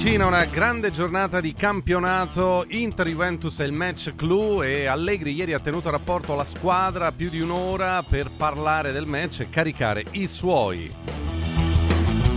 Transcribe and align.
avvicina 0.00 0.26
una 0.26 0.46
grande 0.46 0.90
giornata 0.90 1.42
di 1.42 1.52
campionato 1.52 2.64
Inter-Juventus 2.66 3.58
è 3.58 3.64
il 3.64 3.72
match 3.72 4.14
clou 4.16 4.62
e 4.62 4.86
Allegri 4.86 5.34
ieri 5.34 5.52
ha 5.52 5.60
tenuto 5.60 5.90
rapporto 5.90 6.32
alla 6.32 6.46
squadra 6.46 7.12
più 7.12 7.28
di 7.28 7.38
un'ora 7.38 8.02
per 8.02 8.30
parlare 8.34 8.92
del 8.92 9.04
match 9.04 9.40
e 9.40 9.50
caricare 9.50 10.06
i 10.12 10.26
suoi. 10.26 10.90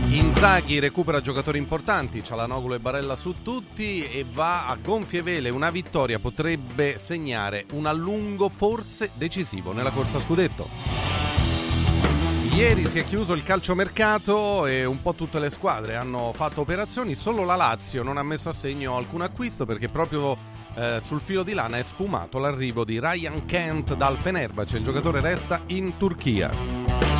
Inzaghi 0.09 0.80
recupera 0.80 1.21
giocatori 1.21 1.57
importanti, 1.57 2.21
Cialanoglu 2.21 2.73
e 2.73 2.80
Barella 2.80 3.16
su 3.16 3.35
tutti 3.41 4.05
e 4.09 4.26
va 4.30 4.68
a 4.68 4.76
gonfie 4.76 5.21
vele. 5.21 5.49
Una 5.49 5.70
vittoria 5.70 6.20
potrebbe 6.20 6.98
segnare 6.98 7.66
un 7.71 7.85
allungo 7.85 8.49
forse 8.49 9.12
decisivo 9.13 9.71
nella 9.71 9.91
corsa 9.91 10.20
scudetto. 10.20 11.12
Ieri 12.55 12.88
si 12.88 12.99
è 12.99 13.03
chiuso 13.03 13.34
il 13.34 13.41
calciomercato 13.41 14.67
e 14.67 14.85
un 14.85 15.02
po' 15.02 15.16
tutte 15.16 15.39
le 15.39 15.49
squadre 15.49 15.95
hanno 15.95 16.31
fatto 16.34 16.62
operazioni, 16.62 17.16
solo 17.16 17.43
la 17.43 17.55
Lazio 17.55 18.03
non 18.03 18.17
ha 18.17 18.23
messo 18.23 18.49
a 18.49 18.53
segno 18.53 18.95
alcun 18.95 19.21
acquisto 19.21 19.66
perché 19.66 19.88
proprio 19.88 20.38
eh, 20.76 20.99
sul 21.02 21.20
filo 21.20 21.41
di 21.41 21.53
lana 21.53 21.79
è 21.79 21.84
sfumato 21.84 22.38
l'arrivo 22.38 22.85
di 22.85 22.99
Ryan 22.99 23.45
Kent 23.45 23.95
dal 23.95 24.17
Fenerbahce, 24.17 24.77
il 24.77 24.84
giocatore 24.84 25.20
resta 25.20 25.62
in 25.67 25.98
Turchia. 25.98 27.12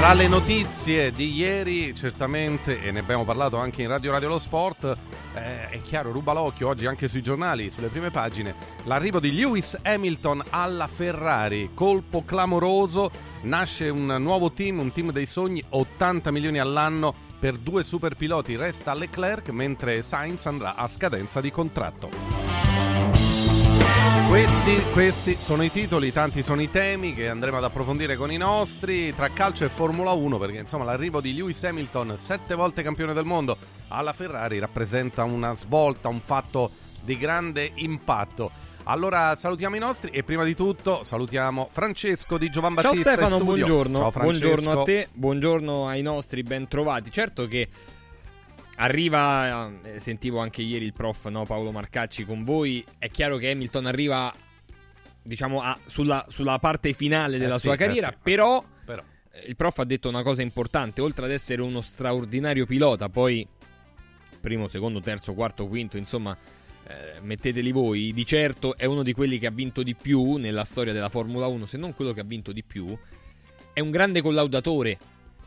Tra 0.00 0.14
le 0.14 0.28
notizie 0.28 1.12
di 1.12 1.34
ieri, 1.34 1.94
certamente, 1.94 2.80
e 2.80 2.90
ne 2.90 3.00
abbiamo 3.00 3.26
parlato 3.26 3.58
anche 3.58 3.82
in 3.82 3.88
Radio 3.88 4.10
Radio 4.12 4.28
Lo 4.30 4.38
Sport, 4.38 4.96
eh, 5.34 5.68
è 5.68 5.82
chiaro, 5.82 6.10
ruba 6.10 6.32
l'occhio 6.32 6.68
oggi 6.68 6.86
anche 6.86 7.06
sui 7.06 7.22
giornali, 7.22 7.68
sulle 7.68 7.88
prime 7.88 8.10
pagine, 8.10 8.54
l'arrivo 8.84 9.20
di 9.20 9.30
Lewis 9.30 9.76
Hamilton 9.82 10.42
alla 10.48 10.86
Ferrari, 10.86 11.72
colpo 11.74 12.24
clamoroso 12.24 13.10
nasce 13.42 13.90
un 13.90 14.06
nuovo 14.06 14.52
team, 14.52 14.78
un 14.78 14.90
team 14.90 15.12
dei 15.12 15.26
sogni, 15.26 15.62
80 15.68 16.30
milioni 16.30 16.58
all'anno 16.58 17.14
per 17.38 17.58
due 17.58 17.84
super 17.84 18.16
piloti, 18.16 18.56
resta 18.56 18.94
Leclerc 18.94 19.50
mentre 19.50 20.00
Sainz 20.00 20.46
andrà 20.46 20.76
a 20.76 20.86
scadenza 20.86 21.42
di 21.42 21.50
contratto. 21.50 22.49
Questi, 24.30 24.80
questi, 24.92 25.36
sono 25.40 25.64
i 25.64 25.72
titoli, 25.72 26.12
tanti 26.12 26.44
sono 26.44 26.62
i 26.62 26.70
temi 26.70 27.12
che 27.12 27.28
andremo 27.28 27.56
ad 27.56 27.64
approfondire 27.64 28.14
con 28.14 28.30
i 28.30 28.36
nostri 28.36 29.12
tra 29.12 29.28
calcio 29.30 29.64
e 29.64 29.68
Formula 29.68 30.12
1 30.12 30.38
perché 30.38 30.58
insomma 30.58 30.84
l'arrivo 30.84 31.20
di 31.20 31.34
Lewis 31.34 31.64
Hamilton, 31.64 32.16
sette 32.16 32.54
volte 32.54 32.84
campione 32.84 33.12
del 33.12 33.24
mondo 33.24 33.56
alla 33.88 34.12
Ferrari 34.12 34.60
rappresenta 34.60 35.24
una 35.24 35.52
svolta, 35.54 36.06
un 36.06 36.20
fatto 36.20 36.70
di 37.02 37.18
grande 37.18 37.72
impatto. 37.74 38.52
Allora 38.84 39.34
salutiamo 39.34 39.74
i 39.74 39.80
nostri 39.80 40.12
e 40.12 40.22
prima 40.22 40.44
di 40.44 40.54
tutto 40.54 41.02
salutiamo 41.02 41.68
Francesco 41.68 42.38
di 42.38 42.50
Giovan 42.50 42.74
Battista. 42.74 43.02
Ciao 43.02 43.12
Stefano, 43.14 43.42
buongiorno. 43.42 43.98
Ciao 43.98 44.10
buongiorno 44.12 44.70
a 44.70 44.82
te, 44.84 45.08
buongiorno 45.12 45.88
ai 45.88 46.02
nostri 46.02 46.44
ben 46.44 46.68
trovati. 46.68 47.10
Certo 47.10 47.48
che 47.48 47.68
arriva, 48.80 49.70
eh, 49.82 50.00
sentivo 50.00 50.38
anche 50.38 50.62
ieri 50.62 50.84
il 50.84 50.92
prof 50.92 51.28
no, 51.28 51.44
Paolo 51.44 51.70
Marcacci 51.70 52.24
con 52.24 52.44
voi, 52.44 52.84
è 52.98 53.10
chiaro 53.10 53.36
che 53.36 53.50
Hamilton 53.50 53.86
arriva 53.86 54.32
diciamo 55.22 55.60
a, 55.60 55.78
sulla, 55.86 56.24
sulla, 56.28 56.58
parte 56.58 56.92
finale 56.92 57.38
della 57.38 57.56
eh 57.56 57.60
sua 57.60 57.72
sì, 57.72 57.78
carriera, 57.78 58.08
eh 58.08 58.12
sì, 58.12 58.18
però, 58.22 58.64
però. 58.84 59.02
il 59.46 59.54
prof 59.54 59.78
ha 59.78 59.84
detto 59.84 60.08
una 60.08 60.22
cosa 60.22 60.42
importante, 60.42 61.00
oltre 61.00 61.26
ad 61.26 61.30
essere 61.30 61.62
uno 61.62 61.80
straordinario 61.80 62.66
pilota, 62.66 63.08
poi 63.08 63.46
primo, 64.40 64.66
secondo, 64.66 65.00
terzo, 65.00 65.34
quarto, 65.34 65.66
quinto, 65.66 65.98
insomma 65.98 66.36
eh, 66.86 67.20
metteteli 67.20 67.72
voi, 67.72 68.12
di 68.12 68.24
certo 68.24 68.76
è 68.76 68.86
uno 68.86 69.02
di 69.02 69.12
quelli 69.12 69.38
che 69.38 69.46
ha 69.46 69.50
vinto 69.50 69.82
di 69.82 69.94
più 69.94 70.36
nella 70.36 70.64
storia 70.64 70.94
della 70.94 71.10
Formula 71.10 71.46
1, 71.46 71.66
se 71.66 71.76
non 71.76 71.94
quello 71.94 72.12
che 72.12 72.20
ha 72.20 72.24
vinto 72.24 72.50
di 72.50 72.64
più, 72.64 72.98
è 73.72 73.80
un 73.80 73.90
grande 73.90 74.22
collaudatore. 74.22 74.98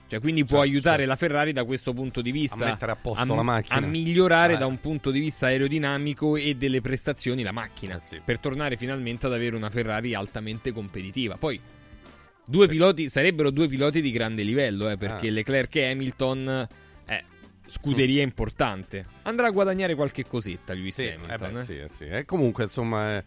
Cioè, 0.08 0.20
quindi 0.20 0.42
certo, 0.42 0.56
può 0.56 0.64
aiutare 0.64 0.98
certo. 0.98 1.10
la 1.10 1.16
Ferrari 1.16 1.54
da 1.54 1.64
questo 1.64 1.94
punto 1.94 2.22
di 2.22 2.32
vista 2.32 2.66
a 2.66 2.70
mettere 2.70 2.92
a 2.92 2.96
posto 2.96 3.34
a, 3.34 3.36
la 3.36 3.42
macchina, 3.42 3.76
a 3.78 3.82
migliorare 3.82 4.54
eh. 4.54 4.58
da 4.58 4.66
un 4.66 4.80
punto 4.80 5.10
di 5.10 5.20
vista 5.20 5.48
aerodinamico 5.48 6.36
e 6.36 6.56
delle 6.56 6.82
prestazioni 6.82 7.42
la 7.42 7.52
macchina, 7.52 7.96
eh 7.96 8.00
sì. 8.00 8.22
per 8.24 8.40
tornare 8.40 8.78
finalmente 8.78 9.26
ad 9.26 9.34
avere 9.34 9.56
una 9.56 9.70
Ferrari 9.70 10.14
altamente 10.14 10.72
competitiva. 10.72 11.38
Poi 11.38 11.60
due 12.46 12.68
piloti 12.68 13.10
sarebbero 13.10 13.50
due 13.50 13.68
piloti 13.68 14.02
di 14.02 14.12
grande 14.12 14.44
livello, 14.44 14.90
eh, 14.90 14.98
perché 14.98 15.30
ah. 15.30 15.32
Leclerc 15.32 15.76
e 15.78 15.90
Hamilton 15.90 16.68
scuderia 17.66 18.22
mm. 18.22 18.28
importante. 18.28 19.06
Andrà 19.24 19.48
a 19.48 19.52
guadagnare 19.52 19.96
qualche 19.96 20.26
cosetta 20.26 20.74
Lewis 20.74 20.96
sì, 20.96 21.08
Hamilton. 21.08 21.50
Eh 21.50 21.52
beh, 21.52 21.60
eh? 21.60 21.64
Sì, 21.64 21.96
sì. 21.96 22.06
E 22.06 22.26
comunque, 22.26 22.64
insomma, 22.64 23.18
eh, 23.18 23.24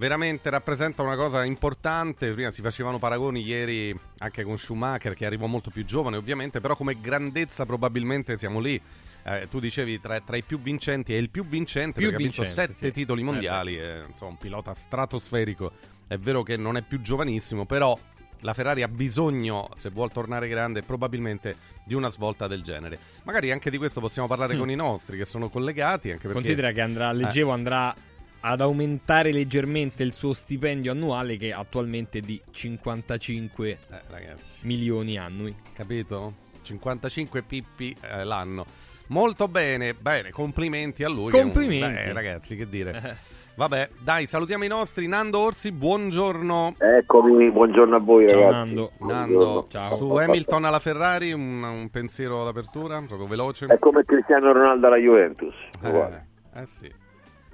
veramente 0.00 0.48
rappresenta 0.48 1.02
una 1.02 1.14
cosa 1.14 1.44
importante. 1.44 2.32
Prima 2.32 2.50
si 2.50 2.62
facevano 2.62 2.98
paragoni 2.98 3.42
ieri 3.42 3.94
anche 4.18 4.42
con 4.44 4.56
Schumacher, 4.56 5.12
che 5.12 5.26
arrivò 5.26 5.44
molto 5.44 5.68
più 5.68 5.84
giovane, 5.84 6.16
ovviamente, 6.16 6.58
però 6.58 6.74
come 6.74 6.98
grandezza 6.98 7.66
probabilmente 7.66 8.38
siamo 8.38 8.60
lì. 8.60 8.80
Eh, 9.22 9.46
tu 9.50 9.60
dicevi 9.60 10.00
tra, 10.00 10.18
tra, 10.20 10.38
i 10.38 10.42
più 10.42 10.58
vincenti, 10.58 11.12
è 11.12 11.18
il 11.18 11.28
più 11.28 11.44
vincente 11.44 12.00
più 12.00 12.08
perché 12.08 12.22
vincente, 12.22 12.48
ha 12.48 12.54
vinto 12.54 12.72
sette 12.72 12.86
sì. 12.86 12.92
titoli 12.92 13.22
mondiali, 13.22 13.78
eh, 13.78 14.04
insomma, 14.08 14.30
un 14.30 14.38
pilota 14.38 14.72
stratosferico. 14.72 15.70
È 16.08 16.16
vero 16.16 16.42
che 16.42 16.56
non 16.56 16.78
è 16.78 16.82
più 16.82 17.02
giovanissimo, 17.02 17.66
però 17.66 17.96
la 18.40 18.54
Ferrari 18.54 18.82
ha 18.82 18.88
bisogno, 18.88 19.68
se 19.74 19.90
vuol 19.90 20.10
tornare 20.10 20.48
grande, 20.48 20.80
probabilmente 20.80 21.56
di 21.84 21.92
una 21.92 22.08
svolta 22.08 22.46
del 22.46 22.62
genere. 22.62 22.98
Magari 23.24 23.50
anche 23.50 23.68
di 23.70 23.76
questo 23.76 24.00
possiamo 24.00 24.26
parlare 24.26 24.54
mm. 24.54 24.58
con 24.58 24.70
i 24.70 24.76
nostri 24.76 25.18
che 25.18 25.26
sono 25.26 25.50
collegati. 25.50 26.08
Anche 26.08 26.22
perché, 26.22 26.36
Considera 26.38 26.72
che 26.72 26.80
andrà, 26.80 27.12
leggevo, 27.12 27.50
eh. 27.50 27.54
andrà 27.54 27.94
ad 28.40 28.60
aumentare 28.60 29.32
leggermente 29.32 30.02
il 30.02 30.12
suo 30.12 30.32
stipendio 30.32 30.92
annuale 30.92 31.36
che 31.36 31.52
attualmente 31.52 32.18
è 32.18 32.20
di 32.20 32.40
55 32.50 33.68
eh, 33.68 34.34
milioni 34.62 35.16
annui. 35.18 35.54
Capito? 35.74 36.48
55 36.62 37.42
pippi 37.42 37.94
eh, 38.00 38.24
l'anno. 38.24 38.64
Molto 39.08 39.48
bene, 39.48 39.94
bene, 39.94 40.30
complimenti 40.30 41.02
a 41.02 41.08
lui. 41.08 41.30
Complimenti. 41.30 41.98
Un... 41.98 42.04
Beh, 42.04 42.12
ragazzi, 42.12 42.56
che 42.56 42.68
dire. 42.68 43.38
Vabbè, 43.56 43.90
dai, 44.02 44.26
salutiamo 44.26 44.64
i 44.64 44.68
nostri. 44.68 45.06
Nando 45.08 45.40
Orsi, 45.40 45.72
buongiorno. 45.72 46.76
Eccomi, 46.78 47.50
buongiorno 47.50 47.96
a 47.96 47.98
voi 47.98 48.28
Ciao, 48.28 48.38
ragazzi. 48.38 48.56
Nando. 48.56 48.92
Nando, 49.00 49.66
Ciao. 49.68 49.96
su 49.96 50.10
Hamilton 50.12 50.64
alla 50.64 50.78
Ferrari, 50.78 51.32
un, 51.32 51.62
un, 51.62 51.90
pensiero 51.90 52.44
d'apertura, 52.44 53.02
proprio 53.06 53.26
veloce. 53.26 53.66
È 53.66 53.78
come 53.78 54.04
Cristiano 54.04 54.52
Ronaldo 54.52 54.86
alla 54.86 54.96
Juventus. 54.96 55.54
Eh, 55.82 56.22
eh 56.54 56.66
sì. 56.66 56.90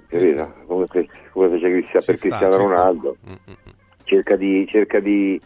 Sì. 0.07 0.35
Come, 0.65 0.87
come, 1.31 1.49
fece 1.49 1.69
Cristiano, 1.69 2.05
per 2.05 2.15
sta, 2.15 2.27
Cristiano 2.27 2.57
Ronaldo. 2.57 3.17
Mm, 3.27 3.31
mm, 3.31 3.51
mm. 3.51 3.71
Cerca, 4.03 4.35
di, 4.35 4.65
cerca 4.69 4.99
di, 4.99 5.39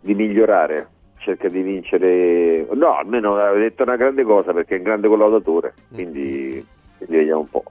di 0.00 0.14
migliorare 0.14 0.88
cerca 1.18 1.48
di 1.48 1.62
vincere 1.62 2.64
no 2.72 2.96
almeno 2.96 3.34
ha 3.34 3.52
detto 3.52 3.82
una 3.82 3.96
grande 3.96 4.22
cosa 4.22 4.52
perché 4.52 4.76
è 4.76 4.78
un 4.78 4.84
grande 4.84 5.08
collaudatore 5.08 5.74
quindi, 5.88 6.64
quindi 6.96 7.16
vediamo 7.16 7.40
un 7.40 7.48
po' 7.50 7.64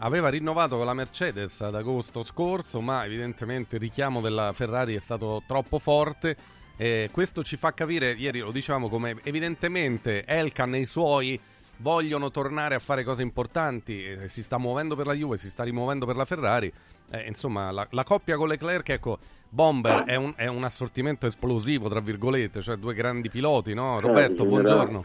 aveva 0.00 0.28
rinnovato 0.28 0.76
con 0.76 0.86
la 0.86 0.94
Mercedes 0.94 1.60
ad 1.60 1.74
agosto 1.74 2.22
scorso, 2.22 2.80
ma 2.80 3.04
evidentemente 3.04 3.76
il 3.76 3.82
richiamo 3.82 4.20
della 4.20 4.52
Ferrari 4.52 4.94
è 4.94 5.00
stato 5.00 5.42
troppo 5.46 5.78
forte. 5.78 6.36
E 6.76 7.10
questo 7.12 7.42
ci 7.42 7.56
fa 7.56 7.74
capire, 7.74 8.12
ieri 8.12 8.40
lo 8.40 8.50
diciamo, 8.50 8.88
come 8.88 9.16
evidentemente 9.24 10.24
Elkan 10.24 10.74
e 10.74 10.78
i 10.80 10.86
suoi 10.86 11.38
vogliono 11.80 12.30
tornare 12.30 12.74
a 12.74 12.78
fare 12.78 13.04
cose 13.04 13.22
importanti. 13.22 14.04
Eh, 14.04 14.28
si 14.28 14.42
sta 14.42 14.58
muovendo 14.58 14.96
per 14.96 15.06
la 15.06 15.14
Juve, 15.14 15.36
si 15.36 15.48
sta 15.48 15.64
rimuovendo 15.64 16.06
per 16.06 16.16
la 16.16 16.24
Ferrari. 16.24 16.72
Eh, 17.10 17.26
insomma, 17.26 17.70
la, 17.70 17.86
la, 17.90 18.04
coppia 18.04 18.36
con 18.36 18.48
Leclerc, 18.48 18.88
ecco, 18.90 19.18
Bomber 19.48 20.04
è 20.04 20.14
un, 20.14 20.32
è 20.36 20.46
un, 20.46 20.62
assortimento 20.62 21.26
esplosivo, 21.26 21.88
tra 21.88 22.00
virgolette, 22.00 22.62
cioè 22.62 22.76
due 22.76 22.94
grandi 22.94 23.28
piloti, 23.28 23.74
no? 23.74 23.98
Eh, 23.98 24.00
Roberto, 24.00 24.44
buongiorno. 24.44 25.04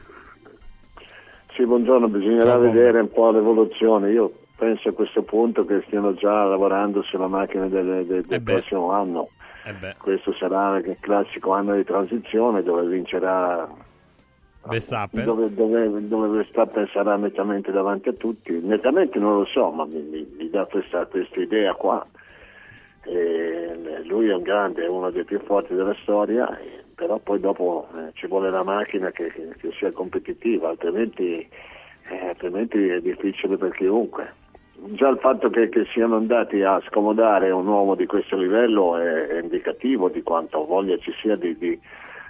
Sì, 1.53 1.65
buongiorno, 1.65 2.07
bisognerà 2.09 2.51
Ciao, 2.51 2.59
vedere 2.59 2.99
un 2.99 3.09
po' 3.09 3.31
l'evoluzione. 3.31 4.11
Io 4.11 4.31
penso 4.55 4.89
a 4.89 4.93
questo 4.93 5.23
punto 5.23 5.65
che 5.65 5.83
stiano 5.87 6.13
già 6.13 6.43
lavorando 6.43 7.01
sulla 7.01 7.27
macchina 7.27 7.67
del, 7.67 8.05
del, 8.05 8.23
del 8.25 8.39
eh 8.39 8.41
prossimo 8.41 8.91
anno. 8.91 9.29
Eh 9.63 9.95
questo 9.97 10.31
sarà 10.33 10.77
il 10.77 10.95
classico 10.99 11.51
anno 11.51 11.75
di 11.75 11.83
transizione 11.83 12.61
dove 12.61 12.85
vincerà 12.85 13.67
Verstappen. 14.67 15.25
Dove, 15.25 15.53
dove, 15.53 16.07
dove, 16.07 16.27
Verstappen 16.29 16.87
sarà 16.91 17.15
nettamente 17.15 17.71
davanti 17.71 18.09
a 18.09 18.13
tutti. 18.13 18.51
Nettamente 18.61 19.19
non 19.19 19.37
lo 19.37 19.45
so, 19.45 19.69
ma 19.71 19.85
mi, 19.85 20.01
mi, 20.01 20.27
mi 20.37 20.49
dà 20.49 20.65
questa, 20.65 21.05
questa, 21.05 21.39
idea 21.39 21.73
qua. 21.73 22.05
E 23.03 24.01
lui 24.05 24.29
è 24.29 24.33
un 24.33 24.41
grande, 24.41 24.83
è 24.83 24.87
uno 24.87 25.11
dei 25.11 25.23
più 25.23 25.39
forti 25.41 25.75
della 25.75 25.95
storia, 26.01 26.49
però 26.95 27.19
poi 27.19 27.39
dopo 27.39 27.87
eh, 27.95 28.11
ci 28.13 28.27
vuole 28.27 28.49
la 28.49 28.63
macchina 28.63 29.11
che, 29.11 29.31
che, 29.31 29.53
che 29.57 29.71
sia 29.77 29.91
competitiva, 29.91 30.69
altrimenti, 30.69 31.47
eh, 32.09 32.27
altrimenti 32.27 32.87
è 32.87 33.01
difficile 33.01 33.57
per 33.57 33.71
chiunque 33.71 34.43
già 34.91 35.07
il 35.07 35.17
fatto 35.19 35.49
che, 35.49 35.69
che, 35.69 35.85
siano 35.93 36.17
andati 36.17 36.61
a 36.61 36.81
scomodare 36.87 37.49
un 37.49 37.65
uomo 37.65 37.95
di 37.95 38.05
questo 38.05 38.35
livello 38.35 38.97
è, 38.97 39.27
è 39.27 39.41
indicativo 39.41 40.09
di 40.09 40.21
quanto 40.21 40.65
voglia 40.65 40.97
ci 40.97 41.13
sia 41.21 41.35
di, 41.35 41.57
di, 41.57 41.79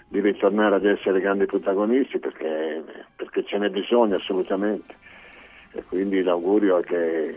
di, 0.08 0.20
ritornare 0.20 0.76
ad 0.76 0.86
essere 0.86 1.20
grandi 1.20 1.46
protagonisti 1.46 2.20
perché, 2.20 2.84
perché 3.16 3.44
ce 3.46 3.58
n'è 3.58 3.70
bisogno 3.70 4.16
assolutamente. 4.16 4.96
E 5.74 5.84
quindi 5.84 6.24
l'augurio 6.24 6.78
è 6.78 6.84
che, 6.84 7.36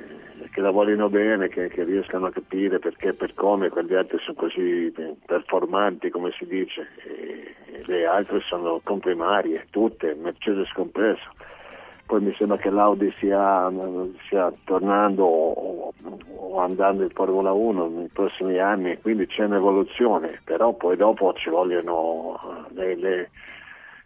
che 0.53 0.61
la 0.61 0.71
voglino 0.71 1.09
bene, 1.09 1.49
che, 1.49 1.69
che, 1.69 1.83
riescano 1.83 2.27
a 2.27 2.33
capire 2.33 2.79
perché 2.79 3.09
e 3.09 3.15
per 3.15 3.35
come 3.35 3.69
quegli 3.69 3.95
altri 3.95 4.19
sono 4.21 4.37
così 4.37 4.93
performanti 5.27 6.11
come 6.11 6.31
si 6.39 6.47
dice. 6.47 6.89
E, 7.05 7.55
e 7.73 7.83
le 7.87 8.07
altre 8.07 8.41
sono 8.41 8.81
comprimarie, 8.85 9.67
tutte, 9.71 10.15
Mercedes 10.15 10.71
compreso 10.73 11.38
poi 12.09 12.23
mi 12.23 12.35
sembra 12.39 12.57
che 12.57 12.71
l'Audi 12.71 13.13
sia, 13.19 13.71
sia 14.31 14.51
tornando 14.65 15.25
o, 15.25 15.93
o, 16.37 16.59
andando 16.59 17.03
in 17.03 17.11
Formula 17.11 17.53
1 17.53 17.89
nei 17.89 18.09
prossimi 18.09 18.59
anni, 18.59 18.99
quindi 19.03 19.27
c'è 19.27 19.45
un'evoluzione, 19.45 20.41
però 20.43 20.73
poi 20.73 20.97
dopo 20.97 21.35
ci 21.35 21.51
vogliono 21.51 22.65
le, 22.71 22.97
le, 22.97 23.31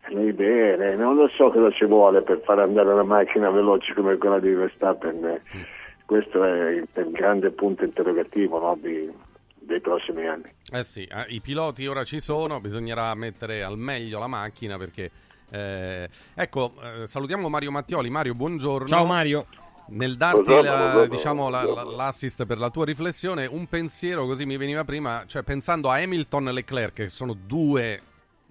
le 0.08 0.24
idee, 0.24 0.76
le, 0.76 0.96
non 0.96 1.14
lo 1.14 1.28
so 1.28 1.52
cosa 1.52 1.70
ci 1.70 1.84
vuole 1.84 2.22
per 2.22 2.40
far 2.40 2.58
andare 2.58 2.92
una 2.92 3.04
macchina 3.04 3.50
veloce 3.50 3.94
come 3.94 4.16
quella 4.16 4.40
di 4.40 4.52
Verstappen, 4.52 5.40
questo 6.04 6.42
è 6.42 6.70
il, 6.70 6.88
il 6.92 7.10
grande 7.12 7.52
punto 7.52 7.84
interrogativo 7.84 8.58
no, 8.58 8.76
di, 8.80 9.08
dei 9.60 9.80
prossimi 9.80 10.26
anni. 10.26 10.52
Eh 10.72 10.82
sì, 10.82 11.04
eh, 11.04 11.26
i 11.28 11.40
piloti 11.40 11.86
ora 11.86 12.02
ci 12.02 12.18
sono, 12.18 12.60
bisognerà 12.60 13.14
mettere 13.14 13.62
al 13.62 13.78
meglio 13.78 14.18
la 14.18 14.26
macchina 14.26 14.76
perché... 14.76 15.30
Eh, 15.52 16.08
ecco, 16.32 16.72
eh, 16.82 17.06
salutiamo 17.06 17.46
Mario 17.50 17.70
Mattioli. 17.70 18.08
Mario, 18.08 18.34
buongiorno. 18.34 18.88
Ciao 18.88 19.04
Mario. 19.04 19.46
Nel 19.88 20.16
darti 20.16 20.62
la, 20.62 21.06
diciamo, 21.06 21.50
la, 21.50 21.64
la, 21.64 21.82
l'assist 21.82 22.46
per 22.46 22.56
la 22.56 22.70
tua 22.70 22.86
riflessione, 22.86 23.44
un 23.44 23.66
pensiero 23.66 24.24
così 24.24 24.46
mi 24.46 24.56
veniva 24.56 24.84
prima, 24.84 25.24
cioè 25.26 25.42
pensando 25.42 25.90
a 25.90 25.96
Hamilton 25.96 26.48
e 26.48 26.52
Leclerc, 26.52 26.94
che 26.94 27.08
sono 27.10 27.34
due, 27.34 28.00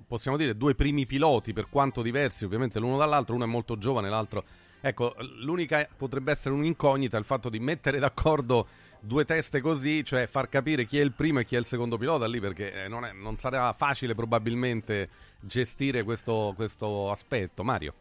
possiamo 0.07 0.37
dire, 0.37 0.55
due 0.55 0.75
primi 0.75 1.07
piloti, 1.07 1.53
per 1.53 1.69
quanto 1.69 2.03
diversi 2.03 2.45
ovviamente 2.45 2.77
l'uno 2.79 2.97
dall'altro, 2.97 3.33
uno 3.33 3.45
è 3.45 3.47
molto 3.47 3.77
giovane, 3.77 4.09
l'altro... 4.09 4.43
Ecco, 4.83 5.15
l'unica 5.43 5.87
potrebbe 5.95 6.31
essere 6.31 6.55
un'incognita 6.55 7.15
il 7.15 7.23
fatto 7.23 7.49
di 7.49 7.59
mettere 7.59 7.99
d'accordo 7.99 8.67
due 9.01 9.25
teste 9.25 9.61
così, 9.61 10.03
cioè 10.05 10.27
far 10.27 10.47
capire 10.47 10.85
chi 10.85 10.99
è 10.99 11.01
il 11.01 11.11
primo 11.11 11.39
e 11.39 11.45
chi 11.45 11.55
è 11.55 11.59
il 11.59 11.65
secondo 11.65 11.97
pilota 11.97 12.27
lì, 12.27 12.39
perché 12.39 12.83
eh, 12.83 12.87
non, 12.87 13.03
è, 13.03 13.11
non 13.11 13.35
sarà 13.35 13.73
facile 13.73 14.13
probabilmente 14.13 15.09
gestire 15.39 16.03
questo, 16.03 16.53
questo 16.55 17.09
aspetto. 17.09 17.63
Mario. 17.63 17.93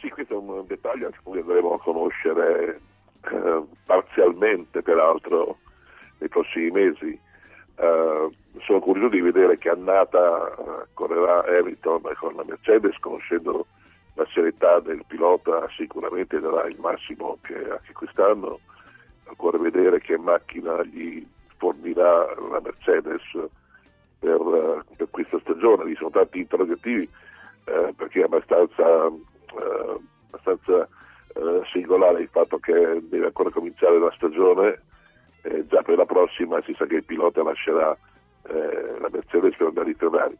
Sì, 0.00 0.08
questo 0.10 0.34
è 0.34 0.36
un 0.36 0.64
dettaglio 0.66 1.06
anche 1.06 1.18
che 1.22 1.38
andremo 1.38 1.74
a 1.74 1.80
conoscere 1.80 2.80
eh, 3.22 3.62
parzialmente, 3.86 4.82
peraltro, 4.82 5.58
nei 6.18 6.28
prossimi 6.28 6.70
mesi. 6.70 7.26
Uh, 7.76 8.34
sono 8.62 8.80
curioso 8.80 9.10
di 9.10 9.20
vedere 9.20 9.56
che 9.56 9.68
annata 9.68 10.52
uh, 10.58 10.84
correrà 10.94 11.44
Hamilton 11.44 12.00
con 12.18 12.34
la 12.34 12.42
Mercedes, 12.44 12.98
conoscendo 12.98 13.66
la 14.14 14.26
serietà 14.34 14.80
del 14.80 15.04
pilota, 15.06 15.64
sicuramente 15.76 16.40
darà 16.40 16.66
il 16.66 16.76
massimo 16.80 17.38
che 17.40 17.54
anche 17.54 17.92
quest'anno 17.92 18.58
occorre 19.30 19.58
vedere 19.58 20.00
che 20.00 20.16
macchina 20.18 20.82
gli 20.84 21.26
fornirà 21.56 22.34
la 22.50 22.60
Mercedes 22.60 23.22
per, 24.18 24.84
per 24.96 25.08
questa 25.10 25.38
stagione. 25.40 25.84
Vi 25.84 25.96
sono 25.96 26.10
tanti 26.10 26.38
interrogativi 26.38 27.08
eh, 27.64 27.92
perché 27.96 28.20
è 28.20 28.24
abbastanza, 28.24 29.06
eh, 29.06 30.00
abbastanza 30.30 30.88
eh, 31.34 31.62
singolare 31.72 32.22
il 32.22 32.28
fatto 32.28 32.58
che 32.58 33.02
deve 33.08 33.26
ancora 33.26 33.50
cominciare 33.50 33.98
la 33.98 34.12
stagione 34.16 34.82
e 35.42 35.66
già 35.66 35.82
per 35.82 35.96
la 35.96 36.06
prossima 36.06 36.60
si 36.62 36.74
sa 36.76 36.86
che 36.86 36.96
il 36.96 37.04
pilota 37.04 37.42
lascerà 37.42 37.96
eh, 38.48 38.98
la 38.98 39.08
Mercedes 39.10 39.56
per 39.56 39.68
andare 39.68 39.88
ai 39.88 39.94
Ferrari. 39.94 40.36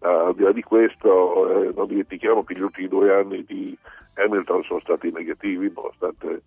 Al 0.00 0.34
di 0.34 0.42
là 0.42 0.52
di 0.52 0.62
questo, 0.62 1.62
eh, 1.62 1.72
non 1.74 1.86
dimentichiamo 1.86 2.44
che 2.44 2.54
gli 2.54 2.60
ultimi 2.60 2.88
due 2.88 3.14
anni 3.14 3.42
di 3.44 3.76
Hamilton 4.16 4.62
sono 4.64 4.80
stati 4.80 5.10
negativi, 5.10 5.72
nonostante 5.74 6.42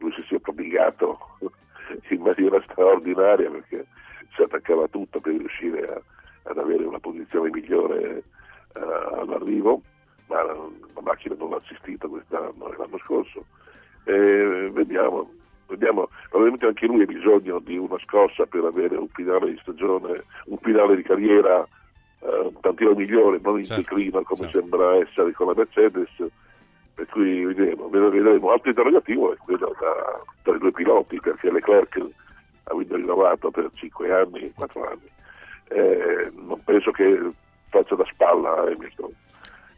lui 0.00 0.12
si 0.12 0.22
sia 0.26 0.38
prodigato 0.38 1.18
in 2.10 2.20
maniera 2.20 2.60
straordinaria 2.62 3.50
perché 3.50 3.86
si 4.34 4.42
attaccava 4.42 4.88
tutto 4.88 5.20
per 5.20 5.34
riuscire 5.34 5.88
a, 5.88 6.50
ad 6.50 6.58
avere 6.58 6.84
una 6.84 6.98
posizione 6.98 7.50
migliore 7.50 8.22
uh, 8.74 9.20
all'arrivo, 9.20 9.82
ma 10.26 10.42
la, 10.42 10.54
la, 10.54 11.00
macchina 11.02 11.34
non 11.38 11.50
l'ha 11.50 11.56
assistito 11.56 12.08
quest'anno 12.08 12.72
e 12.72 12.76
l'anno 12.76 12.98
scorso. 12.98 13.44
E 14.04 14.70
vediamo, 14.72 15.30
vediamo, 15.66 16.08
probabilmente 16.28 16.66
anche 16.66 16.86
lui 16.86 17.02
ha 17.02 17.06
bisogno 17.06 17.58
di 17.58 17.76
una 17.76 17.98
scorsa 17.98 18.46
per 18.46 18.64
avere 18.64 18.96
un 18.96 19.08
finale 19.08 19.50
di 19.50 19.58
stagione, 19.60 20.24
un 20.46 20.58
finale 20.58 20.96
di 20.96 21.02
carriera 21.02 21.66
uh, 22.20 22.46
un 22.46 22.60
tantino 22.60 22.94
migliore, 22.94 23.38
non 23.42 23.58
in 23.58 23.64
certo, 23.64 23.94
declino 23.94 24.22
come 24.22 24.48
certo. 24.48 24.58
sembra 24.58 24.96
essere 24.96 25.32
con 25.32 25.48
la 25.48 25.54
Mercedes 25.54 26.10
per 27.00 27.06
cui 27.08 27.44
vedremo, 27.46 27.88
vedremo. 27.88 28.50
Altro 28.50 28.68
interrogativo 28.68 29.32
è 29.32 29.36
quello 29.38 29.74
da, 29.80 30.22
tra 30.42 30.54
i 30.54 30.58
due 30.58 30.70
piloti, 30.70 31.18
perché 31.18 31.50
Leclerc 31.50 31.98
ha 32.64 32.74
rinnovato 32.76 33.50
per 33.50 33.70
5 33.72 34.12
anni, 34.12 34.52
4 34.54 34.86
anni. 34.86 35.10
Eh, 35.68 36.30
non 36.34 36.62
penso 36.62 36.90
che 36.90 37.18
faccia 37.70 37.94
da 37.94 38.04
spalla 38.12 38.50
a 38.50 38.62
Hamilton. 38.64 39.12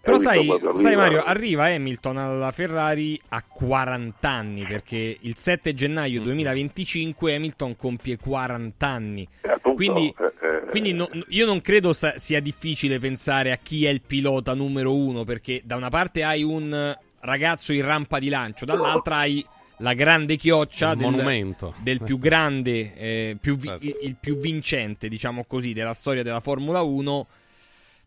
Però 0.00 0.18
sai, 0.18 0.52
sai, 0.74 0.96
Mario, 0.96 1.22
arriva 1.22 1.66
Hamilton 1.66 2.16
alla 2.16 2.50
Ferrari 2.50 3.20
a 3.28 3.40
40 3.40 4.28
anni 4.28 4.64
perché 4.64 5.16
il 5.20 5.36
7 5.36 5.74
gennaio 5.74 6.20
2025 6.22 7.30
mm. 7.30 7.34
Hamilton 7.36 7.76
compie 7.76 8.16
40 8.16 8.84
anni. 8.84 9.28
Eh, 9.42 9.48
appunto, 9.48 9.76
quindi, 9.76 10.12
eh, 10.18 10.32
eh, 10.44 10.66
quindi 10.70 10.92
no, 10.92 11.08
io 11.28 11.46
non 11.46 11.60
credo 11.60 11.92
sia 11.92 12.40
difficile 12.40 12.98
pensare 12.98 13.52
a 13.52 13.58
chi 13.62 13.86
è 13.86 13.90
il 13.90 14.00
pilota 14.04 14.54
numero 14.54 14.92
uno 14.92 15.22
perché 15.22 15.60
da 15.62 15.76
una 15.76 15.88
parte 15.88 16.24
hai 16.24 16.42
un 16.42 16.96
ragazzo 17.22 17.72
in 17.72 17.84
rampa 17.84 18.18
di 18.18 18.28
lancio, 18.28 18.64
dall'altra 18.64 19.18
hai 19.18 19.44
la 19.78 19.94
grande 19.94 20.36
chioccia 20.36 20.94
del, 20.94 21.56
del, 21.80 22.02
più 22.02 22.18
grande, 22.18 22.94
eh, 22.94 23.36
più 23.40 23.56
vi- 23.56 23.66
certo. 23.66 23.84
il, 23.84 23.96
il, 24.02 24.16
più 24.18 24.38
vincente, 24.38 25.08
diciamo 25.08 25.44
così, 25.44 25.72
della 25.72 25.94
storia 25.94 26.22
della 26.22 26.40
Formula 26.40 26.82
1. 26.82 27.26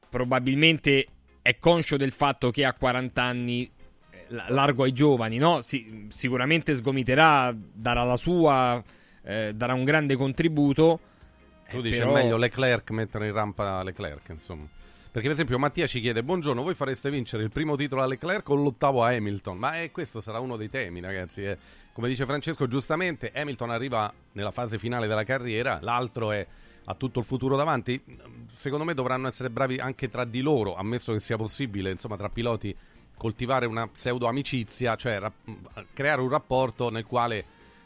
Probabilmente 0.10 1.08
è 1.42 1.58
conscio 1.58 1.98
del 1.98 2.14
fatto 2.14 2.50
che 2.52 2.64
a 2.64 2.74
40 2.74 3.22
anni 3.22 3.70
eh, 4.10 4.28
largo 4.30 4.84
ai 4.84 4.94
giovani, 4.94 5.38
no? 5.38 5.62
Si, 5.62 6.08
sicuramente 6.10 6.76
sgomiterà, 6.76 7.54
darà 7.54 8.04
la 8.04 8.18
sua, 8.18 8.82
eh, 9.24 9.52
darà 9.54 9.74
un 9.74 9.84
grande 9.84 10.16
contributo. 10.16 11.00
Tu 11.70 11.82
dici 11.82 11.98
però... 11.98 12.12
è 12.12 12.14
meglio 12.14 12.38
Leclerc 12.38 12.90
mettere 12.92 13.28
in 13.28 13.34
rampa 13.34 13.84
Leclerc, 13.84 14.30
insomma. 14.30 14.66
Perché, 15.15 15.29
per 15.29 15.38
esempio, 15.39 15.57
Mattia 15.57 15.88
ci 15.88 16.01
chiede: 16.01 16.24
Buongiorno, 16.24 16.62
voi 16.62 16.75
fareste 16.75 17.10
vincere 17.10 17.41
il 17.43 17.50
primo 17.50 17.77
titolo 17.77 18.01
a 18.01 18.05
Leclerc 18.05 18.50
o 18.50 18.55
l'ottavo 18.55 19.01
a 19.01 19.13
Hamilton? 19.13 19.57
Ma 19.57 19.79
eh, 19.79 19.89
questo 19.89 20.19
sarà 20.19 20.39
uno 20.39 20.57
dei 20.57 20.69
temi, 20.69 21.00
ragazzi. 21.00 21.45
Eh. 21.45 21.57
Come 21.93 22.10
dice 22.10 22.25
Francesco, 22.25 22.67
giustamente, 22.67 23.31
Hamilton 23.34 23.69
arriva 23.69 24.12
nella 24.34 24.51
fase 24.51 24.77
finale 24.77 25.07
della 25.07 25.24
carriera, 25.24 25.79
l'altro 25.81 26.34
è 26.34 26.45
ha 26.84 26.93
tutto 26.95 27.19
il 27.19 27.25
futuro 27.25 27.55
davanti. 27.55 28.03
Secondo 28.55 28.84
me 28.84 28.93
dovranno 28.93 29.27
essere 29.27 29.50
bravi 29.50 29.77
anche 29.77 30.10
tra 30.10 30.25
di 30.25 30.41
loro, 30.41 30.75
ammesso 30.75 31.13
che 31.13 31.19
sia 31.19 31.38
possibile, 31.38 31.91
insomma, 31.91 32.17
tra 32.17 32.27
piloti 32.27 32.75
coltivare 33.15 33.67
una 33.67 33.88
pseudo 33.88 34.27
amicizia, 34.27 34.98
cioè 34.98 35.17
ra- 35.19 35.31
creare 35.93 36.19
un 36.19 36.27
rapporto 36.27 36.89
nel 36.89 37.05
quale 37.05 37.45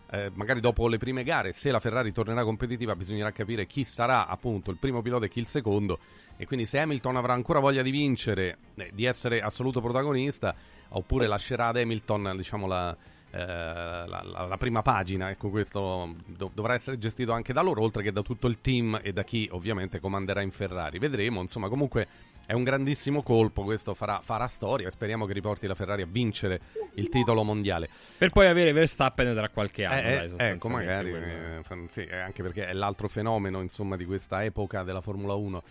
eh, 0.10 0.32
magari 0.34 0.62
dopo 0.62 0.88
le 0.88 0.98
prime 0.98 1.24
gare, 1.24 1.52
se 1.52 1.70
la 1.70 1.80
Ferrari 1.80 2.12
tornerà 2.12 2.44
competitiva, 2.44 2.96
bisognerà 2.96 3.30
capire 3.32 3.68
chi 3.68 3.84
sarà 3.84 4.26
appunto 4.26 4.72
il 4.72 4.78
primo 4.78 5.04
pilota 5.04 5.26
e 5.26 5.30
chi 5.30 5.40
il 5.40 5.46
secondo 5.48 6.00
e 6.42 6.46
quindi 6.46 6.66
se 6.66 6.80
Hamilton 6.80 7.18
avrà 7.18 7.34
ancora 7.34 7.60
voglia 7.60 7.82
di 7.82 7.92
vincere, 7.92 8.60
eh, 8.76 8.92
di 8.94 9.04
essere 9.04 9.42
assoluto 9.42 9.82
protagonista, 9.82 10.56
oppure 10.88 11.28
lascerà 11.28 11.68
ad 11.68 11.76
Hamilton 11.76 12.36
diciamo, 12.38 12.66
la, 12.66 12.96
eh, 13.32 13.38
la, 13.38 14.06
la, 14.24 14.46
la, 14.46 14.58
prima 14.58 14.82
pagina, 14.82 15.32
ecco 15.32 15.50
questo 15.50 16.16
dov- 16.26 16.54
dovrà 16.54 16.76
essere 16.76 16.98
gestito 16.98 17.34
anche 17.34 17.52
da 17.52 17.62
loro, 17.62 17.82
oltre 17.82 18.04
che 18.04 18.14
da 18.14 18.22
tutto 18.22 18.48
il 18.48 18.62
team 18.62 19.02
e 19.04 19.12
da 19.12 19.26
chi 19.26 19.50
ovviamente 19.52 20.00
comanderà 20.00 20.42
in 20.42 20.52
Ferrari. 20.52 20.98
Vedremo, 20.98 21.42
insomma, 21.42 21.68
comunque 21.68 22.08
è 22.46 22.54
un 22.54 22.64
grandissimo 22.64 23.22
colpo, 23.22 23.64
questo 23.64 23.94
farà, 23.94 24.22
farà 24.24 24.48
storia 24.48 24.88
e 24.88 24.92
speriamo 24.92 25.26
che 25.26 25.34
riporti 25.34 25.68
la 25.68 25.76
Ferrari 25.76 26.04
a 26.04 26.08
vincere 26.10 26.62
il 26.94 27.10
titolo 27.10 27.44
mondiale. 27.44 27.90
Per 28.18 28.30
poi 28.30 28.48
avere 28.48 28.72
Verstappen 28.72 29.36
tra 29.36 29.50
qualche 29.50 29.84
anno. 29.84 30.08
Eh, 30.08 30.30
dai, 30.30 30.50
ecco, 30.52 30.70
magari, 30.70 31.12
eh, 31.12 31.62
sì, 31.90 32.08
anche 32.10 32.42
perché 32.42 32.66
è 32.66 32.74
l'altro 32.74 33.10
fenomeno 33.10 33.60
insomma, 33.60 33.98
di 33.98 34.06
questa 34.06 34.42
epoca 34.46 34.84
della 34.84 35.02
Formula 35.02 35.34
1. 35.34 35.64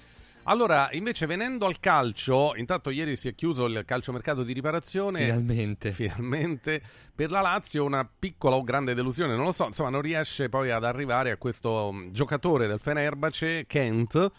Allora, 0.45 0.89
invece, 0.93 1.27
venendo 1.27 1.67
al 1.67 1.79
calcio, 1.79 2.55
intanto 2.57 2.91
ieri 2.91 3.17
si 3.17 3.29
è 3.29 3.35
chiuso 3.35 3.67
il 3.67 3.83
calciomercato 3.85 4.43
di 4.43 4.53
riparazione. 4.53 5.21
Finalmente. 5.21 5.93
Finalmente. 5.93 6.83
Per 7.15 7.31
la 7.31 7.41
Lazio 7.41 7.85
una 7.85 8.09
piccola 8.09 8.57
o 8.57 8.63
grande 8.63 8.95
delusione, 8.95 9.35
non 9.35 9.45
lo 9.45 9.53
so, 9.53 9.67
insomma, 9.67 9.91
non 9.91 10.01
riesce 10.01 10.49
poi 10.49 10.71
ad 10.71 10.85
arrivare 10.85 11.31
a 11.31 11.37
questo 11.37 11.91
mm, 11.93 12.13
giocatore 12.13 12.67
del 12.67 12.79
Fenerbahce, 12.79 13.67
Kent, 13.67 14.31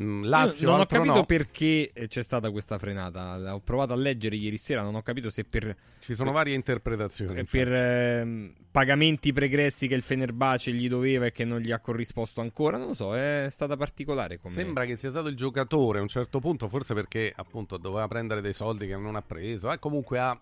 Mm, 0.00 0.24
Lazio, 0.24 0.70
non 0.70 0.80
ho 0.80 0.86
capito 0.86 1.14
no. 1.14 1.24
perché 1.24 1.90
eh, 1.92 2.06
c'è 2.06 2.22
stata 2.22 2.50
questa 2.52 2.78
frenata. 2.78 3.52
Ho 3.52 3.60
provato 3.60 3.94
a 3.94 3.96
leggere 3.96 4.36
ieri 4.36 4.56
sera, 4.56 4.82
non 4.82 4.94
ho 4.94 5.02
capito 5.02 5.28
se 5.28 5.42
per. 5.44 5.74
Ci 5.98 6.14
sono 6.14 6.30
per, 6.30 6.38
varie 6.38 6.54
interpretazioni. 6.54 7.44
Per 7.44 7.72
eh, 7.72 8.52
pagamenti 8.70 9.32
pregressi 9.32 9.88
che 9.88 9.96
il 9.96 10.02
Fenerbace 10.02 10.72
gli 10.72 10.88
doveva 10.88 11.26
e 11.26 11.32
che 11.32 11.44
non 11.44 11.58
gli 11.58 11.72
ha 11.72 11.80
corrisposto 11.80 12.40
ancora. 12.40 12.76
Non 12.76 12.88
lo 12.88 12.94
so, 12.94 13.16
è 13.16 13.48
stata 13.50 13.76
particolare. 13.76 14.38
Come... 14.38 14.54
Sembra 14.54 14.84
che 14.84 14.94
sia 14.94 15.10
stato 15.10 15.28
il 15.28 15.36
giocatore 15.36 15.98
a 15.98 16.02
un 16.02 16.08
certo 16.08 16.38
punto, 16.38 16.68
forse 16.68 16.94
perché 16.94 17.32
appunto 17.34 17.76
doveva 17.76 18.06
prendere 18.06 18.40
dei 18.40 18.52
soldi 18.52 18.86
che 18.86 18.96
non 18.96 19.16
ha 19.16 19.22
preso. 19.22 19.72
E 19.72 19.78
comunque 19.80 20.18
a. 20.20 20.40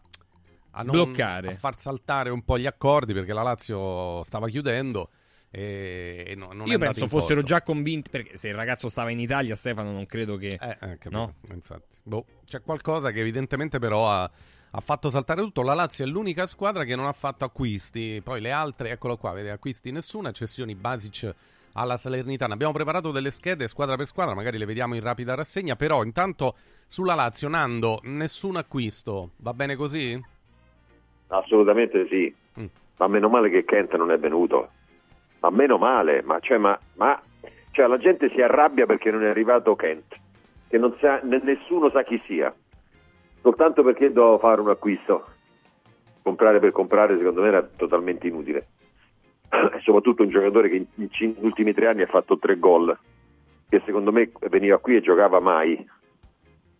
A, 0.78 0.82
non, 0.82 0.92
Bloccare. 0.92 1.48
a 1.48 1.56
far 1.56 1.78
saltare 1.78 2.28
un 2.28 2.42
po' 2.44 2.58
gli 2.58 2.66
accordi 2.66 3.14
perché 3.14 3.32
la 3.32 3.40
Lazio 3.40 4.22
stava 4.24 4.46
chiudendo 4.46 5.08
e 5.50 6.34
no, 6.36 6.52
Io 6.64 6.78
penso 6.78 7.08
fossero 7.08 7.42
già 7.42 7.62
convinti, 7.62 8.10
perché 8.10 8.36
se 8.36 8.48
il 8.48 8.54
ragazzo 8.54 8.88
stava 8.88 9.10
in 9.10 9.20
Italia, 9.20 9.56
Stefano, 9.56 9.92
non 9.92 10.06
credo 10.06 10.36
che... 10.36 10.58
Eh, 10.60 10.78
eh 10.80 10.98
no? 11.10 11.34
infatti. 11.52 11.96
Boh, 12.02 12.24
c'è 12.44 12.60
qualcosa 12.62 13.10
che 13.10 13.20
evidentemente 13.20 13.78
però 13.78 14.10
ha, 14.10 14.30
ha 14.70 14.80
fatto 14.80 15.10
saltare 15.10 15.40
tutto. 15.40 15.62
La 15.62 15.74
Lazio 15.74 16.04
è 16.04 16.08
l'unica 16.08 16.46
squadra 16.46 16.84
che 16.84 16.94
non 16.94 17.06
ha 17.06 17.12
fatto 17.12 17.44
acquisti. 17.44 18.20
Poi 18.22 18.40
le 18.40 18.50
altre, 18.50 18.90
eccolo 18.90 19.16
qua, 19.16 19.32
vede 19.32 19.50
acquisti 19.50 19.90
nessuna, 19.90 20.30
cessioni 20.32 20.74
Basic 20.74 21.34
alla 21.72 21.96
Salernitana. 21.96 22.54
Abbiamo 22.54 22.72
preparato 22.72 23.10
delle 23.10 23.30
schede 23.30 23.68
squadra 23.68 23.96
per 23.96 24.06
squadra, 24.06 24.34
magari 24.34 24.58
le 24.58 24.64
vediamo 24.64 24.94
in 24.94 25.02
rapida 25.02 25.34
rassegna, 25.34 25.76
però 25.76 26.02
intanto 26.02 26.56
sulla 26.86 27.14
Lazio, 27.14 27.48
Nando, 27.48 28.00
nessun 28.04 28.56
acquisto, 28.56 29.32
va 29.38 29.52
bene 29.52 29.76
così? 29.76 30.20
Assolutamente 31.28 32.06
sì, 32.08 32.34
mm. 32.60 32.66
ma 32.96 33.08
meno 33.08 33.28
male 33.28 33.50
che 33.50 33.64
Kent 33.64 33.94
non 33.96 34.10
è 34.10 34.18
venuto, 34.18 34.70
ma 35.46 35.50
meno 35.50 35.78
male, 35.78 36.22
ma, 36.22 36.38
cioè, 36.40 36.58
ma, 36.58 36.78
ma 36.94 37.20
cioè, 37.70 37.86
la 37.86 37.98
gente 37.98 38.30
si 38.30 38.40
arrabbia 38.40 38.86
perché 38.86 39.10
non 39.10 39.22
è 39.24 39.28
arrivato 39.28 39.76
Kent, 39.76 40.14
che 40.68 40.80
sa, 40.98 41.20
nessuno 41.22 41.90
sa 41.90 42.02
chi 42.02 42.20
sia, 42.26 42.52
soltanto 43.42 43.82
perché 43.82 44.12
devo 44.12 44.38
fare 44.38 44.60
un 44.60 44.70
acquisto. 44.70 45.26
Comprare 46.22 46.58
per 46.58 46.72
comprare 46.72 47.16
secondo 47.18 47.42
me 47.42 47.48
era 47.48 47.62
totalmente 47.62 48.26
inutile. 48.26 48.66
Soprattutto 49.84 50.22
un 50.22 50.30
giocatore 50.30 50.68
che 50.68 50.86
negli 50.94 51.36
ultimi 51.38 51.72
tre 51.72 51.86
anni 51.86 52.02
ha 52.02 52.06
fatto 52.06 52.36
tre 52.38 52.58
gol, 52.58 52.96
che 53.68 53.80
secondo 53.84 54.10
me 54.10 54.32
veniva 54.50 54.78
qui 54.78 54.96
e 54.96 55.02
giocava 55.02 55.38
mai. 55.38 55.88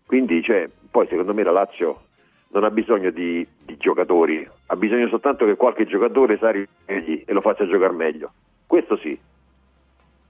Quindi, 0.05 0.43
cioè, 0.43 0.69
poi 0.91 1.07
secondo 1.07 1.33
me 1.33 1.45
la 1.45 1.53
Lazio 1.53 2.01
non 2.49 2.65
ha 2.65 2.71
bisogno 2.71 3.11
di, 3.11 3.47
di, 3.65 3.77
giocatori, 3.77 4.49
ha 4.67 4.77
bisogno 4.77 5.09
soltanto 5.09 5.45
che 5.45 5.57
qualche 5.57 5.87
giocatore 5.87 6.39
sa 6.39 6.51
e 6.51 6.67
lo 7.27 7.41
faccia 7.41 7.67
giocare 7.69 7.93
meglio. 7.93 8.33
Questo 8.67 8.97
sì, 8.97 9.19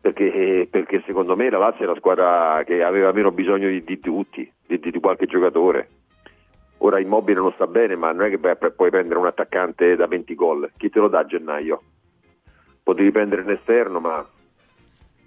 perché, 0.00 0.68
perché, 0.70 1.02
secondo 1.06 1.34
me 1.36 1.50
la 1.50 1.58
Lazio 1.58 1.84
è 1.84 1.86
la 1.86 1.96
squadra 1.96 2.62
che 2.64 2.82
aveva 2.82 3.12
meno 3.12 3.32
bisogno 3.32 3.68
di, 3.68 3.82
di 3.82 3.98
tutti, 3.98 4.50
di, 4.66 4.78
di, 4.78 5.00
qualche 5.00 5.26
giocatore. 5.26 5.88
Ora 6.78 7.00
Immobile 7.00 7.40
non 7.40 7.52
sta 7.54 7.66
bene, 7.66 7.96
ma 7.96 8.12
non 8.12 8.26
è 8.26 8.30
che 8.30 8.38
puoi 8.38 8.90
prendere 8.90 9.18
un 9.18 9.26
attaccante 9.26 9.96
da 9.96 10.06
20 10.06 10.34
gol. 10.34 10.70
Chi 10.76 10.90
te 10.90 11.00
lo 11.00 11.08
dà 11.08 11.20
a 11.20 11.26
gennaio? 11.26 11.82
Potevi 12.82 13.10
prendere 13.10 13.42
un 13.42 13.50
esterno, 13.50 13.98
ma 13.98 14.24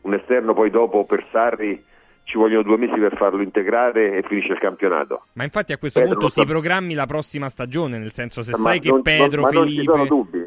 un 0.01 0.13
esterno 0.13 0.53
poi 0.53 0.69
dopo 0.69 1.03
per 1.05 1.25
Sarri 1.31 1.87
ci 2.29 2.37
vogliono 2.37 2.61
due 2.61 2.77
mesi 2.77 2.97
per 2.99 3.17
farlo 3.17 3.41
integrare 3.41 4.15
e 4.15 4.21
finisce 4.21 4.53
il 4.53 4.59
campionato. 4.59 5.23
Ma 5.33 5.43
infatti 5.43 5.73
a 5.73 5.77
questo 5.77 5.99
Pedro 5.99 6.19
punto 6.19 6.31
si 6.31 6.45
programmi 6.45 6.93
la 6.93 7.07
prossima 7.07 7.49
stagione, 7.49 7.97
nel 7.97 8.11
senso 8.11 8.43
se 8.43 8.51
ma 8.51 8.57
sai 8.57 8.79
che 8.79 8.89
non, 8.89 9.01
Pedro, 9.01 9.41
non, 9.41 9.51
Felipe... 9.51 10.38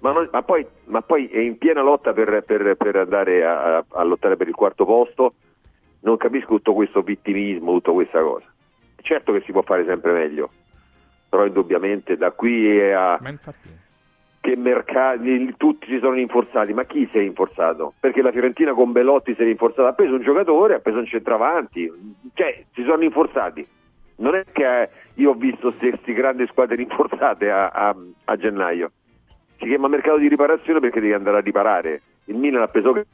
Ma, 0.00 0.12
non, 0.12 0.28
ma, 0.32 0.42
poi, 0.42 0.66
ma, 0.84 1.02
poi, 1.02 1.28
è 1.28 1.38
in 1.38 1.58
piena 1.58 1.82
lotta 1.82 2.12
per, 2.12 2.42
per, 2.44 2.74
per 2.76 2.96
andare 2.96 3.44
a, 3.44 3.84
a, 3.88 4.02
lottare 4.02 4.36
per 4.36 4.48
il 4.48 4.54
quarto 4.54 4.84
posto. 4.84 5.34
Non 6.00 6.16
capisco 6.16 6.48
tutto 6.48 6.74
questo 6.74 7.02
vittimismo, 7.02 7.72
tutta 7.72 7.92
questa 7.92 8.20
cosa. 8.20 8.46
Certo 9.00 9.32
che 9.32 9.42
si 9.44 9.52
può 9.52 9.62
fare 9.62 9.84
sempre 9.84 10.12
meglio, 10.12 10.50
però 11.28 11.46
indubbiamente 11.46 12.16
da 12.16 12.30
qui 12.32 12.92
a... 12.92 13.18
Che 14.40 14.56
mercati, 14.56 15.54
tutti 15.56 15.86
si 15.88 15.98
sono 15.98 16.12
rinforzati, 16.12 16.72
ma 16.72 16.84
chi 16.84 17.08
si 17.10 17.16
è 17.16 17.20
rinforzato? 17.20 17.94
Perché 17.98 18.22
la 18.22 18.30
Fiorentina 18.30 18.74
con 18.74 18.92
Belotti 18.92 19.34
si 19.34 19.40
è 19.40 19.44
rinforzata, 19.44 19.88
ha 19.88 19.92
preso 19.92 20.14
un 20.14 20.22
giocatore, 20.22 20.74
ha 20.74 20.78
preso 20.78 20.98
un 20.98 21.06
centravanti, 21.06 21.92
cioè 22.32 22.64
si 22.72 22.82
sono 22.82 22.98
rinforzati. 22.98 23.66
Non 24.18 24.34
è 24.34 24.44
che 24.50 24.82
eh, 24.82 24.88
io 25.14 25.30
ho 25.30 25.34
visto 25.34 25.72
queste 25.72 26.12
grandi 26.12 26.46
squadre 26.46 26.76
rinforzate 26.76 27.50
a, 27.50 27.68
a, 27.68 27.96
a, 28.24 28.36
gennaio. 28.36 28.92
Si 29.58 29.66
chiama 29.66 29.88
mercato 29.88 30.18
di 30.18 30.28
riparazione 30.28 30.80
perché 30.80 31.00
devi 31.00 31.12
andare 31.12 31.38
a 31.38 31.40
riparare. 31.40 32.02
Il 32.26 32.36
Milan 32.36 32.62
ha 32.62 32.68
preso 32.68 33.04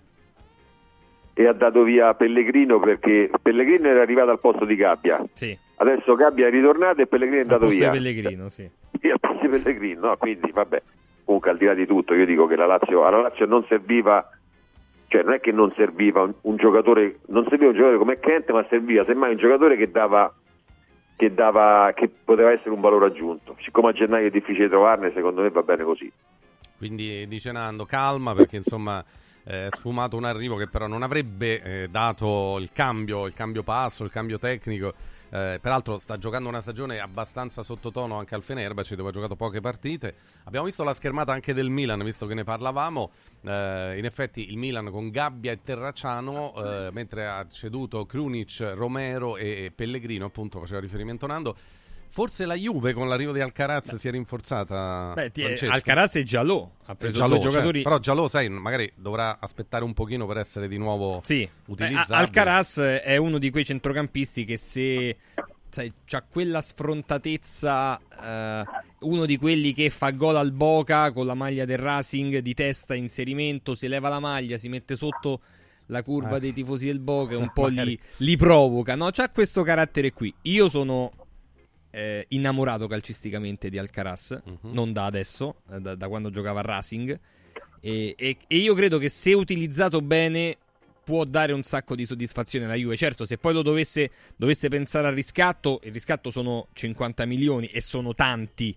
e 1.34 1.46
ha 1.46 1.52
dato 1.52 1.82
via 1.82 2.14
Pellegrino 2.14 2.78
perché 2.78 3.30
Pellegrino 3.40 3.88
era 3.88 4.02
arrivato 4.02 4.30
al 4.30 4.40
posto 4.40 4.64
di 4.64 4.76
Gabbia. 4.76 5.24
Sì. 5.32 5.56
Adesso 5.76 6.14
Gabbia 6.14 6.46
è 6.46 6.50
ritornato 6.50 7.00
e 7.00 7.06
Pellegrino 7.06 7.40
è 7.40 7.42
andato 7.42 7.66
via. 7.66 7.90
Pellegrino, 7.90 8.48
sì. 8.48 8.62
Al 9.10 9.20
posto 9.20 9.48
Pellegrino, 9.48 10.08
no, 10.08 10.16
quindi 10.16 10.50
vabbè 10.52 10.82
comunque 11.24 11.50
al 11.50 11.56
di 11.56 11.64
là 11.66 11.74
di 11.74 11.86
tutto 11.86 12.14
io 12.14 12.26
dico 12.26 12.46
che 12.46 12.56
la 12.56 12.66
Lazio, 12.66 13.04
alla 13.04 13.20
Lazio 13.20 13.46
non 13.46 13.64
serviva 13.68 14.28
cioè 15.08 15.22
non 15.22 15.34
è 15.34 15.40
che 15.40 15.52
non 15.52 15.72
serviva 15.76 16.22
un, 16.22 16.32
un, 16.42 16.56
giocatore 16.56 17.18
non 17.26 17.46
serviva 17.48 17.70
un 17.70 17.76
giocatore 17.76 17.98
come 17.98 18.18
Kent 18.18 18.50
ma 18.50 18.66
serviva 18.68 19.04
semmai 19.04 19.32
un 19.32 19.36
giocatore 19.36 19.76
che 19.76 19.90
dava 19.90 20.32
che, 21.16 21.32
dava, 21.32 21.92
che 21.94 22.08
poteva 22.08 22.50
essere 22.52 22.70
un 22.70 22.80
valore 22.80 23.06
aggiunto. 23.06 23.56
Siccome 23.60 23.90
a 23.90 23.92
gennaio 23.92 24.26
è 24.26 24.30
difficile 24.30 24.68
trovarne 24.68 25.12
secondo 25.12 25.42
me 25.42 25.50
va 25.50 25.62
bene 25.62 25.84
così. 25.84 26.10
Quindi 26.76 27.26
dice 27.28 27.52
Nando 27.52 27.84
calma 27.84 28.34
perché 28.34 28.56
insomma 28.56 29.04
è 29.44 29.66
sfumato 29.70 30.16
un 30.16 30.24
arrivo 30.24 30.56
che 30.56 30.68
però 30.68 30.86
non 30.86 31.02
avrebbe 31.02 31.62
eh, 31.62 31.88
dato 31.88 32.58
il 32.58 32.70
cambio 32.72 33.26
il 33.26 33.34
cambio 33.34 33.64
passo 33.64 34.04
il 34.04 34.10
cambio 34.10 34.38
tecnico 34.38 34.94
eh, 35.32 35.58
peraltro 35.62 35.96
sta 35.96 36.18
giocando 36.18 36.50
una 36.50 36.60
stagione 36.60 37.00
abbastanza 37.00 37.62
sottotono 37.62 38.18
anche 38.18 38.34
al 38.34 38.42
Fenerbahce 38.42 38.96
dove 38.96 39.08
ha 39.08 39.12
giocato 39.12 39.34
poche 39.34 39.62
partite. 39.62 40.14
Abbiamo 40.44 40.66
visto 40.66 40.84
la 40.84 40.92
schermata 40.92 41.32
anche 41.32 41.54
del 41.54 41.70
Milan, 41.70 42.04
visto 42.04 42.26
che 42.26 42.34
ne 42.34 42.44
parlavamo. 42.44 43.10
Eh, 43.40 43.94
in 43.96 44.04
effetti 44.04 44.50
il 44.50 44.58
Milan 44.58 44.90
con 44.90 45.08
Gabbia 45.08 45.52
e 45.52 45.62
Terracciano, 45.62 46.52
eh, 46.54 46.90
mentre 46.92 47.26
ha 47.26 47.46
ceduto 47.48 48.04
Krunic, 48.04 48.72
Romero 48.74 49.38
e 49.38 49.72
Pellegrino, 49.74 50.26
appunto 50.26 50.60
faceva 50.60 50.80
riferimento 50.80 51.26
Nando. 51.26 51.56
Forse 52.14 52.44
la 52.44 52.54
Juve 52.54 52.92
con 52.92 53.08
l'arrivo 53.08 53.32
di 53.32 53.40
Alcaraz 53.40 53.92
Beh. 53.92 53.98
si 53.98 54.06
è 54.06 54.10
rinforzata. 54.10 55.12
Beh, 55.14 55.30
ti 55.30 55.40
è, 55.40 55.66
Alcaraz 55.66 56.16
e 56.16 56.24
Giallo. 56.24 56.72
Ha 56.84 56.94
preso 56.94 57.14
Giallo, 57.14 57.28
due 57.30 57.36
certo. 57.36 57.50
giocatori. 57.50 57.78
Cioè, 57.80 57.88
però 57.88 57.98
Giallo, 58.00 58.28
sai, 58.28 58.50
magari 58.50 58.92
dovrà 58.94 59.38
aspettare 59.40 59.82
un 59.82 59.94
pochino 59.94 60.26
per 60.26 60.36
essere 60.36 60.68
di 60.68 60.76
nuovo 60.76 61.22
sì. 61.24 61.48
utilizzato. 61.68 62.12
Alcaraz 62.12 62.78
è 62.80 63.16
uno 63.16 63.38
di 63.38 63.50
quei 63.50 63.64
centrocampisti 63.64 64.44
che 64.44 64.58
se 64.58 65.16
sai, 65.70 65.90
c'ha 66.04 66.22
quella 66.22 66.60
sfrontatezza. 66.60 67.98
Eh, 68.22 68.64
uno 68.98 69.24
di 69.24 69.38
quelli 69.38 69.72
che 69.72 69.88
fa 69.88 70.10
gol 70.10 70.36
al 70.36 70.52
Boca 70.52 71.12
con 71.12 71.24
la 71.24 71.34
maglia 71.34 71.64
del 71.64 71.78
Racing 71.78 72.40
di 72.40 72.52
testa, 72.52 72.94
inserimento, 72.94 73.74
si 73.74 73.88
leva 73.88 74.10
la 74.10 74.20
maglia, 74.20 74.58
si 74.58 74.68
mette 74.68 74.96
sotto 74.96 75.40
la 75.86 76.02
curva 76.02 76.36
eh. 76.36 76.40
dei 76.40 76.52
tifosi 76.52 76.84
del 76.84 77.00
Boca 77.00 77.32
e 77.32 77.36
un 77.36 77.50
po' 77.54 77.68
li, 77.72 77.98
li 78.18 78.36
provoca. 78.36 78.96
No, 78.96 79.08
c'ha 79.10 79.30
questo 79.30 79.62
carattere 79.62 80.12
qui. 80.12 80.32
Io 80.42 80.68
sono 80.68 81.10
eh, 81.92 82.24
innamorato 82.28 82.88
calcisticamente 82.88 83.68
di 83.68 83.78
Alcaraz, 83.78 84.40
uh-huh. 84.42 84.72
non 84.72 84.92
da 84.92 85.04
adesso, 85.04 85.56
eh, 85.70 85.78
da, 85.78 85.94
da, 85.94 86.08
quando 86.08 86.30
giocava 86.30 86.60
a 86.60 86.62
Racing. 86.62 87.18
E, 87.80 88.14
e, 88.16 88.36
e, 88.46 88.56
io 88.56 88.74
credo 88.74 88.98
che 88.98 89.08
se 89.08 89.34
utilizzato 89.34 90.00
bene 90.00 90.56
può 91.04 91.24
dare 91.24 91.52
un 91.52 91.62
sacco 91.62 91.94
di 91.94 92.06
soddisfazione 92.06 92.64
alla 92.64 92.74
Juve. 92.74 92.96
Certo, 92.96 93.26
se 93.26 93.36
poi 93.36 93.52
lo 93.52 93.62
dovesse, 93.62 94.10
dovesse 94.36 94.68
pensare 94.68 95.08
al 95.08 95.14
riscatto, 95.14 95.80
il 95.84 95.92
riscatto 95.92 96.30
sono 96.30 96.68
50 96.72 97.26
milioni 97.26 97.66
e 97.66 97.80
sono 97.82 98.14
tanti. 98.14 98.74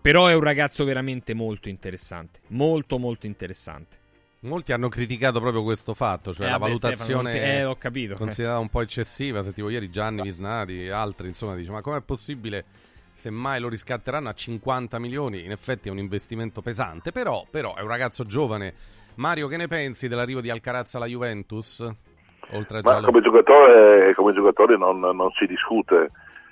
Però 0.00 0.26
è 0.26 0.34
un 0.34 0.42
ragazzo 0.42 0.84
veramente 0.84 1.34
molto 1.34 1.68
interessante. 1.68 2.40
Molto, 2.48 2.98
molto 2.98 3.26
interessante. 3.26 4.02
Molti 4.44 4.72
hanno 4.72 4.88
criticato 4.88 5.40
proprio 5.40 5.62
questo 5.62 5.94
fatto, 5.94 6.34
cioè 6.34 6.46
eh, 6.46 6.50
la 6.50 6.58
vabbè, 6.58 6.70
valutazione 6.70 7.30
Stefano, 7.30 7.70
eh, 7.70 7.76
capito, 7.78 8.14
considerata 8.16 8.58
un 8.58 8.68
po' 8.68 8.82
eccessiva. 8.82 9.40
Sentivo 9.40 9.70
ieri 9.70 9.88
Gianni 9.88 10.20
Visnati 10.20 10.84
e 10.84 10.90
altri, 10.90 11.28
insomma, 11.28 11.54
dice: 11.54 11.70
Ma 11.70 11.80
com'è 11.80 12.02
possibile? 12.02 12.64
Se 13.10 13.30
mai 13.30 13.60
lo 13.60 13.68
riscatteranno 13.68 14.28
a 14.28 14.34
50 14.34 14.98
milioni, 14.98 15.44
in 15.44 15.52
effetti 15.52 15.88
è 15.88 15.90
un 15.90 15.98
investimento 15.98 16.60
pesante, 16.60 17.10
però, 17.10 17.46
però 17.50 17.74
è 17.74 17.80
un 17.80 17.88
ragazzo 17.88 18.24
giovane. 18.24 18.74
Mario, 19.14 19.46
che 19.48 19.56
ne 19.56 19.68
pensi 19.68 20.08
dell'arrivo 20.08 20.40
di 20.40 20.50
Alcaraz 20.50 20.94
alla 20.96 21.06
Juventus? 21.06 21.80
Oltre 22.50 22.78
a 22.78 22.80
Ma 22.82 23.00
come 23.00 23.20
giocatore, 23.22 24.12
come 24.14 24.34
giocatore 24.34 24.76
non, 24.76 24.98
non, 24.98 25.30
si 25.38 25.46
discute, 25.46 26.10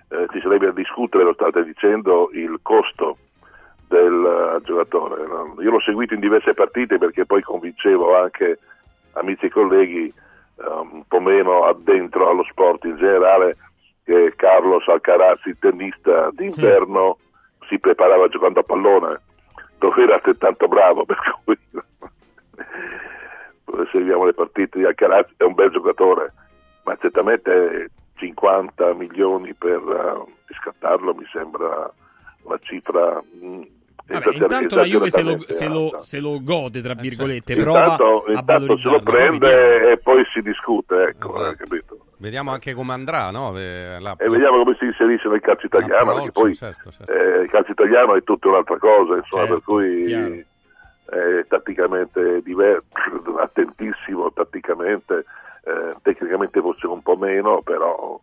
eh, 0.08 0.26
ci 0.30 0.40
sarebbe 0.40 0.68
a 0.68 0.72
discutere, 0.72 1.24
lo 1.24 1.34
state 1.34 1.62
dicendo, 1.64 2.30
il 2.32 2.60
costo 2.62 3.18
del 3.92 4.56
uh, 4.56 4.62
giocatore. 4.62 5.22
Io 5.62 5.70
l'ho 5.70 5.80
seguito 5.80 6.14
in 6.14 6.20
diverse 6.20 6.54
partite 6.54 6.96
perché 6.96 7.26
poi 7.26 7.42
convincevo 7.42 8.16
anche 8.16 8.58
amici 9.12 9.46
e 9.46 9.50
colleghi 9.50 10.12
uh, 10.54 10.88
un 10.90 11.04
po' 11.06 11.20
meno 11.20 11.66
addentro 11.66 12.30
allo 12.30 12.44
sport 12.44 12.84
in 12.84 12.96
generale 12.96 13.56
che 14.04 14.32
Carlos 14.34 14.88
Alcaraz, 14.88 15.44
il 15.44 15.58
tennista 15.60 16.30
d'inverno, 16.32 17.18
sì. 17.60 17.66
si 17.68 17.78
preparava 17.78 18.28
giocando 18.28 18.60
a 18.60 18.64
pallone, 18.64 19.20
dove 19.78 20.02
era 20.02 20.14
altrettanto 20.14 20.66
bravo, 20.68 21.04
per 21.06 21.18
cui 21.44 21.58
seguiamo 23.92 24.24
le 24.24 24.32
partite 24.32 24.78
di 24.78 24.84
Alcaraz, 24.86 25.26
è 25.36 25.44
un 25.44 25.54
bel 25.54 25.70
giocatore, 25.70 26.32
ma 26.84 26.96
certamente 26.96 27.90
50 28.14 28.94
milioni 28.94 29.52
per 29.52 29.82
uh, 29.82 30.26
riscattarlo 30.46 31.14
mi 31.14 31.26
sembra 31.30 31.92
una 32.42 32.58
cifra 32.62 33.22
mm, 33.22 33.62
Vabbè, 34.06 34.34
intanto 34.34 34.76
la 34.76 34.84
Juve 34.84 35.10
se 35.10 35.22
lo, 35.22 35.38
se, 35.48 35.68
lo, 35.68 35.98
se 36.02 36.20
lo, 36.20 36.42
gode, 36.42 36.82
tra 36.82 36.92
eh, 36.92 37.00
virgolette, 37.00 37.54
certo. 37.54 37.70
prova 37.70 37.80
intanto, 37.92 38.24
a 38.24 38.32
intanto 38.32 38.76
se 38.78 38.90
lo 38.90 39.00
prende 39.00 39.92
e 39.92 39.98
poi 39.98 40.24
si 40.32 40.42
discute, 40.42 41.02
ecco, 41.02 41.28
esatto. 41.28 41.56
capito? 41.56 41.98
Vediamo 42.18 42.50
anche 42.52 42.74
come 42.74 42.92
andrà, 42.92 43.30
no? 43.30 43.52
La... 43.52 44.14
E 44.18 44.28
vediamo 44.28 44.62
come 44.62 44.76
si 44.78 44.84
inserisce 44.84 45.28
nel 45.28 45.40
calcio 45.40 45.66
italiano, 45.66 46.14
perché 46.14 46.30
poi 46.32 46.54
certo, 46.54 46.90
certo. 46.90 47.12
Eh, 47.12 47.42
il 47.42 47.50
calcio 47.50 47.72
italiano 47.72 48.14
è 48.14 48.22
tutta 48.22 48.48
un'altra 48.48 48.78
cosa, 48.78 49.16
insomma, 49.16 49.46
per 49.46 49.56
certo, 49.56 49.72
cui 49.72 50.44
è 51.12 51.44
tatticamente 51.46 52.40
diverso, 52.42 52.86
attentissimo 53.38 54.32
tatticamente, 54.32 55.24
eh, 55.64 55.96
tecnicamente 56.02 56.60
forse 56.60 56.86
un 56.86 57.02
po' 57.02 57.16
meno, 57.16 57.60
però 57.62 58.18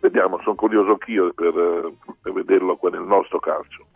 vediamo, 0.00 0.38
sono 0.42 0.54
curioso 0.54 0.90
anch'io 0.90 1.32
per, 1.32 1.90
per 2.22 2.32
vederlo 2.32 2.78
nel 2.90 3.02
nostro 3.02 3.40
calcio. 3.40 3.86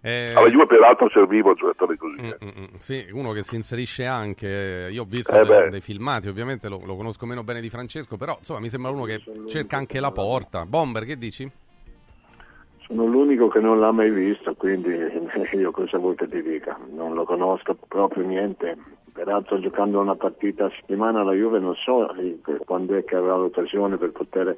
Eh... 0.00 0.32
Alla 0.34 0.48
Juve 0.48 0.66
peraltro 0.66 1.08
serviva 1.10 1.48
un 1.48 1.54
giocatore 1.56 1.96
così. 1.96 2.20
Mm, 2.20 2.26
mm, 2.26 2.48
mm, 2.60 2.64
sì, 2.78 3.06
uno 3.10 3.32
che 3.32 3.42
si 3.42 3.56
inserisce 3.56 4.04
anche, 4.04 4.88
io 4.90 5.02
ho 5.02 5.06
visto 5.06 5.38
eh 5.38 5.44
dei, 5.44 5.70
dei, 5.70 5.80
filmati, 5.80 6.28
ovviamente 6.28 6.68
lo, 6.68 6.80
lo, 6.84 6.96
conosco 6.96 7.26
meno 7.26 7.42
bene 7.42 7.60
di 7.60 7.70
Francesco, 7.70 8.16
però 8.16 8.36
insomma 8.38 8.60
mi 8.60 8.68
sembra 8.68 8.90
uno 8.90 9.04
che 9.04 9.20
cerca 9.48 9.76
anche 9.76 9.98
la 9.98 10.12
porta. 10.12 10.64
Bomber, 10.64 11.04
che 11.04 11.16
dici? 11.16 11.50
Sono 12.86 13.04
l'unico 13.04 13.48
che 13.48 13.58
non 13.58 13.80
l'ha 13.80 13.90
mai 13.90 14.10
visto, 14.10 14.54
quindi 14.54 14.90
io 15.54 15.70
cosa 15.72 15.98
vuoi 15.98 16.14
che 16.14 16.28
ti 16.28 16.40
dica? 16.40 16.78
Non 16.92 17.14
lo 17.14 17.24
conosco 17.24 17.76
proprio 17.88 18.24
niente. 18.24 18.76
Peraltro 19.12 19.58
giocando 19.58 19.98
una 19.98 20.14
partita 20.14 20.66
a 20.66 20.70
settimana 20.70 21.24
la 21.24 21.32
Juve 21.32 21.58
non 21.58 21.74
so 21.74 22.14
quando 22.64 22.94
è 22.94 23.04
che 23.04 23.16
avrà 23.16 23.34
l'occasione 23.34 23.96
per 23.96 24.12
poter, 24.12 24.56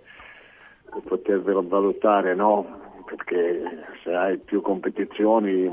per 0.91 1.01
poter 1.07 1.41
valutare, 1.41 2.35
no? 2.35 2.88
Perché 3.09 3.63
se 4.03 4.15
hai 4.15 4.39
più 4.39 4.61
competizioni, 4.61 5.69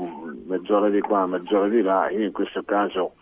mezz'ora 0.46 0.88
di 0.88 1.00
qua, 1.00 1.26
mezz'ora 1.26 1.68
di 1.68 1.82
là, 1.82 2.08
io 2.10 2.24
in 2.24 2.32
questo 2.32 2.62
caso 2.62 3.14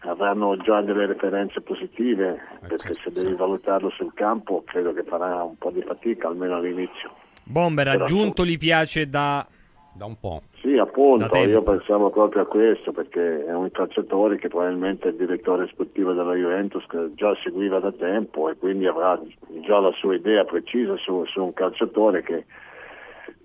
avranno 0.00 0.56
già 0.56 0.80
delle 0.80 1.06
referenze 1.06 1.60
positive, 1.60 2.40
eh, 2.62 2.66
perché 2.66 2.94
se 2.94 3.10
devi 3.10 3.34
valutarlo 3.34 3.90
sul 3.90 4.12
campo 4.14 4.62
credo 4.64 4.92
che 4.92 5.02
farà 5.02 5.42
un 5.42 5.56
po' 5.56 5.70
di 5.70 5.82
fatica, 5.82 6.28
almeno 6.28 6.56
all'inizio. 6.56 7.10
Bomber, 7.44 7.88
aggiunto 7.88 8.44
gli 8.44 8.58
piace 8.58 9.08
da... 9.08 9.46
da 9.94 10.04
un 10.04 10.18
po'. 10.18 10.42
Sì, 10.60 10.76
appunto, 10.76 11.36
io 11.36 11.62
pensavo 11.62 12.10
proprio 12.10 12.42
a 12.42 12.46
questo, 12.46 12.92
perché 12.92 13.44
è 13.44 13.54
un 13.54 13.70
calciatore 13.70 14.36
che 14.36 14.48
probabilmente 14.48 15.08
è 15.08 15.10
il 15.10 15.16
direttore 15.16 15.68
sportivo 15.68 16.12
della 16.12 16.34
Juventus, 16.34 16.84
che 16.86 17.12
già 17.14 17.34
seguiva 17.42 17.78
da 17.78 17.92
tempo 17.92 18.50
e 18.50 18.56
quindi 18.56 18.86
avrà 18.86 19.20
già 19.62 19.78
la 19.78 19.92
sua 19.92 20.14
idea 20.14 20.44
precisa 20.44 20.96
su, 20.96 21.24
su 21.26 21.42
un 21.42 21.52
calciatore 21.54 22.22
che 22.22 22.44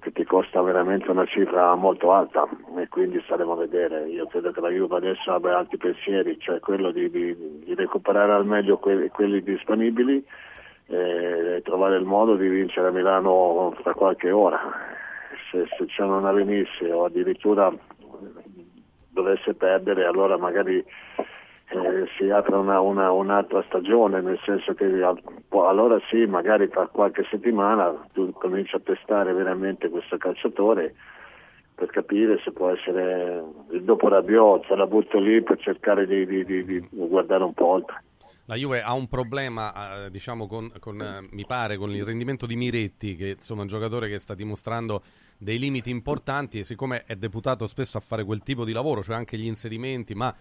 che 0.03 0.11
ti 0.11 0.25
costa 0.25 0.61
veramente 0.61 1.09
una 1.09 1.25
cifra 1.25 1.73
molto 1.75 2.11
alta 2.11 2.45
e 2.77 2.89
quindi 2.89 3.21
staremo 3.23 3.53
a 3.53 3.55
vedere. 3.55 4.09
Io 4.09 4.27
credo 4.27 4.51
che 4.51 4.59
la 4.59 4.69
Juve 4.69 4.97
adesso 4.97 5.31
abbia 5.31 5.57
altri 5.57 5.77
pensieri, 5.77 6.37
cioè 6.39 6.59
quello 6.59 6.91
di, 6.91 7.09
di, 7.09 7.63
di 7.63 7.73
recuperare 7.73 8.33
al 8.33 8.45
meglio 8.45 8.77
quelli, 8.77 9.07
quelli 9.07 9.41
disponibili 9.41 10.23
e 10.87 11.61
trovare 11.63 11.95
il 11.95 12.03
modo 12.03 12.35
di 12.35 12.49
vincere 12.49 12.89
a 12.89 12.91
Milano 12.91 13.73
fra 13.81 13.93
qualche 13.93 14.29
ora. 14.29 14.59
Se, 15.49 15.65
se 15.77 15.87
ciò 15.87 16.05
non 16.05 16.25
avvenisse 16.25 16.91
o 16.91 17.05
addirittura 17.05 17.73
dovesse 19.07 19.53
perdere, 19.53 20.05
allora 20.05 20.37
magari 20.37 20.83
eh, 21.73 22.07
si 22.17 22.29
apre 22.29 22.55
una, 22.55 22.79
una, 22.79 23.11
un'altra 23.11 23.63
stagione, 23.67 24.21
nel 24.21 24.39
senso 24.45 24.73
che 24.73 24.85
allora 24.85 25.99
sì, 26.09 26.25
magari 26.25 26.69
tra 26.69 26.87
qualche 26.87 27.25
settimana 27.29 27.93
tu 28.13 28.31
cominci 28.31 28.75
a 28.75 28.79
testare 28.79 29.33
veramente 29.33 29.89
questo 29.89 30.17
calciatore 30.17 30.95
per 31.75 31.89
capire 31.89 32.39
se 32.43 32.51
può 32.51 32.69
essere 32.69 33.43
il 33.71 33.83
dopo 33.83 34.07
Rabiot, 34.07 34.67
se 34.67 34.75
la 34.75 34.85
butto 34.85 35.19
lì 35.19 35.41
per 35.41 35.59
cercare 35.59 36.05
di, 36.05 36.25
di, 36.25 36.45
di, 36.45 36.63
di 36.63 36.87
guardare 36.91 37.43
un 37.43 37.53
po' 37.53 37.65
oltre. 37.65 38.03
La 38.45 38.55
Juve 38.55 38.81
ha 38.81 38.93
un 38.93 39.07
problema, 39.07 40.05
eh, 40.05 40.11
diciamo, 40.11 40.47
con, 40.47 40.69
con 40.79 41.01
eh, 41.01 41.27
mi 41.31 41.45
pare, 41.45 41.77
con 41.77 41.91
il 41.91 42.03
rendimento 42.03 42.45
di 42.45 42.57
Miretti, 42.57 43.15
che 43.15 43.29
insomma 43.29 43.61
è 43.61 43.63
un 43.63 43.69
giocatore 43.69 44.09
che 44.09 44.19
sta 44.19 44.35
dimostrando 44.35 45.01
dei 45.37 45.57
limiti 45.57 45.89
importanti 45.89 46.59
e 46.59 46.63
siccome 46.65 47.03
è 47.05 47.15
deputato 47.15 47.67
spesso 47.67 47.97
a 47.97 48.01
fare 48.01 48.25
quel 48.25 48.43
tipo 48.43 48.65
di 48.65 48.73
lavoro, 48.73 49.01
cioè 49.01 49.15
anche 49.15 49.37
gli 49.37 49.45
inserimenti, 49.45 50.13
ma 50.13 50.33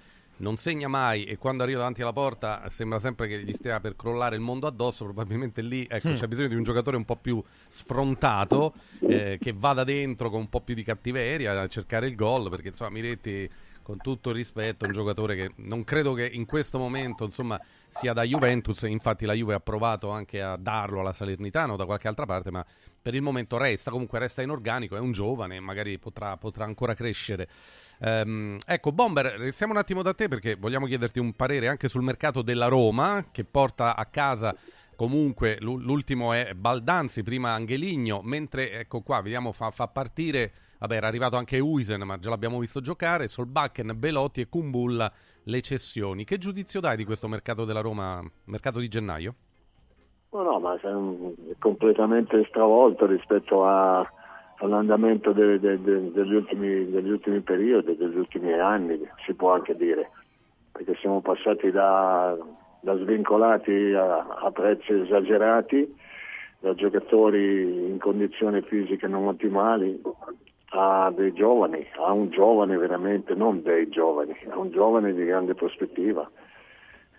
non 0.42 0.56
segna 0.56 0.88
mai 0.88 1.24
e 1.24 1.38
quando 1.38 1.62
arriva 1.62 1.78
davanti 1.78 2.02
alla 2.02 2.12
porta 2.12 2.68
sembra 2.68 2.98
sempre 2.98 3.28
che 3.28 3.42
gli 3.42 3.52
stia 3.52 3.80
per 3.80 3.96
crollare 3.96 4.34
il 4.34 4.42
mondo 4.42 4.66
addosso, 4.66 5.04
probabilmente 5.04 5.62
lì 5.62 5.86
ecco, 5.88 6.10
mm. 6.10 6.14
c'è 6.14 6.26
bisogno 6.26 6.48
di 6.48 6.56
un 6.56 6.64
giocatore 6.64 6.96
un 6.96 7.04
po' 7.04 7.16
più 7.16 7.42
sfrontato, 7.68 8.74
eh, 9.00 9.38
che 9.40 9.54
vada 9.56 9.84
dentro 9.84 10.30
con 10.30 10.40
un 10.40 10.48
po' 10.48 10.60
più 10.60 10.74
di 10.74 10.82
cattiveria 10.82 11.58
a 11.58 11.68
cercare 11.68 12.08
il 12.08 12.16
gol, 12.16 12.50
perché 12.50 12.68
insomma 12.68 12.90
Miretti 12.90 13.48
con 13.82 13.98
tutto 13.98 14.30
il 14.30 14.36
rispetto, 14.36 14.84
è 14.84 14.88
un 14.88 14.94
giocatore 14.94 15.34
che 15.34 15.52
non 15.56 15.84
credo 15.84 16.12
che 16.14 16.24
in 16.24 16.46
questo 16.46 16.78
momento 16.78 17.24
insomma, 17.24 17.60
sia 17.88 18.12
da 18.12 18.22
Juventus, 18.22 18.82
infatti 18.82 19.26
la 19.26 19.32
Juve 19.32 19.54
ha 19.54 19.60
provato 19.60 20.10
anche 20.10 20.40
a 20.40 20.56
darlo 20.56 21.00
alla 21.00 21.12
Salernitana 21.12 21.72
o 21.72 21.76
da 21.76 21.84
qualche 21.84 22.08
altra 22.08 22.24
parte, 22.24 22.50
ma 22.50 22.64
per 23.02 23.14
il 23.14 23.22
momento 23.22 23.58
resta, 23.58 23.90
comunque 23.90 24.20
resta 24.20 24.42
in 24.42 24.50
organico, 24.50 24.96
è 24.96 25.00
un 25.00 25.10
giovane, 25.10 25.58
magari 25.58 25.98
potrà, 25.98 26.36
potrà 26.36 26.64
ancora 26.64 26.94
crescere. 26.94 27.48
Um, 28.04 28.58
ecco, 28.66 28.90
Bomber, 28.90 29.26
restiamo 29.38 29.72
un 29.72 29.78
attimo 29.78 30.02
da 30.02 30.12
te 30.12 30.26
perché 30.26 30.56
vogliamo 30.56 30.86
chiederti 30.86 31.20
un 31.20 31.34
parere 31.34 31.68
anche 31.68 31.86
sul 31.86 32.02
mercato 32.02 32.42
della 32.42 32.66
Roma 32.66 33.26
che 33.30 33.44
porta 33.44 33.94
a 33.94 34.06
casa 34.06 34.56
comunque 34.96 35.56
l'ultimo 35.60 36.32
è 36.32 36.52
Baldanzi, 36.54 37.22
prima 37.22 37.52
Angeligno, 37.52 38.20
mentre 38.22 38.72
ecco 38.72 39.02
qua, 39.02 39.20
vediamo, 39.20 39.52
fa, 39.52 39.70
fa 39.70 39.88
partire 39.88 40.52
Vabbè, 40.82 40.96
era 40.96 41.06
arrivato 41.06 41.36
anche 41.36 41.60
Uisen, 41.60 42.02
ma 42.02 42.18
già 42.18 42.28
l'abbiamo 42.28 42.58
visto 42.58 42.80
giocare. 42.80 43.28
Solbakken, 43.28 43.92
Belotti 43.96 44.40
e 44.40 44.48
Kumbulla 44.48 45.12
le 45.44 45.60
cessioni. 45.60 46.24
Che 46.24 46.38
giudizio 46.38 46.80
dai 46.80 46.96
di 46.96 47.04
questo 47.04 47.28
mercato 47.28 47.64
della 47.64 47.80
Roma, 47.80 48.20
mercato 48.46 48.80
di 48.80 48.88
gennaio? 48.88 49.34
No, 50.30 50.42
no, 50.42 50.58
ma 50.58 50.74
è 50.74 51.54
completamente 51.60 52.44
stravolto 52.48 53.06
rispetto 53.06 53.64
a, 53.64 54.00
all'andamento 54.62 55.32
de, 55.32 55.58
de, 55.58 55.80
de, 55.82 56.12
degli, 56.12 56.34
ultimi, 56.34 56.90
degli, 56.90 57.10
ultimi, 57.10 57.40
periodi, 57.40 57.96
degli 57.96 58.16
ultimi 58.16 58.52
anni, 58.52 59.00
si 59.26 59.34
può 59.34 59.52
anche 59.52 59.76
dire, 59.76 60.10
perché 60.70 60.94
siamo 61.00 61.20
passati 61.20 61.70
da, 61.70 62.36
da 62.80 62.96
svincolati 62.96 63.92
a, 63.92 64.26
a 64.40 64.50
prezzi 64.52 64.92
esagerati, 64.92 65.94
da 66.60 66.74
giocatori 66.74 67.88
in 67.88 67.98
condizioni 67.98 68.62
fisiche 68.62 69.08
non 69.08 69.26
ottimali 69.26 70.00
a 70.74 71.12
dei 71.14 71.32
giovani, 71.32 71.84
a 71.96 72.12
un 72.12 72.30
giovane 72.30 72.76
veramente, 72.76 73.34
non 73.34 73.62
dei 73.62 73.88
giovani, 73.88 74.34
a 74.48 74.56
un 74.56 74.70
giovane 74.70 75.12
di 75.12 75.24
grande 75.24 75.54
prospettiva 75.54 76.30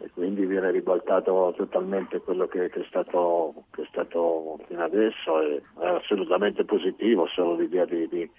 e 0.03 0.09
quindi 0.11 0.45
viene 0.45 0.69
ribaltato 0.69 1.53
totalmente 1.55 2.19
quello 2.19 2.45
che, 2.47 2.69
che, 2.69 2.81
è, 2.81 2.85
stato, 2.89 3.53
che 3.71 3.83
è, 3.83 3.85
stato, 3.89 4.59
fino 4.67 4.83
adesso 4.83 5.39
e 5.41 5.61
è 5.79 5.85
assolutamente 5.85 6.65
positivo 6.65 7.25
solo 7.27 7.55
l'idea 7.55 7.85
di, 7.85 8.09
di, 8.09 8.29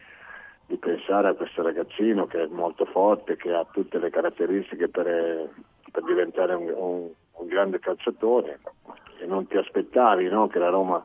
di, 0.67 0.77
pensare 0.77 1.29
a 1.29 1.33
questo 1.33 1.63
ragazzino 1.63 2.27
che 2.27 2.43
è 2.43 2.47
molto 2.49 2.85
forte, 2.85 3.37
che 3.37 3.51
ha 3.55 3.65
tutte 3.73 3.99
le 3.99 4.11
caratteristiche 4.11 4.89
per, 4.89 5.49
per 5.91 6.05
diventare 6.05 6.53
un, 6.53 6.69
un, 6.69 7.09
un, 7.33 7.47
grande 7.47 7.79
calciatore. 7.79 8.61
E 9.21 9.25
non 9.25 9.47
ti 9.47 9.57
aspettavi 9.57 10.29
no, 10.29 10.49
che 10.49 10.59
la 10.59 10.69
Roma 10.69 11.03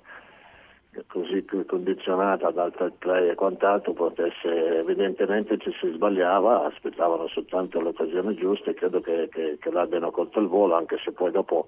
così 1.08 1.45
condizionata 1.67 2.49
dal 2.52 2.73
third 2.73 2.93
play 2.97 3.30
e 3.30 3.36
quant'altro 3.36 3.93
potesse, 3.93 4.80
evidentemente 4.80 5.58
ci 5.58 5.71
si 5.80 5.91
sbagliava, 5.93 6.65
aspettavano 6.65 7.28
soltanto 7.28 7.80
l'occasione 7.80 8.36
giusta 8.36 8.71
e 8.71 8.73
credo 8.73 8.99
che, 8.99 9.30
che, 9.32 9.58
che 9.60 9.71
l'abbiano 9.71 10.12
colto 10.12 10.39
il 10.39 10.47
volo, 10.47 10.75
anche 10.75 10.97
se 11.04 11.12
poi 11.12 11.32
dopo 11.32 11.67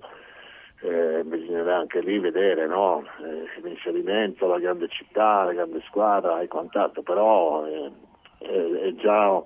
eh, 0.81 1.23
bisognerà 1.23 1.77
anche 1.77 2.01
lì 2.01 2.17
vedere 2.17 2.65
no? 2.65 3.03
eh, 3.23 3.61
l'inserimento, 3.61 4.47
la 4.47 4.59
grande 4.59 4.87
città, 4.89 5.43
la 5.43 5.53
grande 5.53 5.81
squadra 5.87 6.41
e 6.41 6.47
quant'altro, 6.47 7.03
però 7.03 7.65
eh, 7.67 7.91
è, 8.39 8.47
è, 8.47 8.95
già, 8.95 9.41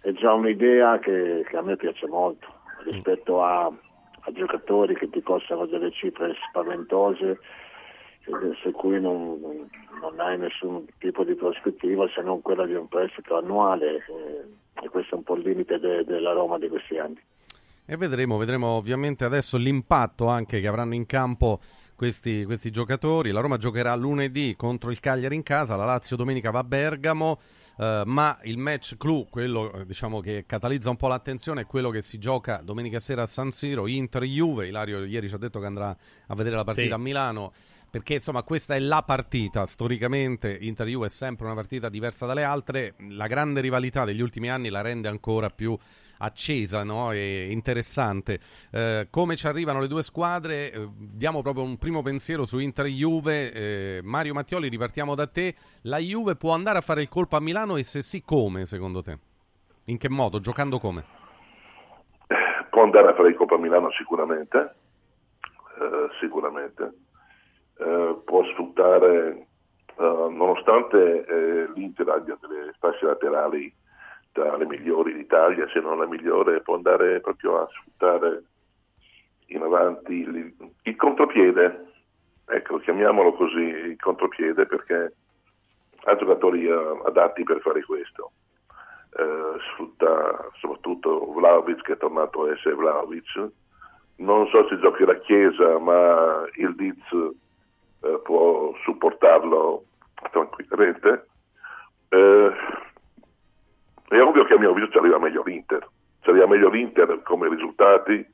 è, 0.00 0.12
già, 0.12 0.34
un'idea 0.34 0.98
che, 0.98 1.44
che, 1.48 1.56
a 1.56 1.62
me 1.62 1.76
piace 1.76 2.06
molto 2.06 2.46
rispetto 2.84 3.42
a, 3.42 3.64
a 3.64 4.32
giocatori 4.32 4.94
che 4.94 5.08
ti 5.08 5.22
costano 5.22 5.64
delle 5.64 5.90
cifre 5.90 6.34
spaventose 6.50 7.38
su 8.60 8.70
cui 8.72 9.00
non, 9.00 9.38
non, 10.00 10.20
hai 10.20 10.38
nessun 10.38 10.84
tipo 10.98 11.24
di 11.24 11.34
prospettiva 11.34 12.08
se 12.14 12.22
non 12.22 12.42
quella 12.42 12.66
di 12.66 12.74
un 12.74 12.88
prestito 12.88 13.36
annuale 13.36 13.96
eh, 13.96 14.84
e 14.84 14.88
questo 14.88 15.14
è 15.14 15.18
un 15.18 15.24
po' 15.24 15.36
il 15.36 15.42
limite 15.42 15.78
de, 15.78 16.04
della 16.04 16.32
Roma 16.32 16.58
di 16.58 16.68
questi 16.68 16.98
anni. 16.98 17.20
E 17.84 17.96
vedremo, 17.96 18.36
vedremo 18.36 18.68
ovviamente 18.68 19.24
adesso 19.24 19.56
l'impatto 19.56 20.26
anche 20.26 20.60
che 20.60 20.66
avranno 20.66 20.94
in 20.94 21.06
campo 21.06 21.60
questi, 21.96 22.44
questi, 22.44 22.70
giocatori. 22.70 23.32
La 23.32 23.40
Roma 23.40 23.56
giocherà 23.56 23.94
lunedì 23.96 24.54
contro 24.56 24.90
il 24.90 25.00
Cagliari 25.00 25.34
in 25.34 25.42
casa, 25.42 25.74
la 25.74 25.84
Lazio 25.84 26.14
domenica 26.14 26.50
va 26.50 26.60
a 26.60 26.64
Bergamo, 26.64 27.40
eh, 27.78 28.02
ma 28.04 28.38
il 28.44 28.58
match 28.58 28.96
clou, 28.96 29.26
quello 29.28 29.72
eh, 29.72 29.86
diciamo, 29.86 30.20
che 30.20 30.44
catalizza 30.46 30.90
un 30.90 30.96
po' 30.96 31.08
l'attenzione, 31.08 31.62
è 31.62 31.66
quello 31.66 31.90
che 31.90 32.02
si 32.02 32.18
gioca 32.18 32.60
domenica 32.62 33.00
sera 33.00 33.22
a 33.22 33.26
San 33.26 33.50
Siro, 33.50 33.88
Inter-Juve. 33.88 34.68
Ilario 34.68 35.04
ieri 35.04 35.28
ci 35.28 35.34
ha 35.34 35.38
detto 35.38 35.58
che 35.58 35.66
andrà 35.66 35.96
a 36.26 36.34
vedere 36.34 36.54
la 36.54 36.64
partita 36.64 36.88
sì. 36.88 36.92
a 36.92 36.98
Milano 36.98 37.52
perché 37.88 38.14
insomma 38.14 38.42
questa 38.42 38.74
è 38.74 38.78
la 38.78 39.02
partita, 39.02 39.64
storicamente 39.64 40.54
Inter-Juve 40.60 41.06
è 41.06 41.08
sempre 41.08 41.46
una 41.46 41.54
partita 41.54 41.88
diversa 41.88 42.26
dalle 42.26 42.42
altre, 42.42 42.94
la 43.10 43.26
grande 43.26 43.62
rivalità 43.62 44.04
degli 44.04 44.20
ultimi 44.20 44.50
anni 44.50 44.68
la 44.68 44.82
rende 44.82 45.08
ancora 45.08 45.48
più 45.48 45.78
accesa 46.18 46.82
no? 46.82 47.12
e 47.12 47.48
interessante. 47.50 48.38
Eh, 48.70 49.08
come 49.10 49.36
ci 49.36 49.46
arrivano 49.46 49.80
le 49.80 49.88
due 49.88 50.02
squadre? 50.02 50.72
Eh, 50.72 50.88
diamo 50.96 51.42
proprio 51.42 51.64
un 51.64 51.76
primo 51.78 52.02
pensiero 52.02 52.44
su 52.44 52.58
Inter-Juve. 52.58 53.52
Eh, 53.52 54.00
Mario 54.02 54.34
Mattioli, 54.34 54.68
ripartiamo 54.68 55.14
da 55.14 55.26
te. 55.26 55.54
La 55.82 55.98
Juve 55.98 56.36
può 56.36 56.52
andare 56.52 56.78
a 56.78 56.82
fare 56.82 57.02
il 57.02 57.08
colpo 57.08 57.36
a 57.36 57.40
Milano 57.40 57.76
e 57.76 57.82
se 57.82 58.02
sì 58.02 58.22
come 58.22 58.66
secondo 58.66 59.02
te? 59.02 59.18
In 59.86 59.98
che 59.98 60.08
modo? 60.08 60.40
Giocando 60.40 60.78
come? 60.78 61.04
Può 62.70 62.82
andare 62.82 63.08
a 63.08 63.14
fare 63.14 63.28
il 63.28 63.36
colpo 63.36 63.54
a 63.54 63.58
Milano 63.58 63.90
sicuramente, 63.92 64.74
eh, 65.80 66.08
sicuramente 66.20 66.92
eh, 67.78 68.20
può 68.24 68.44
sfruttare, 68.52 69.46
nonostante 69.96 71.70
l'Inter 71.74 72.08
abbia 72.10 72.36
delle 72.38 72.74
fasce 72.78 73.06
laterali 73.06 73.74
tra 74.36 74.54
le 74.58 74.66
migliori 74.66 75.14
d'Italia, 75.14 75.66
se 75.72 75.80
non 75.80 75.98
la 75.98 76.06
migliore, 76.06 76.60
può 76.60 76.74
andare 76.74 77.20
proprio 77.20 77.62
a 77.62 77.68
sfruttare 77.70 78.42
in 79.46 79.62
avanti 79.62 80.12
il, 80.12 80.96
contropiede, 80.96 81.86
ecco, 82.44 82.76
chiamiamolo 82.76 83.32
così, 83.32 83.62
il 83.62 83.96
contropiede 83.98 84.66
perché 84.66 85.14
ha 86.04 86.16
giocatori 86.16 86.66
uh, 86.66 87.00
adatti 87.06 87.44
per 87.44 87.60
fare 87.60 87.82
questo. 87.82 88.32
Uh, 89.16 89.58
sfrutta 89.72 90.50
soprattutto 90.60 91.32
Vlaovic 91.32 91.80
che 91.80 91.94
è 91.94 91.96
tornato 91.96 92.44
a 92.44 92.52
essere 92.52 92.74
Vlaovic. 92.74 93.48
Non 94.16 94.46
so 94.48 94.68
se 94.68 94.78
giochi 94.80 95.06
la 95.06 95.18
Chiesa, 95.20 95.78
ma 95.78 96.44
il 96.56 96.74
Diz 96.74 97.10
uh, 97.10 98.20
può 98.22 98.74
supportarlo 98.84 99.84
tranquillamente. 100.30 101.26
È 104.08 104.20
ovvio 104.20 104.44
che 104.44 104.54
a 104.54 104.58
mio 104.58 104.70
avviso 104.70 104.90
ci 104.90 104.98
arriva 104.98 105.18
meglio 105.18 105.42
l'Inter, 105.44 105.86
ci 106.20 106.30
arriva 106.30 106.46
meglio 106.46 106.68
l'Inter 106.68 107.22
come 107.22 107.48
risultati, 107.48 108.24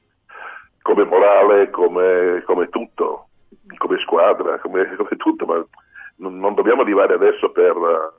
come 0.83 1.05
morale, 1.05 1.71
come, 1.71 2.43
come 2.45 2.69
tutto, 2.69 3.29
come 3.79 3.99
squadra, 3.99 4.59
come, 4.59 4.95
come 4.97 5.17
tutto, 5.17 5.47
ma 5.47 5.65
non, 6.17 6.39
non, 6.39 6.55
dobbiamo 6.55 6.83
arrivare 6.83 7.15
adesso 7.15 7.51
per 7.51 7.75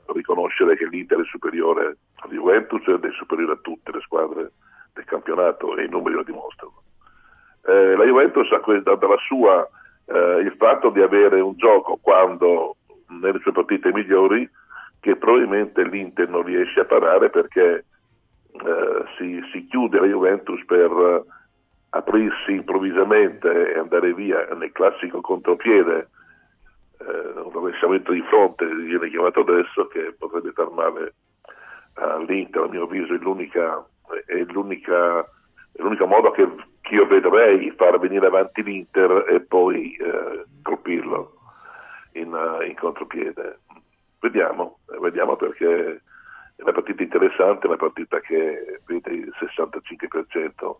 riconoscere 0.06 0.76
che 0.76 0.86
l'Inter 0.86 1.20
è 1.20 1.24
superiore 1.24 1.96
alla 2.16 2.32
Juventus 2.32 2.86
ed 2.88 3.04
è 3.04 3.10
superiore 3.12 3.52
a 3.52 3.58
tutte 3.62 3.92
le 3.92 4.00
squadre 4.00 4.52
del 4.92 5.04
campionato 5.04 5.76
e 5.76 5.84
i 5.84 5.88
numeri 5.88 6.16
lo 6.16 6.22
dimostrano. 6.22 6.82
Eh, 7.66 7.96
la 7.96 8.04
Juventus 8.04 8.50
ha 8.52 8.60
questa, 8.60 8.94
dalla 8.96 9.16
sua 9.26 9.66
eh, 10.06 10.40
il 10.40 10.54
fatto 10.58 10.90
di 10.90 11.00
avere 11.00 11.40
un 11.40 11.56
gioco 11.56 11.98
quando 12.00 12.76
nelle 13.20 13.38
sue 13.40 13.52
partite 13.52 13.92
migliori 13.92 14.48
che 15.04 15.16
probabilmente 15.16 15.84
l'Inter 15.84 16.30
non 16.30 16.44
riesce 16.44 16.80
a 16.80 16.86
parare 16.86 17.28
perché 17.28 17.84
eh, 18.52 19.04
si, 19.18 19.38
si, 19.52 19.66
chiude 19.66 20.00
la 20.00 20.06
Juventus 20.06 20.64
per 20.64 21.24
aprirsi 21.90 22.52
improvvisamente 22.52 23.74
e 23.74 23.78
andare 23.78 24.14
via 24.14 24.48
nel 24.54 24.72
classico 24.72 25.20
contropiede, 25.20 26.08
eh, 27.00 27.38
un 27.38 27.50
rovesciamento 27.50 28.12
di 28.12 28.22
fronte, 28.22 28.64
viene 28.64 29.10
chiamato 29.10 29.40
adesso, 29.40 29.88
che 29.88 30.14
potrebbe 30.18 30.52
far 30.52 30.70
male 30.70 31.12
all'Inter, 31.96 32.62
a 32.62 32.68
mio 32.68 32.84
avviso 32.84 33.12
è 33.12 33.18
l'unica, 33.18 33.86
è 34.24 34.42
l'unica, 34.52 35.20
è 35.20 35.82
l'unico 35.82 36.06
modo 36.06 36.30
che, 36.30 36.48
che, 36.80 36.94
io 36.94 37.06
vedrei 37.06 37.70
far 37.76 37.98
venire 37.98 38.24
avanti 38.24 38.62
l'Inter 38.62 39.26
e 39.28 39.40
poi 39.40 39.94
eh, 39.96 40.44
colpirlo 40.62 41.34
in, 42.12 42.32
uh, 42.32 42.62
in 42.62 42.74
contropiede. 42.74 43.58
Vediamo, 44.24 44.78
vediamo 45.02 45.36
perché 45.36 46.00
è 46.56 46.62
una 46.62 46.72
partita 46.72 47.02
interessante, 47.02 47.66
una 47.66 47.76
partita 47.76 48.20
che 48.20 48.80
vede 48.86 49.10
il 49.12 49.30
65% 49.38 50.76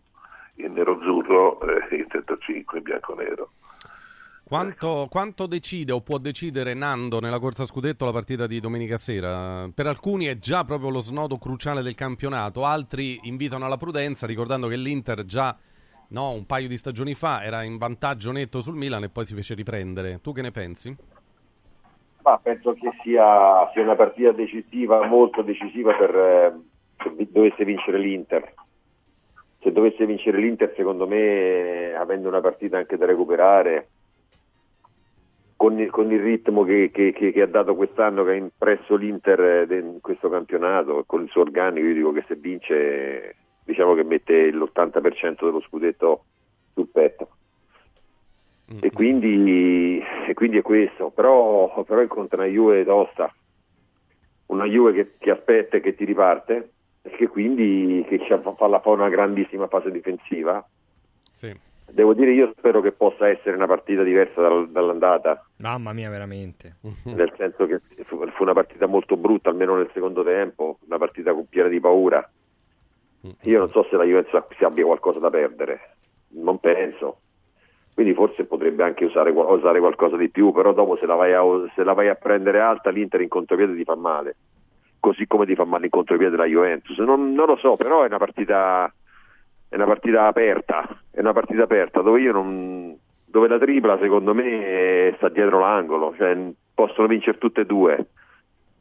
in 0.65 0.73
nero-azzurro 0.73 1.61
e 1.61 1.95
il 1.95 2.07
35 2.07 2.79
in 2.79 2.83
bianco-nero. 2.83 3.51
Quanto, 4.43 5.07
quanto, 5.11 5.45
decide 5.45 5.91
o 5.91 6.01
può 6.01 6.17
decidere 6.17 6.73
Nando 6.73 7.19
nella 7.19 7.37
corsa 7.37 7.65
scudetto 7.65 8.03
la 8.03 8.11
partita 8.11 8.47
di 8.47 8.59
domenica 8.59 8.97
sera? 8.97 9.69
Per 9.71 9.85
alcuni 9.85 10.25
è 10.25 10.39
già 10.39 10.63
proprio 10.63 10.89
lo 10.89 10.99
snodo 10.99 11.37
cruciale 11.37 11.83
del 11.83 11.93
campionato, 11.93 12.65
altri 12.65 13.19
invitano 13.25 13.65
alla 13.65 13.77
prudenza 13.77 14.25
ricordando 14.25 14.67
che 14.67 14.75
l'Inter 14.75 15.23
già 15.23 15.55
no, 16.09 16.31
un 16.31 16.47
paio 16.47 16.67
di 16.67 16.77
stagioni 16.77 17.13
fa 17.13 17.43
era 17.43 17.61
in 17.61 17.77
vantaggio 17.77 18.31
netto 18.31 18.61
sul 18.61 18.75
Milan 18.75 19.03
e 19.03 19.09
poi 19.09 19.27
si 19.27 19.35
fece 19.35 19.53
riprendere. 19.53 20.19
Tu 20.19 20.33
che 20.33 20.41
ne 20.41 20.49
pensi? 20.49 20.97
Ma 22.25 22.39
penso 22.41 22.73
che 22.73 22.91
sia, 23.03 23.69
sia 23.71 23.83
una 23.83 23.95
partita 23.95 24.31
decisiva, 24.31 25.05
molto 25.05 25.41
decisiva 25.41 25.93
per, 25.93 26.15
eh, 26.15 26.53
se 26.97 27.27
dovesse 27.31 27.63
vincere 27.63 27.99
l'Inter 27.99 28.53
se 29.65 29.71
dovesse 29.71 30.05
vincere 30.05 30.37
l'Inter, 30.37 30.71
secondo 30.75 31.07
me, 31.07 31.95
avendo 31.95 32.27
una 32.27 32.39
partita 32.39 32.77
anche 32.77 32.97
da 32.97 33.07
recuperare, 33.07 33.87
con 35.55 35.79
il, 35.79 35.89
con 35.89 36.11
il 36.11 36.21
ritmo 36.21 36.63
che, 36.63 36.91
che, 36.93 37.11
che, 37.11 37.31
che, 37.31 37.41
ha 37.41 37.47
dato 37.47 37.73
quest'anno, 37.73 38.23
che 38.23 38.29
ha 38.29 38.35
impresso 38.35 38.95
l'Inter 38.95 39.65
in 39.71 40.01
questo 40.01 40.29
campionato, 40.29 41.03
con 41.07 41.23
il 41.23 41.29
suo 41.29 41.41
organico, 41.41 41.87
io 41.87 41.95
dico 41.95 42.11
che 42.11 42.23
se 42.27 42.35
vince, 42.35 43.35
diciamo 43.63 43.95
che 43.95 44.03
mette 44.03 44.51
l'80% 44.51 45.45
dello 45.45 45.61
scudetto 45.61 46.25
sul 46.75 46.87
petto. 46.89 47.29
Mm-hmm. 48.71 48.83
E, 48.83 48.91
quindi, 48.91 50.03
e, 50.27 50.33
quindi, 50.33 50.57
è 50.57 50.61
questo, 50.63 51.11
però, 51.11 51.83
però 51.83 52.01
incontra 52.01 52.41
una 52.41 52.51
Juve 52.51 52.83
tosta, 52.83 53.31
una 54.47 54.65
Juve 54.65 55.15
che, 55.19 55.29
aspetta 55.29 55.77
e 55.77 55.81
che 55.81 55.95
ti 55.95 56.03
riparte 56.03 56.71
e 57.03 57.09
che 57.11 57.27
quindi 57.27 58.03
che 58.07 58.19
fa, 58.27 58.55
fa 58.55 58.89
una 58.89 59.09
grandissima 59.09 59.67
fase 59.67 59.91
difensiva. 59.91 60.67
Sì. 61.31 61.55
Devo 61.87 62.15
dire, 62.15 62.31
io 62.31 62.51
spero 62.57 62.81
che 62.81 62.91
possa 62.91 63.27
essere 63.29 63.55
una 63.55 63.67
partita 63.67 64.01
diversa 64.01 64.41
dal, 64.41 64.69
dall'andata. 64.71 65.45
Mamma 65.57 65.93
mia, 65.93 66.09
veramente. 66.09 66.77
Nel 67.03 67.31
senso 67.37 67.67
che 67.67 67.79
fu, 68.05 68.25
fu, 68.31 68.41
una 68.41 68.53
partita 68.53 68.87
molto 68.87 69.15
brutta, 69.15 69.51
almeno 69.51 69.75
nel 69.75 69.91
secondo 69.93 70.23
tempo, 70.23 70.79
una 70.87 70.97
partita 70.97 71.33
con 71.33 71.45
piena 71.47 71.69
di 71.69 71.79
paura. 71.79 72.27
Io 73.41 73.59
non 73.59 73.69
so 73.69 73.85
se 73.89 73.95
la 73.95 74.03
Juventus 74.03 74.43
abbia 74.61 74.85
qualcosa 74.85 75.19
da 75.19 75.29
perdere, 75.29 75.95
non 76.29 76.59
penso. 76.59 77.19
Quindi 77.95 78.13
forse 78.13 78.43
potrebbe 78.43 78.83
anche 78.83 79.05
usare, 79.05 79.31
usare 79.31 79.79
qualcosa 79.79 80.17
di 80.17 80.29
più, 80.29 80.51
però 80.51 80.73
dopo 80.73 80.97
se 80.97 81.05
la, 81.05 81.15
vai 81.15 81.33
a, 81.33 81.41
la 81.41 81.93
vai 81.93 82.09
a 82.09 82.15
prendere 82.15 82.59
alta 82.59 82.91
l'Inter 82.91 83.21
in 83.21 83.29
contropiede 83.29 83.75
ti 83.75 83.83
fa 83.83 83.95
male 83.95 84.35
così 85.05 85.27
come 85.27 85.45
ti 85.45 85.53
fa 85.53 85.65
male 85.65 85.85
in 85.85 85.91
contropiede 85.91 86.31
della 86.31 86.45
Juventus. 86.45 86.97
Non, 86.97 87.33
non, 87.33 87.45
lo 87.45 87.57
so, 87.57 87.75
però 87.75 88.01
è 88.01 88.07
una 88.07 88.17
partita 88.17 88.91
è 89.69 89.75
una 89.75 89.85
partita 89.85 90.25
aperta, 90.25 90.87
è 91.11 91.19
una 91.19 91.33
partita 91.33 91.63
aperta 91.63 92.01
dove 92.01 92.21
non 92.31 92.97
dove 93.23 93.47
la 93.47 93.59
tripla 93.59 93.99
secondo 93.99 94.33
me 94.33 95.13
sta 95.17 95.29
dietro 95.29 95.59
l'angolo, 95.59 96.15
cioè 96.17 96.35
possono 96.73 97.05
vincere 97.05 97.37
tutte 97.37 97.61
e 97.61 97.65
due, 97.65 98.07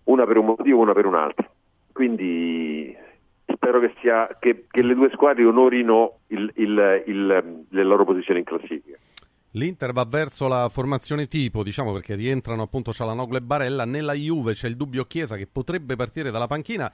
una 0.04 0.24
per 0.24 0.38
un 0.38 0.46
motivo, 0.46 0.80
una 0.80 0.94
per 0.94 1.04
un 1.04 1.14
altro. 1.14 1.50
Quindi 1.92 2.96
spero 3.54 3.80
che, 3.80 3.92
sia, 4.00 4.28
che, 4.38 4.66
che 4.70 4.82
le 4.82 4.94
due 4.94 5.10
squadre 5.12 5.44
onorino 5.44 6.20
il, 6.28 6.50
il, 6.56 7.02
il, 7.06 7.64
le 7.68 7.84
loro 7.84 8.04
posizioni 8.04 8.40
in 8.40 8.44
classifica. 8.44 8.98
L'Inter 9.52 9.92
va 9.92 10.04
verso 10.04 10.48
la 10.48 10.68
formazione 10.68 11.26
tipo, 11.26 11.62
diciamo 11.62 11.92
perché 11.92 12.16
rientrano 12.16 12.62
appunto 12.62 12.92
Cialanoglu 12.92 13.36
e 13.36 13.40
Barella. 13.40 13.84
Nella 13.84 14.12
Juve 14.12 14.52
c'è 14.52 14.66
il 14.66 14.76
dubbio 14.76 15.04
Chiesa 15.04 15.36
che 15.36 15.46
potrebbe 15.46 15.94
partire 15.94 16.30
dalla 16.30 16.48
panchina. 16.48 16.90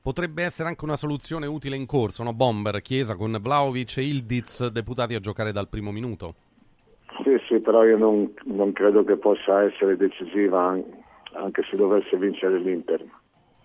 Potrebbe 0.00 0.42
essere 0.42 0.68
anche 0.68 0.84
una 0.84 0.96
soluzione 0.96 1.46
utile 1.46 1.76
in 1.76 1.84
corso, 1.84 2.22
no? 2.22 2.32
Bomber, 2.32 2.80
Chiesa 2.80 3.14
con 3.14 3.36
Vlaovic 3.38 3.98
e 3.98 4.04
Ildiz 4.04 4.68
deputati 4.68 5.14
a 5.14 5.20
giocare 5.20 5.52
dal 5.52 5.68
primo 5.68 5.92
minuto. 5.92 6.34
Sì, 7.22 7.36
sì, 7.46 7.58
però 7.60 7.84
io 7.84 7.98
non, 7.98 8.32
non 8.44 8.72
credo 8.72 9.04
che 9.04 9.16
possa 9.16 9.64
essere 9.64 9.96
decisiva 9.96 10.78
anche 11.34 11.62
se 11.68 11.76
dovesse 11.76 12.16
vincere 12.16 12.58
l'Inter, 12.58 13.04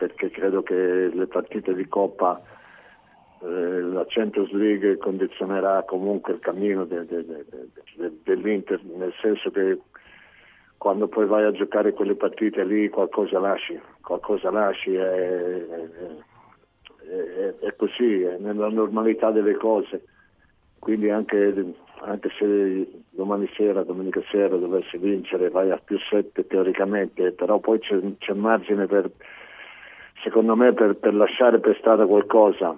perché 0.07 0.29
credo 0.31 0.63
che 0.63 0.75
le 1.13 1.27
partite 1.27 1.73
di 1.73 1.87
Coppa 1.87 2.41
eh, 3.41 3.81
la 3.81 4.05
Champions 4.05 4.51
League 4.51 4.97
condizionerà 4.97 5.81
comunque 5.83 6.33
il 6.33 6.39
cammino 6.39 6.83
de, 6.83 7.05
de, 7.05 7.25
de, 7.25 8.11
dell'Inter, 8.23 8.81
nel 8.83 9.13
senso 9.21 9.49
che 9.49 9.79
quando 10.77 11.07
poi 11.07 11.25
vai 11.25 11.45
a 11.45 11.53
giocare 11.53 11.93
quelle 11.93 12.15
partite 12.15 12.65
lì 12.65 12.89
qualcosa 12.89 13.39
lasci, 13.39 13.79
qualcosa 14.01 14.51
lasci, 14.51 14.93
è, 14.93 15.65
è, 17.07 17.53
è, 17.61 17.75
così, 17.77 18.23
è 18.23 18.37
nella 18.39 18.67
normalità 18.67 19.31
delle 19.31 19.55
cose. 19.55 20.03
Quindi 20.79 21.09
anche, 21.09 21.75
anche, 22.01 22.29
se 22.37 22.89
domani 23.11 23.49
sera, 23.55 23.83
domenica 23.83 24.21
sera 24.29 24.57
dovessi 24.57 24.97
vincere, 24.97 25.49
vai 25.49 25.71
a 25.71 25.79
più 25.81 25.97
7 25.97 26.45
teoricamente, 26.45 27.31
però 27.31 27.59
poi 27.59 27.79
c'è, 27.79 27.97
c'è 28.17 28.33
margine 28.33 28.85
per, 28.85 29.09
secondo 30.23 30.55
me, 30.55 30.73
per, 30.73 30.95
per 30.95 31.13
lasciare 31.13 31.59
per 31.59 31.77
strada 31.77 32.07
qualcosa 32.07 32.75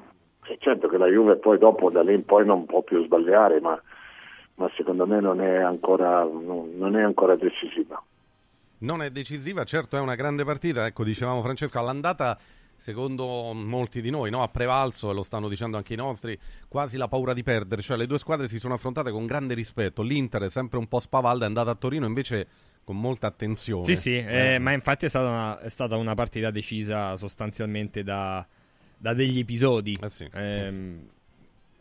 è 0.47 0.57
certo 0.59 0.87
che 0.87 0.97
la 0.97 1.07
Juve 1.07 1.37
poi 1.37 1.57
dopo 1.57 1.89
da 1.89 2.03
lì 2.03 2.13
in 2.13 2.25
poi 2.25 2.45
non 2.45 2.65
può 2.65 2.81
più 2.81 3.03
sbagliare, 3.03 3.59
ma, 3.61 3.79
ma 4.55 4.69
secondo 4.75 5.07
me 5.07 5.19
non 5.19 5.41
è, 5.41 5.57
ancora, 5.57 6.23
non, 6.23 6.95
è 6.95 7.01
ancora 7.01 7.35
decisiva. 7.35 8.01
Non 8.79 9.01
è 9.01 9.09
decisiva, 9.09 9.63
certo 9.63 9.97
è 9.97 9.99
una 9.99 10.15
grande 10.15 10.43
partita, 10.43 10.85
ecco 10.85 11.03
dicevamo 11.03 11.41
Francesco, 11.41 11.79
all'andata 11.79 12.37
secondo 12.77 13.53
molti 13.53 14.01
di 14.01 14.09
noi 14.09 14.29
no? 14.29 14.43
ha 14.43 14.49
prevalso, 14.49 15.09
e 15.09 15.13
lo 15.13 15.23
stanno 15.23 15.47
dicendo 15.47 15.77
anche 15.77 15.93
i 15.93 15.97
nostri, 15.97 16.37
quasi 16.67 16.97
la 16.97 17.07
paura 17.07 17.33
di 17.33 17.41
perdere, 17.41 17.81
cioè 17.81 17.97
le 17.97 18.05
due 18.05 18.19
squadre 18.19 18.47
si 18.47 18.59
sono 18.59 18.73
affrontate 18.73 19.11
con 19.11 19.25
grande 19.25 19.53
rispetto, 19.53 20.03
l'Inter 20.03 20.43
è 20.43 20.49
sempre 20.49 20.77
un 20.77 20.87
po' 20.87 20.99
spavalda, 20.99 21.45
è 21.45 21.47
andata 21.47 21.71
a 21.71 21.75
Torino 21.75 22.05
invece 22.05 22.47
con 22.85 22.97
molta 22.97 23.27
attenzione. 23.27 23.83
Sì, 23.85 23.95
sì, 23.95 24.15
eh. 24.15 24.53
Eh, 24.53 24.59
ma 24.59 24.71
infatti 24.71 25.05
è 25.05 25.09
stata, 25.09 25.27
una, 25.27 25.59
è 25.59 25.69
stata 25.69 25.97
una 25.97 26.15
partita 26.15 26.51
decisa 26.51 27.17
sostanzialmente 27.17 28.03
da 28.03 28.47
da 28.97 29.13
degli 29.13 29.39
episodi. 29.39 29.95
Eh 30.01 30.09
sì, 30.09 30.27
eh, 30.33 30.61
eh 30.61 30.71
sì. 30.71 31.13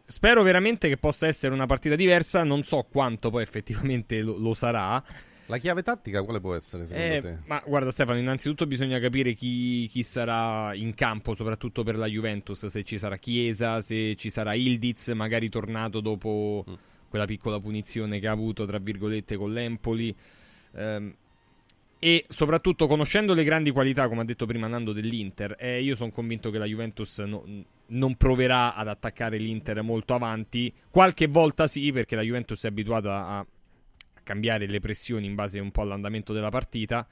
Spero 0.06 0.42
veramente 0.42 0.88
che 0.88 0.98
possa 0.98 1.26
essere 1.26 1.54
una 1.54 1.66
partita 1.66 1.96
diversa, 1.96 2.44
non 2.44 2.62
so 2.62 2.86
quanto 2.90 3.30
poi 3.30 3.42
effettivamente 3.42 4.20
lo, 4.20 4.36
lo 4.36 4.52
sarà. 4.52 5.02
La 5.46 5.58
chiave 5.58 5.82
tattica 5.82 6.22
quale 6.22 6.40
può 6.40 6.54
essere 6.54 6.86
secondo 6.86 7.14
eh, 7.14 7.20
te? 7.20 7.38
Ma 7.46 7.62
guarda 7.66 7.90
Stefano, 7.90 8.18
innanzitutto 8.18 8.66
bisogna 8.66 8.98
capire 8.98 9.34
chi, 9.34 9.86
chi, 9.88 10.02
sarà 10.02 10.74
in 10.74 10.94
campo, 10.94 11.34
soprattutto 11.34 11.82
per 11.82 11.96
la 11.96 12.06
Juventus, 12.06 12.66
se 12.66 12.82
ci 12.82 12.98
sarà 12.98 13.16
Chiesa, 13.16 13.80
se 13.80 14.14
ci 14.16 14.30
sarà 14.30 14.54
Ildiz, 14.54 15.08
magari 15.08 15.48
tornato 15.48 16.00
dopo 16.00 16.64
mm. 16.68 16.74
quella 17.08 17.26
piccola 17.26 17.60
punizione 17.60 18.20
che 18.20 18.26
ha 18.26 18.32
avuto, 18.32 18.66
tra 18.66 18.78
virgolette, 18.78 19.36
con 19.36 19.52
l'Empoli. 19.52 20.14
Um, 20.74 21.14
e 21.98 22.26
soprattutto 22.28 22.86
conoscendo 22.86 23.32
le 23.32 23.44
grandi 23.44 23.70
qualità, 23.70 24.08
come 24.08 24.20
ha 24.20 24.24
detto 24.24 24.44
prima 24.44 24.66
Nando, 24.66 24.92
dell'Inter, 24.92 25.56
eh, 25.58 25.82
io 25.82 25.94
sono 25.94 26.10
convinto 26.10 26.50
che 26.50 26.58
la 26.58 26.66
Juventus 26.66 27.18
no, 27.20 27.42
non 27.86 28.16
proverà 28.16 28.74
ad 28.74 28.88
attaccare 28.88 29.38
l'Inter 29.38 29.80
molto 29.82 30.12
avanti. 30.12 30.70
Qualche 30.90 31.26
volta 31.26 31.66
sì, 31.66 31.92
perché 31.92 32.14
la 32.14 32.20
Juventus 32.20 32.62
è 32.64 32.68
abituata 32.68 33.26
a 33.28 33.46
cambiare 34.22 34.66
le 34.66 34.80
pressioni 34.80 35.24
in 35.24 35.34
base 35.34 35.58
un 35.60 35.70
po' 35.70 35.80
all'andamento 35.80 36.34
della 36.34 36.50
partita. 36.50 37.06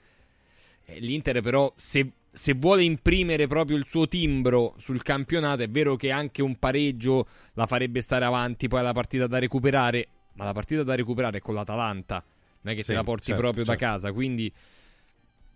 Eh, 0.85 0.99
L'Inter 1.01 1.41
però, 1.41 1.73
se, 1.75 2.13
se, 2.31 2.53
vuole 2.53 2.83
imprimere 2.83 3.47
proprio 3.47 3.79
il 3.79 3.87
suo 3.87 4.07
timbro 4.09 4.75
sul 4.77 5.03
campionato, 5.03 5.63
è 5.63 5.71
vero 5.71 5.97
che 5.97 6.11
anche 6.11 6.43
un 6.43 6.59
pareggio 6.59 7.27
la 7.55 7.67
farebbe 7.67 8.03
stare 8.03 8.27
avanti, 8.27 8.69
poi 8.69 8.83
la 8.83 8.93
partita 8.93 9.27
da 9.27 9.39
recuperare, 9.39 10.09
ma 10.35 10.45
la 10.45 10.53
partita 10.53 10.83
da 10.83 10.95
recuperare 10.95 11.39
è 11.39 11.41
con 11.41 11.55
l'Atalanta, 11.55 12.23
non 12.63 12.73
è 12.73 12.77
che 12.77 12.83
sì, 12.83 12.89
te 12.89 12.95
la 12.95 13.05
porti 13.05 13.27
certo, 13.27 13.41
proprio 13.41 13.65
certo. 13.65 13.81
da 13.81 13.87
casa, 13.93 14.13
quindi 14.13 14.53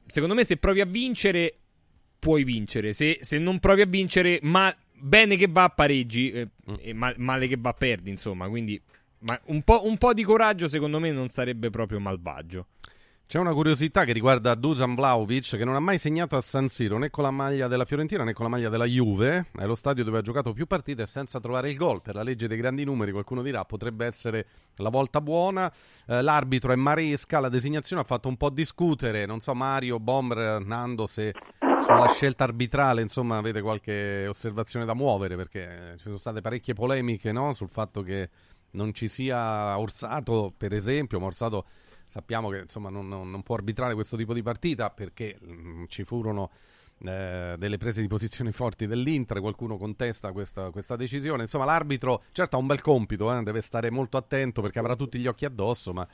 secondo 0.06 0.34
me 0.34 0.44
se 0.44 0.56
provi 0.56 0.80
a 0.80 0.86
vincere, 0.86 1.56
puoi 2.18 2.44
vincere. 2.44 2.92
Se, 2.92 3.18
se 3.20 3.38
non 3.38 3.58
provi 3.58 3.82
a 3.82 3.86
vincere, 3.86 4.38
ma 4.42 4.74
bene 4.92 5.36
che 5.36 5.48
va 5.48 5.64
a 5.64 5.68
pareggi 5.68 6.30
eh, 6.30 6.48
mm. 6.70 6.74
e 6.80 6.92
mal, 6.92 7.14
male 7.18 7.46
che 7.48 7.56
va 7.58 7.70
a 7.70 7.74
perdi, 7.74 8.10
insomma. 8.10 8.48
Quindi 8.48 8.80
ma 9.20 9.38
un, 9.46 9.62
po', 9.62 9.86
un 9.86 9.96
po' 9.98 10.12
di 10.12 10.22
coraggio 10.22 10.68
secondo 10.68 11.00
me 11.00 11.10
non 11.10 11.28
sarebbe 11.28 11.70
proprio 11.70 12.00
malvagio. 12.00 12.66
C'è 13.28 13.40
una 13.40 13.52
curiosità 13.52 14.04
che 14.04 14.12
riguarda 14.12 14.54
Dusan 14.54 14.94
Vlaovic 14.94 15.56
che 15.56 15.64
non 15.64 15.74
ha 15.74 15.80
mai 15.80 15.98
segnato 15.98 16.36
a 16.36 16.40
San 16.40 16.68
Siro 16.68 16.96
né 16.96 17.10
con 17.10 17.24
la 17.24 17.32
maglia 17.32 17.66
della 17.66 17.84
Fiorentina 17.84 18.22
né 18.22 18.32
con 18.32 18.44
la 18.44 18.50
maglia 18.52 18.68
della 18.68 18.84
Juve. 18.84 19.46
È 19.52 19.66
lo 19.66 19.74
stadio 19.74 20.04
dove 20.04 20.18
ha 20.18 20.22
giocato 20.22 20.52
più 20.52 20.66
partite 20.66 21.06
senza 21.06 21.40
trovare 21.40 21.68
il 21.68 21.76
gol. 21.76 22.02
Per 22.02 22.14
la 22.14 22.22
legge 22.22 22.46
dei 22.46 22.56
grandi 22.56 22.84
numeri, 22.84 23.10
qualcuno 23.10 23.42
dirà, 23.42 23.64
potrebbe 23.64 24.06
essere 24.06 24.46
la 24.76 24.90
volta 24.90 25.20
buona. 25.20 25.70
Eh, 26.06 26.22
l'arbitro 26.22 26.70
è 26.70 26.76
Maresca, 26.76 27.40
la 27.40 27.48
designazione 27.48 28.02
ha 28.02 28.04
fatto 28.04 28.28
un 28.28 28.36
po' 28.36 28.48
discutere. 28.48 29.26
Non 29.26 29.40
so, 29.40 29.54
Mario, 29.54 29.98
Bomber, 29.98 30.64
Nando, 30.64 31.08
se 31.08 31.34
sulla 31.58 32.06
scelta 32.06 32.44
arbitrale 32.44 33.02
insomma 33.02 33.38
avete 33.38 33.60
qualche 33.60 34.28
osservazione 34.28 34.84
da 34.84 34.94
muovere 34.94 35.34
perché 35.34 35.94
ci 35.96 36.04
sono 36.04 36.16
state 36.16 36.40
parecchie 36.40 36.74
polemiche 36.74 37.32
no? 37.32 37.52
sul 37.52 37.68
fatto 37.68 38.02
che 38.02 38.30
non 38.70 38.94
ci 38.94 39.08
sia 39.08 39.76
Orsato, 39.76 40.54
per 40.56 40.72
esempio, 40.72 41.18
ma 41.18 41.26
Orsato 41.26 41.64
sappiamo 42.06 42.48
che 42.48 42.58
insomma, 42.58 42.88
non, 42.88 43.08
non, 43.08 43.30
non, 43.30 43.42
può 43.42 43.56
arbitrare 43.56 43.94
questo 43.94 44.16
tipo 44.16 44.32
di 44.32 44.42
partita 44.42 44.90
perché 44.90 45.36
mh, 45.40 45.52
mm, 45.52 45.84
ci 45.88 46.04
furono 46.04 46.50
eh, 47.04 47.56
delle 47.58 47.76
prese 47.76 48.00
di 48.00 48.06
posizione 48.06 48.52
forti 48.52 48.86
dell'Inter, 48.86 49.40
qualcuno 49.40 49.76
contesta 49.76 50.32
questa, 50.32 50.70
questa 50.70 50.96
decisione. 50.96 51.42
Insomma, 51.42 51.64
l'arbitro 51.64 52.22
certo 52.32 52.56
ha 52.56 52.58
un 52.58 52.66
bel 52.66 52.80
compito, 52.80 53.32
eh, 53.36 53.42
deve 53.42 53.60
stare 53.60 53.90
molto 53.90 54.16
attento 54.16 54.62
perché 54.62 54.78
avrà 54.78 54.96
tutti 54.96 55.18
gli 55.18 55.26
occhi 55.26 55.44
addosso, 55.44 55.92
ma 55.92 56.06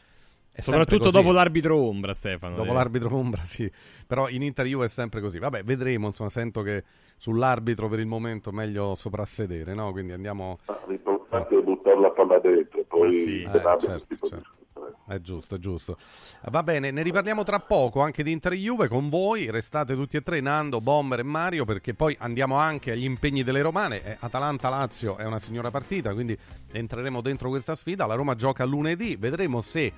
Soprattutto 0.54 1.10
dopo 1.10 1.32
l'arbitro 1.32 1.78
ombra, 1.78 2.12
Stefano. 2.12 2.56
Dopo 2.56 2.72
eh. 2.72 2.74
l'arbitro 2.74 3.16
ombra, 3.16 3.42
sì. 3.44 3.70
Però 4.06 4.28
in 4.28 4.42
Inter 4.42 4.66
Juve 4.66 4.84
è 4.84 4.88
sempre 4.88 5.20
così. 5.20 5.38
Vabbè, 5.38 5.62
vedremo. 5.62 6.08
Insomma, 6.08 6.28
sento 6.28 6.60
che 6.60 6.84
sull'arbitro 7.16 7.88
per 7.88 8.00
il 8.00 8.06
momento 8.06 8.50
è 8.50 8.52
meglio 8.52 8.94
soprassedere, 8.94 9.72
no? 9.72 9.92
Quindi 9.92 10.12
andiamo. 10.12 10.58
Ah, 10.66 10.78
l'importante 10.88 11.58
è 11.58 11.62
buttare 11.62 12.00
la 12.00 12.10
palla 12.10 12.38
dentro, 12.38 12.84
poi 12.84 13.12
sì. 13.12 13.42
eh, 13.42 13.50
certo, 13.50 14.28
certo. 14.28 14.42
È 15.06 15.20
giusto, 15.20 15.56
è 15.56 15.58
giusto. 15.58 15.98
Va 16.50 16.62
bene, 16.62 16.90
ne 16.90 17.02
riparliamo 17.02 17.42
tra 17.42 17.60
poco 17.60 18.00
anche 18.00 18.22
di 18.22 18.30
Inter 18.30 18.54
Juve 18.54 18.88
con 18.88 19.08
voi. 19.08 19.50
Restate 19.50 19.94
tutti 19.94 20.16
e 20.16 20.22
tre, 20.22 20.40
Nando, 20.40 20.80
Bomber 20.80 21.18
e 21.20 21.24
Mario, 21.24 21.64
perché 21.64 21.92
poi 21.92 22.16
andiamo 22.18 22.56
anche 22.56 22.92
agli 22.92 23.04
impegni 23.04 23.42
delle 23.42 23.62
romane. 23.62 24.02
Eh, 24.02 24.16
Atalanta-Lazio 24.20 25.16
è 25.16 25.24
una 25.24 25.38
signora 25.38 25.70
partita, 25.70 26.14
quindi 26.14 26.36
entreremo 26.70 27.20
dentro 27.20 27.48
questa 27.48 27.74
sfida. 27.74 28.06
La 28.06 28.14
Roma 28.14 28.34
gioca 28.34 28.64
lunedì, 28.64 29.16
vedremo 29.16 29.60
se 29.60 29.92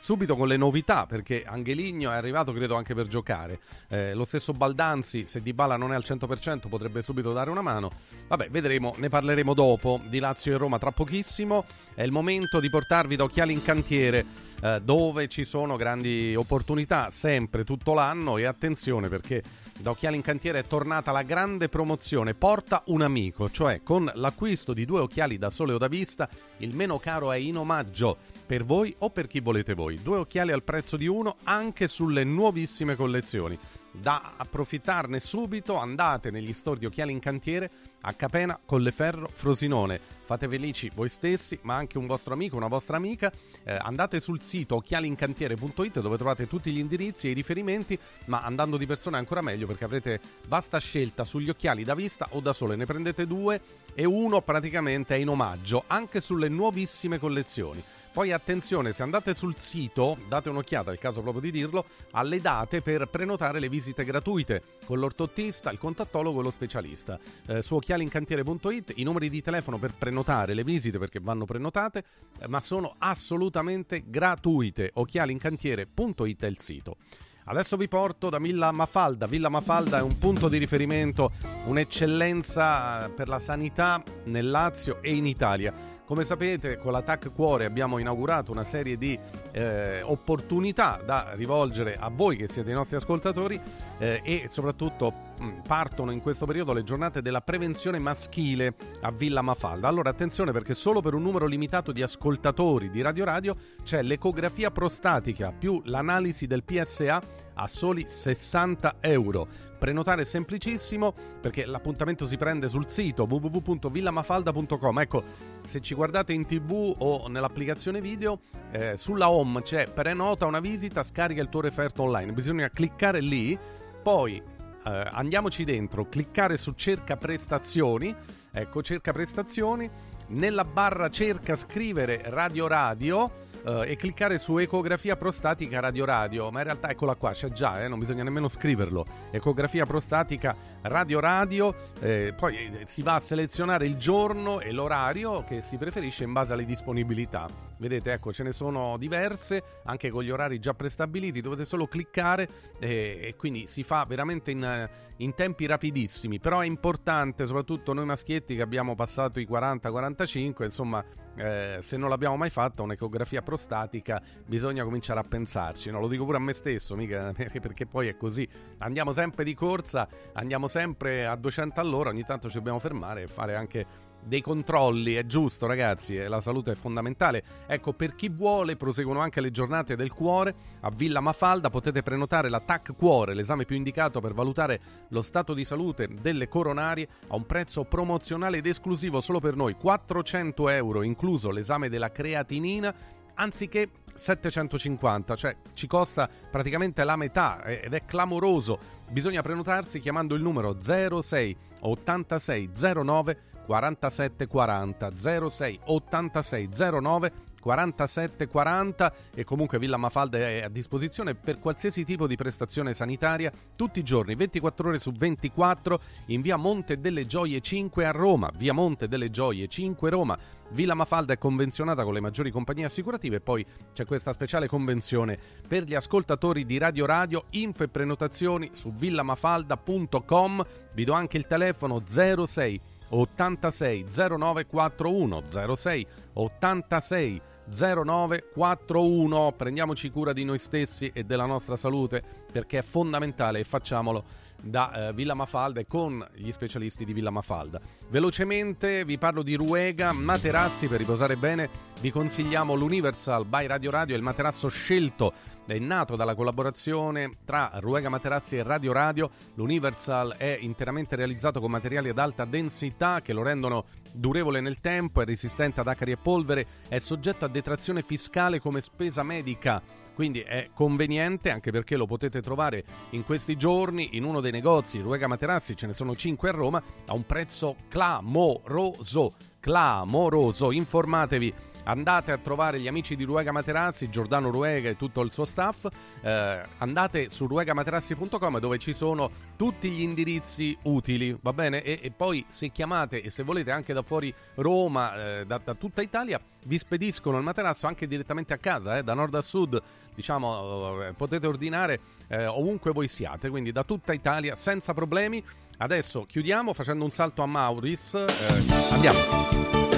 subito 0.00 0.34
con 0.34 0.48
le 0.48 0.56
novità 0.56 1.04
perché 1.04 1.44
Angeligno 1.44 2.10
è 2.10 2.14
arrivato 2.14 2.52
credo 2.54 2.74
anche 2.74 2.94
per 2.94 3.06
giocare 3.06 3.60
eh, 3.88 4.14
lo 4.14 4.24
stesso 4.24 4.54
Baldanzi 4.54 5.26
se 5.26 5.42
Di 5.42 5.52
Bala 5.52 5.76
non 5.76 5.92
è 5.92 5.94
al 5.94 6.04
100% 6.04 6.68
potrebbe 6.70 7.02
subito 7.02 7.34
dare 7.34 7.50
una 7.50 7.60
mano 7.60 7.90
vabbè 8.26 8.48
vedremo 8.48 8.94
ne 8.96 9.10
parleremo 9.10 9.52
dopo 9.52 10.00
di 10.04 10.18
Lazio 10.18 10.54
e 10.54 10.56
Roma 10.56 10.78
tra 10.78 10.90
pochissimo 10.90 11.66
è 11.94 12.02
il 12.02 12.12
momento 12.12 12.60
di 12.60 12.70
portarvi 12.70 13.14
da 13.14 13.24
Occhiali 13.24 13.52
in 13.52 13.62
Cantiere 13.62 14.19
eh, 14.60 14.80
dove 14.82 15.28
ci 15.28 15.44
sono 15.44 15.76
grandi 15.76 16.34
opportunità 16.34 17.10
sempre 17.10 17.64
tutto 17.64 17.94
l'anno 17.94 18.36
e 18.36 18.44
attenzione 18.44 19.08
perché 19.08 19.42
da 19.80 19.90
Occhiali 19.90 20.16
in 20.16 20.22
Cantiere 20.22 20.58
è 20.58 20.66
tornata 20.66 21.10
la 21.10 21.22
grande 21.22 21.68
promozione 21.68 22.34
Porta 22.34 22.82
un 22.86 23.00
amico, 23.00 23.48
cioè 23.48 23.82
con 23.82 24.10
l'acquisto 24.14 24.74
di 24.74 24.84
due 24.84 25.00
occhiali 25.00 25.38
da 25.38 25.48
sole 25.48 25.72
o 25.72 25.78
da 25.78 25.88
vista 25.88 26.28
il 26.58 26.74
meno 26.74 26.98
caro 26.98 27.32
è 27.32 27.36
in 27.36 27.56
omaggio 27.56 28.18
per 28.46 28.64
voi 28.64 28.94
o 28.98 29.10
per 29.10 29.26
chi 29.26 29.40
volete 29.40 29.74
voi. 29.74 29.98
Due 30.02 30.18
occhiali 30.18 30.52
al 30.52 30.62
prezzo 30.62 30.96
di 30.96 31.06
uno 31.06 31.36
anche 31.44 31.88
sulle 31.88 32.24
nuovissime 32.24 32.96
collezioni. 32.96 33.58
Da 33.92 34.34
approfittarne 34.36 35.18
subito 35.18 35.76
andate 35.76 36.30
negli 36.30 36.52
store 36.52 36.78
di 36.78 36.86
Occhiali 36.86 37.12
in 37.12 37.18
Cantiere 37.18 37.70
a 38.02 38.12
Capena, 38.14 38.58
Colleferro, 38.64 39.28
Frosinone. 39.32 40.00
Fate 40.24 40.48
felici 40.48 40.90
voi 40.94 41.08
stessi, 41.08 41.58
ma 41.62 41.74
anche 41.74 41.98
un 41.98 42.06
vostro 42.06 42.34
amico, 42.34 42.56
una 42.56 42.68
vostra 42.68 42.96
amica. 42.96 43.32
Eh, 43.64 43.76
andate 43.80 44.20
sul 44.20 44.40
sito 44.40 44.76
occhialincantiere.it 44.76 46.00
dove 46.00 46.16
trovate 46.16 46.46
tutti 46.46 46.70
gli 46.70 46.78
indirizzi 46.78 47.26
e 47.26 47.30
i 47.30 47.34
riferimenti, 47.34 47.98
ma 48.26 48.42
andando 48.42 48.76
di 48.76 48.86
persona 48.86 49.16
è 49.16 49.20
ancora 49.20 49.42
meglio 49.42 49.66
perché 49.66 49.84
avrete 49.84 50.20
vasta 50.46 50.78
scelta 50.78 51.24
sugli 51.24 51.50
occhiali 51.50 51.82
da 51.82 51.94
vista 51.94 52.28
o 52.30 52.40
da 52.40 52.52
sole. 52.52 52.76
Ne 52.76 52.86
prendete 52.86 53.26
due 53.26 53.60
e 53.92 54.04
uno 54.04 54.40
praticamente 54.40 55.16
è 55.16 55.18
in 55.18 55.28
omaggio 55.28 55.84
anche 55.86 56.20
sulle 56.20 56.48
nuovissime 56.48 57.18
collezioni. 57.18 57.82
Poi 58.12 58.32
attenzione, 58.32 58.92
se 58.92 59.04
andate 59.04 59.36
sul 59.36 59.56
sito, 59.56 60.18
date 60.26 60.48
un'occhiata, 60.48 60.90
è 60.90 60.92
il 60.92 60.98
caso 60.98 61.20
proprio 61.20 61.40
di 61.40 61.52
dirlo, 61.52 61.84
alle 62.10 62.40
date 62.40 62.80
per 62.80 63.06
prenotare 63.06 63.60
le 63.60 63.68
visite 63.68 64.04
gratuite 64.04 64.62
con 64.84 64.98
l'ortottista, 64.98 65.70
il 65.70 65.78
contattologo 65.78 66.40
e 66.40 66.42
lo 66.42 66.50
specialista. 66.50 67.20
Eh, 67.46 67.62
su 67.62 67.76
occhialincantiere.it 67.76 68.94
i 68.96 69.04
numeri 69.04 69.30
di 69.30 69.40
telefono 69.40 69.78
per 69.78 69.94
prenotare 69.94 70.54
le 70.54 70.64
visite 70.64 70.98
perché 70.98 71.20
vanno 71.20 71.44
prenotate, 71.44 72.04
eh, 72.40 72.48
ma 72.48 72.60
sono 72.60 72.96
assolutamente 72.98 74.02
gratuite. 74.06 74.90
occhialincantiere.it 74.92 76.42
è 76.42 76.46
il 76.46 76.58
sito. 76.58 76.96
Adesso 77.44 77.76
vi 77.76 77.88
porto 77.88 78.28
da 78.28 78.38
Villa 78.38 78.72
Mafalda. 78.72 79.26
Villa 79.26 79.48
Mafalda 79.48 79.98
è 79.98 80.02
un 80.02 80.18
punto 80.18 80.48
di 80.48 80.58
riferimento, 80.58 81.30
un'eccellenza 81.66 83.06
eh, 83.06 83.10
per 83.10 83.28
la 83.28 83.38
sanità 83.38 84.02
nel 84.24 84.50
Lazio 84.50 85.00
e 85.00 85.14
in 85.14 85.26
Italia. 85.26 85.98
Come 86.10 86.24
sapete, 86.24 86.76
con 86.76 86.90
l'Attack 86.90 87.32
Cuore 87.32 87.66
abbiamo 87.66 87.98
inaugurato 87.98 88.50
una 88.50 88.64
serie 88.64 88.96
di 88.96 89.16
eh, 89.52 90.02
opportunità 90.02 91.00
da 91.06 91.34
rivolgere 91.34 91.94
a 91.94 92.08
voi 92.08 92.34
che 92.34 92.48
siete 92.48 92.72
i 92.72 92.74
nostri 92.74 92.96
ascoltatori 92.96 93.60
eh, 93.98 94.20
e 94.24 94.46
soprattutto 94.48 95.12
mm, 95.40 95.60
partono 95.60 96.10
in 96.10 96.20
questo 96.20 96.46
periodo 96.46 96.72
le 96.72 96.82
giornate 96.82 97.22
della 97.22 97.42
prevenzione 97.42 98.00
maschile 98.00 98.74
a 99.02 99.12
Villa 99.12 99.40
Mafalda. 99.40 99.86
Allora 99.86 100.10
attenzione 100.10 100.50
perché 100.50 100.74
solo 100.74 101.00
per 101.00 101.14
un 101.14 101.22
numero 101.22 101.46
limitato 101.46 101.92
di 101.92 102.02
ascoltatori 102.02 102.90
di 102.90 103.02
Radio 103.02 103.24
Radio 103.24 103.56
c'è 103.84 104.02
l'ecografia 104.02 104.72
prostatica 104.72 105.52
più 105.56 105.80
l'analisi 105.84 106.48
del 106.48 106.64
PSA 106.64 107.22
a 107.54 107.68
soli 107.68 108.04
60 108.08 108.96
euro. 108.98 109.69
Prenotare 109.80 110.20
è 110.20 110.24
semplicissimo 110.26 111.14
perché 111.40 111.64
l'appuntamento 111.64 112.26
si 112.26 112.36
prende 112.36 112.68
sul 112.68 112.90
sito 112.90 113.26
www.villamafalda.com. 113.26 114.98
Ecco, 114.98 115.22
se 115.62 115.80
ci 115.80 115.94
guardate 115.94 116.34
in 116.34 116.44
tv 116.44 116.94
o 116.98 117.28
nell'applicazione 117.28 118.02
video, 118.02 118.40
eh, 118.72 118.98
sulla 118.98 119.30
home 119.30 119.62
c'è 119.62 119.90
prenota 119.90 120.44
una 120.44 120.60
visita, 120.60 121.02
scarica 121.02 121.40
il 121.40 121.48
tuo 121.48 121.62
referto 121.62 122.02
online. 122.02 122.34
Bisogna 122.34 122.68
cliccare 122.68 123.22
lì, 123.22 123.58
poi 124.02 124.36
eh, 124.36 125.08
andiamoci 125.12 125.64
dentro, 125.64 126.10
cliccare 126.10 126.58
su 126.58 126.72
cerca 126.72 127.16
prestazioni. 127.16 128.14
Ecco, 128.52 128.82
cerca 128.82 129.12
prestazioni. 129.12 129.88
Nella 130.26 130.66
barra 130.66 131.08
cerca 131.08 131.56
scrivere 131.56 132.20
radio 132.26 132.66
radio 132.66 133.48
uh, 133.64 133.82
e 133.82 133.96
cliccare 133.96 134.38
su 134.38 134.58
ecografia 134.58 135.16
prostatica 135.16 135.80
radio 135.80 136.04
radio, 136.04 136.50
ma 136.50 136.58
in 136.58 136.64
realtà 136.64 136.90
eccola 136.90 137.14
qua, 137.14 137.32
c'è 137.32 137.48
già, 137.50 137.82
eh, 137.82 137.88
non 137.88 137.98
bisogna 137.98 138.22
nemmeno 138.22 138.48
scriverlo. 138.48 139.04
Ecografia 139.30 139.86
prostatica 139.86 140.54
Radio 140.82 141.20
Radio, 141.20 141.74
eh, 142.00 142.32
poi 142.34 142.56
eh, 142.56 142.86
si 142.86 143.02
va 143.02 143.16
a 143.16 143.20
selezionare 143.20 143.84
il 143.84 143.96
giorno 143.96 144.60
e 144.60 144.72
l'orario 144.72 145.44
che 145.44 145.60
si 145.60 145.76
preferisce 145.76 146.24
in 146.24 146.32
base 146.32 146.54
alle 146.54 146.64
disponibilità. 146.64 147.46
Vedete, 147.76 148.12
ecco, 148.12 148.32
ce 148.32 148.42
ne 148.44 148.52
sono 148.52 148.96
diverse, 148.96 149.62
anche 149.84 150.08
con 150.08 150.22
gli 150.22 150.30
orari 150.30 150.58
già 150.58 150.72
prestabiliti, 150.72 151.42
dovete 151.42 151.66
solo 151.66 151.86
cliccare 151.86 152.48
e, 152.78 153.20
e 153.22 153.34
quindi 153.36 153.66
si 153.66 153.82
fa 153.82 154.04
veramente 154.06 154.50
in, 154.50 154.88
in, 155.16 155.34
tempi 155.34 155.66
rapidissimi, 155.66 156.40
però 156.40 156.60
è 156.60 156.66
importante, 156.66 157.44
soprattutto 157.44 157.92
noi 157.92 158.06
maschietti 158.06 158.54
che 158.54 158.62
abbiamo 158.62 158.94
passato 158.94 159.40
i 159.40 159.46
40-45, 159.46 160.64
insomma, 160.64 161.04
eh, 161.36 161.78
se 161.80 161.96
non 161.96 162.10
l'abbiamo 162.10 162.36
mai 162.36 162.50
fatta 162.50 162.82
un'ecografia 162.82 163.40
prostatica 163.40 164.20
bisogna 164.44 164.84
cominciare 164.84 165.20
a 165.20 165.24
pensarci, 165.26 165.90
no? 165.90 166.00
lo 166.00 166.08
dico 166.08 166.24
pure 166.26 166.36
a 166.36 166.40
me 166.40 166.52
stesso, 166.52 166.96
mica, 166.96 167.32
perché 167.34 167.86
poi 167.86 168.08
è 168.08 168.16
così, 168.16 168.46
andiamo 168.78 169.12
sempre 169.12 169.42
di 169.42 169.54
corsa, 169.54 170.06
andiamo 170.34 170.68
sempre 170.70 171.26
a 171.26 171.34
200 171.34 171.80
all'ora, 171.80 172.10
ogni 172.10 172.24
tanto 172.24 172.48
ci 172.48 172.54
dobbiamo 172.54 172.78
fermare 172.78 173.22
e 173.22 173.26
fare 173.26 173.56
anche 173.56 174.08
dei 174.22 174.40
controlli, 174.40 175.14
è 175.14 175.26
giusto 175.26 175.66
ragazzi, 175.66 176.14
eh, 176.14 176.28
la 176.28 176.40
salute 176.40 176.72
è 176.72 176.74
fondamentale. 176.76 177.42
Ecco, 177.66 177.92
per 177.92 178.14
chi 178.14 178.28
vuole, 178.28 178.76
proseguono 178.76 179.18
anche 179.18 179.40
le 179.40 179.50
giornate 179.50 179.96
del 179.96 180.12
cuore. 180.12 180.54
A 180.82 180.90
Villa 180.90 181.18
Mafalda 181.20 181.70
potete 181.70 182.02
prenotare 182.02 182.48
la 182.48 182.60
TAC 182.60 182.94
Cuore, 182.94 183.34
l'esame 183.34 183.64
più 183.64 183.74
indicato 183.74 184.20
per 184.20 184.32
valutare 184.32 184.80
lo 185.08 185.22
stato 185.22 185.54
di 185.54 185.64
salute 185.64 186.08
delle 186.20 186.46
coronarie 186.46 187.08
a 187.28 187.34
un 187.34 187.46
prezzo 187.46 187.82
promozionale 187.82 188.58
ed 188.58 188.66
esclusivo 188.66 189.20
solo 189.20 189.40
per 189.40 189.56
noi, 189.56 189.74
400 189.74 190.68
euro, 190.68 191.02
incluso 191.02 191.50
l'esame 191.50 191.88
della 191.88 192.12
creatinina, 192.12 192.94
anziché 193.34 193.88
750, 194.20 195.34
cioè 195.34 195.56
ci 195.72 195.86
costa 195.86 196.28
praticamente 196.50 197.02
la 197.04 197.16
metà 197.16 197.62
eh, 197.64 197.80
ed 197.84 197.94
è 197.94 198.04
clamoroso. 198.04 198.78
Bisogna 199.08 199.40
prenotarsi 199.40 199.98
chiamando 199.98 200.34
il 200.34 200.42
numero 200.42 200.78
06 200.78 201.56
86 201.80 202.70
09 203.02 203.38
4740 203.64 205.16
06 205.48 205.80
86 205.84 206.68
09 207.00 207.32
4740 207.60 209.12
e 209.34 209.44
comunque 209.44 209.78
Villa 209.78 209.96
Mafalda 209.96 210.38
è 210.38 210.62
a 210.62 210.68
disposizione 210.68 211.34
per 211.34 211.58
qualsiasi 211.58 212.04
tipo 212.04 212.26
di 212.26 212.36
prestazione 212.36 212.94
sanitaria 212.94 213.52
tutti 213.76 214.00
i 214.00 214.02
giorni 214.02 214.34
24 214.34 214.88
ore 214.88 214.98
su 214.98 215.12
24 215.12 216.00
in 216.26 216.40
via 216.40 216.56
Monte 216.56 216.98
delle 216.98 217.26
Gioie 217.26 217.60
5 217.60 218.04
a 218.04 218.10
Roma 218.10 218.50
via 218.56 218.72
Monte 218.72 219.06
delle 219.06 219.30
Gioie 219.30 219.68
5 219.68 220.10
Roma. 220.10 220.38
Villa 220.72 220.94
Mafalda 220.94 221.32
è 221.32 221.38
convenzionata 221.38 222.04
con 222.04 222.12
le 222.12 222.20
maggiori 222.20 222.50
compagnie 222.50 222.84
assicurative 222.84 223.36
e 223.36 223.40
poi 223.40 223.66
c'è 223.92 224.04
questa 224.04 224.32
speciale 224.32 224.68
convenzione 224.68 225.38
per 225.66 225.82
gli 225.82 225.94
ascoltatori 225.94 226.64
di 226.64 226.78
Radio 226.78 227.06
Radio 227.06 227.46
info 227.50 227.82
e 227.82 227.88
prenotazioni 227.88 228.70
su 228.72 228.92
villamafalda.com 228.92 230.64
vi 230.94 231.04
do 231.04 231.12
anche 231.12 231.36
il 231.38 231.46
telefono 231.46 232.02
06 232.06 232.80
86 233.10 234.06
0941 234.08 235.42
06 235.76 236.06
86 236.34 237.40
0941 237.72 239.52
prendiamoci 239.56 240.10
cura 240.10 240.32
di 240.32 240.44
noi 240.44 240.58
stessi 240.58 241.10
e 241.14 241.24
della 241.24 241.46
nostra 241.46 241.76
salute 241.76 242.22
perché 242.50 242.78
è 242.78 242.82
fondamentale 242.82 243.60
e 243.60 243.64
facciamolo 243.64 244.24
da 244.62 245.08
eh, 245.08 245.12
Villa 245.12 245.34
Mafalda 245.34 245.80
e 245.80 245.86
con 245.86 246.26
gli 246.34 246.50
specialisti 246.52 247.04
di 247.04 247.12
Villa 247.12 247.30
Mafalda. 247.30 247.80
Velocemente 248.08 249.04
vi 249.04 249.18
parlo 249.18 249.42
di 249.42 249.54
Ruega 249.54 250.12
Materassi 250.12 250.86
per 250.86 250.98
riposare 250.98 251.36
bene. 251.36 251.68
Vi 252.00 252.10
consigliamo 252.10 252.74
l'Universal 252.74 253.46
by 253.46 253.66
Radio 253.66 253.90
Radio, 253.90 254.16
il 254.16 254.22
materasso 254.22 254.68
scelto 254.68 255.32
è 255.66 255.78
nato 255.78 256.16
dalla 256.16 256.34
collaborazione 256.34 257.30
tra 257.44 257.70
Ruega 257.74 258.08
Materassi 258.08 258.56
e 258.56 258.62
Radio 258.62 258.92
Radio. 258.92 259.30
L'Universal 259.54 260.34
è 260.36 260.56
interamente 260.60 261.16
realizzato 261.16 261.60
con 261.60 261.70
materiali 261.70 262.08
ad 262.08 262.18
alta 262.18 262.44
densità 262.44 263.20
che 263.20 263.32
lo 263.32 263.42
rendono 263.42 263.84
durevole 264.12 264.60
nel 264.60 264.80
tempo, 264.80 265.20
è 265.20 265.24
resistente 265.24 265.80
ad 265.80 265.88
acari 265.88 266.12
e 266.12 266.16
polvere, 266.16 266.66
è 266.88 266.98
soggetto 266.98 267.44
a 267.44 267.48
detrazione 267.48 268.02
fiscale 268.02 268.60
come 268.60 268.80
spesa 268.80 269.22
medica 269.22 269.82
quindi 270.20 270.40
è 270.40 270.68
conveniente 270.74 271.50
anche 271.50 271.70
perché 271.70 271.96
lo 271.96 272.04
potete 272.04 272.42
trovare 272.42 272.84
in 273.10 273.24
questi 273.24 273.56
giorni 273.56 274.16
in 274.18 274.24
uno 274.24 274.42
dei 274.42 274.52
negozi 274.52 275.00
Ruega 275.00 275.26
Materassi, 275.26 275.74
ce 275.74 275.86
ne 275.86 275.94
sono 275.94 276.14
5 276.14 276.46
a 276.46 276.52
Roma, 276.52 276.82
a 277.06 277.14
un 277.14 277.24
prezzo 277.24 277.76
clamoroso, 277.88 279.32
clamoroso. 279.60 280.72
Informatevi 280.72 281.54
andate 281.90 282.32
a 282.32 282.38
trovare 282.38 282.80
gli 282.80 282.86
amici 282.86 283.16
di 283.16 283.24
Ruega 283.24 283.52
Materassi, 283.52 284.08
Giordano 284.10 284.50
Ruega 284.50 284.88
e 284.88 284.96
tutto 284.96 285.20
il 285.22 285.32
suo 285.32 285.44
staff, 285.44 285.86
eh, 286.22 286.62
andate 286.78 287.30
su 287.30 287.46
ruegamaterassi.com 287.46 288.58
dove 288.58 288.78
ci 288.78 288.92
sono 288.92 289.30
tutti 289.56 289.90
gli 289.90 290.00
indirizzi 290.00 290.76
utili, 290.82 291.36
va 291.40 291.52
bene? 291.52 291.82
E, 291.82 291.98
e, 292.00 292.10
poi 292.10 292.44
se 292.48 292.70
chiamate 292.70 293.22
e 293.22 293.30
se 293.30 293.42
volete 293.42 293.70
anche 293.70 293.92
da 293.92 294.02
fuori 294.02 294.32
Roma, 294.54 295.40
eh, 295.40 295.46
da, 295.46 295.60
da, 295.62 295.74
tutta 295.74 296.00
Italia, 296.00 296.40
vi 296.66 296.78
spediscono 296.78 297.36
il 297.38 297.44
materasso 297.44 297.86
anche 297.86 298.06
direttamente 298.06 298.52
a 298.52 298.58
casa, 298.58 298.98
eh, 298.98 299.02
da 299.02 299.14
nord 299.14 299.34
a 299.34 299.40
sud 299.40 299.82
diciamo, 300.14 301.02
eh, 301.02 301.12
potete 301.14 301.46
ordinare 301.46 302.00
eh, 302.28 302.46
ovunque 302.46 302.92
voi 302.92 303.08
siate, 303.08 303.48
quindi 303.48 303.72
da 303.72 303.84
tutta 303.84 304.12
Italia 304.12 304.54
senza 304.54 304.94
problemi. 304.94 305.42
Adesso 305.78 306.26
chiudiamo 306.26 306.74
facendo 306.74 307.04
un 307.04 307.10
salto 307.10 307.42
a 307.42 307.46
Mauris. 307.46 308.14
Eh, 308.14 308.92
andiamo. 308.92 309.89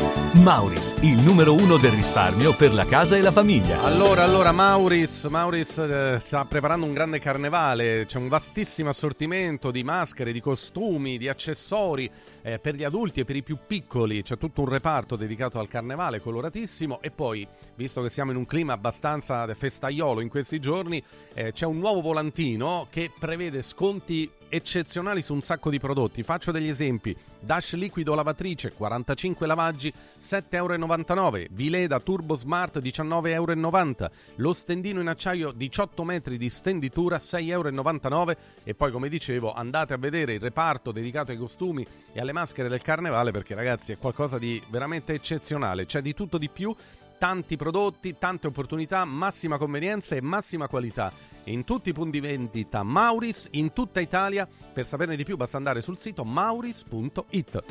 Mauris, 0.42 0.96
il 1.02 1.22
numero 1.22 1.54
uno 1.54 1.76
del 1.76 1.92
risparmio 1.92 2.52
per 2.52 2.74
la 2.74 2.84
casa 2.84 3.16
e 3.16 3.22
la 3.22 3.30
famiglia. 3.30 3.80
Allora, 3.82 4.24
allora, 4.24 4.50
Mauris, 4.50 5.26
Mauris 5.26 5.78
eh, 5.78 6.18
sta 6.18 6.44
preparando 6.44 6.84
un 6.84 6.92
grande 6.92 7.20
carnevale. 7.20 8.06
C'è 8.06 8.18
un 8.18 8.26
vastissimo 8.26 8.88
assortimento 8.88 9.70
di 9.70 9.84
maschere, 9.84 10.32
di 10.32 10.40
costumi, 10.40 11.16
di 11.16 11.28
accessori 11.28 12.10
eh, 12.42 12.58
per 12.58 12.74
gli 12.74 12.82
adulti 12.82 13.20
e 13.20 13.24
per 13.24 13.36
i 13.36 13.44
più 13.44 13.56
piccoli. 13.64 14.24
C'è 14.24 14.36
tutto 14.36 14.62
un 14.62 14.68
reparto 14.68 15.14
dedicato 15.14 15.60
al 15.60 15.68
carnevale, 15.68 16.20
coloratissimo. 16.20 17.00
E 17.02 17.12
poi, 17.12 17.46
visto 17.76 18.02
che 18.02 18.10
siamo 18.10 18.32
in 18.32 18.36
un 18.36 18.44
clima 18.44 18.72
abbastanza 18.72 19.46
festaiolo 19.54 20.20
in 20.20 20.28
questi 20.28 20.58
giorni, 20.58 21.00
eh, 21.34 21.52
c'è 21.52 21.66
un 21.66 21.78
nuovo 21.78 22.00
volantino 22.00 22.88
che 22.90 23.12
prevede 23.16 23.62
sconti 23.62 24.28
eccezionali 24.54 25.22
su 25.22 25.32
un 25.32 25.40
sacco 25.40 25.70
di 25.70 25.80
prodotti. 25.80 26.22
Faccio 26.22 26.52
degli 26.52 26.68
esempi. 26.68 27.16
Dash 27.40 27.72
liquido 27.72 28.14
lavatrice 28.14 28.70
45 28.70 29.46
lavaggi 29.46 29.90
7,99 29.90 31.16
euro. 31.16 31.46
Vileda 31.52 31.98
Turbo 32.00 32.36
Smart 32.36 32.78
19,90 32.78 33.30
euro. 33.30 34.10
Lo 34.36 34.52
stendino 34.52 35.00
in 35.00 35.08
acciaio 35.08 35.52
18 35.52 36.04
metri 36.04 36.36
di 36.36 36.50
stenditura 36.50 37.16
6,99 37.16 38.12
euro. 38.12 38.36
E 38.62 38.74
poi 38.74 38.92
come 38.92 39.08
dicevo 39.08 39.54
andate 39.54 39.94
a 39.94 39.96
vedere 39.96 40.34
il 40.34 40.40
reparto 40.40 40.92
dedicato 40.92 41.30
ai 41.30 41.38
costumi 41.38 41.86
e 42.12 42.20
alle 42.20 42.32
maschere 42.32 42.68
del 42.68 42.82
carnevale 42.82 43.30
perché 43.30 43.54
ragazzi 43.54 43.92
è 43.92 43.98
qualcosa 43.98 44.38
di 44.38 44.62
veramente 44.68 45.14
eccezionale. 45.14 45.86
C'è 45.86 46.02
di 46.02 46.12
tutto 46.12 46.36
di 46.36 46.50
più 46.50 46.76
tanti 47.22 47.54
prodotti, 47.54 48.16
tante 48.18 48.48
opportunità, 48.48 49.04
massima 49.04 49.56
convenienza 49.56 50.16
e 50.16 50.20
massima 50.20 50.66
qualità. 50.66 51.12
In 51.44 51.62
tutti 51.62 51.90
i 51.90 51.92
punti 51.92 52.18
vendita 52.18 52.82
Mauris 52.82 53.46
in 53.52 53.72
tutta 53.72 54.00
Italia. 54.00 54.44
Per 54.72 54.84
saperne 54.84 55.14
di 55.14 55.22
più 55.22 55.36
basta 55.36 55.56
andare 55.56 55.82
sul 55.82 55.98
sito 55.98 56.24
mauris.it. 56.24 57.62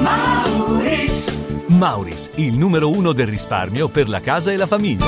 Mauris. 0.00 1.66
Mauris, 1.68 2.30
il 2.36 2.56
numero 2.56 2.88
uno 2.88 3.12
del 3.12 3.26
risparmio 3.26 3.88
per 3.88 4.08
la 4.08 4.20
casa 4.20 4.50
e 4.50 4.56
la 4.56 4.66
famiglia. 4.66 5.04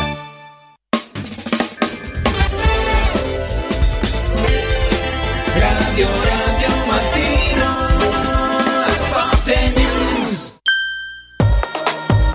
Radio 5.54 6.23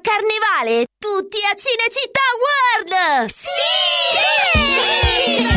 Carnevale, 0.00 0.86
tutti 0.98 1.38
a 1.44 1.54
Cinecittà 1.54 2.20
World! 2.40 3.28
Sì! 3.28 5.19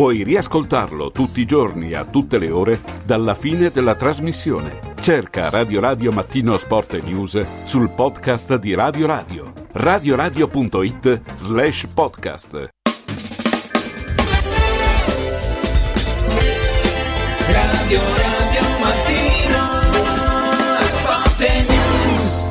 Puoi 0.00 0.22
riascoltarlo 0.22 1.10
tutti 1.10 1.42
i 1.42 1.44
giorni 1.44 1.92
a 1.92 2.06
tutte 2.06 2.38
le 2.38 2.50
ore 2.50 2.80
dalla 3.04 3.34
fine 3.34 3.68
della 3.68 3.94
trasmissione. 3.94 4.80
Cerca 4.98 5.50
Radio 5.50 5.78
Radio 5.78 6.10
Mattino 6.10 6.56
Sport 6.56 6.94
e 6.94 7.02
News 7.02 7.44
sul 7.64 7.90
podcast 7.90 8.56
di 8.56 8.72
Radio 8.72 9.04
Radio. 9.04 9.52
radioradio.it 9.72 11.20
slash 11.36 11.86
podcast. 11.92 12.70
Radio 17.46 18.00
Radio 18.00 18.78
Mattino 18.80 19.68
Sport 20.80 21.40
e 21.42 21.66
News 21.68 22.48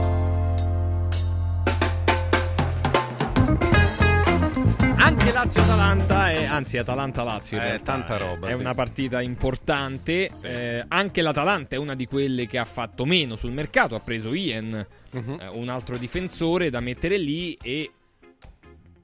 Anche 4.98 5.32
Lazio-Atalanta, 5.32 6.19
anzi 6.60 6.78
Atalanta-Lazio 6.78 7.58
Eh, 7.58 7.62
realtà, 7.62 7.84
tanta 7.94 8.18
roba, 8.18 8.48
è 8.50 8.54
sì. 8.54 8.60
una 8.60 8.74
partita 8.74 9.22
importante. 9.22 10.30
Eh, 10.44 10.84
anche 10.88 11.22
l'Atalanta 11.22 11.76
è 11.76 11.80
una 11.80 11.96
di 11.96 12.06
quelle 12.06 12.46
che 12.48 12.58
ha 12.58 12.66
fatto 12.66 13.06
meno 13.06 13.36
sul 13.36 13.52
mercato, 13.52 13.96
ha 13.96 14.00
preso 14.00 14.34
Ian, 14.34 14.86
Mhm. 15.12 15.38
eh, 15.42 15.48
un 15.48 15.70
altro 15.70 15.98
difensore 15.98 16.70
da 16.70 16.80
mettere 16.80 17.18
lì 17.18 17.58
e 17.62 17.90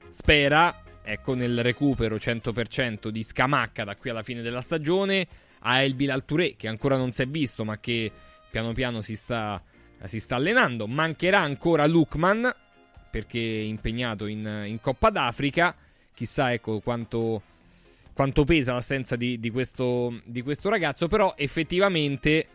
spera, 0.08 0.82
ecco, 1.02 1.34
nel 1.34 1.62
recupero 1.62 2.16
100% 2.16 3.10
di 3.10 3.22
Scamacca 3.22 3.84
da 3.84 3.96
qui 3.96 4.10
alla 4.10 4.22
fine 4.22 4.42
della 4.42 4.60
stagione, 4.60 5.26
a 5.60 5.82
El 5.82 5.94
Bilal 5.94 6.24
Touré 6.24 6.54
che 6.56 6.68
ancora 6.68 6.96
non 6.96 7.10
si 7.12 7.22
è 7.22 7.26
visto 7.26 7.64
ma 7.64 7.78
che 7.78 8.10
piano 8.50 8.72
piano 8.72 9.00
si 9.00 9.16
sta, 9.16 9.60
si 10.04 10.20
sta 10.20 10.36
allenando. 10.36 10.86
Mancherà 10.86 11.40
ancora 11.40 11.86
Lukman 11.86 12.54
perché 13.10 13.38
è 13.40 13.62
impegnato 13.62 14.26
in, 14.26 14.64
in 14.66 14.80
Coppa 14.80 15.10
d'Africa. 15.10 15.74
Chissà 16.16 16.50
ecco 16.54 16.80
quanto, 16.80 17.42
quanto 18.14 18.44
pesa 18.44 18.72
l'assenza 18.72 19.16
di, 19.16 19.38
di 19.38 19.50
questo, 19.50 20.22
di 20.24 20.40
questo 20.40 20.70
ragazzo, 20.70 21.08
però 21.08 21.34
effettivamente 21.36 22.46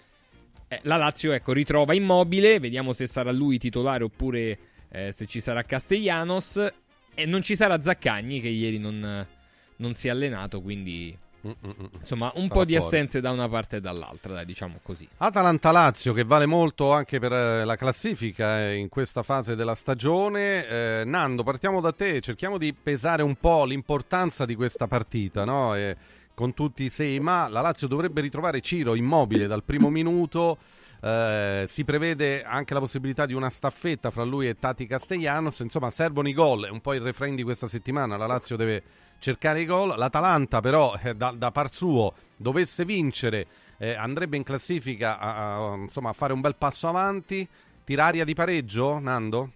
eh, 0.68 0.80
la 0.82 0.98
Lazio 0.98 1.32
ecco, 1.32 1.54
ritrova 1.54 1.94
Immobile, 1.94 2.58
vediamo 2.58 2.92
se 2.92 3.06
sarà 3.06 3.32
lui 3.32 3.60
titolare 3.60 4.04
oppure 4.04 4.58
eh, 4.90 5.12
se 5.12 5.28
ci 5.28 5.40
sarà 5.40 5.62
Castellanos 5.62 6.74
e 7.14 7.26
non 7.28 7.44
ci 7.44 7.56
sarà 7.56 7.80
Zaccagni 7.80 8.42
che 8.42 8.48
ieri 8.48 8.80
non, 8.80 9.28
non 9.76 9.94
si 9.94 10.08
è 10.08 10.10
allenato, 10.10 10.60
quindi 10.60 11.16
insomma 11.42 12.32
un 12.36 12.48
Sarà 12.48 12.54
po' 12.54 12.66
di 12.66 12.76
fuori. 12.76 12.76
assenze 12.76 13.20
da 13.22 13.32
una 13.32 13.50
parte 13.50 13.78
e 13.78 13.82
dall'altra, 13.82 14.34
dai, 14.34 14.46
diciamo 14.46 14.80
così. 14.84 15.08
Atalanta-Lazio 15.18 16.14
che 16.14 16.24
vale 16.24 16.46
molto 16.46 16.92
anche 16.92 17.20
per 17.20 17.32
eh, 17.34 17.66
la 17.66 17.76
classifica 17.76 18.62
eh, 18.68 18.76
in 18.76 18.90
questa 18.90 19.24
fase 19.24 19.56
della 19.56 19.76
stagione. 19.76 20.68
Eh, 20.68 21.04
Nando, 21.06 21.44
partiamo 21.44 21.82
da 21.82 21.92
te, 21.92 22.22
cerchiamo 22.22 22.58
di 22.58 22.74
pesare 22.74 23.24
un 23.24 23.36
po' 23.36 23.66
l'importanza 23.66 24.46
di 24.46 24.56
questa 24.56 24.88
partita, 24.88 25.44
no? 25.46 25.76
E 25.76 25.96
con 26.34 26.54
tutti 26.54 26.84
i 26.84 26.90
sei, 26.90 27.20
ma 27.20 27.48
la 27.48 27.62
Lazio 27.62 27.88
dovrebbe 27.88 28.22
ritrovare 28.22 28.62
Ciro 28.62 28.96
immobile 28.96 29.48
dal 29.48 29.64
primo 29.64 29.90
minuto. 29.92 30.58
eh, 31.02 31.66
si 31.68 31.84
prevede 31.84 32.44
anche 32.44 32.74
la 32.76 32.80
possibilità 32.80 33.26
di 33.26 33.34
una 33.34 33.50
staffetta 33.50 34.12
fra 34.12 34.24
lui 34.24 34.48
e 34.48 34.58
Tati 34.60 34.86
Castellanos. 34.88 35.60
Insomma, 35.60 35.90
servono 35.90 36.28
i 36.30 36.34
gol. 36.34 36.66
È 36.66 36.70
un 36.70 36.82
po' 36.82 36.94
il 36.94 37.02
refrain 37.02 37.36
di 37.36 37.44
questa 37.44 37.68
settimana. 37.68 38.16
La 38.18 38.28
Lazio 38.28 38.56
deve 38.56 38.84
cercare 39.22 39.62
i 39.62 39.66
gol. 39.66 39.94
L'Atalanta, 39.96 40.60
però, 40.60 40.94
eh, 41.02 41.14
da, 41.14 41.34
da 41.34 41.52
par 41.52 41.70
suo, 41.70 42.14
dovesse 42.36 42.84
vincere 42.84 43.48
eh, 43.78 43.94
andrebbe 43.94 44.36
in 44.36 44.44
classifica 44.44 45.18
a, 45.18 45.72
a, 45.72 45.76
insomma, 45.76 46.10
a 46.10 46.14
fare 46.14 46.34
un 46.34 46.42
bel 46.42 46.56
passo 46.58 46.88
avanti. 46.88 47.48
Tiraria 47.84 48.26
di 48.26 48.34
pareggio, 48.34 49.00
Nando? 49.00 49.50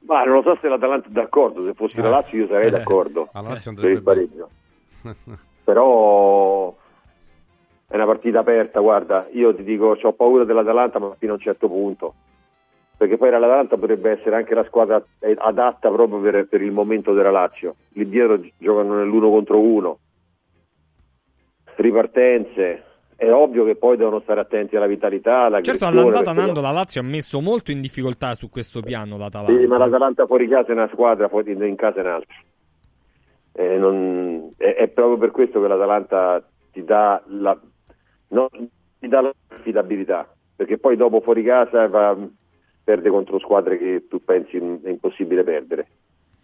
Ma 0.00 0.24
non 0.24 0.36
lo 0.36 0.42
so 0.42 0.58
se 0.60 0.68
l'Atalanta 0.68 1.08
è 1.08 1.10
d'accordo, 1.10 1.64
se 1.64 1.74
fossi 1.74 1.98
eh. 1.98 2.02
la 2.02 2.08
Lazio 2.08 2.38
io 2.38 2.46
sarei 2.46 2.68
eh. 2.68 2.70
d'accordo 2.70 3.28
per 3.32 3.90
il 3.90 4.02
pareggio. 4.02 4.48
Però 5.64 6.74
è 7.86 7.94
una 7.94 8.06
partita 8.06 8.38
aperta, 8.38 8.80
guarda, 8.80 9.28
io 9.32 9.54
ti 9.54 9.62
dico, 9.62 9.98
ho 10.00 10.12
paura 10.12 10.44
dell'Atalanta 10.44 10.98
ma 10.98 11.14
fino 11.18 11.32
a 11.32 11.34
un 11.34 11.40
certo 11.40 11.68
punto, 11.68 12.14
perché 13.00 13.16
poi 13.16 13.30
l'Atalanta 13.30 13.78
potrebbe 13.78 14.10
essere 14.10 14.36
anche 14.36 14.54
la 14.54 14.62
squadra 14.64 15.02
adatta 15.38 15.88
proprio 15.88 16.20
per, 16.20 16.46
per 16.46 16.60
il 16.60 16.70
momento 16.70 17.14
della 17.14 17.30
Lazio. 17.30 17.76
Lì 17.94 18.06
dietro 18.06 18.38
giocano 18.58 18.96
nell'uno 18.96 19.30
contro 19.30 19.58
uno, 19.58 19.98
ripartenze, 21.76 22.84
è 23.16 23.32
ovvio 23.32 23.64
che 23.64 23.76
poi 23.76 23.96
devono 23.96 24.20
stare 24.20 24.40
attenti 24.40 24.76
alla 24.76 24.86
vitalità. 24.86 25.44
Alla 25.44 25.62
certo, 25.62 25.86
all'andata 25.86 26.34
Nando 26.34 26.60
la 26.60 26.72
Lazio 26.72 27.00
ha 27.00 27.04
messo 27.04 27.40
molto 27.40 27.70
in 27.70 27.80
difficoltà 27.80 28.34
su 28.34 28.50
questo 28.50 28.82
piano 28.82 29.16
l'Atalanta. 29.16 29.58
Sì, 29.58 29.66
ma 29.66 29.78
l'Atalanta 29.78 30.26
fuori 30.26 30.46
casa 30.46 30.68
è 30.68 30.72
una 30.72 30.90
squadra, 30.92 31.30
fuori 31.30 31.52
in 31.52 31.76
casa 31.76 32.00
è 32.00 32.02
un'altra. 32.02 32.34
Eh, 33.52 33.78
non, 33.78 34.52
è, 34.58 34.74
è, 34.74 34.88
proprio 34.88 35.16
per 35.16 35.30
questo 35.30 35.58
che 35.58 35.68
l'Atalanta 35.68 36.46
ti 36.70 36.84
dà 36.84 37.22
la, 37.28 37.58
no, 38.28 38.50
ti 38.98 39.08
dà 39.08 39.22
l'affidabilità, 39.22 40.30
perché 40.54 40.76
poi 40.76 40.96
dopo 40.96 41.22
fuori 41.22 41.42
casa 41.42 41.88
va, 41.88 42.14
perde 42.82 43.10
contro 43.10 43.38
squadre 43.38 43.78
che 43.78 44.06
tu 44.08 44.22
pensi 44.24 44.56
è 44.56 44.88
impossibile 44.88 45.44
perdere, 45.44 45.86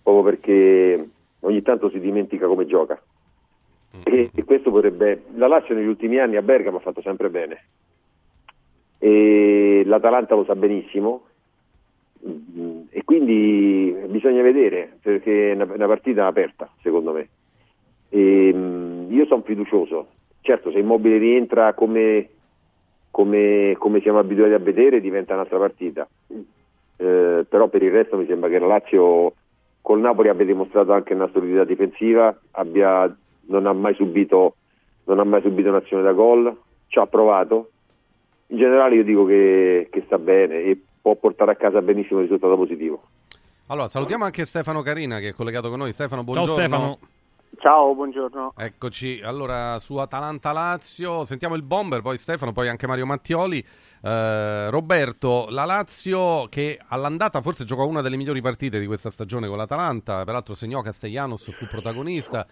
proprio 0.03 0.25
perché 0.25 1.09
ogni 1.41 1.63
tanto 1.63 1.91
si 1.91 2.01
dimentica 2.01 2.47
come 2.47 2.67
gioca. 2.67 3.01
E, 4.05 4.31
e, 4.35 4.45
questo 4.45 4.71
potrebbe. 4.71 5.25
La 5.35 5.49
Lazio 5.49 5.75
negli 5.75 5.87
ultimi 5.87 6.19
anni 6.19 6.37
a 6.37 6.43
Bergamo 6.43 6.79
ha 6.79 6.81
fatto 6.81 7.01
sempre 7.01 7.31
bene. 7.31 7.65
E 8.99 9.83
l'Atalanta 9.85 10.35
lo 10.35 10.45
sa 10.45 10.55
benissimo. 10.55 11.25
E 12.91 13.05
quindi 13.05 13.95
bisogna 14.09 14.43
vedere 14.43 14.97
perché 15.01 15.53
è 15.53 15.55
una, 15.55 15.65
una 15.65 15.87
partita 15.87 16.27
aperta, 16.27 16.69
secondo 16.83 17.13
me. 17.13 17.29
E, 18.09 18.49
io 19.09 19.27
sono 19.27 19.43
fiducioso. 19.43 20.09
Certo, 20.41 20.71
se 20.71 20.79
Immobile 20.79 21.19
rientra 21.19 21.73
come, 21.75 22.29
come, 23.17 23.77
come 23.79 24.03
siamo 24.03 24.19
abituati 24.19 24.53
a 24.53 24.59
vedere, 24.59 25.01
diventa 25.01 25.33
un'altra 25.33 25.57
partita. 25.57 26.07
Eh, 26.29 27.47
però 27.49 27.69
per 27.69 27.83
il 27.83 27.91
resto 27.91 28.19
mi 28.19 28.27
sembra 28.27 28.51
che 28.51 28.59
la 28.59 28.67
Lazio 28.67 29.33
col 29.81 30.01
Napoli 30.01 30.29
abbia 30.29 30.45
dimostrato 30.45 30.93
anche 30.93 31.15
una 31.15 31.31
solidità 31.33 31.65
difensiva, 31.65 32.39
abbia 32.51 33.11
non 33.47 33.65
ha 33.65 33.73
mai 33.73 33.95
subito, 33.95 34.57
non 35.05 35.19
ha 35.19 35.25
mai 35.25 35.41
subito 35.41 35.71
un'azione 35.71 36.03
da 36.03 36.13
gol, 36.13 36.55
ci 36.89 36.99
ha 36.99 37.07
provato. 37.07 37.71
In 38.49 38.59
generale 38.59 38.97
io 38.97 39.05
dico 39.05 39.25
che, 39.25 39.89
che 39.91 40.03
sta 40.05 40.19
bene 40.19 40.61
e 40.65 40.79
può 41.01 41.15
portare 41.15 41.53
a 41.53 41.57
casa 41.57 41.81
benissimo 41.81 42.19
il 42.19 42.27
risultato 42.27 42.55
positivo. 42.55 43.03
Allora, 43.69 43.89
salutiamo 43.89 44.25
anche 44.25 44.45
Stefano 44.45 44.83
Carina 44.83 45.21
che 45.21 45.29
è 45.29 45.33
collegato 45.33 45.71
con 45.71 45.79
noi. 45.79 45.95
Stefano, 45.95 46.23
buongiorno. 46.23 46.55
Ciao 46.55 46.67
Stefano. 46.67 46.99
Ciao, 47.59 47.95
buongiorno. 47.95 48.53
Eccoci, 48.57 49.21
allora 49.23 49.79
su 49.79 49.97
Atalanta 49.97 50.53
Lazio, 50.53 51.25
sentiamo 51.25 51.55
il 51.55 51.63
bomber, 51.63 52.03
poi 52.03 52.17
Stefano, 52.17 52.53
poi 52.53 52.69
anche 52.69 52.87
Mario 52.87 53.07
Mattioli. 53.07 53.65
Eh, 54.03 54.71
Roberto, 54.71 55.47
la 55.49 55.65
Lazio 55.65 56.47
che 56.49 56.79
all'andata 56.89 57.41
forse 57.41 57.65
giocò 57.65 57.87
una 57.87 58.03
delle 58.03 58.17
migliori 58.17 58.41
partite 58.41 58.79
di 58.79 58.87
questa 58.87 59.11
stagione 59.11 59.49
con 59.49 59.57
l'Atalanta, 59.57 60.25
peraltro 60.25 60.55
segnò 60.55 60.83
Castellanos, 60.83 61.51
fu 61.53 61.67
protagonista. 61.67 62.47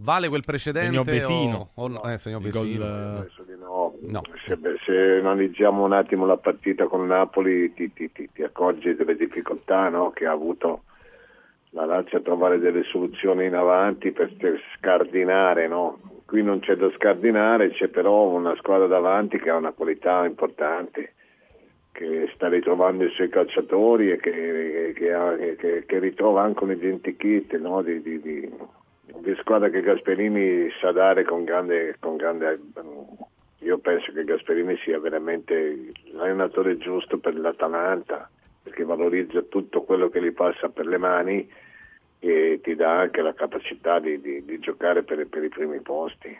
Vale 0.00 0.28
quel 0.28 0.44
precedente? 0.44 0.90
Segnò 0.90 1.02
Vesino. 1.02 1.70
O, 1.74 1.84
o 1.84 1.88
no? 1.88 2.02
eh, 2.04 2.18
segnò 2.18 2.38
Vesino. 2.38 2.84
Gol... 2.84 3.28
No. 3.58 3.94
no. 4.00 4.22
Se, 4.46 4.56
se, 4.84 5.18
analizziamo 5.18 5.84
un 5.84 5.92
attimo 5.92 6.24
la 6.24 6.36
partita 6.36 6.86
con 6.86 7.06
Napoli 7.06 7.72
ti, 7.74 7.92
ti, 7.92 8.12
ti, 8.12 8.28
ti 8.32 8.42
accorgi 8.42 8.94
delle 8.94 9.16
difficoltà 9.16 9.88
no? 9.88 10.10
che 10.10 10.26
ha 10.26 10.32
avuto 10.32 10.82
la 11.70 11.84
Lazio 11.84 12.18
a 12.18 12.22
trovare 12.22 12.58
delle 12.58 12.82
soluzioni 12.84 13.46
in 13.46 13.54
avanti 13.54 14.12
per 14.12 14.32
scardinare. 14.76 15.68
No? 15.68 15.98
Qui 16.24 16.42
non 16.42 16.60
c'è 16.60 16.76
da 16.76 16.90
scardinare, 16.92 17.70
c'è 17.70 17.88
però 17.88 18.28
una 18.28 18.54
squadra 18.56 18.86
davanti 18.86 19.38
che 19.38 19.50
ha 19.50 19.56
una 19.56 19.72
qualità 19.72 20.24
importante 20.24 21.14
che 21.92 22.30
sta 22.34 22.48
ritrovando 22.48 23.04
i 23.04 23.10
suoi 23.10 23.28
calciatori 23.28 24.12
e 24.12 24.18
che, 24.18 24.92
che, 24.94 25.56
che, 25.58 25.84
che 25.84 25.98
ritrova 25.98 26.42
anche 26.42 26.62
un 26.64 26.70
identikit 26.70 27.56
no? 27.58 27.82
di, 27.82 28.00
di, 28.02 28.20
di 28.20 28.52
di 29.16 29.34
squadra 29.40 29.70
che 29.70 29.80
Gasperini 29.80 30.70
sa 30.80 30.92
dare 30.92 31.24
con 31.24 31.44
grande, 31.44 31.96
con 31.98 32.16
grande, 32.16 32.60
io 33.60 33.78
penso 33.78 34.12
che 34.12 34.24
Gasperini 34.24 34.76
sia 34.78 35.00
veramente 35.00 35.92
l'allenatore 36.12 36.76
giusto 36.76 37.18
per 37.18 37.34
l'Atalanta 37.36 38.30
perché 38.68 38.84
valorizza 38.84 39.40
tutto 39.42 39.82
quello 39.82 40.10
che 40.10 40.22
gli 40.22 40.32
passa 40.32 40.68
per 40.68 40.86
le 40.86 40.98
mani 40.98 41.50
e 42.20 42.60
ti 42.62 42.74
dà 42.74 42.98
anche 42.98 43.22
la 43.22 43.32
capacità 43.32 43.98
di, 43.98 44.20
di, 44.20 44.44
di 44.44 44.58
giocare 44.58 45.02
per, 45.02 45.26
per, 45.26 45.42
i 45.42 45.48
primi 45.48 45.80
posti 45.80 46.36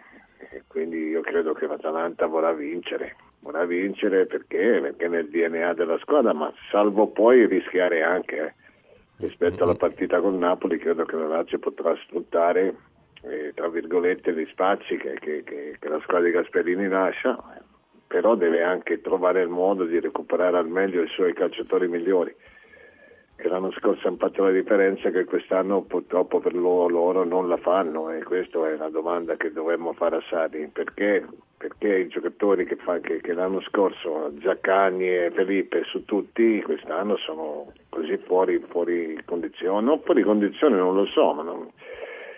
e 0.50 0.62
quindi 0.66 1.08
io 1.08 1.20
credo 1.22 1.54
che 1.54 1.66
l'Atalanta 1.66 2.26
vorrà 2.26 2.52
vincere 2.52 3.16
vorrà 3.40 3.64
vincere 3.64 4.26
perché? 4.26 4.78
perché 4.80 5.08
nel 5.08 5.28
DNA 5.28 5.72
della 5.72 5.98
squadra 5.98 6.32
ma 6.32 6.52
salvo 6.70 7.06
poi 7.06 7.46
rischiare 7.46 8.02
anche 8.02 8.36
eh 8.36 8.66
rispetto 9.18 9.64
alla 9.64 9.74
partita 9.74 10.20
con 10.20 10.38
Napoli 10.38 10.78
credo 10.78 11.04
che 11.04 11.16
la 11.16 11.26
Lazio 11.26 11.58
potrà 11.58 11.94
sfruttare 11.96 12.74
eh, 13.22 13.52
tra 13.54 13.68
virgolette 13.68 14.32
gli 14.32 14.46
spazi 14.50 14.96
che, 14.96 15.14
che, 15.18 15.42
che, 15.44 15.76
che, 15.78 15.88
la 15.88 16.00
squadra 16.00 16.26
di 16.26 16.32
Gasperini 16.32 16.88
lascia 16.88 17.36
però 18.08 18.34
deve 18.34 18.62
anche 18.62 19.02
trovare 19.02 19.42
il 19.42 19.48
modo 19.48 19.84
di 19.84 20.00
recuperare 20.00 20.56
al 20.56 20.68
meglio 20.68 21.02
i 21.02 21.08
suoi 21.08 21.34
calciatori 21.34 21.86
migliori. 21.88 22.34
Che 23.36 23.46
l'anno 23.46 23.70
scorso 23.72 24.08
hanno 24.08 24.16
fatto 24.16 24.42
la 24.42 24.50
differenza 24.50 25.10
che 25.10 25.24
quest'anno 25.24 25.82
purtroppo 25.82 26.40
per 26.40 26.54
loro, 26.54 26.88
loro 26.88 27.24
non 27.24 27.48
la 27.48 27.58
fanno 27.58 28.10
e 28.10 28.24
questa 28.24 28.68
è 28.68 28.74
la 28.74 28.88
domanda 28.88 29.36
che 29.36 29.52
dovremmo 29.52 29.92
fare 29.92 30.16
a 30.16 30.22
Sadi 30.28 30.68
perché, 30.72 31.24
perché 31.56 31.98
i 31.98 32.08
giocatori 32.08 32.64
che, 32.64 32.74
fa, 32.74 32.98
che, 32.98 33.20
che, 33.20 33.32
l'anno 33.34 33.60
scorso 33.60 34.32
Zaccagni 34.42 35.06
e 35.06 35.30
Felipe 35.32 35.84
su 35.84 36.04
tutti 36.04 36.60
quest'anno 36.62 37.16
sono 37.18 37.72
così 37.90 38.16
fuori, 38.16 38.58
fuori 38.70 39.20
condizione? 39.24 39.86
Non 39.86 40.00
fuori 40.00 40.24
condizione 40.24 40.74
non 40.74 40.96
lo 40.96 41.06
so 41.06 41.32
ma 41.34 41.44
non, 41.44 41.70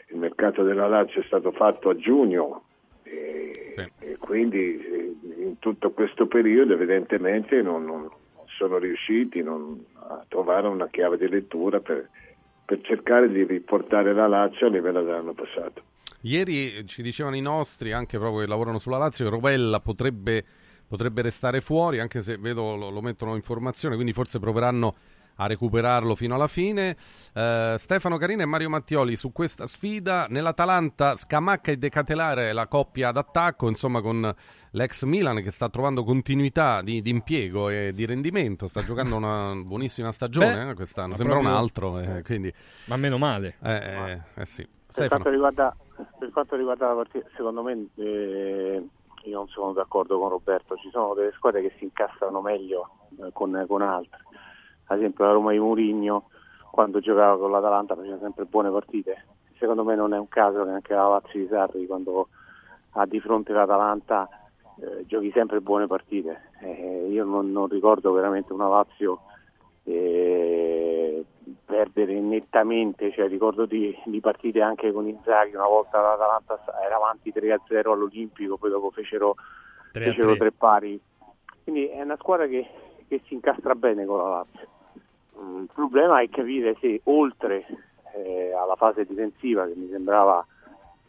il 0.09 0.18
mercato 0.18 0.62
della 0.62 0.87
Lazio 0.87 1.23
è 1.23 1.25
stato 1.25 1.51
fatto 1.53 1.89
a 1.89 1.97
giugno 1.97 2.64
e, 3.11 3.67
sì. 3.69 3.91
e 3.99 4.17
quindi 4.19 4.79
eh, 4.79 5.15
in 5.43 5.59
tutto 5.59 5.91
questo 5.91 6.27
periodo 6.27 6.75
evidentemente 6.75 7.61
non, 7.63 7.85
non 7.85 8.09
sono 8.47 8.79
riusciti 8.79 9.43
non, 9.43 9.85
a 9.95 10.25
trovare 10.29 10.69
una 10.69 10.89
chiave 10.89 11.17
di 11.17 11.29
lettura 11.29 11.81
per, 11.81 12.09
per 12.65 12.81
cercare 12.83 13.31
di 13.31 13.45
riportare 13.45 14.13
la 14.13 14.29
Lazio 14.29 14.67
a 14.67 14.71
livello 14.71 15.03
dell'anno 15.03 15.33
passato. 15.33 15.83
Ieri 16.23 16.87
ci 16.87 17.03
dicevano 17.03 17.37
i 17.37 17.41
nostri, 17.41 17.93
anche 17.93 18.19
proprio 18.19 18.41
che 18.41 18.47
lavorano 18.47 18.79
sulla 18.79 18.99
Lazio, 18.99 19.25
che 19.25 19.31
Rovella 19.31 19.81
potrebbe, 19.81 20.45
potrebbe 20.87 21.23
restare 21.23 21.61
fuori, 21.61 21.99
anche 21.99 22.21
se 22.21 22.37
vedo 22.37 22.77
lo, 22.77 22.91
lo 22.91 23.01
mettono 23.01 23.35
in 23.35 23.43
formazione, 23.43 23.95
quindi 23.95 24.13
forse 24.13 24.39
proveranno 24.39 24.95
a 25.41 25.47
recuperarlo 25.47 26.14
fino 26.14 26.34
alla 26.34 26.47
fine. 26.47 26.97
Uh, 27.34 27.76
Stefano 27.76 28.18
Carina 28.18 28.43
e 28.43 28.47
Mario 28.47 28.68
Mattioli 28.68 29.16
su 29.16 29.32
questa 29.32 29.66
sfida. 29.66 30.26
Nell'Atalanta 30.28 31.16
Scamacca 31.16 31.72
e 31.72 31.78
Decatelare 31.78 32.53
la 32.53 32.66
coppia 32.66 33.11
d'attacco, 33.11 33.66
insomma 33.68 34.03
con 34.03 34.34
l'ex 34.72 35.05
Milan 35.05 35.43
che 35.43 35.51
sta 35.51 35.68
trovando 35.68 36.05
continuità 36.05 36.82
di, 36.82 37.01
di 37.01 37.11
impiego 37.11 37.70
e 37.70 37.93
di 37.95 38.05
rendimento, 38.05 38.68
sta 38.68 38.84
giocando 38.84 39.16
una 39.16 39.55
buonissima 39.55 40.12
stagione 40.12 40.64
Beh, 40.64 40.70
eh, 40.70 40.74
quest'anno, 40.74 41.16
sembra 41.16 41.36
proprio... 41.36 41.55
un 41.55 41.61
altro. 41.61 41.99
Eh, 41.99 42.22
quindi... 42.22 42.53
Ma 42.84 42.97
meno 42.97 43.16
male. 43.16 43.57
Eh, 43.62 43.72
eh, 43.72 44.20
eh 44.34 44.45
sì. 44.45 44.68
Per 44.95 45.09
quanto, 45.09 45.30
riguarda, 45.30 45.74
per 46.18 46.30
quanto, 46.32 46.57
riguarda, 46.57 46.88
la 46.88 46.95
partita, 46.95 47.26
secondo 47.36 47.62
me 47.62 47.86
eh, 47.95 48.84
io 49.24 49.36
non 49.36 49.49
sono 49.49 49.72
d'accordo 49.72 50.18
con 50.18 50.28
Roberto, 50.28 50.76
ci 50.76 50.91
sono 50.91 51.14
delle 51.14 51.32
squadre 51.32 51.62
che 51.62 51.72
si 51.78 51.84
incastrano 51.84 52.41
meglio 52.41 52.91
con, 53.32 53.64
con 53.68 53.82
altre 53.82 54.18
ad 54.91 54.99
esempio 54.99 55.24
la 55.24 55.32
Roma 55.32 55.53
di 55.53 55.61
Murigno 55.61 56.24
quando 56.70 56.99
giocava 56.99 57.38
con 57.38 57.51
l'Atalanta 57.51 57.95
faceva 57.95 58.18
sempre 58.18 58.45
buone 58.45 58.70
partite. 58.70 59.24
Secondo 59.59 59.84
me 59.84 59.95
non 59.95 60.12
è 60.12 60.18
un 60.18 60.28
caso 60.28 60.64
che 60.64 60.70
anche 60.70 60.95
la 60.95 61.09
Lazio 61.09 61.41
di 61.41 61.47
Sarri 61.47 61.86
quando 61.86 62.28
ha 62.93 63.07
di 63.07 63.20
fronte 63.20 63.53
l'Atalanta 63.53 64.28
eh, 64.80 65.07
giochi 65.07 65.30
sempre 65.32 65.61
buone 65.61 65.86
partite. 65.86 66.51
Eh, 66.61 67.07
io 67.09 67.24
non, 67.24 67.53
non, 67.53 67.68
ricordo 67.68 68.12
veramente 68.12 68.53
una 68.53 68.68
Lazio 68.68 69.20
eh, 69.84 71.24
perdere 71.64 72.18
nettamente, 72.18 73.12
cioè, 73.12 73.28
ricordo 73.28 73.66
di, 73.66 73.97
di, 74.07 74.20
partite 74.20 74.61
anche 74.61 74.91
con 74.91 75.07
Inzaghi, 75.07 75.55
una 75.55 75.68
volta 75.68 76.01
l'Atalanta 76.01 76.59
era 76.84 76.97
avanti 76.97 77.32
3-0 77.32 77.91
all'Olimpico, 77.91 78.57
poi 78.57 78.70
dopo 78.70 78.91
fecero, 78.91 79.36
fecero 79.93 80.36
tre 80.36 80.51
pari. 80.51 81.01
Quindi 81.62 81.86
è 81.86 82.03
una 82.03 82.16
squadra 82.16 82.47
che, 82.49 82.66
che 83.07 83.20
si 83.26 83.34
incastra 83.34 83.76
bene 83.76 84.05
con 84.05 84.18
la 84.18 84.28
Lazio. 84.28 84.78
Il 85.41 85.70
problema 85.72 86.20
è 86.20 86.28
capire 86.28 86.76
se 86.80 87.01
oltre 87.05 87.64
eh, 88.14 88.53
alla 88.53 88.76
fase 88.76 89.07
difensiva 89.07 89.66
che 89.66 89.74
mi 89.74 89.88
sembrava 89.88 90.47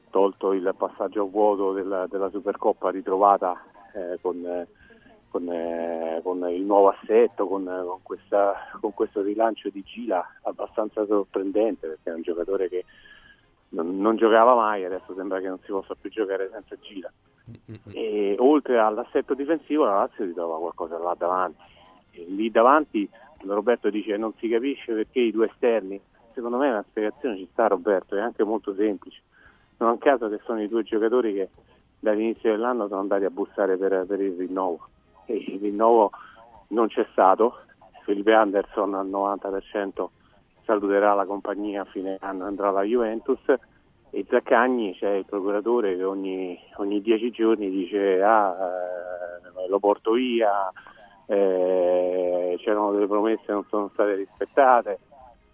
tolto 0.09 0.53
il 0.53 0.73
passaggio 0.77 1.23
a 1.23 1.27
vuoto 1.27 1.73
della, 1.73 2.07
della 2.07 2.29
Supercoppa 2.29 2.91
ritrovata 2.91 3.61
eh, 3.93 4.19
con, 4.21 4.65
con, 5.29 5.51
eh, 5.51 6.21
con, 6.23 6.49
il 6.49 6.61
nuovo 6.61 6.89
assetto, 6.89 7.45
con, 7.47 7.65
con, 7.65 7.99
questa, 8.03 8.55
con, 8.79 8.93
questo 8.93 9.21
rilancio 9.21 9.69
di 9.69 9.83
Gila 9.83 10.25
abbastanza 10.43 11.05
sorprendente 11.05 11.87
perché 11.87 12.11
è 12.11 12.13
un 12.13 12.21
giocatore 12.21 12.69
che 12.69 12.85
non, 13.69 13.99
non, 13.99 14.15
giocava 14.15 14.55
mai, 14.55 14.85
adesso 14.85 15.13
sembra 15.13 15.39
che 15.39 15.47
non 15.47 15.59
si 15.59 15.71
possa 15.71 15.95
più 15.99 16.09
giocare 16.09 16.49
senza 16.51 16.75
Gila. 16.79 17.11
E 17.91 18.35
oltre 18.39 18.79
all'assetto 18.79 19.33
difensivo 19.33 19.83
la 19.83 19.95
Lazio 19.95 20.23
ritrova 20.23 20.57
qualcosa 20.57 20.97
là 20.97 21.15
davanti. 21.17 21.61
E 22.11 22.25
lì 22.27 22.51
davanti 22.51 23.09
Roberto 23.45 23.89
dice 23.89 24.17
non 24.17 24.33
si 24.37 24.47
capisce 24.47 24.93
perché 24.93 25.19
i 25.19 25.31
due 25.31 25.47
esterni. 25.47 25.99
Secondo 26.33 26.57
me 26.57 26.69
una 26.69 26.85
spiegazione 26.87 27.37
ci 27.37 27.47
sta 27.51 27.67
Roberto, 27.67 28.15
è 28.15 28.21
anche 28.21 28.43
molto 28.43 28.73
semplice. 28.73 29.21
Non 29.77 29.89
a 29.89 29.97
caso 29.97 30.29
che 30.29 30.39
sono 30.43 30.61
i 30.61 30.67
due 30.67 30.83
giocatori 30.83 31.33
che 31.33 31.49
dall'inizio 31.99 32.51
dell'anno 32.51 32.87
sono 32.87 33.01
andati 33.01 33.25
a 33.25 33.29
bussare 33.29 33.77
per, 33.77 34.05
per 34.05 34.21
il 34.21 34.37
rinnovo. 34.37 34.87
E 35.25 35.35
il 35.35 35.59
rinnovo 35.59 36.11
non 36.67 36.87
c'è 36.87 37.05
stato. 37.11 37.57
Felipe 38.03 38.33
Anderson 38.33 38.93
al 38.95 39.07
90% 39.07 40.07
saluterà 40.63 41.13
la 41.13 41.25
compagnia 41.25 41.81
a 41.81 41.85
fine 41.85 42.17
anno, 42.21 42.45
andrà 42.45 42.69
alla 42.69 42.83
Juventus 42.83 43.39
e 44.13 44.25
Zaccagni 44.29 44.95
c'è 44.95 45.11
il 45.11 45.25
procuratore 45.25 45.95
che 45.95 46.03
ogni, 46.03 46.59
ogni 46.75 47.01
dieci 47.01 47.31
giorni 47.31 47.69
dice 47.69 48.21
ah, 48.21 48.53
eh, 49.63 49.67
lo 49.69 49.79
porto 49.79 50.11
via, 50.11 50.69
eh, 51.27 52.55
c'erano 52.59 52.91
delle 52.91 53.07
promesse 53.07 53.43
che 53.45 53.51
non 53.51 53.65
sono 53.69 53.89
state 53.93 54.15
rispettate. 54.15 54.99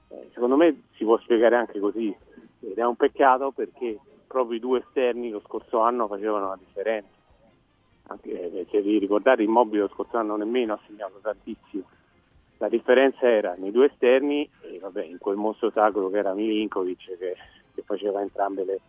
Eh, 0.09 0.29
secondo 0.33 0.55
me 0.55 0.83
si 0.95 1.03
può 1.03 1.17
spiegare 1.19 1.55
anche 1.55 1.79
così 1.79 2.15
ed 2.61 2.77
è 2.77 2.85
un 2.85 2.95
peccato 2.95 3.51
perché 3.51 3.99
proprio 4.25 4.57
i 4.57 4.59
due 4.59 4.79
esterni 4.79 5.29
lo 5.29 5.41
scorso 5.45 5.79
anno 5.79 6.07
facevano 6.07 6.49
la 6.49 6.57
differenza. 6.57 7.15
Anche 8.09 8.65
se 8.69 8.81
vi 8.81 8.99
ricordate 8.99 9.43
Immobile 9.43 9.81
lo 9.81 9.89
scorso 9.89 10.17
anno 10.17 10.37
nemmeno 10.37 10.73
ha 10.73 10.79
segnato 10.87 11.19
tantissimo. 11.21 11.83
La 12.59 12.69
differenza 12.69 13.29
era 13.29 13.53
nei 13.57 13.71
due 13.71 13.87
esterni 13.87 14.49
e 14.61 14.79
vabbè, 14.79 15.03
in 15.03 15.17
quel 15.19 15.35
mostro 15.35 15.69
sacro 15.69 16.09
che 16.09 16.17
era 16.17 16.33
Milinkovic 16.33 17.17
che, 17.17 17.35
che 17.73 17.81
faceva 17.83 18.21
entrambe 18.21 18.65
le, 18.65 18.79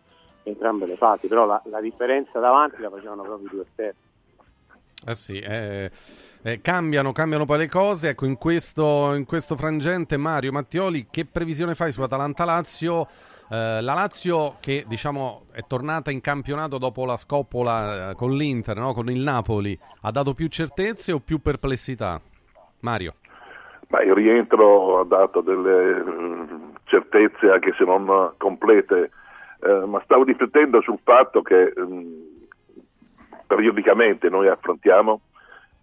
entrambe 0.43 0.85
le 0.85 0.95
fasi, 0.95 1.27
però 1.27 1.45
la, 1.45 1.61
la, 1.65 1.79
differenza 1.79 2.39
davanti 2.39 2.81
la 2.81 2.89
facevano 2.89 3.23
proprio 3.23 3.47
i 3.47 3.51
due 3.51 3.63
esterni. 3.63 3.99
Eh 5.05 5.15
sì, 5.15 5.39
eh, 5.39 5.89
eh, 6.41 6.61
cambiano, 6.61 7.11
cambiano 7.11 7.45
poi 7.45 7.59
le 7.59 7.67
cose. 7.67 8.09
Ecco, 8.09 8.25
in 8.25 8.37
questo, 8.37 9.13
in 9.13 9.25
questo 9.25 9.55
frangente, 9.55 10.17
Mario 10.17 10.51
Mattioli, 10.51 11.07
che 11.09 11.25
previsione 11.25 11.75
fai 11.75 11.91
su 11.91 12.01
Atalanta-Lazio? 12.01 13.07
Eh, 13.51 13.81
la 13.81 13.93
Lazio 13.93 14.57
che 14.59 14.85
diciamo 14.87 15.45
è 15.51 15.63
tornata 15.67 16.11
in 16.11 16.21
campionato 16.21 16.77
dopo 16.77 17.05
la 17.05 17.17
scoppola 17.17 18.11
eh, 18.11 18.15
con 18.15 18.35
l'Inter, 18.35 18.77
no? 18.77 18.93
con 18.93 19.09
il 19.09 19.21
Napoli, 19.21 19.77
ha 20.01 20.11
dato 20.11 20.33
più 20.33 20.47
certezze 20.47 21.11
o 21.11 21.19
più 21.19 21.39
perplessità? 21.39 22.21
Mario. 22.81 23.15
Ma 23.87 24.03
il 24.03 24.13
rientro 24.13 24.99
ha 24.99 25.05
dato 25.05 25.41
delle 25.41 25.99
uh, 25.99 26.73
certezze 26.83 27.49
anche 27.49 27.73
se 27.75 27.83
non 27.83 28.33
complete, 28.37 29.09
uh, 29.61 29.87
ma 29.87 29.99
stavo 30.03 30.23
riflettendo 30.23 30.79
sul 30.81 30.99
fatto 31.03 31.41
che 31.41 31.73
um, 31.75 32.18
periodicamente 33.49 34.29
noi 34.29 34.47
affrontiamo 34.47 35.21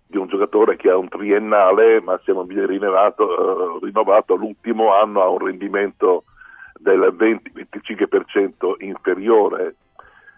di 0.06 0.16
un 0.18 0.28
giocatore 0.28 0.76
che 0.76 0.88
ha 0.88 0.96
un 0.96 1.08
triennale, 1.08 2.00
ma 2.00 2.20
viene 2.24 2.66
rinnovato, 2.66 3.24
uh, 3.24 3.84
rinnovato 3.84 4.36
l'ultimo 4.36 4.94
anno 4.94 5.20
ha 5.20 5.28
un 5.28 5.44
rendimento 5.44 6.22
del 6.78 7.12
20-25% 7.18 8.74
inferiore 8.78 9.74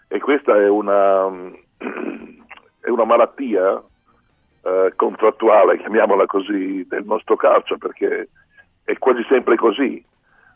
e 0.07 0.19
questa 0.19 0.57
è 0.57 0.67
una, 0.67 1.27
è 2.81 2.89
una 2.89 3.05
malattia 3.05 3.79
eh, 4.63 4.93
contrattuale, 4.95 5.77
chiamiamola 5.77 6.25
così, 6.25 6.83
del 6.87 7.05
nostro 7.05 7.35
calcio 7.35 7.77
perché 7.77 8.29
è 8.83 8.97
quasi 8.97 9.23
sempre 9.29 9.55
così. 9.55 10.03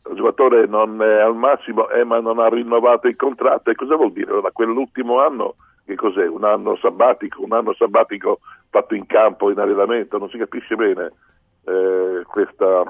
Il 0.09 0.15
giocatore 0.15 0.65
non 0.65 0.99
è 1.03 1.19
al 1.19 1.35
massimo 1.35 1.87
eh, 1.89 2.03
ma 2.03 2.19
non 2.19 2.39
ha 2.39 2.49
rinnovato 2.49 3.07
il 3.07 3.15
contratto 3.15 3.69
e 3.69 3.75
cosa 3.75 3.95
vuol 3.95 4.11
dire? 4.11 4.41
Da 4.41 4.49
quell'ultimo 4.51 5.21
anno 5.21 5.55
che 5.85 5.95
cos'è? 5.95 6.27
Un 6.27 6.43
anno 6.43 6.75
sabbatico, 6.77 7.43
un 7.43 7.53
anno 7.53 7.73
sabbatico 7.73 8.39
fatto 8.69 8.95
in 8.95 9.05
campo, 9.05 9.51
in 9.51 9.59
allenamento, 9.59 10.17
non 10.17 10.29
si 10.29 10.37
capisce 10.37 10.75
bene 10.75 11.11
eh, 11.65 12.23
questa, 12.25 12.83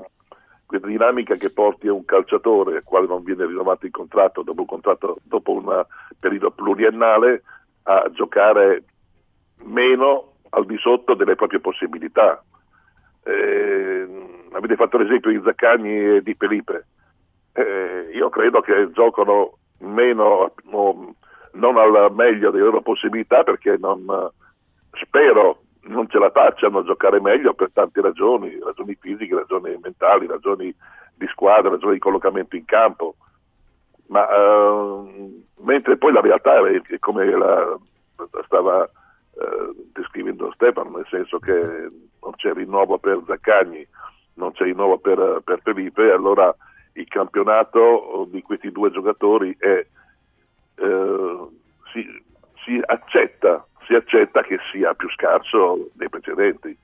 questa 0.66 0.88
dinamica 0.88 1.36
che 1.36 1.52
porti 1.52 1.88
a 1.88 1.94
un 1.94 2.06
calciatore 2.06 2.78
al 2.78 2.84
quale 2.84 3.08
non 3.08 3.24
viene 3.24 3.46
rinnovato 3.46 3.86
il 3.86 3.92
contratto 3.92 4.44
dopo 4.44 4.62
un, 4.62 4.68
contratto, 4.68 5.18
dopo 5.24 5.52
un 5.52 5.86
periodo 6.20 6.52
pluriennale 6.52 7.44
a 7.84 8.10
giocare 8.12 8.84
meno 9.64 10.34
al 10.50 10.66
di 10.66 10.78
sotto 10.78 11.16
delle 11.16 11.36
proprie 11.36 11.60
possibilità. 11.60 12.44
Eh, 13.24 14.08
avete 14.52 14.76
fatto 14.76 14.98
l'esempio 14.98 15.32
di 15.32 15.42
Zaccagni 15.44 16.16
e 16.16 16.22
di 16.22 16.36
Felipe. 16.36 16.88
Eh, 17.54 18.10
io 18.14 18.30
credo 18.30 18.62
che 18.62 18.90
giocano 18.92 19.58
meno, 19.80 20.54
no, 20.64 21.16
non 21.54 21.78
al 21.78 22.14
meglio 22.14 22.52
delle 22.52 22.64
loro 22.64 22.82
possibilità 22.82 23.44
perché 23.44 23.78
non, 23.80 24.06
spero 24.92 25.60
non 25.86 26.08
ce 26.10 26.18
la 26.18 26.32
facciano 26.32 26.80
a 26.80 26.84
giocare 26.84 27.20
meglio 27.20 27.54
per 27.54 27.72
tante 27.74 28.02
ragioni, 28.02 28.58
ragioni 28.64 28.96
fisiche, 29.00 29.36
ragioni 29.36 29.78
mentali, 29.82 30.28
ragioni 30.28 30.74
di 31.16 31.28
squadra, 31.28 31.72
ragioni 31.72 31.94
di 31.94 32.00
collocamento 32.00 32.56
in 32.56 32.66
campo. 32.66 33.16
Ma 34.08 34.28
eh, 34.30 35.44
mentre 35.62 35.98
poi 35.98 36.14
la 36.14 36.22
realtà 36.22 36.56
è 36.68 37.00
come 37.00 37.26
la, 37.26 37.78
stava 38.46 38.84
eh, 38.86 39.74
descrivendo 39.92 40.52
Stefano, 40.54 40.98
nel 40.98 41.08
senso 41.10 41.40
che 41.40 41.52
non 41.54 42.32
c'è 42.36 42.54
rinnovo 42.54 42.98
per 42.98 43.22
Zaccagni, 43.28 43.86
non 44.36 44.52
c'è 44.52 44.66
rinnovo 44.66 45.00
per, 45.00 45.42
per 45.44 45.60
Felipe, 45.64 46.12
allora 46.12 46.54
il 46.94 47.08
campionato 47.08 48.28
di 48.30 48.42
questi 48.42 48.72
due 48.72 48.92
giocatori 48.92 49.56
è, 49.60 49.86
eh, 50.76 51.48
si, 51.92 52.24
si, 52.64 52.82
accetta, 52.86 53.66
si, 53.86 53.96
accetta, 53.96 54.42
che 54.42 54.60
sia 54.72 54.94
più 54.94 55.10
scarso 55.12 55.90
dei 55.94 56.10
precedenti. 56.10 56.78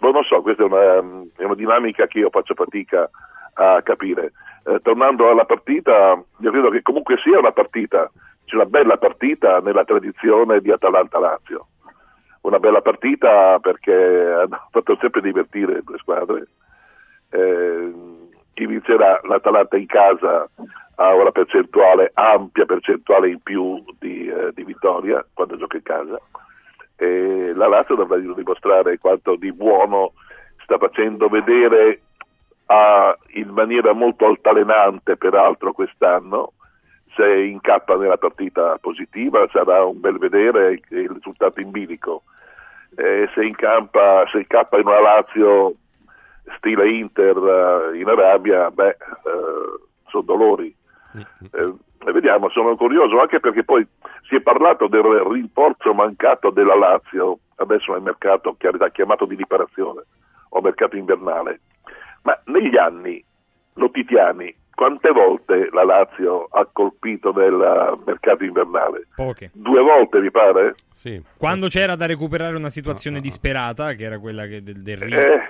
Ma 0.00 0.10
non 0.10 0.22
so, 0.24 0.42
questa 0.42 0.62
è 0.62 0.66
una, 0.66 1.28
è 1.36 1.44
una, 1.44 1.54
dinamica 1.54 2.06
che 2.06 2.20
io 2.20 2.30
faccio 2.30 2.54
fatica 2.54 3.08
a 3.54 3.82
capire. 3.82 4.32
Eh, 4.64 4.80
tornando 4.82 5.28
alla 5.28 5.44
partita, 5.44 6.22
io 6.38 6.50
credo 6.50 6.70
che 6.70 6.82
comunque 6.82 7.16
sia 7.18 7.38
una 7.38 7.52
partita 7.52 8.10
c'è 8.48 8.54
una 8.54 8.64
bella 8.64 8.96
partita 8.96 9.60
nella 9.60 9.84
tradizione 9.84 10.60
di 10.60 10.72
Atalanta-Lazio. 10.72 11.66
Una 12.40 12.58
bella 12.58 12.80
partita 12.80 13.58
perché 13.58 13.92
hanno 13.92 14.68
fatto 14.70 14.96
sempre 14.98 15.20
divertire 15.20 15.74
le 15.74 15.82
due 15.82 15.98
squadre. 15.98 16.48
Eh, 17.28 17.92
chi 18.58 18.66
vincerà 18.66 19.20
l'Atalanta 19.22 19.76
in 19.76 19.86
casa 19.86 20.48
ha 20.96 21.14
una 21.14 21.30
percentuale, 21.30 22.10
ampia 22.14 22.64
percentuale 22.64 23.28
in 23.28 23.38
più 23.40 23.80
di, 24.00 24.26
eh, 24.26 24.50
di 24.52 24.64
vittoria 24.64 25.24
quando 25.32 25.56
gioca 25.56 25.76
in 25.76 25.84
casa. 25.84 26.20
E 26.96 27.52
la 27.54 27.68
Lazio 27.68 27.94
dovrà 27.94 28.18
dimostrare 28.18 28.98
quanto 28.98 29.36
di 29.36 29.52
buono 29.52 30.14
sta 30.64 30.76
facendo 30.76 31.28
vedere 31.28 32.00
a, 32.66 33.16
in 33.34 33.50
maniera 33.50 33.92
molto 33.92 34.26
altalenante 34.26 35.16
peraltro 35.16 35.72
quest'anno 35.72 36.54
se 37.14 37.44
incappa 37.44 37.94
nella 37.94 38.18
partita 38.18 38.76
positiva 38.78 39.46
sarà 39.52 39.84
un 39.84 40.00
bel 40.00 40.18
vedere 40.18 40.80
il 40.88 41.10
risultato 41.10 41.60
in 41.60 41.70
bilico. 41.70 42.24
Eh, 42.96 43.28
se, 43.34 43.44
incampa, 43.44 44.26
se 44.32 44.38
incappa 44.38 44.78
in 44.78 44.86
una 44.88 45.00
Lazio 45.00 45.74
stile 46.56 46.88
Inter 46.90 47.36
uh, 47.36 47.94
in 47.94 48.08
Arabia, 48.08 48.70
beh, 48.70 48.96
uh, 49.24 50.08
sono 50.08 50.22
dolori. 50.22 50.74
Eh, 51.52 52.12
vediamo, 52.12 52.48
sono 52.50 52.76
curioso 52.76 53.20
anche 53.20 53.40
perché 53.40 53.64
poi 53.64 53.86
si 54.28 54.36
è 54.36 54.40
parlato 54.40 54.88
del 54.88 55.02
rinforzo 55.02 55.92
mancato 55.94 56.50
della 56.50 56.76
Lazio, 56.76 57.38
adesso 57.56 57.96
è 57.96 58.00
mercato 58.00 58.56
chiamato 58.92 59.24
di 59.24 59.34
riparazione 59.34 60.02
o 60.50 60.60
mercato 60.60 60.96
invernale, 60.96 61.60
ma 62.22 62.38
negli 62.44 62.76
anni 62.76 63.22
Lotitiani 63.74 64.54
quante 64.78 65.10
volte 65.10 65.70
la 65.72 65.82
Lazio 65.82 66.46
ha 66.52 66.64
colpito 66.72 67.32
nel 67.32 67.98
mercato 68.06 68.44
invernale? 68.44 69.08
Poche. 69.16 69.50
Due 69.52 69.80
volte, 69.82 70.20
mi 70.20 70.30
pare? 70.30 70.76
Sì. 70.92 71.20
Quando 71.36 71.66
c'era 71.66 71.96
da 71.96 72.06
recuperare 72.06 72.54
una 72.54 72.70
situazione 72.70 73.16
no, 73.16 73.22
no. 73.22 73.28
disperata, 73.28 73.94
che 73.94 74.04
era 74.04 74.20
quella 74.20 74.46
che 74.46 74.62
del, 74.62 74.80
del 74.80 74.96
Rio. 74.98 75.18
Eh, 75.18 75.40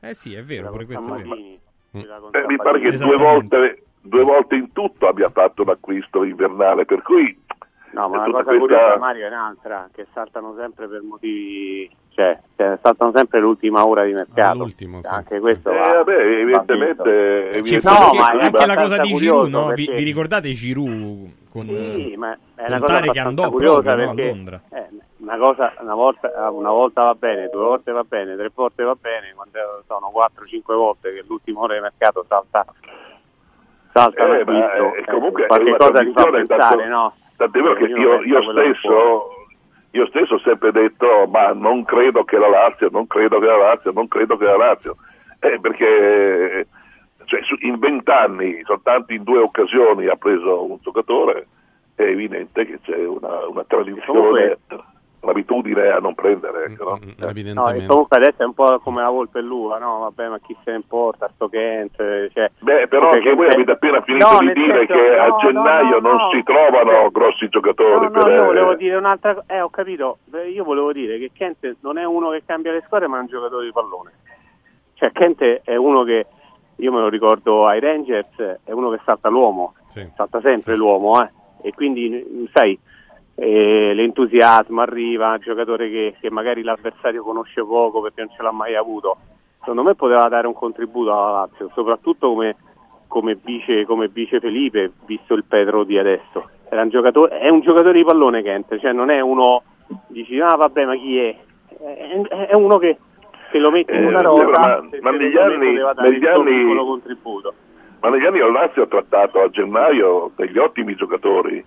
eh 0.00 0.14
sì, 0.14 0.34
è 0.34 0.42
vero, 0.42 0.70
pure 0.70 0.86
questo 0.86 1.14
è 1.14 1.22
vero. 1.22 1.34
Eh, 2.32 2.46
mi 2.46 2.56
pare 2.56 2.80
che 2.80 2.90
due 2.92 3.16
volte, 3.16 3.82
due 4.00 4.22
volte 4.22 4.54
in 4.56 4.72
tutto 4.72 5.08
abbia 5.08 5.30
fatto 5.30 5.62
un 5.62 5.70
acquisto 5.70 6.24
invernale, 6.24 6.84
per 6.84 7.02
cui 7.02 7.44
No, 7.92 8.10
ma 8.10 8.18
la 8.18 8.24
cosa 8.24 8.42
questa... 8.42 8.58
curiosa 8.58 8.98
Mario 8.98 9.24
è 9.24 9.28
un'altra, 9.28 9.88
che 9.90 10.06
saltano 10.12 10.54
sempre 10.58 10.86
per 10.86 11.00
motivi 11.02 11.90
cioè, 12.16 12.38
cioè 12.56 12.78
saltano 12.82 13.12
sempre 13.14 13.40
l'ultima 13.40 13.86
ora 13.86 14.02
di 14.04 14.12
mercato. 14.12 14.56
L'ultimo, 14.56 15.02
sì. 15.02 15.08
Anche 15.08 15.38
questo 15.38 15.70
eh, 15.70 15.76
va, 15.76 15.84
vabbè, 15.96 16.14
evidentemente, 16.14 17.50
evidentemente 17.52 17.88
no, 17.90 18.14
ma 18.14 18.26
anche 18.26 18.66
la 18.66 18.74
cosa 18.74 18.96
di 18.98 19.14
Giroud, 19.14 19.50
no? 19.50 19.68
vi, 19.74 19.86
vi, 19.94 20.02
ricordate 20.02 20.50
Giroud 20.52 21.30
con 21.50 21.66
sì, 21.66 22.14
ma 22.16 22.36
è 22.54 22.66
una 22.66 22.80
cosa 22.80 23.00
che 23.00 23.18
andò 23.18 23.50
curiosa 23.50 23.94
proprio, 23.94 24.14
perché 24.14 24.22
no, 24.22 24.30
a 24.30 24.34
Londra. 24.34 24.62
Eh, 24.70 24.88
una 25.26 25.38
cosa 25.38 25.72
una 25.80 25.94
volta, 25.94 26.50
una 26.50 26.70
volta 26.70 27.02
va 27.02 27.14
bene, 27.14 27.48
due 27.48 27.64
volte 27.64 27.90
va 27.90 28.04
bene, 28.04 28.36
tre 28.36 28.50
volte 28.54 28.84
va 28.84 28.94
bene, 28.94 29.32
quando 29.34 29.58
sono 29.86 30.12
4-5 30.14 30.74
volte 30.74 31.12
che 31.12 31.24
l'ultima 31.26 31.60
ora 31.60 31.74
di 31.74 31.80
mercato 31.80 32.24
salta 32.28 32.64
salta 33.92 34.24
eh, 34.24 34.44
l'acquisto, 34.44 34.94
eh, 34.94 35.04
comunque 35.06 35.42
eh, 35.42 35.46
qualche 35.46 35.76
cosa 35.76 35.98
ti 35.98 36.12
fa 36.12 36.30
pensare, 36.30 36.60
tanto, 36.60 36.84
no? 36.86 37.14
Tant'è 37.36 37.60
vero 37.60 37.74
che 37.74 37.84
io, 37.84 38.22
io 38.22 38.50
stesso 38.52 39.30
io 39.90 40.06
stesso 40.06 40.34
ho 40.34 40.40
sempre 40.40 40.70
detto 40.70 41.26
ma 41.26 41.52
non 41.52 41.84
credo 41.84 42.22
che 42.22 42.38
la 42.38 42.48
Lazio, 42.48 42.88
non 42.92 43.08
credo 43.08 43.40
che 43.40 43.46
la 43.46 43.56
Lazio, 43.56 43.90
non 43.90 44.06
credo 44.06 44.36
che 44.36 44.44
la 44.44 44.56
Lazio, 44.56 44.96
eh, 45.40 45.58
perché 45.58 46.66
cioè, 47.24 47.40
in 47.60 47.78
vent'anni, 47.78 48.62
soltanto 48.64 49.12
in 49.12 49.24
due 49.24 49.40
occasioni 49.40 50.06
ha 50.06 50.14
preso 50.14 50.70
un 50.70 50.76
giocatore, 50.80 51.48
è 51.96 52.02
evidente 52.02 52.66
che 52.66 52.78
c'è 52.82 53.04
una, 53.04 53.46
una 53.48 53.64
tradizione 53.64 54.58
l'abitudine 55.76 55.90
a 55.90 55.98
non 55.98 56.14
prendere. 56.14 56.64
Ecco, 56.64 56.84
no? 56.84 56.98
Mm, 57.04 57.52
no, 57.52 57.68
e 57.70 57.86
comunque 57.86 58.16
adesso 58.16 58.42
è 58.42 58.44
un 58.44 58.54
po' 58.54 58.78
come 58.80 59.02
la 59.02 59.10
volpe 59.10 59.38
e 59.38 59.42
l'uva, 59.42 59.78
no? 59.78 59.98
Vabbè, 60.00 60.28
ma 60.28 60.38
chi 60.38 60.56
se 60.64 60.70
ne 60.70 60.76
importa, 60.76 61.30
sto 61.34 61.48
Kent. 61.48 61.96
Cioè, 61.96 62.50
Beh, 62.60 62.88
però 62.88 63.10
anche 63.10 63.34
voi 63.34 63.48
avete 63.48 63.72
appena 63.72 64.00
finito 64.02 64.30
no, 64.30 64.38
di 64.38 64.52
dire 64.52 64.86
senso, 64.86 64.94
che 64.94 65.16
no, 65.16 65.22
a 65.22 65.36
gennaio 65.38 66.00
no, 66.00 66.08
non 66.10 66.30
si 66.32 66.42
trovano 66.42 67.10
grossi 67.10 67.48
giocatori. 67.48 68.06
No, 68.06 68.10
per... 68.10 68.32
io 68.32 68.44
volevo 68.44 68.74
dire 68.74 68.96
un'altra 68.96 69.34
cosa, 69.34 69.46
eh, 69.54 69.60
ho 69.60 69.70
capito, 69.70 70.18
io 70.52 70.64
volevo 70.64 70.92
dire 70.92 71.18
che 71.18 71.30
Kent 71.32 71.76
non 71.80 71.98
è 71.98 72.04
uno 72.04 72.30
che 72.30 72.42
cambia 72.44 72.72
le 72.72 72.82
squadre, 72.86 73.08
ma 73.08 73.18
è 73.18 73.20
un 73.20 73.26
giocatore 73.26 73.64
di 73.66 73.72
pallone. 73.72 74.12
Cioè, 74.94 75.12
Kent 75.12 75.42
è 75.42 75.76
uno 75.76 76.04
che, 76.04 76.26
io 76.76 76.92
me 76.92 77.00
lo 77.00 77.08
ricordo 77.08 77.66
ai 77.66 77.80
Rangers, 77.80 78.60
è 78.64 78.72
uno 78.72 78.90
che 78.90 79.00
salta 79.04 79.28
l'uomo, 79.28 79.74
sì. 79.88 80.06
salta 80.14 80.40
sempre 80.40 80.74
l'uomo, 80.74 81.22
eh, 81.22 81.30
e 81.62 81.72
quindi, 81.72 82.48
sai 82.52 82.78
eh, 83.38 83.92
l'entusiasmo 83.92 84.80
arriva, 84.80 85.32
un 85.32 85.40
giocatore 85.40 85.90
che, 85.90 86.16
che, 86.18 86.30
magari 86.30 86.62
l'avversario 86.62 87.22
conosce 87.22 87.62
poco 87.62 88.00
perché 88.00 88.22
non 88.22 88.34
ce 88.34 88.42
l'ha 88.42 88.50
mai 88.50 88.74
avuto. 88.74 89.18
Secondo 89.58 89.82
me 89.82 89.94
poteva 89.94 90.26
dare 90.28 90.46
un 90.46 90.54
contributo 90.54 91.12
alla 91.12 91.40
Lazio, 91.40 91.70
soprattutto 91.74 92.28
come, 92.28 92.56
come, 93.08 93.36
vice, 93.42 93.84
come 93.84 94.08
vice, 94.08 94.40
Felipe, 94.40 94.92
visto 95.04 95.34
il 95.34 95.44
Pedro 95.44 95.84
di 95.84 95.98
adesso. 95.98 96.48
Un 96.70 96.88
giocatore, 96.88 97.38
è 97.38 97.48
un 97.48 97.60
giocatore 97.60 97.92
di 97.92 98.04
pallone 98.04 98.42
Kent, 98.42 98.78
cioè 98.78 98.92
non 98.92 99.10
è 99.10 99.20
uno, 99.20 99.62
dici 100.06 100.40
ah 100.40 100.56
vabbè 100.56 100.84
ma 100.84 100.96
chi 100.96 101.18
è? 101.18 101.36
È, 101.78 102.46
è 102.48 102.54
uno 102.54 102.78
che, 102.78 102.96
che, 103.50 103.58
lo 103.58 103.70
mette 103.70 103.94
in 103.94 104.06
una 104.06 104.18
eh, 104.18 104.22
rosa, 104.22 104.46
ma, 104.46 104.88
ma 105.00 105.10
negli 105.10 105.36
anni, 105.36 105.74
negli 105.74 106.26
anni, 106.26 106.76
contributo. 106.76 107.54
ma 108.00 108.08
negli 108.08 108.24
anni 108.24 108.38
Lazio 108.38 108.82
ha 108.82 108.86
trattato 108.86 109.40
a 109.40 109.50
gennaio 109.50 110.32
degli 110.36 110.58
ottimi 110.58 110.94
giocatori 110.94 111.64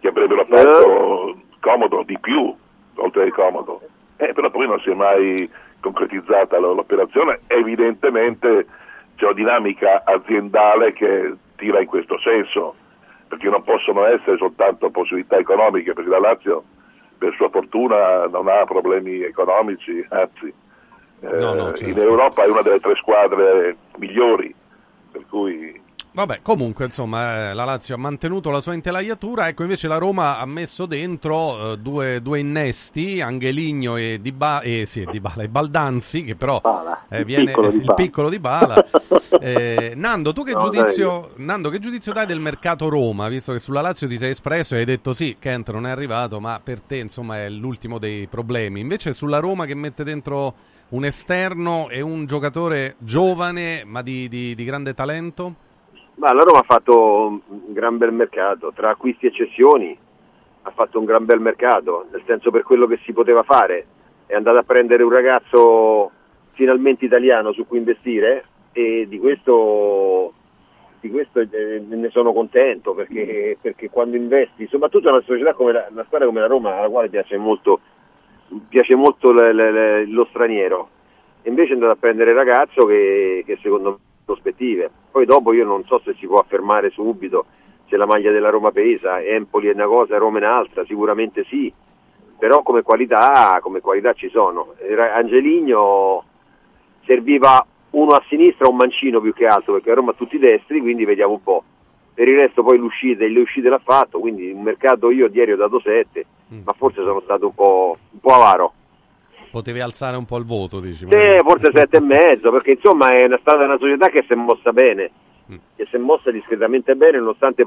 che 0.00 0.08
avrebbero 0.08 0.44
fatto 0.44 1.28
eh. 1.28 1.36
comodo 1.60 2.02
di 2.04 2.18
più, 2.18 2.54
oltre 2.94 3.24
che 3.24 3.30
comodo. 3.30 3.80
Eh, 4.16 4.32
però 4.32 4.50
poi 4.50 4.66
non 4.66 4.80
si 4.80 4.90
è 4.90 4.94
mai 4.94 5.48
concretizzata 5.80 6.58
l'operazione, 6.58 7.40
evidentemente 7.48 8.66
c'è 9.16 9.24
una 9.24 9.34
dinamica 9.34 10.02
aziendale 10.04 10.92
che 10.92 11.34
tira 11.56 11.80
in 11.80 11.86
questo 11.86 12.18
senso, 12.20 12.74
perché 13.28 13.48
non 13.48 13.62
possono 13.62 14.04
essere 14.04 14.36
soltanto 14.36 14.90
possibilità 14.90 15.36
economiche, 15.36 15.92
perché 15.92 16.10
la 16.10 16.18
Lazio 16.18 16.64
per 17.18 17.34
sua 17.34 17.48
fortuna 17.48 18.26
non 18.26 18.48
ha 18.48 18.64
problemi 18.64 19.22
economici, 19.22 20.04
anzi 20.10 20.52
eh, 21.20 21.38
no, 21.38 21.54
no, 21.54 21.72
certo. 21.72 21.88
in 21.88 21.98
Europa 21.98 22.44
è 22.44 22.48
una 22.48 22.62
delle 22.62 22.80
tre 22.80 22.94
squadre 22.96 23.76
migliori, 23.96 24.54
per 25.10 25.24
cui 25.28 25.80
Vabbè, 26.16 26.38
comunque, 26.40 26.86
insomma, 26.86 27.50
eh, 27.50 27.52
la 27.52 27.64
Lazio 27.64 27.94
ha 27.94 27.98
mantenuto 27.98 28.48
la 28.48 28.62
sua 28.62 28.72
intelaiatura. 28.72 29.48
Ecco, 29.48 29.64
invece 29.64 29.86
la 29.86 29.98
Roma 29.98 30.38
ha 30.38 30.46
messo 30.46 30.86
dentro 30.86 31.72
eh, 31.72 31.78
due, 31.78 32.22
due, 32.22 32.38
innesti, 32.38 33.20
Angeligno 33.20 33.96
e, 33.96 34.18
Diba, 34.22 34.62
eh, 34.62 34.86
sì, 34.86 35.04
Dybala, 35.04 35.42
e 35.42 35.48
Baldanzi, 35.50 36.24
che 36.24 36.34
però 36.34 36.58
eh, 37.10 37.22
viene 37.22 37.44
piccolo 37.44 37.68
il 37.68 37.92
piccolo 37.94 38.28
di 38.30 38.38
Bala. 38.38 38.82
Eh, 39.38 39.92
Nando, 39.94 40.32
tu 40.32 40.44
che, 40.44 40.52
no, 40.52 40.60
giudizio, 40.60 41.32
Nando, 41.36 41.68
che 41.68 41.78
giudizio 41.78 42.12
dai 42.12 42.24
del 42.26 42.40
mercato 42.40 42.88
Roma? 42.88 43.28
Visto 43.28 43.52
che 43.52 43.58
sulla 43.58 43.82
Lazio 43.82 44.08
ti 44.08 44.16
sei 44.16 44.30
espresso 44.30 44.74
e 44.74 44.78
hai 44.78 44.84
detto 44.86 45.12
sì, 45.12 45.36
Kent 45.38 45.70
non 45.72 45.86
è 45.86 45.90
arrivato, 45.90 46.40
ma 46.40 46.58
per 46.62 46.80
te, 46.80 46.96
insomma, 46.96 47.44
è 47.44 47.48
l'ultimo 47.50 47.98
dei 47.98 48.26
problemi. 48.28 48.80
Invece 48.80 49.12
sulla 49.12 49.38
Roma 49.38 49.66
che 49.66 49.74
mette 49.74 50.04
dentro 50.04 50.54
un 50.90 51.04
esterno 51.04 51.90
e 51.90 52.00
un 52.00 52.24
giocatore 52.24 52.94
giovane, 52.98 53.84
ma 53.84 54.00
di, 54.00 54.28
di, 54.28 54.54
di 54.54 54.64
grande 54.64 54.94
talento? 54.94 55.65
Ma 56.16 56.32
la 56.32 56.42
Roma 56.42 56.60
ha 56.60 56.64
fatto 56.66 57.42
un 57.46 57.72
gran 57.72 57.98
bel 57.98 58.12
mercato, 58.12 58.72
tra 58.74 58.90
acquisti 58.90 59.26
e 59.26 59.32
cessioni 59.32 59.96
ha 60.62 60.70
fatto 60.70 60.98
un 60.98 61.04
gran 61.04 61.24
bel 61.24 61.40
mercato, 61.40 62.06
nel 62.10 62.22
senso 62.26 62.50
per 62.50 62.62
quello 62.62 62.86
che 62.86 62.98
si 63.04 63.12
poteva 63.12 63.42
fare, 63.42 63.86
è 64.26 64.34
andata 64.34 64.58
a 64.58 64.64
prendere 64.64 65.02
un 65.02 65.10
ragazzo 65.10 66.10
finalmente 66.52 67.04
italiano 67.04 67.52
su 67.52 67.66
cui 67.66 67.78
investire 67.78 68.44
e 68.72 69.06
di 69.08 69.18
questo, 69.18 70.32
di 71.00 71.10
questo 71.10 71.40
eh, 71.40 71.82
ne 71.86 72.10
sono 72.10 72.32
contento 72.32 72.94
perché, 72.94 73.56
perché, 73.60 73.90
quando 73.90 74.16
investi, 74.16 74.66
soprattutto 74.66 75.08
una 75.08 75.20
società 75.20 75.52
come 75.52 75.72
la, 75.72 75.86
una 75.90 76.04
squadra 76.04 76.26
come 76.26 76.40
la 76.40 76.46
Roma 76.46 76.78
alla 76.78 76.88
quale 76.88 77.10
piace 77.10 77.36
molto, 77.36 77.80
piace 78.68 78.96
molto 78.96 79.32
le, 79.32 79.52
le, 79.52 80.06
lo 80.06 80.26
straniero, 80.30 80.88
invece 81.42 81.70
è 81.70 81.74
andato 81.74 81.92
a 81.92 81.96
prendere 81.96 82.30
il 82.30 82.36
ragazzo 82.36 82.86
che, 82.86 83.44
che 83.46 83.58
secondo 83.62 83.90
me 83.90 84.05
prospettive. 84.26 84.90
Poi 85.12 85.24
dopo 85.24 85.52
io 85.52 85.64
non 85.64 85.84
so 85.86 86.00
se 86.04 86.14
si 86.18 86.26
può 86.26 86.40
affermare 86.40 86.90
subito 86.90 87.46
se 87.88 87.96
la 87.96 88.06
maglia 88.06 88.32
della 88.32 88.50
Roma 88.50 88.72
pesa, 88.72 89.22
Empoli 89.22 89.68
è 89.68 89.72
una 89.72 89.86
cosa, 89.86 90.18
Roma 90.18 90.40
è 90.40 90.42
un'altra, 90.42 90.84
sicuramente 90.84 91.44
sì, 91.44 91.72
però 92.36 92.62
come 92.62 92.82
qualità, 92.82 93.60
come 93.62 93.80
qualità 93.80 94.12
ci 94.12 94.28
sono. 94.28 94.74
Angeligno 95.14 96.24
serviva 97.04 97.64
uno 97.90 98.10
a 98.10 98.24
sinistra, 98.28 98.68
un 98.68 98.74
mancino 98.74 99.20
più 99.20 99.32
che 99.32 99.46
altro, 99.46 99.74
perché 99.74 99.92
a 99.92 99.94
Roma 99.94 100.12
tutti 100.14 100.36
destri, 100.38 100.80
quindi 100.80 101.04
vediamo 101.04 101.34
un 101.34 101.42
po'. 101.44 101.62
Per 102.12 102.26
il 102.26 102.36
resto 102.36 102.64
poi 102.64 102.78
l'uscita, 102.78 103.24
le 103.24 103.38
uscite 103.38 103.68
l'ha 103.68 103.78
fatto, 103.78 104.18
quindi 104.18 104.46
il 104.46 104.56
mercato 104.56 105.10
io 105.12 105.30
ieri 105.32 105.52
ho 105.52 105.56
dato 105.56 105.78
7, 105.78 106.26
mm. 106.52 106.62
ma 106.64 106.72
forse 106.72 107.02
sono 107.04 107.20
stato 107.20 107.46
un 107.46 107.54
po', 107.54 107.96
un 108.10 108.18
po' 108.18 108.34
avaro. 108.34 108.72
Potevi 109.50 109.80
alzare 109.80 110.16
un 110.16 110.24
po' 110.24 110.36
il 110.36 110.44
voto, 110.44 110.80
dici? 110.80 111.06
Sì, 111.08 111.38
forse 111.42 111.70
sette 111.74 111.98
e 111.98 112.00
mezzo, 112.00 112.50
perché 112.50 112.72
insomma 112.72 113.08
è 113.10 113.24
una, 113.24 113.38
stata 113.40 113.64
una 113.64 113.78
società 113.78 114.08
che 114.08 114.24
si 114.26 114.32
è 114.32 114.36
mossa 114.36 114.72
bene, 114.72 115.10
mm. 115.50 115.56
che 115.76 115.86
si 115.88 115.96
è 115.96 115.98
mossa 115.98 116.30
discretamente 116.30 116.94
bene, 116.94 117.18
nonostante 117.18 117.66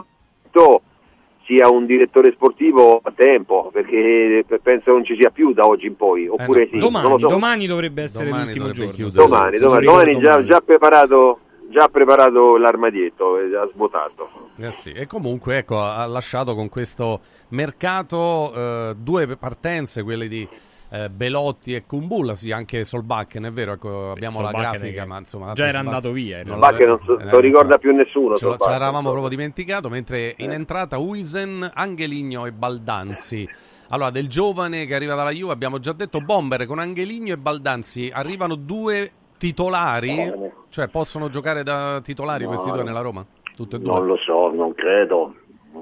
sia 1.49 1.67
un 1.67 1.87
direttore 1.87 2.31
sportivo 2.31 3.01
a 3.03 3.11
tempo, 3.15 3.71
perché 3.73 4.45
penso 4.61 4.91
non 4.91 5.03
ci 5.03 5.15
sia 5.19 5.31
più 5.31 5.51
da 5.51 5.65
oggi 5.65 5.87
in 5.87 5.95
poi, 5.95 6.27
oppure 6.27 6.61
eh 6.61 6.69
no. 6.71 6.71
sì. 6.73 6.77
Domani, 6.77 7.19
so. 7.19 7.27
domani 7.27 7.65
dovrebbe 7.65 8.03
essere 8.03 8.29
domani 8.29 8.45
l'ultimo 8.45 8.67
dovrebbe 8.67 8.91
giorno. 8.93 9.11
Domani, 9.11 9.57
domani, 9.57 9.85
domani 9.85 10.19
già, 10.19 10.43
già 10.45 10.61
preparato 10.61 11.39
già 11.69 11.87
preparato 11.87 12.57
l'armadietto, 12.57 13.35
ha 13.35 13.69
svuotato. 13.71 14.29
Eh 14.57 14.71
sì. 14.71 14.91
E 14.91 15.05
comunque 15.07 15.57
ecco, 15.57 15.79
ha 15.79 16.05
lasciato 16.07 16.55
con 16.55 16.67
questo 16.67 17.21
mercato 17.49 18.51
eh, 18.53 18.95
due 18.97 19.37
partenze, 19.37 20.03
quelle 20.03 20.27
di 20.27 20.47
eh, 20.91 21.09
Belotti 21.09 21.75
e 21.75 21.85
Kumbulla, 21.85 22.33
sì, 22.33 22.51
anche 22.51 22.83
Solbakken, 22.83 23.45
è 23.45 23.51
vero, 23.51 23.73
ecco, 23.73 24.11
abbiamo 24.11 24.41
la 24.41 24.51
grafica, 24.51 25.05
ma 25.05 25.19
insomma... 25.19 25.53
Già 25.53 25.67
era 25.67 25.79
andato 25.79 26.11
via. 26.11 26.43
Solbakken 26.43 26.87
non 26.87 26.99
so, 27.05 27.17
lo 27.21 27.39
ricorda 27.39 27.77
più 27.77 27.93
nessuno. 27.93 28.35
Ce, 28.35 28.47
ce 28.49 28.69
l'eravamo 28.69 29.09
proprio 29.09 29.29
dimenticato, 29.29 29.89
mentre 29.89 30.33
in 30.37 30.51
entrata 30.51 30.97
Uisen, 30.97 31.69
Angeligno 31.73 32.45
e 32.45 32.51
Baldanzi. 32.51 33.47
Allora, 33.89 34.11
del 34.11 34.27
giovane 34.27 34.85
che 34.85 34.93
arriva 34.93 35.15
dalla 35.15 35.31
Juve 35.31 35.51
abbiamo 35.51 35.79
già 35.79 35.93
detto 35.93 36.19
Bomber 36.19 36.65
con 36.67 36.77
Angeligno 36.77 37.33
e 37.33 37.37
Baldanzi. 37.37 38.11
Arrivano 38.13 38.55
due 38.55 39.11
titolari, 39.37 40.31
cioè 40.69 40.87
possono 40.89 41.29
giocare 41.29 41.63
da 41.63 41.99
titolari 42.03 42.43
no, 42.43 42.49
questi 42.49 42.69
due 42.69 42.83
nella 42.83 43.01
Roma? 43.01 43.25
Tutte 43.55 43.77
e 43.77 43.79
due? 43.79 43.93
Non 43.93 44.05
lo 44.05 44.17
so, 44.17 44.51
non 44.51 44.73
credo. 44.75 45.33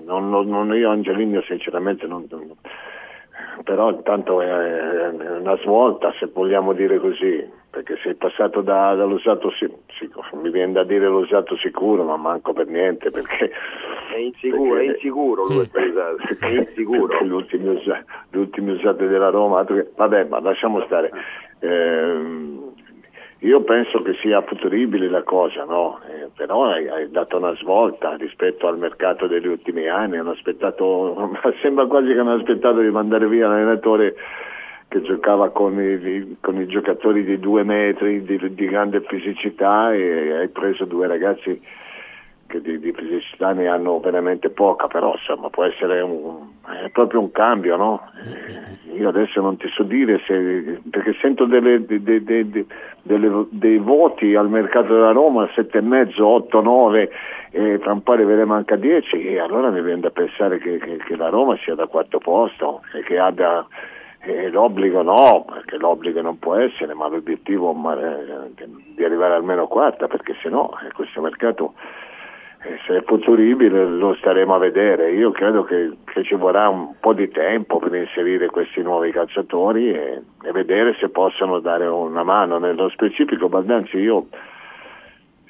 Non, 0.05 0.30
non, 0.30 0.47
non 0.47 0.74
io 0.76 0.89
Angeligno 0.89 1.41
sinceramente 1.47 2.08
non, 2.08 2.26
non 2.30 2.55
però 3.64 3.91
intanto 3.91 4.41
è 4.41 5.10
una 5.39 5.58
svolta 5.58 6.14
se 6.20 6.30
vogliamo 6.34 6.74
dire 6.74 6.99
così, 6.99 7.47
perché 7.70 7.97
sei 8.03 8.16
passato 8.16 8.62
da, 8.62 8.95
dall'usato 8.95 9.51
sicuro, 9.51 10.26
mi 10.41 10.49
viene 10.49 10.74
da 10.74 10.84
dire 10.84 11.08
l'usato 11.08 11.55
sicuro, 11.58 12.03
ma 12.03 12.18
manco 12.18 12.53
per 12.53 12.68
niente 12.68 13.12
perché 13.12 13.51
è 14.14 14.18
insicuro, 14.18 14.74
perché, 14.76 14.88
è 14.88 14.93
insicuro 14.93 15.47
lui 15.47 15.70
è 16.39 16.60
insicuro. 16.60 17.24
Gli 17.24 17.32
ultimi, 17.32 17.68
usati, 17.68 18.05
gli 18.32 18.38
ultimi 18.38 18.72
usati 18.72 19.08
della 19.08 19.30
Roma, 19.30 19.66
vabbè 19.95 20.26
ma 20.26 20.39
lasciamo 20.39 20.82
stare. 20.86 21.12
Eh, 21.60 22.66
io 23.40 23.62
penso 23.62 24.02
che 24.02 24.14
sia 24.22 24.42
futuribile 24.42 25.10
la 25.10 25.22
cosa, 25.22 25.64
no? 25.64 26.00
eh, 26.10 26.30
però 26.36 26.72
hai, 26.72 26.88
hai, 26.88 27.12
dato 27.12 27.38
una 27.38 27.56
svolta 27.56 28.16
rispetto 28.16 28.68
al 28.68 28.78
mercato 28.80 29.28
degli 29.28 29.48
ultimi 29.48 29.88
anni, 29.88 30.18
sembra 31.62 31.86
quasi 31.86 32.14
che 32.14 32.20
hanno 32.20 32.34
aspettato 32.34 32.80
di 32.80 32.90
mandare 32.90 33.28
via 33.28 33.48
l'allenatore 33.48 34.16
che 34.88 35.02
giocava 35.02 35.50
con 35.50 35.80
i, 35.80 36.38
con 36.40 36.60
i 36.60 36.66
giocatori 36.66 37.24
di 37.24 37.40
due 37.40 37.64
metri, 37.64 38.24
di, 38.24 38.40
di, 38.54 38.66
grande 38.66 39.02
fisicità 39.02 39.94
e 39.94 40.32
hai 40.32 40.48
preso 40.48 40.86
due 40.86 41.08
ragazzi 41.08 41.62
che 42.48 42.62
di, 42.62 42.80
di, 42.80 42.91
fisicità 42.91 43.52
ne 43.52 43.68
hanno 43.68 44.00
veramente 44.00 44.50
poca, 44.50 44.88
però 44.88 45.14
insomma 45.14 45.50
può 45.50 45.64
essere 45.64 46.02
un, 46.02 46.48
è 46.84 46.89
proprio 46.89 47.20
un 47.20 47.32
cambio, 47.32 47.76
no? 47.76 48.02
Eh, 48.24 48.98
io 48.98 49.10
adesso 49.10 49.39
non 49.41 49.58
ti 49.58 49.68
so 49.70 49.84
dire 49.84 50.20
se, 50.26 50.82
perché 50.89 51.14
sento 51.22 51.45
delle, 51.45 51.86
de, 51.86 52.02
de, 52.02 52.24
de, 52.24 52.66
dei 53.50 53.78
voti 53.78 54.34
al 54.36 54.50
mercato 54.50 54.93
della 54.93 55.12
Roma, 55.12 55.45
7,5, 55.45 56.22
8, 56.22 56.62
9 56.62 57.12
e 57.52 57.80
tra 57.80 57.93
un 57.93 58.04
po' 58.04 58.14
arriveremo 58.14 58.54
anche 58.54 58.74
a 58.74 58.78
10 58.78 59.28
e 59.28 59.39
allora 59.39 59.70
mi 59.70 59.82
viene 59.82 60.02
da 60.02 60.10
pensare 60.10 60.58
che, 60.58 60.78
che, 60.80 60.98
che 60.98 61.16
la 61.16 61.30
Roma 61.30 61.58
sia 61.64 61.76
da 61.76 61.88
quarto 61.88 62.18
posto 62.18 62.82
e 62.93 63.04
che 63.04 63.20
abbia 63.20 63.66
eh, 64.20 64.50
l'obbligo 64.50 65.02
no, 65.02 65.45
perché 65.45 65.78
l'obbligo 65.78 66.22
non 66.22 66.39
può 66.39 66.56
essere, 66.56 66.93
ma 66.93 67.08
l'obiettivo 67.08 67.72
è 67.93 68.58
di 68.95 69.04
arrivare 69.04 69.36
almeno 69.36 69.68
quarta, 69.68 70.08
perché 70.08 70.36
se 70.41 70.50
no 70.50 70.72
eh, 70.86 70.91
questo 70.91 71.22
mercato 71.22 71.74
eh, 71.76 72.07
se 72.86 72.97
è 72.97 73.03
futuribile 73.03 73.86
lo 73.86 74.16
staremo 74.16 74.55
a 74.55 74.60
vedere. 74.60 75.12
Io 75.12 75.32
credo 75.32 75.64
che, 75.64 75.91
che, 76.05 76.24
ci 76.24 76.36
vorrà 76.36 76.68
un 76.70 76.95
po' 76.99 77.14
di 77.14 77.30
tempo 77.30 77.78
per 77.80 77.93
inserire 77.93 78.47
questi 78.47 78.82
nuovi 78.82 79.12
calciatori 79.12 79.91
e, 79.91 80.22
e 80.43 80.51
vedere 80.51 80.95
se 80.99 81.10
possono 81.10 81.60
dare 81.60 81.86
una 81.86 82.24
mano. 82.24 82.58
Nello 82.58 82.89
specifico 82.89 83.49
Baldanzi 83.49 83.97
io 83.97 84.28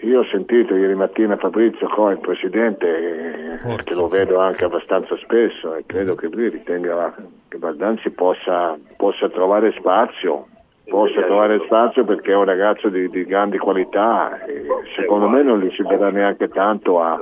io 0.02 0.20
ho 0.20 0.26
sentito 0.26 0.76
ieri 0.76 0.94
mattina 0.94 1.38
Fabrizio 1.38 1.88
Coe, 1.88 2.14
il 2.14 2.20
presidente, 2.20 3.58
Forza, 3.62 3.84
che 3.84 3.96
lo 3.96 4.08
vedo 4.08 4.40
anche 4.40 4.64
abbastanza 4.64 5.18
spesso 5.18 5.74
e 5.74 5.86
credo 5.88 6.14
che 6.14 6.28
lui 6.28 6.50
ritenga 6.50 7.16
che 7.48 7.58
Baldanzi 7.58 8.12
possa, 8.12 8.78
possa 8.96 9.28
trovare 9.30 9.72
spazio, 9.72 10.50
possa 10.90 11.22
trovare 11.24 11.62
spazio 11.66 12.04
perché 12.04 12.32
è 12.32 12.36
un 12.36 12.46
ragazzo 12.46 12.90
di, 12.90 13.10
di 13.10 13.26
grandi 13.26 13.58
qualità 13.58 14.44
e 14.46 14.66
secondo 14.96 15.28
me 15.28 15.44
non 15.44 15.60
gli 15.60 15.70
ci 15.72 15.84
verrà 15.84 16.10
neanche 16.10 16.48
tanto 16.48 17.02
a, 17.02 17.22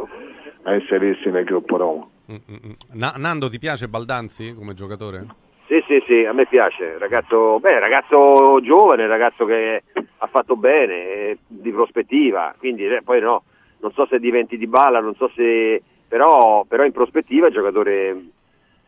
a 0.63 0.73
inserirsi 0.73 1.29
nel 1.29 1.43
gruppo 1.43 1.77
Roma. 1.77 2.07
Mm, 2.31 2.35
mm, 2.35 2.55
mm. 2.67 3.03
Nando, 3.17 3.49
ti 3.49 3.59
piace 3.59 3.87
Baldanzi 3.87 4.53
come 4.55 4.73
giocatore? 4.73 5.43
Sì, 5.67 5.83
sì, 5.87 6.03
sì, 6.05 6.25
a 6.25 6.33
me 6.33 6.45
piace, 6.45 6.97
ragazzo, 6.99 7.59
beh, 7.59 7.79
ragazzo 7.79 8.59
giovane, 8.61 9.07
ragazzo 9.07 9.45
che 9.45 9.83
ha 10.17 10.27
fatto 10.27 10.55
bene, 10.55 10.93
eh, 10.93 11.37
di 11.47 11.71
prospettiva, 11.71 12.53
quindi 12.59 12.85
eh, 12.85 13.01
poi 13.03 13.19
no, 13.19 13.43
non 13.79 13.91
so 13.93 14.05
se 14.05 14.19
diventi 14.19 14.57
di 14.57 14.67
balla, 14.67 14.99
non 14.99 15.15
so 15.15 15.27
se, 15.35 15.81
però, 16.07 16.63
però 16.65 16.83
in 16.85 16.91
prospettiva 16.91 17.45
è 17.45 17.49
un, 17.49 17.55
giocatore, 17.55 18.09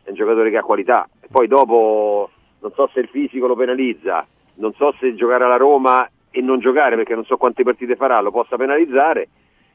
è 0.04 0.08
un 0.08 0.14
giocatore 0.14 0.50
che 0.50 0.56
ha 0.56 0.62
qualità, 0.62 1.08
poi 1.32 1.48
dopo 1.48 2.30
non 2.60 2.72
so 2.74 2.88
se 2.92 3.00
il 3.00 3.08
fisico 3.08 3.48
lo 3.48 3.56
penalizza, 3.56 4.24
non 4.58 4.72
so 4.74 4.94
se 4.98 5.14
giocare 5.14 5.44
alla 5.44 5.56
Roma 5.56 6.08
e 6.30 6.40
non 6.40 6.60
giocare 6.60 6.96
perché 6.96 7.14
non 7.14 7.24
so 7.24 7.36
quante 7.36 7.62
partite 7.62 7.96
farà 7.96 8.20
lo 8.20 8.30
possa 8.30 8.56
penalizzare, 8.56 9.28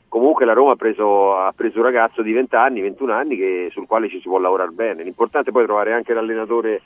comunque 0.08 0.46
la 0.46 0.54
Roma 0.54 0.74
ha 0.74 0.76
preso, 0.76 1.36
ha 1.36 1.52
preso 1.56 1.80
un 1.80 1.86
ragazzo 1.86 2.22
di 2.22 2.32
20 2.32 2.56
anni, 2.56 2.82
21 2.82 3.14
anni 3.14 3.36
che, 3.36 3.70
sul 3.72 3.88
quale 3.88 4.10
ci 4.10 4.20
si 4.20 4.28
può 4.28 4.38
lavorare 4.38 4.72
bene. 4.72 5.04
L'importante 5.04 5.50
è 5.50 5.54
poi 5.54 5.66
trovare 5.66 5.94
anche 5.94 6.14
l'allenatore 6.14 6.82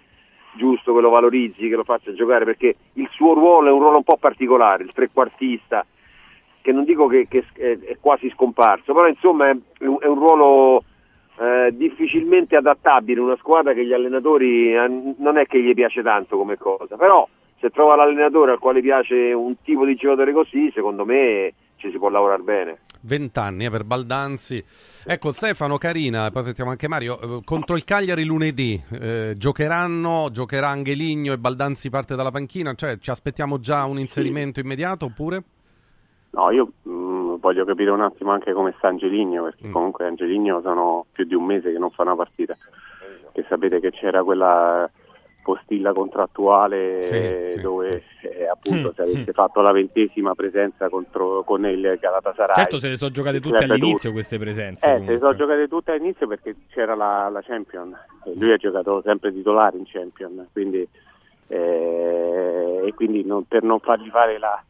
giusto, 0.56 0.94
che 0.94 1.02
lo 1.02 1.10
valorizzi, 1.10 1.68
che 1.68 1.76
lo 1.76 1.84
faccia 1.84 2.14
giocare, 2.14 2.46
perché 2.46 2.76
il 2.94 3.10
suo 3.12 3.34
ruolo 3.34 3.68
è 3.68 3.72
un 3.72 3.80
ruolo 3.80 3.98
un 3.98 4.04
po' 4.04 4.18
particolare, 4.18 4.84
il 4.84 4.94
trequartista, 4.94 5.86
che 6.62 6.72
non 6.72 6.84
dico 6.84 7.08
che, 7.08 7.28
che 7.30 7.46
è 7.54 7.98
quasi 8.00 8.30
scomparso, 8.30 8.94
però 8.94 9.08
insomma 9.08 9.50
è, 9.50 9.56
è 9.80 9.86
un 9.86 10.16
ruolo 10.16 10.84
eh, 11.40 11.72
difficilmente 11.76 12.56
adattabile 12.56 13.20
una 13.20 13.38
squadra 13.38 13.74
che 13.74 13.86
gli 13.86 13.94
allenatori 13.94 14.74
eh, 14.74 15.16
non 15.18 15.38
è 15.38 15.46
che 15.46 15.62
gli 15.62 15.74
piace 15.74 16.02
tanto 16.02 16.38
come 16.38 16.58
cosa, 16.58 16.96
però 16.98 17.28
se 17.60 17.70
trova 17.70 17.96
l'allenatore 17.96 18.52
al 18.52 18.60
quale 18.60 18.82
piace 18.82 19.34
un 19.34 19.56
tipo 19.64 19.86
di 19.86 19.96
giocatore 19.96 20.34
così, 20.34 20.72
secondo 20.74 21.06
me 21.06 21.54
ci 21.78 21.92
si 21.92 21.98
può 21.98 22.10
lavorare 22.10 22.42
bene. 22.42 22.80
20 23.02 23.40
anni 23.40 23.66
eh, 23.66 23.70
per 23.70 23.84
Baldanzi. 23.84 24.64
Ecco 25.06 25.32
Stefano, 25.32 25.78
Carina, 25.78 26.30
poi 26.32 26.44
sentiamo 26.44 26.72
anche 26.72 26.88
Mario, 26.88 27.20
eh, 27.20 27.42
contro 27.44 27.76
il 27.76 27.84
Cagliari 27.84 28.26
lunedì 28.26 28.82
eh, 28.92 29.34
giocheranno, 29.38 30.30
giocherà 30.32 30.68
Angeligno 30.70 31.34
e 31.34 31.38
Baldanzi 31.38 31.90
parte 31.90 32.16
dalla 32.16 32.32
panchina, 32.32 32.74
cioè 32.74 32.98
ci 33.00 33.10
aspettiamo 33.10 33.60
già 33.60 33.86
un 33.86 34.00
inserimento 34.00 34.60
sì. 34.60 34.66
immediato 34.66 35.06
oppure? 35.06 35.44
No, 36.32 36.52
io 36.52 36.72
mh, 36.84 36.92
mm, 36.92 37.36
voglio 37.40 37.66
capire 37.66 37.92
un 37.92 38.02
attimo 38.02 38.32
anche 38.32 38.54
come 38.54 38.74
sta 38.78 38.90
Angeligno, 38.90 39.44
perché 39.44 39.68
mm. 39.68 39.72
comunque 39.72 40.06
Angeligno 40.06 40.62
sono 40.62 41.06
più 41.12 41.26
di 41.26 41.36
un 41.36 41.46
mese 41.46 41.72
che 41.72 41.80
non 41.80 41.92
fa 41.92 42.04
una 42.04 42.16
partita, 42.16 42.56
e 43.32 43.46
sapete 43.48 43.80
che 43.80 43.92
c'era 43.92 44.24
quella 44.24 44.90
postilla 45.48 45.94
contrattuale 45.94 47.02
sì, 47.04 47.54
sì, 47.54 47.62
dove 47.62 48.04
sì. 48.20 48.28
Eh, 48.28 48.50
appunto 48.50 48.90
mm, 48.90 48.92
se 48.94 49.02
avesse 49.02 49.30
mm. 49.32 49.34
fatto 49.34 49.62
la 49.62 49.72
ventesima 49.72 50.36
presenza 50.36 50.90
contro, 50.90 51.44
con 51.44 51.66
il 51.66 51.98
Galatasaray 52.02 52.54
certo 52.54 52.80
se 52.80 52.90
le 52.90 52.98
sono 52.98 53.12
giocate 53.12 53.40
tutte 53.40 53.64
all'inizio 53.64 54.12
queste 54.12 54.38
presenze 54.38 54.94
eh, 54.94 55.00
se 55.06 55.12
le 55.14 55.20
sono 55.20 55.34
giocate 55.38 55.70
tutte 55.70 55.92
all'inizio 55.92 56.28
perché 56.28 56.54
c'era 56.70 56.96
la, 56.96 57.30
la 57.30 57.42
Champion 57.42 57.96
e 58.26 58.34
lui 58.36 58.52
ha 58.52 58.58
giocato 58.58 59.02
sempre 59.06 59.32
titolare 59.32 59.78
in 59.78 59.86
Champion 59.86 60.48
quindi, 60.52 60.86
eh, 61.48 62.82
e 62.86 62.94
quindi 62.94 63.24
non, 63.24 63.46
per 63.46 63.64
non 63.64 63.80
fargli 63.80 64.10
fare 64.10 64.38
la, 64.40 64.62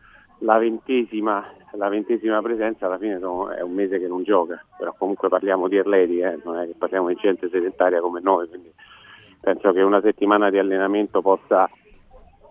la, 0.41 0.59
ventesima, 0.59 1.43
la 1.71 1.89
ventesima 1.89 2.39
presenza 2.43 2.85
alla 2.85 2.99
fine 2.99 3.17
sono, 3.17 3.49
è 3.49 3.61
un 3.61 3.73
mese 3.73 3.97
che 3.97 4.07
non 4.07 4.21
gioca 4.21 4.63
però 4.77 4.93
comunque 4.95 5.27
parliamo 5.27 5.67
di 5.67 5.77
Erleti 5.77 6.19
eh, 6.19 6.37
non 6.43 6.57
è 6.57 6.67
che 6.67 6.75
parliamo 6.77 7.07
di 7.07 7.15
gente 7.15 7.49
sedentaria 7.49 7.99
come 7.99 8.19
noi 8.21 8.47
quindi 8.47 8.71
penso 9.39 9.71
che 9.71 9.81
una 9.81 10.01
settimana 10.01 10.49
di 10.49 10.57
allenamento 10.57 11.21
possa, 11.21 11.69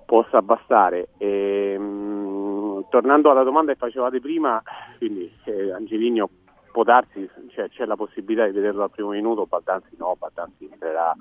possa 0.05 0.43
bastare. 0.43 1.09
E, 1.19 1.77
mh, 1.79 1.83
mm, 1.83 2.81
tornando 2.89 3.31
alla 3.31 3.43
domanda 3.43 3.73
che 3.73 3.79
facevate 3.79 4.21
prima, 4.21 4.63
quindi 4.99 5.31
eh, 5.45 5.73
Angelino 5.73 6.29
può 6.73 6.83
darsi, 6.85 7.29
cioè, 7.53 7.71
c'è 7.71 7.87
la 7.87 7.97
possibilità 7.97 8.45
di 8.45 8.53
vederlo 8.53 8.83
al 8.83 8.91
primo 8.91 9.11
minuto, 9.11 9.47
Baldanzi 9.47 9.97
no, 9.99 10.15
Baldanzi 10.19 10.69
entrerà 10.71 11.15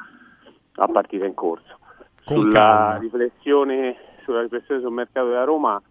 a 0.76 0.88
partita 0.88 1.26
in 1.26 1.34
corso. 1.34 1.80
sulla 2.26 2.98
riflessione, 3.00 3.96
sulla 4.24 4.42
riflessione 4.42 4.82
sul 4.82 4.92
mercato 4.92 5.28
della 5.28 5.46
Roma, 5.46 5.82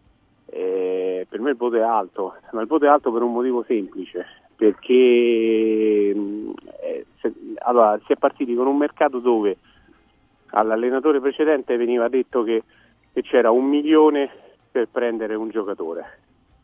eh, 0.46 1.26
per 1.28 1.40
me 1.40 1.50
il 1.50 1.56
voto 1.56 1.76
è 1.76 1.80
alto, 1.80 2.34
ma 2.52 2.60
il 2.60 2.66
voto 2.66 2.84
è 2.84 2.88
alto 2.88 3.10
per 3.10 3.22
un 3.22 3.32
motivo 3.32 3.64
semplice, 3.66 4.26
perché 4.54 6.12
mm, 6.14 6.50
eh, 6.82 7.03
allora, 7.78 8.00
si 8.06 8.12
è 8.12 8.16
partiti 8.16 8.54
con 8.54 8.66
un 8.66 8.76
mercato 8.76 9.18
dove 9.18 9.56
all'allenatore 10.48 11.20
precedente 11.20 11.76
veniva 11.76 12.08
detto 12.08 12.42
che, 12.42 12.62
che 13.12 13.22
c'era 13.22 13.50
un 13.50 13.64
milione 13.64 14.30
per 14.70 14.88
prendere 14.88 15.34
un 15.34 15.50
giocatore 15.50 16.18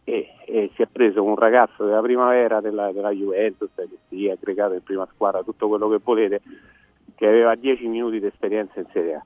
e, 0.05 0.35
e, 0.45 0.71
si 0.75 0.83
è 0.83 0.87
preso 0.87 1.23
un 1.23 1.37
ragazzo 1.37 1.85
della 1.85 2.01
primavera 2.01 2.61
della, 2.61 2.93
della 2.93 3.11
Juventus 3.11 3.71
che 3.75 3.89
si 4.09 4.27
è 4.27 4.33
aggregato 4.33 4.75
in 4.75 4.83
prima 4.83 5.07
squadra, 5.13 5.43
tutto 5.43 5.69
quello 5.69 5.89
che 5.89 6.01
volete, 6.03 6.41
che 7.15 7.27
aveva 7.27 7.55
10 7.55 7.87
minuti 7.87 8.19
di 8.19 8.27
esperienza 8.27 8.81
in 8.81 8.87
Serie 8.93 9.15
A. 9.15 9.25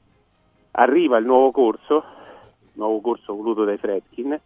Arriva 0.73 1.19
il 1.19 1.25
nuovo 1.25 1.51
corso, 1.53 2.05
nuovo 2.73 3.01
corso 3.01 3.35
voluto 3.35 3.65
dai 3.65 3.79
Fredkin, 3.79 4.39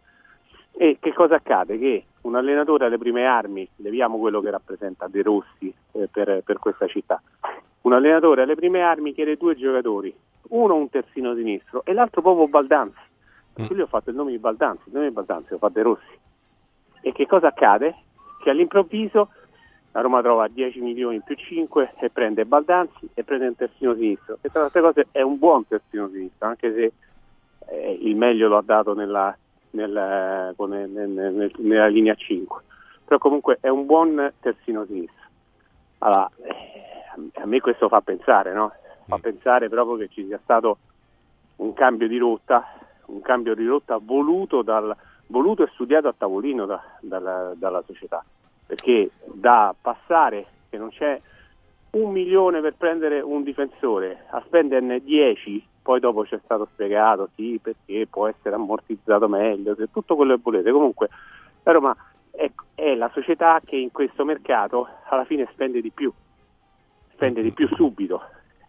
e 0.71 0.97
che 0.99 1.13
cosa 1.13 1.35
accade? 1.35 1.77
Che 1.77 2.05
un 2.21 2.35
allenatore 2.35 2.85
alle 2.85 2.97
prime 2.97 3.25
armi, 3.25 3.67
leviamo 3.77 4.17
quello 4.17 4.41
che 4.41 4.49
rappresenta 4.49 5.07
De 5.07 5.21
Rossi 5.21 5.73
eh, 5.91 6.07
per, 6.11 6.41
per 6.43 6.59
questa 6.59 6.87
città, 6.87 7.21
un 7.81 7.93
allenatore 7.93 8.43
alle 8.43 8.55
prime 8.55 8.81
armi 8.81 9.13
chiede 9.13 9.37
due 9.37 9.55
giocatori, 9.55 10.13
uno 10.49 10.75
un 10.75 10.89
terzino 10.89 11.35
sinistro 11.35 11.83
e 11.85 11.93
l'altro 11.93 12.21
proprio 12.21 12.47
Baldanzi. 12.47 13.07
Mm. 13.61 13.65
Io 13.77 13.83
ho 13.83 13.87
fatto 13.87 14.09
il 14.09 14.15
nome 14.15 14.31
di 14.31 14.37
Baldanzi, 14.37 14.83
il 14.87 14.93
nome 14.93 15.07
di 15.07 15.13
Baldanzi 15.13 15.51
lo 15.51 15.57
fa 15.57 15.69
De 15.69 15.81
Rossi. 15.81 16.19
E 17.01 17.11
che 17.13 17.25
cosa 17.25 17.47
accade? 17.47 17.95
Che 18.41 18.49
all'improvviso 18.49 19.29
la 19.91 20.01
Roma 20.01 20.21
trova 20.21 20.47
10 20.47 20.81
milioni 20.81 21.21
più 21.21 21.35
5 21.35 21.93
e 21.99 22.09
prende 22.09 22.45
Baldanzi 22.45 23.09
e 23.13 23.23
prende 23.23 23.47
un 23.47 23.55
terzino 23.55 23.95
sinistro. 23.95 24.37
E 24.41 24.49
tra 24.49 24.59
le 24.59 24.65
altre 24.65 24.81
cose 24.81 25.07
è 25.11 25.21
un 25.21 25.37
buon 25.37 25.67
terzino 25.67 26.09
sinistro, 26.09 26.47
anche 26.47 26.73
se 26.73 26.91
eh, 27.71 27.97
il 28.01 28.15
meglio 28.15 28.47
lo 28.47 28.57
ha 28.57 28.63
dato 28.63 28.93
nella, 28.93 29.35
nella, 29.71 30.53
nel, 30.57 30.89
nel, 30.89 31.51
nella 31.57 31.87
linea 31.87 32.15
5. 32.15 32.63
Però 33.05 33.17
comunque 33.17 33.57
è 33.61 33.69
un 33.69 33.85
buon 33.85 34.33
terzino 34.39 34.85
sinistro. 34.85 35.27
Allora, 35.99 36.29
eh, 36.43 37.31
a 37.41 37.45
me 37.45 37.59
questo 37.59 37.87
fa 37.87 38.01
pensare, 38.01 38.53
no? 38.53 38.71
Fa 39.07 39.17
mm. 39.17 39.21
pensare 39.21 39.69
proprio 39.69 39.97
che 39.97 40.09
ci 40.09 40.25
sia 40.25 40.39
stato 40.43 40.77
un 41.57 41.73
cambio 41.73 42.07
di 42.07 42.17
rotta, 42.17 42.65
un 43.07 43.21
cambio 43.21 43.55
di 43.55 43.65
rotta 43.65 43.99
voluto, 44.01 44.61
dal, 44.61 44.95
voluto 45.27 45.63
e 45.63 45.69
studiato 45.73 46.07
a 46.07 46.15
tavolino 46.17 46.65
da, 46.65 46.81
dalla, 47.01 47.53
dalla 47.55 47.83
società. 47.85 48.23
Perché 48.65 49.09
da 49.25 49.73
passare 49.79 50.45
che 50.69 50.77
non 50.77 50.89
c'è 50.89 51.19
un 51.91 52.11
milione 52.11 52.61
per 52.61 52.75
prendere 52.75 53.19
un 53.19 53.43
difensore 53.43 54.25
a 54.29 54.41
spenderne 54.45 55.01
10 55.03 55.67
poi 55.81 55.99
dopo 55.99 56.23
c'è 56.23 56.39
stato 56.43 56.67
spiegato 56.73 57.29
sì 57.35 57.59
perché 57.61 58.07
può 58.07 58.27
essere 58.27 58.55
ammortizzato 58.55 59.27
meglio, 59.27 59.75
tutto 59.91 60.15
quello 60.15 60.35
che 60.35 60.41
volete. 60.43 60.71
Comunque 60.71 61.09
la 61.63 61.71
Roma 61.71 61.95
è, 62.31 62.49
è 62.75 62.95
la 62.95 63.09
società 63.13 63.59
che 63.63 63.75
in 63.75 63.91
questo 63.91 64.25
mercato 64.25 64.87
alla 65.09 65.25
fine 65.25 65.47
spende 65.51 65.81
di 65.81 65.91
più, 65.91 66.11
spende 67.13 67.41
di 67.41 67.51
più 67.51 67.67
subito. 67.75 68.21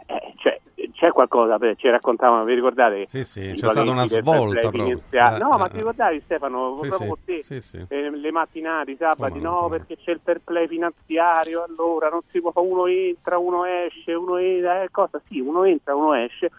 Eh, 0.07 0.35
cioè, 0.39 0.61
c'è 0.93 1.13
qualcosa, 1.13 1.57
ci 1.77 1.89
raccontavano, 1.89 2.45
vi 2.45 2.55
ricordate? 2.55 3.07
Sì, 3.07 3.23
sì, 3.23 3.53
c'è 3.55 3.69
stata 3.69 3.91
una 3.91 4.07
svolta 4.07 4.69
proprio. 4.69 5.01
Eh, 5.09 5.39
no, 5.39 5.55
eh, 5.55 5.59
ma 5.59 5.69
ti 5.69 5.77
ricordavi 5.77 6.21
Stefano, 6.25 6.77
sì, 6.83 6.89
proprio 6.89 7.19
sì, 7.41 7.61
te, 7.61 7.87
eh, 7.89 8.11
le 8.11 8.31
mattinate, 8.31 8.91
i 8.91 8.97
sabati, 8.97 9.39
come 9.39 9.43
no, 9.43 9.69
perché 9.69 9.97
c'è 9.97 10.11
il 10.11 10.21
fair 10.23 10.41
play 10.43 10.67
finanziario, 10.67 11.63
allora 11.63 12.09
non 12.09 12.21
si 12.31 12.41
può 12.41 12.51
fare, 12.51 12.67
uno 12.67 12.87
entra, 12.87 13.39
uno 13.39 13.65
esce, 13.65 14.13
uno 14.13 14.37
entra, 14.37 14.83
eh, 14.83 14.91
cosa? 14.91 15.21
Sì, 15.29 15.39
uno 15.41 15.65
entra, 15.65 15.95
uno 15.95 16.13
esce, 16.15 16.51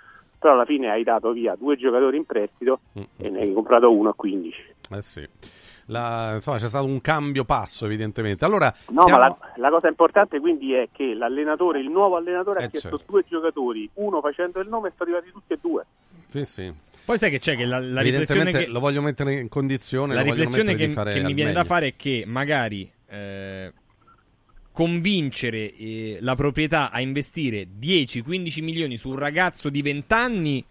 però 0.41 0.55
alla 0.55 0.65
fine 0.65 0.89
hai 0.89 1.03
dato 1.03 1.31
via 1.33 1.55
due 1.55 1.77
giocatori 1.77 2.17
in 2.17 2.25
prestito 2.25 2.79
mm-hmm. 2.97 3.07
e 3.17 3.29
ne 3.29 3.41
hai 3.41 3.53
comprato 3.53 3.95
uno 3.95 4.09
a 4.09 4.15
15. 4.15 4.73
Eh 4.89 5.01
sì. 5.03 5.27
La, 5.85 6.31
insomma, 6.33 6.57
c'è 6.57 6.67
stato 6.67 6.85
un 6.85 6.99
cambio 6.99 7.43
passo, 7.45 7.85
evidentemente. 7.85 8.43
Allora, 8.43 8.73
no, 8.89 9.03
siamo... 9.03 9.19
ma 9.19 9.27
la, 9.27 9.37
la, 9.57 9.69
cosa 9.69 9.87
importante 9.87 10.39
quindi 10.39 10.73
è 10.73 10.89
che 10.91 11.13
l'allenatore, 11.13 11.79
il 11.79 11.89
nuovo 11.89 12.15
allenatore, 12.15 12.61
eh 12.61 12.63
ha 12.63 12.67
chiesto 12.69 12.97
certo. 12.97 13.11
due 13.11 13.23
giocatori, 13.27 13.87
uno 13.95 14.19
facendo 14.19 14.59
il 14.61 14.67
nome 14.67 14.87
e 14.87 14.93
sono 14.97 15.11
arrivati 15.11 15.31
tutti 15.31 15.53
e 15.53 15.59
due. 15.61 15.85
Sì, 16.27 16.45
sì. 16.45 16.73
Poi 17.05 17.17
sai 17.19 17.29
che 17.29 17.39
c'è 17.39 17.55
che 17.55 17.65
la, 17.65 17.79
la 17.79 18.01
riflessione 18.01 18.51
che 18.51 18.65
lo 18.65 18.79
voglio 18.79 19.01
mettere 19.01 19.33
in 19.33 19.49
condizione. 19.49 20.15
La 20.15 20.21
riflessione 20.21 20.73
che, 20.73 20.87
che 20.87 21.21
mi 21.21 21.33
viene 21.33 21.51
da 21.51 21.63
fare 21.63 21.87
è 21.87 21.93
che 21.95 22.23
magari 22.25 22.89
eh, 23.07 23.71
convincere 24.71 25.75
eh, 25.75 26.17
la 26.21 26.35
proprietà 26.35 26.91
a 26.91 27.01
investire 27.01 27.67
10-15 27.79 28.63
milioni 28.63 28.97
su 28.97 29.09
un 29.09 29.17
ragazzo 29.17 29.69
di 29.69 29.81
20 29.81 30.13
anni 30.13 30.65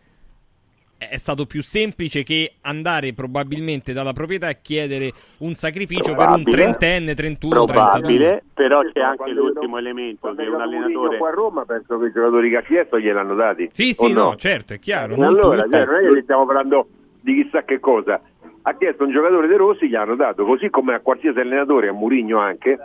è 1.08 1.16
stato 1.16 1.46
più 1.46 1.62
semplice 1.62 2.22
che 2.22 2.56
andare 2.60 3.14
probabilmente 3.14 3.94
dalla 3.94 4.12
proprietà 4.12 4.50
e 4.50 4.58
chiedere 4.60 5.10
un 5.38 5.54
sacrificio 5.54 6.12
probabile, 6.12 6.42
per 6.42 6.58
un 6.58 6.76
trentenne, 6.76 7.14
31, 7.14 7.64
probabile, 7.64 8.02
32. 8.02 8.42
però 8.52 8.82
c'è 8.82 9.00
anche 9.00 9.30
l'ultimo 9.30 9.78
elemento 9.78 10.34
che 10.34 10.46
un 10.46 10.60
allenatore 10.60 11.16
qua 11.16 11.28
a 11.28 11.32
Roma 11.32 11.64
penso 11.64 11.98
che 11.98 12.08
i 12.08 12.12
giocatori 12.12 12.50
che 12.50 12.56
ha 12.58 12.62
chiesto 12.62 13.00
gliel'hanno 13.00 13.34
dati. 13.34 13.70
Sì, 13.72 13.94
sì, 13.94 14.12
no? 14.12 14.24
no? 14.24 14.36
certo, 14.36 14.74
è 14.74 14.78
chiaro. 14.78 15.14
Allora, 15.14 15.66
cioè, 15.70 15.86
non 15.86 16.04
è 16.04 16.12
che 16.12 16.22
stiamo 16.22 16.44
parlando 16.44 16.86
di 17.22 17.42
chissà 17.42 17.62
che 17.62 17.80
cosa. 17.80 18.20
Ha 18.62 18.74
chiesto 18.74 19.04
un 19.04 19.10
giocatore 19.10 19.46
De 19.46 19.56
Rossi, 19.56 19.88
gli 19.88 19.94
hanno 19.94 20.16
dato, 20.16 20.44
così 20.44 20.68
come 20.68 20.92
a 20.92 21.00
qualsiasi 21.00 21.40
allenatore, 21.40 21.88
a 21.88 21.92
Murigno 21.92 22.38
anche, 22.38 22.78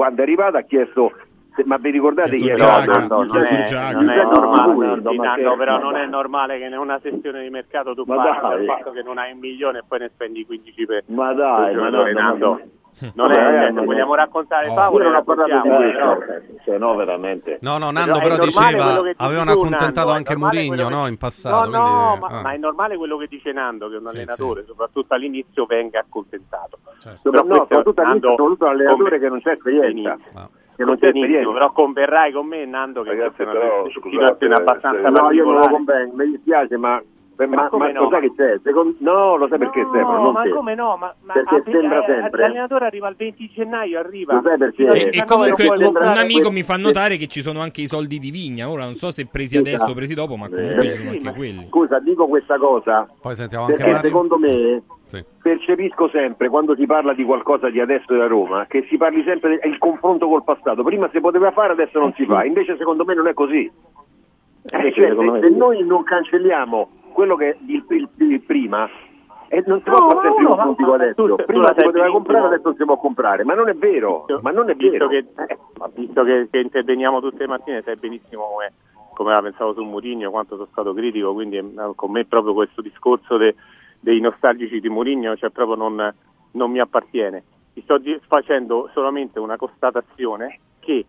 quando 0.00 0.20
è 0.20 0.22
arrivato 0.22 0.56
ha 0.56 0.62
chiesto 0.62 1.12
ma 1.66 1.76
vi 1.76 1.90
ricordate 1.90 2.36
ieri? 2.36 2.58
No, 2.58 2.84
no, 2.86 3.06
no, 3.06 3.24
non, 3.24 3.36
è, 3.36 3.92
non 3.92 4.08
è 4.08 4.24
normale, 4.24 5.00
no, 5.02 5.50
no, 5.50 5.56
però 5.56 5.78
non 5.78 5.96
è 5.96 6.06
normale 6.06 6.58
che 6.58 6.64
in 6.64 6.78
una 6.78 6.98
sessione 7.02 7.42
di 7.42 7.50
mercato 7.50 7.92
tu 7.92 8.06
parli 8.06 8.60
del 8.60 8.66
fatto 8.66 8.92
che 8.92 9.02
non 9.02 9.18
hai 9.18 9.32
un 9.32 9.40
milione 9.40 9.80
e 9.80 9.82
poi 9.86 9.98
ne 9.98 10.10
spendi 10.14 10.46
15 10.46 10.86
per 10.86 11.02
Ma 11.08 11.34
dai, 11.34 11.74
ma 11.74 11.90
no. 11.90 12.60
Non 13.14 13.32
è, 13.32 13.66
eh, 13.66 13.72
vogliamo 13.72 14.14
raccontare 14.14 14.68
oh. 14.68 14.74
favole? 14.74 15.04
Non 15.04 15.14
ho 15.14 15.22
parlato 15.22 15.60
di 15.62 15.68
questo, 15.68 16.62
cioè, 16.64 16.78
no, 16.78 16.94
veramente. 16.94 17.58
No, 17.62 17.78
no, 17.78 17.90
Nando 17.90 18.18
però, 18.18 18.36
però 18.36 18.44
diceva, 18.44 19.02
avevano 19.16 19.50
accontentato 19.52 20.10
anche 20.10 20.36
Murigno 20.36 20.88
no, 20.88 21.06
in 21.06 21.16
passato. 21.16 21.68
No, 21.68 21.78
no, 21.78 22.16
quindi, 22.18 22.20
ma, 22.20 22.38
ah. 22.38 22.42
ma, 22.42 22.52
è 22.52 22.56
normale 22.58 22.96
quello 22.96 23.16
che 23.16 23.26
dice 23.26 23.52
Nando, 23.52 23.88
che 23.88 23.96
un 23.96 24.06
allenatore, 24.06 24.60
sì, 24.60 24.66
sì. 24.66 24.72
soprattutto 24.72 25.14
all'inizio, 25.14 25.66
venga 25.66 26.00
accontentato. 26.00 26.78
Certo. 26.98 27.30
Però 27.30 27.42
no, 27.44 27.54
soprattutto 27.54 28.00
all'inizio, 28.02 28.30
soprattutto 28.30 28.64
un 28.64 28.70
allenatore 28.70 29.18
che 29.18 29.28
non 29.28 29.40
c'è 29.40 29.52
esperienza 29.52 30.18
che 30.80 30.86
non 30.86 30.98
c'è 30.98 31.08
esperienza. 31.08 31.52
Però 31.52 31.72
converrai 31.72 32.32
con 32.32 32.46
me, 32.46 32.64
Nando, 32.64 33.02
che 33.02 33.10
Ragazzi, 33.10 33.44
però, 33.44 33.86
scusate, 33.90 34.46
abbastanza 34.46 35.02
se... 35.02 35.20
No, 35.20 35.30
io 35.30 35.44
non 35.44 35.56
lo 35.56 35.68
convengo, 35.68 36.16
mi 36.16 36.30
dispiace, 36.30 36.76
ma 36.78 37.02
ma, 37.46 37.68
ma, 37.70 37.78
ma 37.78 37.90
no? 37.90 38.08
sai 38.10 38.20
che 38.20 38.34
c'è? 38.34 38.60
Secondo... 38.62 38.94
No, 38.98 39.36
lo 39.36 39.48
sai 39.48 39.58
perché 39.58 39.82
no, 39.82 39.88
Stefano? 39.88 40.22
Non 40.22 40.32
ma 40.32 40.42
te. 40.42 40.50
come 40.50 40.74
no? 40.74 40.96
Ma, 40.98 41.14
ma 41.22 41.32
perché 41.32 41.54
a, 41.56 41.62
sembra 41.64 42.02
eh, 42.02 42.06
sempre. 42.06 42.40
L'allenatore 42.42 42.86
arriva 42.86 43.08
il 43.08 43.16
20 43.16 43.50
gennaio, 43.54 43.98
arriva. 43.98 44.34
Lo 44.34 44.42
sai 44.42 44.58
perché? 44.58 44.86
E, 44.86 45.18
e 45.18 45.24
comunque 45.24 45.68
un, 45.68 45.84
un 45.84 45.96
amico 45.96 46.48
que... 46.48 46.54
mi 46.54 46.62
fa 46.62 46.76
notare 46.76 47.16
che 47.16 47.26
ci 47.26 47.42
sono 47.42 47.60
anche 47.60 47.82
i 47.82 47.86
soldi 47.86 48.18
di 48.18 48.30
Vigna. 48.30 48.68
Ora 48.68 48.84
non 48.84 48.94
so 48.94 49.10
se 49.10 49.26
presi 49.26 49.56
adesso 49.56 49.84
o 49.84 49.94
presi 49.94 50.14
dopo, 50.14 50.36
ma 50.36 50.48
comunque 50.48 50.84
eh, 50.84 50.88
ci 50.88 50.96
sono 50.96 51.10
sì, 51.10 51.16
anche 51.16 51.32
quelli. 51.34 51.66
Scusa, 51.68 51.98
dico 52.00 52.26
questa 52.26 52.58
cosa. 52.58 53.08
Poi 53.20 53.34
sentiamo 53.34 53.64
anche 53.64 53.76
perché 53.76 53.92
Mario. 53.92 54.08
secondo 54.08 54.38
me 54.38 54.82
sì. 55.06 55.24
percepisco 55.42 56.08
sempre 56.08 56.48
quando 56.48 56.74
si 56.76 56.86
parla 56.86 57.14
di 57.14 57.24
qualcosa 57.24 57.68
di 57.68 57.80
adesso 57.80 58.16
da 58.16 58.26
Roma 58.26 58.66
che 58.66 58.86
si 58.88 58.96
parli 58.96 59.22
sempre 59.24 59.58
del 59.62 59.78
confronto 59.78 60.28
col 60.28 60.44
passato. 60.44 60.82
Prima 60.82 61.08
si 61.12 61.20
poteva 61.20 61.50
fare, 61.50 61.72
adesso 61.72 61.98
non 61.98 62.12
si 62.14 62.24
fa. 62.24 62.44
Invece 62.44 62.76
secondo 62.76 63.04
me 63.04 63.14
non 63.14 63.26
è 63.26 63.34
così. 63.34 63.70
Eh, 64.62 64.92
cioè, 64.92 65.14
se, 65.14 65.40
se 65.40 65.48
noi 65.56 65.84
non 65.84 66.02
cancelliamo 66.02 66.88
quello 67.12 67.36
che 67.36 67.56
il, 67.66 67.84
il, 67.88 68.08
il 68.18 68.40
prima 68.40 68.88
e 69.52 69.64
non 69.66 69.82
si 69.82 69.90
può 69.90 70.08
fare 70.08 70.28
sempre 70.28 70.44
no, 70.44 70.54
no, 70.54 70.76
no, 70.78 70.92
adesso. 70.92 71.26
Tu, 71.26 71.34
Prima 71.44 71.74
si 71.76 71.82
poteva 71.82 72.08
comprare, 72.08 72.46
adesso 72.46 72.62
non 72.68 72.76
si 72.76 72.84
può 72.84 72.96
comprare, 72.98 73.42
ma 73.42 73.54
non 73.54 73.68
è 73.68 73.74
vero. 73.74 74.24
Ma 74.42 74.52
non 74.52 74.70
è 74.70 74.76
visto 74.76 75.08
vero. 75.08 75.08
Che, 75.08 75.16
eh, 75.48 75.58
visto 75.96 76.22
che, 76.22 76.48
che, 76.48 76.58
interveniamo 76.58 77.20
tutte 77.20 77.38
le 77.38 77.48
mattine, 77.48 77.82
sai 77.82 77.96
benissimo 77.96 78.44
come, 78.44 78.72
come 79.12 79.32
la 79.32 79.42
pensavo 79.42 79.74
su 79.74 79.82
Murigno, 79.82 80.30
quanto 80.30 80.54
sono 80.54 80.68
stato 80.70 80.94
critico, 80.94 81.32
quindi 81.32 81.56
eh, 81.56 81.92
con 81.96 82.12
me 82.12 82.24
proprio 82.26 82.54
questo 82.54 82.80
discorso 82.80 83.36
de, 83.38 83.56
dei 83.98 84.20
nostalgici 84.20 84.78
di 84.78 84.88
Murigno 84.88 85.36
cioè 85.36 85.50
proprio 85.50 85.74
non, 85.74 86.14
non 86.52 86.70
mi 86.70 86.78
appartiene. 86.78 87.42
Ti 87.74 87.82
sto 87.82 88.00
facendo 88.28 88.88
solamente 88.92 89.40
una 89.40 89.56
constatazione 89.56 90.60
che 90.78 91.04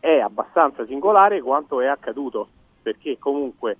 è 0.00 0.18
abbastanza 0.18 0.84
singolare 0.86 1.40
quanto 1.40 1.80
è 1.80 1.86
accaduto, 1.86 2.48
perché 2.82 3.16
comunque 3.20 3.76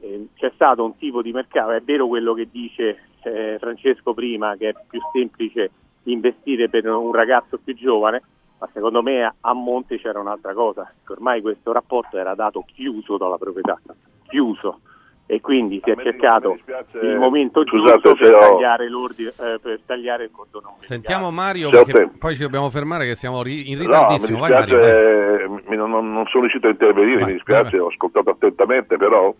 eh, 0.00 0.28
c'è 0.34 0.50
stato 0.54 0.84
un 0.84 0.96
tipo 0.96 1.22
di 1.22 1.32
mercato, 1.32 1.70
è 1.70 1.80
vero 1.80 2.06
quello 2.06 2.34
che 2.34 2.48
dice 2.50 2.98
eh, 3.22 3.56
Francesco 3.58 4.14
prima, 4.14 4.56
che 4.56 4.70
è 4.70 4.74
più 4.88 5.00
semplice 5.12 5.70
investire 6.04 6.68
per 6.68 6.86
un 6.86 7.12
ragazzo 7.12 7.58
più 7.62 7.74
giovane, 7.74 8.22
ma 8.58 8.68
secondo 8.72 9.02
me 9.02 9.24
a, 9.24 9.34
a 9.40 9.52
monte 9.52 9.98
c'era 9.98 10.20
un'altra 10.20 10.52
cosa, 10.52 10.90
che 11.04 11.12
ormai 11.12 11.40
questo 11.40 11.72
rapporto 11.72 12.18
era 12.18 12.34
dato 12.34 12.64
chiuso 12.66 13.16
dalla 13.16 13.38
proprietà, 13.38 13.80
chiuso. 14.28 14.80
E 15.26 15.40
quindi 15.40 15.80
si 15.82 15.90
è 15.90 15.96
cercato 15.96 16.58
il 17.00 17.16
momento 17.16 17.64
giusto 17.64 18.14
per, 18.14 18.38
tagliare 18.38 18.84
eh, 18.84 19.58
per 19.58 19.80
tagliare 19.86 20.24
il 20.24 20.30
cordone. 20.30 20.74
Sentiamo 20.80 21.30
Mario, 21.30 21.70
perché 21.70 22.10
poi 22.18 22.34
ci 22.34 22.42
dobbiamo 22.42 22.68
fermare 22.68 23.06
che 23.06 23.14
siamo 23.14 23.38
in 23.38 23.78
ritardissimo. 23.78 24.36
No, 24.36 24.44
mi 24.44 24.54
dispiace, 24.54 24.74
vai. 24.74 24.88
Mario, 24.90 25.62
vai. 25.66 25.76
Non, 25.78 25.90
non, 25.90 26.26
sono 26.26 26.42
riuscito 26.42 26.66
a 26.66 26.70
intervenire, 26.70 27.20
vai, 27.20 27.26
mi 27.28 27.32
dispiace, 27.32 27.78
ho 27.78 27.86
ascoltato 27.86 28.28
attentamente, 28.28 28.98
però 28.98 29.34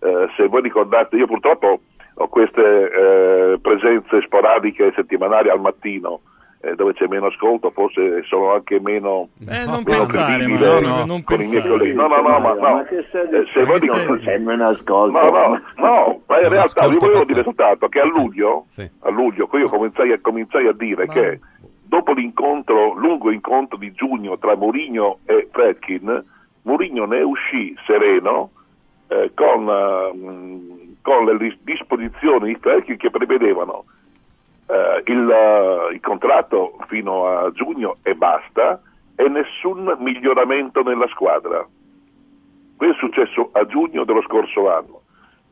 eh, 0.00 0.28
se 0.36 0.46
voi 0.48 0.62
ricordate, 0.62 1.16
io 1.16 1.26
purtroppo 1.26 1.80
ho 2.14 2.28
queste 2.28 2.60
eh, 2.62 3.58
presenze 3.60 4.20
sporadiche 4.22 4.92
settimanali 4.94 5.48
al 5.48 5.60
mattino 5.60 6.20
eh, 6.62 6.74
dove 6.74 6.92
c'è 6.92 7.06
meno 7.06 7.26
ascolto, 7.26 7.70
forse 7.70 8.22
sono 8.24 8.52
anche 8.52 8.80
meno, 8.80 9.30
eh, 9.48 9.64
non 9.64 9.82
meno 9.82 9.82
pensare, 9.82 10.46
ma 10.46 10.58
no, 10.58 10.80
no, 10.80 11.04
non 11.06 11.24
con 11.24 11.38
pensare. 11.38 11.44
i 11.44 11.48
miei 11.48 11.62
colleghi. 11.62 11.94
No, 11.94 12.06
no, 12.06 12.20
no, 12.20 12.38
ma, 12.38 12.52
no. 12.52 12.60
ma 12.60 12.84
che 12.84 12.98
eh, 12.98 13.46
se 13.52 13.64
voi 13.64 13.78
ricordate, 13.78 14.18
c'è 14.18 14.38
meno 14.38 14.68
ascolto. 14.68 15.18
No, 15.18 15.30
no, 15.30 15.60
no, 15.76 16.20
ma 16.26 16.40
in 16.40 16.48
realtà 16.48 16.84
io 16.84 16.98
volevo 16.98 17.24
dire 17.24 17.42
soltanto 17.42 17.88
che 17.88 18.00
a 18.00 18.04
luglio, 18.04 18.66
sì. 18.68 18.88
a 19.00 19.10
luglio 19.10 19.48
io 19.52 19.68
cominciai 19.68 20.12
a, 20.12 20.18
cominciai 20.20 20.66
a 20.66 20.72
dire 20.72 21.06
ma... 21.06 21.12
che 21.14 21.40
dopo 21.82 22.12
l'incontro, 22.12 22.92
lungo 22.92 23.30
incontro 23.30 23.78
di 23.78 23.92
giugno 23.92 24.38
tra 24.38 24.54
Mourinho 24.54 25.20
e 25.24 25.48
Fredkin, 25.50 26.24
Mourinho 26.62 27.06
ne 27.06 27.22
uscì 27.22 27.74
sereno 27.86 28.50
eh, 29.10 29.32
con, 29.34 29.66
uh, 29.66 30.96
con, 31.02 31.24
le 31.24 31.58
disposizioni 31.62 32.56
di 32.86 32.96
che 32.96 33.10
prevedevano 33.10 33.84
uh, 34.66 34.72
il, 35.04 35.26
uh, 35.26 35.92
il, 35.92 36.00
contratto 36.00 36.76
fino 36.86 37.26
a 37.26 37.50
giugno 37.50 37.96
e 38.04 38.14
basta 38.14 38.80
e 39.16 39.28
nessun 39.28 39.96
miglioramento 39.98 40.84
nella 40.84 41.08
squadra. 41.08 41.66
Questo 42.76 42.94
è 42.94 42.98
successo 43.00 43.48
a 43.50 43.66
giugno 43.66 44.04
dello 44.04 44.22
scorso 44.22 44.70
anno. 44.70 45.00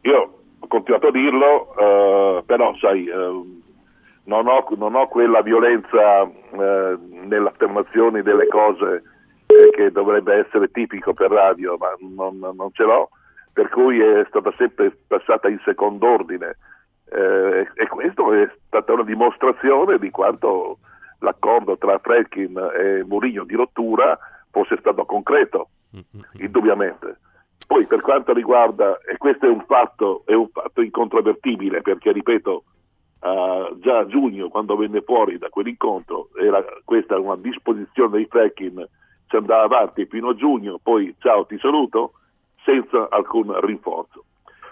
Io 0.03 0.39
ho 0.61 0.67
continuato 0.69 1.09
a 1.09 1.11
dirlo, 1.11 2.43
però 2.47 2.75
sai, 2.77 3.05
non 4.25 4.47
ho, 4.47 4.67
non, 4.77 4.95
ho, 4.95 5.09
quella 5.09 5.43
violenza 5.43 6.31
nell'affermazione 6.53 8.23
delle 8.23 8.47
cose 8.47 9.03
che 9.75 9.91
dovrebbe 9.91 10.37
essere 10.37 10.71
tipico 10.71 11.13
per 11.13 11.31
radio, 11.31 11.77
ma 11.77 11.95
non, 11.99 12.39
non 12.39 12.71
ce 12.73 12.85
l'ho 12.85 13.11
per 13.59 13.71
cui 13.71 13.99
è 13.99 14.25
stata 14.29 14.55
sempre 14.57 14.97
passata 15.09 15.49
in 15.49 15.59
secondo 15.65 16.07
ordine 16.07 16.59
eh, 17.11 17.67
e 17.75 17.89
questo 17.89 18.33
è 18.33 18.49
stata 18.69 18.93
una 18.93 19.03
dimostrazione 19.03 19.99
di 19.99 20.11
quanto 20.11 20.79
l'accordo 21.19 21.77
tra 21.77 21.99
Fredkin 21.99 22.57
e 22.57 23.03
Mourinho 23.05 23.43
di 23.43 23.57
rottura 23.57 24.17
fosse 24.53 24.77
stato 24.79 25.05
concreto, 25.07 25.71
indubbiamente. 26.39 27.19
Poi 27.67 27.85
per 27.87 28.01
quanto 28.01 28.33
riguarda, 28.33 29.01
e 29.01 29.17
questo 29.17 29.47
è 29.47 29.49
un 29.49 29.65
fatto, 29.67 30.23
è 30.25 30.35
un 30.35 30.51
fatto 30.51 30.81
incontrovertibile 30.81 31.83
perché 31.83 32.13
ripeto, 32.13 32.63
Uh, 33.21 33.77
già 33.81 33.99
a 33.99 34.07
giugno 34.07 34.49
quando 34.49 34.77
venne 34.77 35.01
fuori 35.01 35.39
da 35.39 35.49
quell'incontro 35.49 36.29
era 36.41 36.65
questa 36.85 37.19
una 37.19 37.35
disposizione 37.35 38.19
di 38.19 38.27
Freckin 38.27 38.87
ci 39.27 39.35
andava 39.35 39.65
avanti 39.65 40.07
fino 40.07 40.29
a 40.29 40.37
giugno 40.37 40.79
poi 40.81 41.13
ciao 41.19 41.45
ti 41.45 41.59
saluto 41.59 42.13
senza 42.69 43.09
alcun 43.11 43.59
rinforzo. 43.61 44.25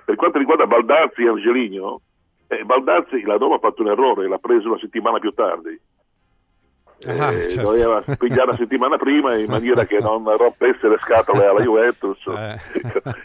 per 0.05 0.15
quanto 0.17 0.39
riguarda 0.39 0.67
Baldazzi 0.67 1.23
e 1.25 1.29
Angelino, 1.29 2.01
eh, 2.49 2.63
Baldazzi 2.65 3.23
la 3.23 3.37
Roma 3.37 3.57
ha 3.57 3.59
fatto 3.59 3.83
un 3.83 3.89
errore, 3.89 4.29
l'ha 4.29 4.39
preso 4.39 4.69
una 4.69 4.79
settimana 4.79 5.19
più 5.19 5.33
tardi. 5.33 5.81
Ah, 7.07 7.33
Eh, 7.33 7.49
certo. 7.51 7.71
Doveva 7.73 8.03
pigliare 8.17 8.49
una 8.51 8.57
settimana 8.57 8.97
prima 8.97 9.37
in 9.37 9.51
maniera 9.51 9.85
che 9.85 9.99
non 9.99 10.25
rompesse 10.37 10.89
le 10.89 10.97
scatole 11.03 11.45
alla 11.45 11.61
Juventus 11.61 12.19
Eh. 12.27 12.57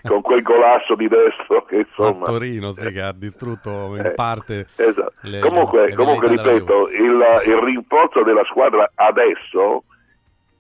con 0.10 0.22
quel 0.22 0.42
golasso 0.42 0.96
di 0.96 1.08
destro 1.08 1.64
che 1.66 1.76
A 1.76 1.80
insomma 1.80 2.26
Torino, 2.26 2.72
sì, 2.74 2.92
che 2.92 3.02
ha 3.02 3.14
distrutto 3.14 3.96
in 3.96 4.06
Eh, 4.08 4.12
parte. 4.12 4.68
Esatto. 4.76 5.14
le- 5.22 5.40
comunque, 5.40 5.88
le 5.90 5.96
comunque 5.96 6.28
ripeto, 6.30 6.90
il, 6.90 7.24
il 7.48 7.58
rinforzo 7.58 8.24
della 8.24 8.44
squadra 8.46 8.90
adesso 8.96 9.84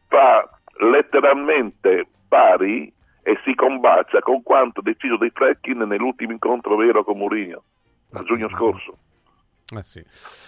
fa 0.07 0.47
letteralmente 0.89 2.05
pari 2.30 2.91
e 3.24 3.39
si 3.43 3.53
combacia 3.55 4.19
con 4.19 4.41
quanto 4.43 4.82
deciso 4.82 5.17
dei 5.17 5.32
Freckin 5.34 5.80
nell'ultimo 5.80 6.32
incontro 6.32 6.76
vero 6.76 7.03
con 7.03 7.17
Mourinho 7.17 7.63
a 8.13 8.24
giugno 8.24 8.49
scorso. 8.49 8.97
Eh 9.74 9.84
sì, 9.84 10.03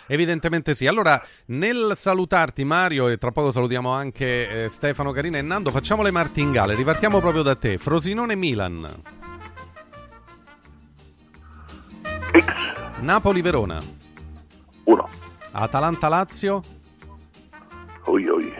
evidentemente 0.07 0.73
sì. 0.73 0.85
Allora, 0.85 1.21
nel 1.47 1.91
salutarti 1.95 2.65
Mario 2.65 3.07
e 3.07 3.17
tra 3.17 3.31
poco 3.31 3.51
salutiamo 3.51 3.89
anche 3.89 4.63
eh, 4.63 4.69
Stefano 4.69 5.11
Carina 5.11 5.37
e 5.37 5.41
Nando, 5.41 5.71
facciamo 5.71 6.01
le 6.03 6.11
martingale, 6.11 6.75
ripartiamo 6.75 7.19
proprio 7.19 7.41
da 7.41 7.55
te. 7.55 7.77
Frosinone 7.77 8.35
Milan. 8.35 8.85
Napoli 12.99 13.41
Verona. 13.41 13.79
1. 14.83 15.07
Atalanta 15.51 16.09
Lazio. 16.09 16.61
Oi, 18.05 18.27
oi. 18.27 18.53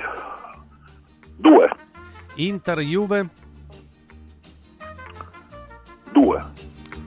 2. 1.37 1.69
Inter 2.35 2.79
Juve. 2.79 3.29
2. 6.13 6.43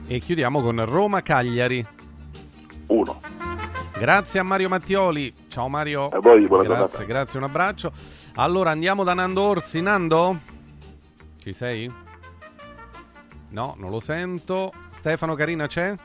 E 0.07 0.19
chiudiamo 0.19 0.61
con 0.61 0.83
Roma 0.85 1.21
Cagliari. 1.21 1.83
1. 2.87 3.21
Grazie 3.97 4.39
a 4.39 4.43
Mario 4.43 4.69
Mattioli. 4.69 5.33
Ciao 5.47 5.67
Mario. 5.69 6.09
A 6.09 6.19
voi, 6.19 6.45
buona 6.45 6.63
grazie, 6.63 6.65
giornata. 6.65 7.03
grazie, 7.05 7.39
un 7.39 7.45
abbraccio. 7.45 7.91
Allora 8.35 8.69
andiamo 8.69 9.03
da 9.03 9.13
Nando 9.13 9.41
Orsi. 9.41 9.81
Nando? 9.81 10.39
Ci 11.37 11.53
sei? 11.53 11.91
No, 13.49 13.75
non 13.77 13.89
lo 13.89 13.99
sento. 13.99 14.71
Stefano 14.91 15.33
Carina 15.35 15.65
c'è? 15.67 15.95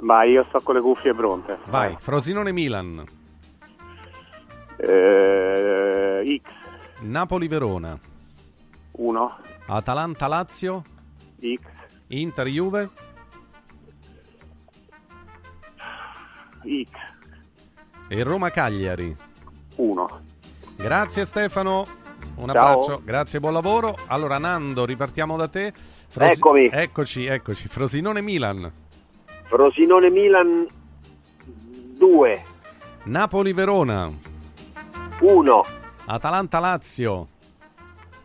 Ma 0.00 0.22
io 0.24 0.44
sto 0.44 0.60
con 0.60 0.74
le 0.76 0.80
cuffie 0.80 1.14
pronte. 1.14 1.58
Vai, 1.66 1.96
Frosinone 1.98 2.52
Milan. 2.52 3.04
Eh, 4.76 6.40
X, 6.44 7.02
Napoli 7.02 7.48
Verona. 7.48 7.98
1, 8.92 9.36
Atalanta 9.66 10.26
Lazio. 10.28 10.82
X, 11.40 11.60
Inter 12.20 12.46
Juve. 12.46 12.90
X, 16.62 16.90
E 18.08 18.22
Roma 18.22 18.50
Cagliari. 18.50 19.14
1. 19.76 20.20
Grazie 20.76 21.24
Stefano. 21.24 21.86
Un 22.36 22.50
Ciao. 22.50 22.66
abbraccio, 22.66 23.02
grazie, 23.04 23.40
buon 23.40 23.52
lavoro. 23.52 23.96
Allora 24.06 24.38
Nando, 24.38 24.84
ripartiamo 24.84 25.36
da 25.36 25.48
te. 25.48 25.72
Eccomi. 26.16 26.68
Eccoci, 26.70 27.26
eccoci. 27.26 27.68
Frosinone 27.68 28.20
Milan. 28.22 28.70
Frosinone 29.44 30.10
Milan 30.10 30.66
2, 31.98 32.44
Napoli 33.04 33.52
Verona. 33.52 34.10
1, 35.20 35.64
Atalanta 36.06 36.58
Lazio. 36.60 37.28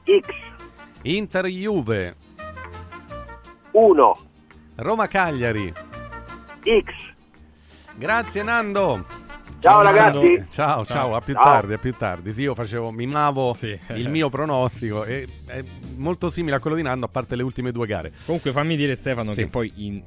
X, 0.03 0.27
Inter 1.03 1.45
Juve. 1.45 2.15
1, 3.71 4.11
Roma 4.77 5.07
Cagliari. 5.07 5.71
X. 5.71 7.13
Grazie 7.95 8.43
Nando. 8.43 9.05
Ciao, 9.59 9.83
Nando. 9.83 9.99
ragazzi. 10.21 10.45
Ciao, 10.49 10.85
ciao, 10.85 11.15
a 11.15 11.19
più 11.19 11.33
Ciao. 11.33 11.43
tardi, 11.43 11.73
a 11.73 11.77
più 11.77 11.93
tardi. 11.93 12.31
Sì, 12.33 12.43
io 12.43 12.55
facevo, 12.55 12.91
mimavo 12.91 13.55
il 13.89 14.09
mio 14.09 14.29
pronostico 14.29 15.03
e 15.03 15.27
è 15.45 15.61
molto 15.97 16.29
simile 16.29 16.55
a 16.55 16.59
quello 16.59 16.75
di 16.77 16.81
Nando, 16.81 17.05
a 17.05 17.09
parte 17.09 17.35
le 17.35 17.43
ultime 17.43 17.71
due 17.71 17.85
gare. 17.85 18.13
Comunque 18.25 18.51
fammi 18.51 18.75
dire 18.77 18.95
Stefano 18.95 19.33
Sì. 19.33 19.43
che 19.43 19.49
poi 19.49 19.71
in 19.75 20.01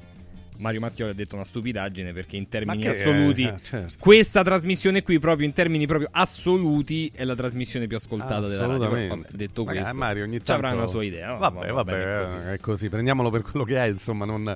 Mario 0.57 0.79
Mattioli 0.79 1.11
ha 1.11 1.13
detto 1.13 1.35
una 1.35 1.43
stupidaggine 1.43 2.13
perché 2.13 2.35
in 2.35 2.47
termini 2.47 2.87
assoluti 2.87 3.43
eh, 3.43 3.55
certo. 3.61 3.95
questa 3.99 4.43
trasmissione 4.43 5.03
qui 5.03 5.19
proprio 5.19 5.45
in 5.45 5.53
termini 5.53 5.85
proprio 5.87 6.09
assoluti 6.11 7.11
è 7.13 7.23
la 7.23 7.35
trasmissione 7.35 7.87
più 7.87 7.97
ascoltata 7.97 8.47
della 8.47 8.65
radio. 8.65 8.89
Vabbè, 8.89 9.19
detto 9.31 9.63
Magari 9.63 9.83
questo, 9.83 9.99
Mario 9.99 10.23
ogni 10.23 10.39
ci 10.39 10.43
tanto... 10.45 10.65
avrà 10.65 10.77
una 10.77 10.87
sua 10.87 11.03
idea. 11.03 11.33
Vabbè, 11.33 11.67
Va 11.67 11.73
vabbè, 11.73 11.91
bene 11.91 12.23
così. 12.23 12.37
è 12.37 12.59
così. 12.59 12.89
Prendiamolo 12.89 13.29
per 13.29 13.41
quello 13.41 13.65
che 13.65 13.77
è, 13.77 13.87
insomma, 13.87 14.25
non... 14.25 14.55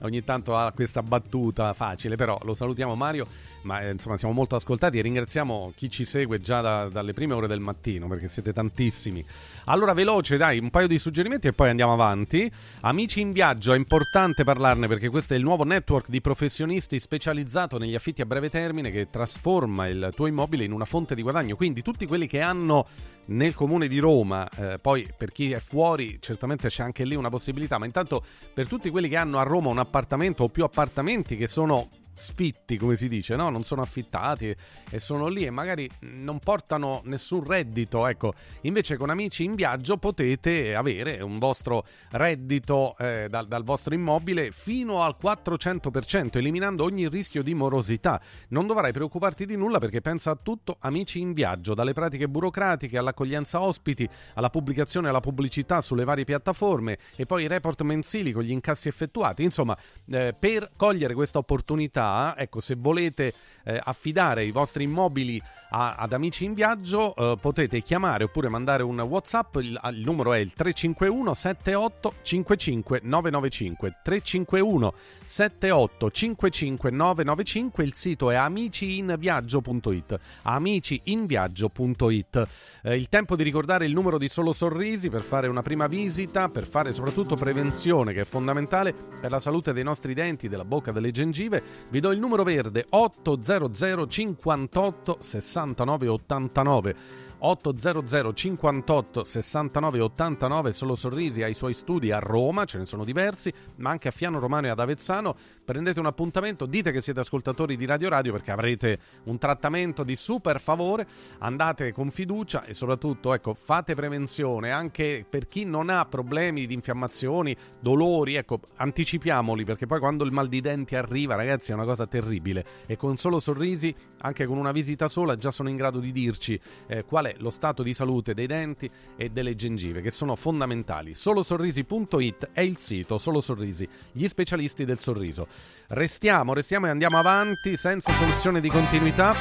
Ogni 0.00 0.22
tanto 0.22 0.56
ha 0.56 0.70
questa 0.72 1.02
battuta 1.02 1.72
facile, 1.72 2.16
però 2.16 2.38
lo 2.42 2.52
salutiamo 2.52 2.94
Mario, 2.94 3.26
ma 3.64 3.80
eh, 3.80 3.90
insomma 3.90 4.16
siamo 4.16 4.32
molto 4.32 4.56
ascoltati 4.56 4.98
e 4.98 5.02
ringraziamo 5.02 5.72
chi 5.74 5.90
ci 5.90 6.04
segue 6.04 6.40
già 6.40 6.60
da- 6.60 6.88
dalle 6.88 7.12
prime 7.12 7.34
ore 7.34 7.46
del 7.46 7.60
mattino 7.60 8.06
perché 8.06 8.28
siete 8.28 8.52
tantissimi. 8.52 9.24
Allora 9.64 9.92
veloce 9.92 10.36
dai, 10.36 10.58
un 10.58 10.70
paio 10.70 10.86
di 10.86 10.98
suggerimenti 10.98 11.48
e 11.48 11.52
poi 11.52 11.70
andiamo 11.70 11.92
avanti. 11.92 12.50
Amici 12.80 13.20
in 13.20 13.32
viaggio, 13.32 13.72
è 13.72 13.76
importante 13.76 14.44
parlarne 14.44 14.86
perché 14.86 15.08
questo 15.08 15.34
è 15.34 15.36
il 15.36 15.42
nuovo 15.42 15.64
network 15.64 16.08
di 16.08 16.20
professionisti 16.20 16.98
specializzato 16.98 17.78
negli 17.78 17.94
affitti 17.94 18.22
a 18.22 18.26
breve 18.26 18.50
termine 18.50 18.90
che 18.90 19.08
trasforma 19.10 19.86
il 19.86 20.10
tuo 20.14 20.26
immobile 20.26 20.64
in 20.64 20.72
una 20.72 20.84
fonte 20.84 21.14
di 21.14 21.22
guadagno. 21.22 21.56
Quindi 21.56 21.82
tutti 21.82 22.06
quelli 22.06 22.26
che 22.26 22.40
hanno 22.40 22.86
nel 23.26 23.54
comune 23.54 23.88
di 23.88 23.98
Roma, 23.98 24.48
eh, 24.50 24.78
poi 24.78 25.08
per 25.16 25.32
chi 25.32 25.52
è 25.52 25.58
fuori 25.58 26.18
certamente 26.20 26.68
c'è 26.68 26.82
anche 26.82 27.04
lì 27.04 27.14
una 27.14 27.30
possibilità, 27.30 27.78
ma 27.78 27.86
intanto 27.86 28.22
per 28.52 28.68
tutti 28.68 28.90
quelli 28.90 29.08
che 29.08 29.16
hanno 29.16 29.38
a 29.38 29.42
Roma 29.42 29.70
un 29.70 29.78
appartamento 29.78 30.44
o 30.44 30.48
più 30.48 30.64
appartamenti 30.64 31.36
che 31.36 31.46
sono 31.46 31.88
sfitti, 32.14 32.76
come 32.76 32.96
si 32.96 33.08
dice, 33.08 33.36
no? 33.36 33.50
non 33.50 33.64
sono 33.64 33.82
affittati 33.82 34.54
e 34.90 34.98
sono 34.98 35.28
lì 35.28 35.44
e 35.44 35.50
magari 35.50 35.88
non 36.00 36.38
portano 36.38 37.02
nessun 37.04 37.44
reddito, 37.44 38.06
ecco, 38.06 38.34
invece 38.62 38.96
con 38.96 39.10
amici 39.10 39.44
in 39.44 39.54
viaggio 39.54 39.96
potete 39.96 40.74
avere 40.74 41.20
un 41.20 41.38
vostro 41.38 41.84
reddito 42.12 42.96
eh, 42.98 43.26
dal, 43.28 43.46
dal 43.46 43.64
vostro 43.64 43.94
immobile 43.94 44.50
fino 44.50 45.02
al 45.02 45.16
400%, 45.20 46.38
eliminando 46.38 46.84
ogni 46.84 47.08
rischio 47.08 47.42
di 47.42 47.54
morosità. 47.54 48.20
Non 48.48 48.66
dovrai 48.66 48.92
preoccuparti 48.92 49.46
di 49.46 49.56
nulla 49.56 49.78
perché 49.78 50.00
pensa 50.00 50.30
a 50.30 50.38
tutto 50.40 50.76
amici 50.80 51.20
in 51.20 51.32
viaggio, 51.32 51.74
dalle 51.74 51.92
pratiche 51.92 52.28
burocratiche 52.28 52.98
all'accoglienza 52.98 53.60
ospiti, 53.60 54.08
alla 54.34 54.50
pubblicazione 54.50 55.06
e 55.06 55.10
alla 55.10 55.20
pubblicità 55.20 55.80
sulle 55.80 56.04
varie 56.04 56.24
piattaforme 56.24 56.98
e 57.16 57.26
poi 57.26 57.44
i 57.44 57.48
report 57.48 57.82
mensili 57.82 58.32
con 58.32 58.42
gli 58.42 58.50
incassi 58.50 58.88
effettuati. 58.88 59.42
Insomma, 59.42 59.76
eh, 60.10 60.34
per 60.38 60.70
cogliere 60.76 61.14
questa 61.14 61.38
opportunità, 61.38 62.03
ecco, 62.36 62.60
se 62.60 62.74
volete 62.76 63.32
eh, 63.64 63.80
affidare 63.82 64.44
i 64.44 64.50
vostri 64.50 64.84
immobili 64.84 65.40
a- 65.70 65.94
ad 65.96 66.12
amici 66.12 66.44
in 66.44 66.52
viaggio, 66.54 67.16
eh, 67.16 67.36
potete 67.40 67.82
chiamare 67.82 68.22
oppure 68.24 68.48
mandare 68.48 68.84
un 68.84 69.00
WhatsApp. 69.00 69.56
Il, 69.56 69.80
il 69.90 70.02
numero 70.04 70.32
è 70.32 70.38
il 70.38 70.52
351 70.52 71.34
78 71.34 72.14
55 72.22 73.00
995 73.02 73.98
351 74.02 74.94
78 75.24 76.10
55 76.10 76.90
995. 76.90 77.84
Il 77.84 77.94
sito 77.94 78.30
è 78.30 78.36
amiciinviaggio.it. 78.36 80.20
Amiciinviaggio.it. 80.42 82.48
Eh, 82.82 82.94
il 82.94 83.08
tempo 83.08 83.34
di 83.34 83.42
ricordare 83.42 83.86
il 83.86 83.92
numero 83.92 84.18
di 84.18 84.28
Solo 84.28 84.52
Sorrisi 84.52 85.10
per 85.10 85.22
fare 85.22 85.48
una 85.48 85.62
prima 85.62 85.88
visita, 85.88 86.48
per 86.48 86.68
fare 86.68 86.92
soprattutto 86.92 87.34
prevenzione 87.34 88.12
che 88.12 88.20
è 88.20 88.24
fondamentale 88.24 88.92
per 88.92 89.32
la 89.32 89.40
salute 89.40 89.72
dei 89.72 89.82
nostri 89.82 90.14
denti, 90.14 90.48
della 90.48 90.64
bocca, 90.64 90.92
delle 90.92 91.10
gengive. 91.10 91.60
Vi 91.94 92.00
do 92.00 92.10
il 92.10 92.18
numero 92.18 92.42
verde 92.42 92.86
800 92.88 94.08
58 94.08 95.18
69 95.20 96.08
89. 96.08 96.94
800 97.38 98.32
58 98.32 99.22
69 99.22 100.00
89 100.00 100.72
Solo 100.72 100.96
Sorrisi 100.96 101.44
ai 101.44 101.54
suoi 101.54 101.72
studi 101.72 102.10
a 102.10 102.18
Roma, 102.18 102.64
ce 102.64 102.78
ne 102.78 102.86
sono 102.86 103.04
diversi, 103.04 103.54
ma 103.76 103.90
anche 103.90 104.08
a 104.08 104.10
Fiano 104.10 104.40
Romano 104.40 104.66
e 104.66 104.70
ad 104.70 104.80
Avezzano. 104.80 105.36
Prendete 105.64 105.98
un 105.98 106.04
appuntamento, 106.04 106.66
dite 106.66 106.92
che 106.92 107.00
siete 107.00 107.20
ascoltatori 107.20 107.78
di 107.78 107.86
Radio 107.86 108.10
Radio 108.10 108.32
perché 108.32 108.50
avrete 108.50 108.98
un 109.24 109.38
trattamento 109.38 110.04
di 110.04 110.14
super 110.14 110.60
favore. 110.60 111.06
Andate 111.38 111.90
con 111.92 112.10
fiducia 112.10 112.64
e 112.64 112.74
soprattutto, 112.74 113.32
ecco, 113.32 113.54
fate 113.54 113.94
prevenzione 113.94 114.70
anche 114.70 115.24
per 115.26 115.46
chi 115.46 115.64
non 115.64 115.88
ha 115.88 116.04
problemi 116.04 116.66
di 116.66 116.74
infiammazioni, 116.74 117.56
dolori, 117.80 118.34
ecco, 118.34 118.60
anticipiamoli 118.76 119.64
perché 119.64 119.86
poi 119.86 120.00
quando 120.00 120.24
il 120.24 120.32
mal 120.32 120.48
di 120.48 120.60
denti 120.60 120.96
arriva, 120.96 121.34
ragazzi, 121.34 121.70
è 121.70 121.74
una 121.74 121.86
cosa 121.86 122.06
terribile 122.06 122.64
e 122.84 122.98
con 122.98 123.16
Solo 123.16 123.40
Sorrisi, 123.40 123.94
anche 124.18 124.44
con 124.44 124.58
una 124.58 124.72
visita 124.72 125.08
sola, 125.08 125.34
già 125.36 125.50
sono 125.50 125.70
in 125.70 125.76
grado 125.76 125.98
di 125.98 126.12
dirci 126.12 126.60
eh, 126.86 127.04
qual 127.04 127.24
è 127.24 127.34
lo 127.38 127.50
stato 127.50 127.82
di 127.82 127.94
salute 127.94 128.34
dei 128.34 128.46
denti 128.46 128.90
e 129.16 129.30
delle 129.30 129.54
gengive, 129.54 130.02
che 130.02 130.10
sono 130.10 130.36
fondamentali. 130.36 131.14
Solosorrisi.it 131.14 132.50
è 132.52 132.60
il 132.60 132.76
sito, 132.76 133.16
Solo 133.16 133.40
Sorrisi, 133.40 133.88
gli 134.12 134.26
specialisti 134.26 134.84
del 134.84 134.98
sorriso. 134.98 135.46
Restiamo, 135.88 136.54
restiamo 136.54 136.86
e 136.86 136.90
andiamo 136.90 137.18
avanti 137.18 137.76
senza 137.76 138.10
soluzione 138.12 138.60
di 138.60 138.68
continuità. 138.68 139.34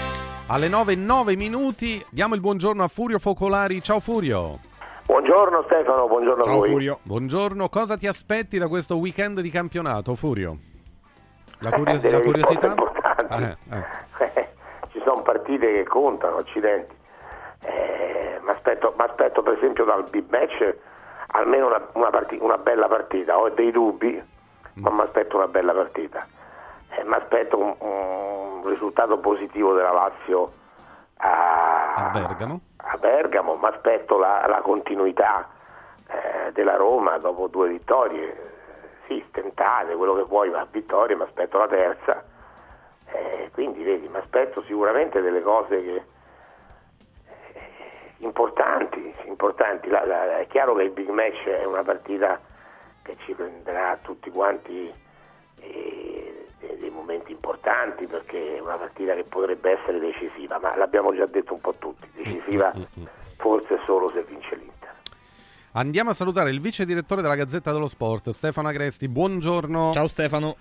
Alle 0.48 0.68
9 0.68 0.96
9 0.96 1.36
minuti 1.36 2.04
diamo 2.10 2.36
il 2.36 2.42
buongiorno 2.42 2.84
a 2.84 2.88
Furio 2.88 3.18
Focolari. 3.20 3.82
Ciao 3.82 4.00
Furio. 4.00 4.60
Buongiorno 5.06 5.64
Stefano, 5.64 6.08
buongiorno 6.08 6.44
Ciao, 6.44 6.54
a 6.54 6.58
voi. 6.58 6.70
Furio. 6.70 7.00
Buongiorno, 7.04 7.70
cosa 7.70 7.98
ti 7.98 8.08
aspetti 8.08 8.58
da 8.58 8.68
questo 8.68 8.98
weekend 8.98 9.40
di 9.42 9.50
campionato, 9.50 10.16
Furio? 10.16 10.58
La, 11.60 11.72
curios- 11.72 12.10
la 12.10 12.20
curiosità? 12.22 12.76
Eh, 13.30 13.58
eh. 13.72 14.50
Ci 14.92 15.02
sono 15.06 15.22
partite 15.22 15.66
che 15.74 15.84
contano, 15.86 16.38
accidenti. 16.38 16.94
Eh, 17.62 18.40
mi 18.44 18.50
aspetto, 18.50 18.92
per 19.42 19.54
esempio 19.54 19.86
dal 19.86 20.04
big 20.10 20.26
match 20.30 20.76
almeno 21.28 21.68
una, 21.68 21.88
una, 21.94 22.10
parti- 22.10 22.38
una 22.40 22.58
bella 22.58 22.88
partita. 22.88 23.38
Ho 23.38 23.50
dei 23.50 23.72
dubbi, 23.72 24.22
ma 24.76 24.90
mi 24.90 25.02
aspetto 25.02 25.36
una 25.38 25.48
bella 25.48 25.74
partita. 25.74 26.26
Eh, 26.90 27.04
mi 27.04 27.14
aspetto 27.14 27.58
un, 27.58 27.76
un 27.80 28.68
risultato 28.68 29.18
positivo 29.18 29.74
della 29.74 29.92
Lazio 29.92 30.54
a, 31.18 31.94
a 31.96 32.10
Bergamo. 32.10 32.60
A 32.78 32.98
Bergamo, 32.98 33.56
mi 33.56 33.66
aspetto 33.68 34.18
la, 34.18 34.46
la 34.48 34.62
continuità 34.62 35.48
eh, 36.08 36.52
della 36.52 36.76
Roma 36.76 37.18
dopo 37.18 37.48
due 37.48 37.70
vittorie, 37.70 38.52
sì, 39.08 39.24
stentate, 39.30 39.96
quello 39.96 40.16
che 40.16 40.24
vuoi, 40.24 40.50
ma 40.50 40.66
vittorie, 40.70 41.16
mi 41.16 41.24
aspetto 41.24 41.58
la 41.58 41.68
terza. 41.68 42.24
Eh, 43.06 43.50
quindi 43.54 43.84
vedi, 43.84 44.08
mi 44.08 44.18
aspetto 44.18 44.64
sicuramente 44.64 45.22
delle 45.22 45.42
cose 45.42 45.84
che, 45.84 46.04
eh, 47.28 47.64
importanti, 48.18 49.14
importanti. 49.26 49.90
La, 49.90 50.06
la, 50.06 50.40
è 50.40 50.48
chiaro 50.48 50.74
che 50.76 50.84
il 50.84 50.92
big 50.92 51.10
match 51.10 51.46
è 51.46 51.64
una 51.66 51.84
partita 51.84 52.40
che 53.04 53.16
ci 53.26 53.34
prenderà 53.34 53.98
tutti 54.02 54.30
quanti 54.30 54.92
eh, 55.60 56.48
dei 56.80 56.90
momenti 56.90 57.32
importanti 57.32 58.08
perché 58.08 58.58
è 58.58 58.60
una 58.60 58.78
partita 58.78 59.14
che 59.14 59.24
potrebbe 59.24 59.80
essere 59.80 60.00
decisiva, 60.00 60.60
ma 60.60 60.76
l'abbiamo 60.76 61.14
già 61.14 61.26
detto 61.26 61.54
un 61.54 61.62
po' 61.62 61.76
tutti, 61.78 62.08
decisiva 62.16 62.74
forse 63.38 63.80
solo 63.86 64.10
se 64.10 64.24
vince 64.24 64.56
l'Inter. 64.56 64.92
Andiamo 65.74 66.12
a 66.12 66.14
salutare 66.14 66.50
il 66.50 66.62
vice 66.62 66.86
direttore 66.86 67.22
della 67.22 67.36
Gazzetta 67.36 67.72
dello 67.72 67.88
Sport, 67.88 68.30
Stefano 68.30 68.68
Agresti. 68.68 69.08
Buongiorno. 69.08 69.92
Ciao 69.92 70.08
Stefano. 70.08 70.56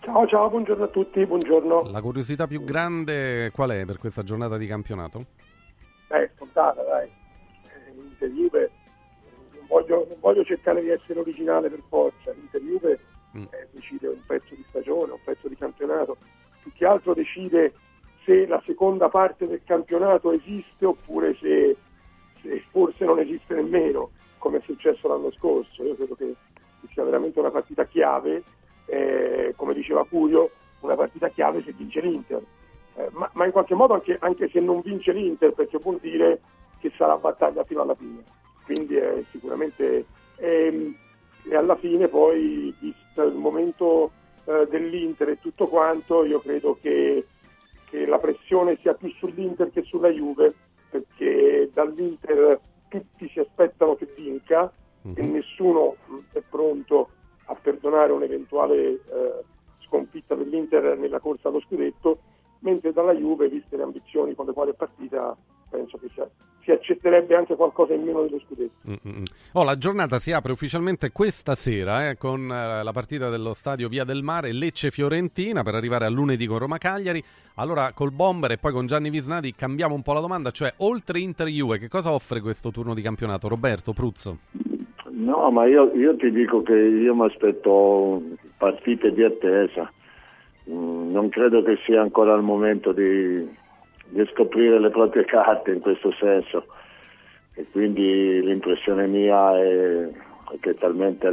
Ciao, 0.00 0.26
ciao, 0.26 0.50
buongiorno 0.50 0.84
a 0.84 0.88
tutti, 0.88 1.24
buongiorno. 1.24 1.90
La 1.90 2.02
curiosità 2.02 2.46
più 2.46 2.62
grande 2.62 3.50
qual 3.52 3.70
è 3.70 3.84
per 3.86 3.98
questa 3.98 4.22
giornata 4.22 4.58
di 4.58 4.66
campionato? 4.66 5.24
Beh, 6.08 6.30
scontata, 6.36 6.82
dai. 6.82 7.08
Eh, 7.08 7.92
Inter 7.96 8.28
Juve, 8.28 8.70
non 9.64 9.66
voglio, 9.68 10.06
non 10.08 10.18
voglio 10.20 10.44
cercare 10.44 10.80
di 10.82 10.90
essere 10.90 11.20
originale 11.20 11.70
per 11.70 11.82
forza. 11.88 12.32
Inter 12.32 12.60
Juve 12.60 13.00
Mm. 13.36 13.46
eh, 13.50 13.66
decide 13.72 14.08
un 14.08 14.20
pezzo 14.24 14.54
di 14.54 14.64
stagione, 14.68 15.12
un 15.12 15.18
pezzo 15.24 15.48
di 15.48 15.56
campionato. 15.56 16.16
Più 16.62 16.72
che 16.72 16.86
altro 16.86 17.14
decide 17.14 17.74
se 18.24 18.46
la 18.46 18.62
seconda 18.64 19.08
parte 19.08 19.46
del 19.46 19.60
campionato 19.64 20.30
esiste 20.30 20.86
oppure 20.86 21.34
se, 21.40 21.76
se 22.40 22.64
forse 22.70 23.04
non 23.04 23.18
esiste 23.18 23.54
nemmeno, 23.54 24.10
come 24.38 24.58
è 24.58 24.62
successo 24.62 25.08
l'anno 25.08 25.32
scorso. 25.32 25.82
Io 25.82 25.96
credo 25.96 26.14
che 26.14 26.34
sia 26.92 27.02
veramente 27.02 27.40
una 27.40 27.50
partita 27.50 27.84
chiave, 27.86 28.42
eh, 28.86 29.52
come 29.56 29.74
diceva 29.74 30.06
Curio, 30.06 30.50
una 30.80 30.94
partita 30.94 31.28
chiave 31.28 31.62
se 31.64 31.72
vince 31.72 32.00
l'Inter. 32.00 32.42
Eh, 32.94 33.08
ma, 33.10 33.28
ma 33.32 33.46
in 33.46 33.50
qualche 33.50 33.74
modo 33.74 33.94
anche, 33.94 34.16
anche 34.20 34.48
se 34.48 34.60
non 34.60 34.80
vince 34.80 35.10
l'Inter, 35.12 35.52
perché 35.52 35.78
vuol 35.78 35.98
dire 35.98 36.40
che 36.78 36.92
sarà 36.96 37.16
battaglia 37.16 37.64
fino 37.64 37.82
alla 37.82 37.96
fine. 37.96 38.22
Quindi 38.64 38.96
è 38.96 39.22
sicuramente... 39.30 40.04
ehm, 40.36 40.96
e 41.46 41.54
alla 41.54 41.76
fine 41.76 42.08
poi, 42.08 42.74
visto 42.78 43.22
il 43.22 43.34
momento 43.34 44.10
eh, 44.46 44.66
dell'Inter 44.70 45.28
e 45.28 45.40
tutto 45.40 45.68
quanto, 45.68 46.24
io 46.24 46.40
credo 46.40 46.78
che, 46.80 47.26
che 47.90 48.06
la 48.06 48.18
pressione 48.18 48.78
sia 48.80 48.94
più 48.94 49.10
sull'Inter 49.10 49.70
che 49.70 49.82
sulla 49.82 50.08
Juve, 50.08 50.54
perché 50.88 51.68
dall'Inter 51.72 52.58
tutti 52.88 53.28
si 53.28 53.40
aspettano 53.40 53.94
che 53.94 54.10
vinca 54.16 54.72
e 55.14 55.22
nessuno 55.22 55.96
mh, 56.06 56.16
è 56.32 56.42
pronto 56.48 57.10
a 57.44 57.54
perdonare 57.54 58.12
un'eventuale 58.12 58.76
eh, 58.76 59.00
sconfitta 59.86 60.34
dell'Inter 60.34 60.96
nella 60.96 61.20
corsa 61.20 61.48
allo 61.48 61.60
scudetto, 61.60 62.20
mentre 62.60 62.94
dalla 62.94 63.14
Juve, 63.14 63.48
viste 63.50 63.76
le 63.76 63.82
ambizioni 63.82 64.34
con 64.34 64.46
le 64.46 64.52
quali 64.54 64.70
è 64.70 64.74
partita, 64.74 65.36
penso 65.74 65.98
che 65.98 66.08
sia- 66.14 66.28
si 66.62 66.70
accetterebbe 66.70 67.34
anche 67.34 67.56
qualcosa 67.56 67.94
in 67.94 68.02
meno 68.02 68.22
dello 68.22 68.40
scudetto. 68.46 68.72
Mm-mm. 68.88 69.22
Oh, 69.52 69.64
la 69.64 69.76
giornata 69.76 70.18
si 70.18 70.32
apre 70.32 70.52
ufficialmente 70.52 71.10
questa 71.10 71.54
sera 71.54 72.08
eh, 72.08 72.16
con 72.16 72.50
eh, 72.50 72.82
la 72.82 72.92
partita 72.92 73.28
dello 73.28 73.52
stadio 73.52 73.88
Via 73.88 74.04
del 74.04 74.22
Mare 74.22 74.52
Lecce-Fiorentina 74.52 75.62
per 75.62 75.74
arrivare 75.74 76.04
a 76.04 76.08
lunedì 76.08 76.46
con 76.46 76.58
Roma-Cagliari. 76.58 77.22
Allora 77.56 77.92
col 77.92 78.12
Bomber 78.12 78.52
e 78.52 78.58
poi 78.58 78.72
con 78.72 78.86
Gianni 78.86 79.10
Visnadi 79.10 79.54
cambiamo 79.54 79.94
un 79.94 80.02
po' 80.02 80.12
la 80.12 80.20
domanda, 80.20 80.50
cioè 80.50 80.72
oltre 80.78 81.18
Inter-Juve 81.18 81.78
che 81.78 81.88
cosa 81.88 82.12
offre 82.12 82.40
questo 82.40 82.70
turno 82.70 82.94
di 82.94 83.02
campionato? 83.02 83.48
Roberto 83.48 83.92
Pruzzo? 83.92 84.38
No, 85.10 85.50
ma 85.50 85.66
io, 85.66 85.92
io 85.94 86.16
ti 86.16 86.30
dico 86.30 86.62
che 86.62 86.74
io 86.74 87.14
mi 87.14 87.24
aspetto 87.24 88.20
partite 88.56 89.12
di 89.12 89.22
attesa. 89.22 89.90
Mm, 90.68 91.12
non 91.12 91.28
credo 91.28 91.62
che 91.62 91.78
sia 91.84 92.00
ancora 92.00 92.34
il 92.34 92.42
momento 92.42 92.92
di, 92.92 93.46
di 94.14 94.24
scoprire 94.32 94.78
le 94.78 94.90
proprie 94.90 95.24
carte 95.24 95.72
in 95.72 95.80
questo 95.80 96.12
senso. 96.12 96.66
E 97.54 97.66
quindi 97.70 98.40
l'impressione 98.42 99.06
mia 99.06 99.58
è, 99.58 100.08
che 100.60 100.70
è 100.70 100.74
talmente 100.76 101.28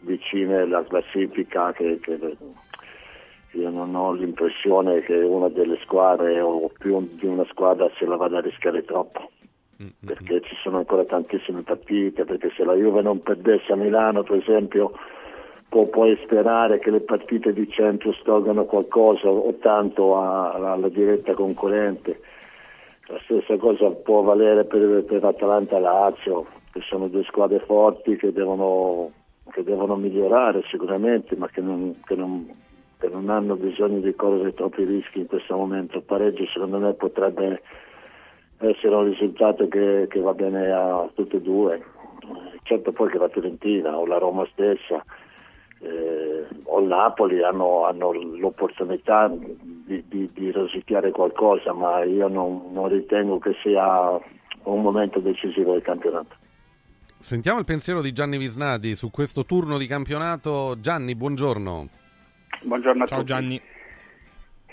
vicine 0.00 0.66
la 0.66 0.84
classifica 0.84 1.72
che, 1.72 1.98
che 2.00 2.36
io 3.52 3.70
non 3.70 3.94
ho 3.94 4.12
l'impressione 4.12 5.00
che 5.00 5.14
una 5.14 5.48
delle 5.48 5.78
squadre 5.82 6.40
o 6.40 6.70
più 6.78 7.00
di 7.18 7.26
una 7.26 7.44
squadra 7.50 7.90
se 7.98 8.04
la 8.04 8.16
vada 8.16 8.38
a 8.38 8.42
rischiare 8.42 8.84
troppo 8.84 9.30
perché 10.04 10.40
ci 10.42 10.56
sono 10.60 10.78
ancora 10.78 11.04
tantissime 11.04 11.62
partite, 11.62 12.24
perché 12.24 12.50
se 12.56 12.64
la 12.64 12.74
Juve 12.74 13.00
non 13.00 13.22
perdesse 13.22 13.72
a 13.72 13.76
Milano 13.76 14.24
per 14.24 14.38
esempio 14.38 14.92
può 15.68 15.86
poi 15.86 16.18
sperare 16.22 16.78
che 16.78 16.90
le 16.90 17.00
partite 17.00 17.52
di 17.52 17.68
centro 17.70 18.12
stolgano 18.12 18.64
qualcosa 18.64 19.28
o 19.28 19.54
tanto 19.60 20.18
alla 20.18 20.88
diretta 20.88 21.34
concorrente. 21.34 22.20
La 23.06 23.18
stessa 23.24 23.56
cosa 23.56 23.90
può 23.90 24.22
valere 24.22 24.64
per, 24.64 25.04
per 25.04 25.24
Atalanta 25.24 25.76
e 25.76 25.80
Lazio, 25.80 26.46
che 26.72 26.80
sono 26.80 27.08
due 27.08 27.24
squadre 27.24 27.60
forti 27.60 28.16
che 28.16 28.32
devono, 28.32 29.10
che 29.50 29.62
devono 29.62 29.96
migliorare 29.96 30.62
sicuramente, 30.70 31.36
ma 31.36 31.48
che 31.48 31.60
non, 31.60 32.00
che 32.04 32.14
non- 32.14 32.66
che 32.98 33.08
non 33.08 33.30
hanno 33.30 33.54
bisogno 33.54 34.00
di 34.00 34.14
correre 34.14 34.52
troppi 34.54 34.84
rischi 34.84 35.20
in 35.20 35.26
questo 35.26 35.56
momento. 35.56 35.98
Il 35.98 36.02
pareggio 36.02 36.44
secondo 36.46 36.78
me 36.78 36.94
potrebbe 36.94 37.62
essere 38.58 38.94
un 38.94 39.04
risultato 39.04 39.68
che, 39.68 40.06
che 40.10 40.20
va 40.20 40.34
bene 40.34 40.70
a 40.72 41.08
tutte 41.14 41.36
e 41.36 41.40
due. 41.40 41.80
Certo 42.64 42.92
poi 42.92 43.08
che 43.08 43.18
la 43.18 43.28
Fiorentina 43.28 43.96
o 43.96 44.04
la 44.04 44.18
Roma 44.18 44.46
stessa 44.52 45.02
eh, 45.80 46.46
o 46.64 46.80
il 46.80 46.86
Napoli 46.86 47.42
hanno, 47.42 47.84
hanno 47.84 48.12
l'opportunità 48.12 49.28
di, 49.28 50.04
di, 50.08 50.30
di 50.32 50.50
rosicchiare 50.50 51.10
qualcosa, 51.10 51.72
ma 51.72 52.02
io 52.04 52.28
non, 52.28 52.72
non 52.72 52.88
ritengo 52.88 53.38
che 53.38 53.54
sia 53.62 54.18
un 54.64 54.82
momento 54.82 55.20
decisivo 55.20 55.72
del 55.72 55.82
campionato. 55.82 56.34
Sentiamo 57.18 57.58
il 57.58 57.64
pensiero 57.64 58.00
di 58.00 58.12
Gianni 58.12 58.38
Visnadi 58.38 58.94
su 58.94 59.10
questo 59.10 59.44
turno 59.44 59.76
di 59.76 59.86
campionato. 59.86 60.76
Gianni, 60.80 61.14
buongiorno. 61.14 61.88
Buongiorno 62.62 63.04
a 63.04 63.06
Ciao 63.06 63.18
tutti. 63.18 63.32
Gianni. 63.32 63.60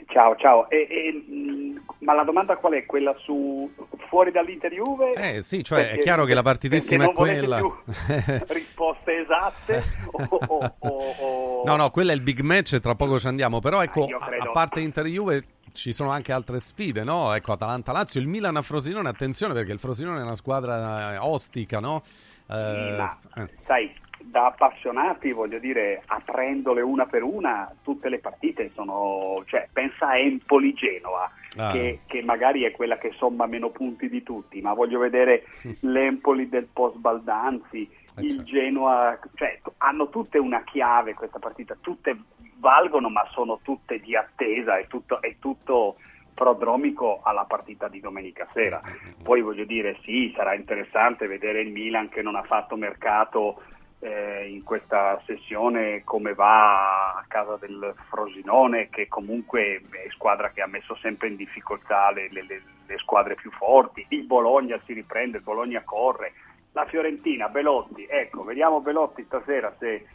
Ciao, 0.07 0.35
ciao. 0.37 0.69
E- 0.69 0.87
e, 0.89 1.11
mh, 1.31 1.83
ma 1.99 2.13
la 2.13 2.23
domanda 2.23 2.55
qual 2.57 2.73
è? 2.73 2.85
Quella 2.85 3.13
su 3.19 3.69
fuori 4.07 4.31
dall'Inter 4.31 4.71
Juve? 4.71 5.13
Eh 5.13 5.43
sì, 5.43 5.63
cioè 5.63 5.79
è 5.79 5.85
Perché- 5.87 6.01
chiaro 6.01 6.25
che 6.25 6.33
la 6.33 6.41
partitissima 6.41 7.05
è 7.05 7.13
quella. 7.13 7.59
risposte 8.47 9.17
esatte 9.21 9.83
o, 10.11 10.27
o- 10.47 10.73
o- 11.19 11.63
No, 11.65 11.75
no, 11.75 11.89
quello 11.89 12.11
è 12.11 12.13
il 12.13 12.21
big 12.21 12.39
match 12.41 12.73
e 12.73 12.79
tra 12.79 12.95
poco 12.95 13.19
ci 13.19 13.27
andiamo. 13.27 13.59
Però 13.59 13.81
ecco, 13.81 14.05
io 14.07 14.17
a- 14.17 14.25
credo- 14.25 14.49
a 14.49 14.51
parte 14.51 14.79
Inter 14.81 15.05
Juve 15.05 15.43
ci 15.73 15.91
sono 15.91 16.11
anche 16.11 16.31
altre 16.31 16.59
sfide, 16.59 17.03
no? 17.03 17.33
Ecco, 17.33 17.51
Atalanta-Lazio, 17.53 18.21
il 18.21 18.27
Milan 18.27 18.55
a 18.55 18.61
Frosinone, 18.61 19.09
attenzione 19.09 19.53
perché 19.53 19.71
il 19.73 19.79
Frosinone 19.79 20.19
è 20.19 20.23
una 20.23 20.35
squadra 20.35 21.13
eh, 21.13 21.17
ostica, 21.17 21.79
no? 21.79 22.01
Eh, 22.47 22.95
ma- 22.97 23.17
eh. 23.37 23.49
sai, 23.65 23.91
da 24.35 24.47
appassionati, 24.47 25.31
voglio 25.31 25.59
dire, 25.59 26.03
aprendole 26.07 26.81
una 26.81 27.05
per 27.05 27.23
una, 27.23 27.73
tutte 27.83 28.09
le 28.09 28.19
partite 28.19 28.69
sono, 28.73 29.41
cioè, 29.45 29.69
pensa 29.71 30.09
a 30.09 30.17
Empoli-Genoa, 30.17 31.31
Ah. 31.57 31.71
che, 31.71 31.99
che 32.05 32.21
magari 32.21 32.63
è 32.63 32.71
quella 32.71 32.97
che 32.97 33.13
somma 33.15 33.45
meno 33.45 33.69
punti 33.69 34.09
di 34.09 34.23
tutti, 34.23 34.59
ma 34.59 34.73
voglio 34.73 34.99
vedere 34.99 35.45
l'Empoli 35.87 36.49
del 36.49 36.65
post 36.65 36.97
Baldanzi, 36.97 37.89
Eh, 38.17 38.21
il 38.23 38.29
certo. 38.35 38.43
Genoa, 38.43 39.19
cioè, 39.35 39.61
hanno 39.77 40.09
tutte 40.09 40.37
una 40.37 40.63
chiave 40.65 41.13
questa 41.13 41.39
partita, 41.39 41.77
tutte 41.79 42.13
valgono, 42.57 43.07
ma 43.07 43.25
sono 43.31 43.59
tutte 43.63 44.01
di 44.01 44.17
attesa, 44.17 44.77
è 44.77 44.87
tutto, 44.87 45.21
è 45.21 45.35
tutto 45.39 45.95
prodromico 46.33 47.21
alla 47.23 47.45
partita 47.45 47.87
di 47.87 48.01
domenica 48.01 48.45
sera. 48.51 48.81
Poi 49.23 49.41
voglio 49.41 49.63
dire, 49.63 49.97
sì, 50.03 50.33
sarà 50.35 50.55
interessante 50.55 51.25
vedere 51.25 51.61
il 51.61 51.71
Milan 51.71 52.09
che 52.09 52.21
non 52.21 52.35
ha 52.35 52.43
fatto 52.43 52.75
mercato 52.75 53.61
eh, 54.05 54.47
in 54.49 54.63
questa 54.63 55.19
sessione 55.25 56.03
come 56.03 56.33
va 56.35 57.15
a 57.15 57.25
casa 57.27 57.57
del 57.57 57.93
Frosinone, 58.09 58.89
che 58.89 59.07
comunque 59.07 59.81
è 59.89 60.09
squadra 60.11 60.51
che 60.51 60.61
ha 60.61 60.67
messo 60.67 60.95
sempre 60.97 61.27
in 61.29 61.35
difficoltà 61.35 62.11
le, 62.11 62.27
le- 62.31 62.43
le- 62.43 62.97
squadre 62.97 63.33
più 63.33 63.49
forti. 63.51 64.05
Il 64.09 64.25
Bologna 64.25 64.79
si 64.85 64.93
riprende, 64.93 65.37
il 65.37 65.43
Bologna 65.43 65.81
corre. 65.83 66.33
la 66.73 66.85
Fiorentina, 66.85 67.47
Belotti, 67.47 68.05
ecco, 68.07 68.43
vediamo 68.43 68.81
Belotti 68.81 69.23
stasera 69.23 69.73
se 69.79 70.05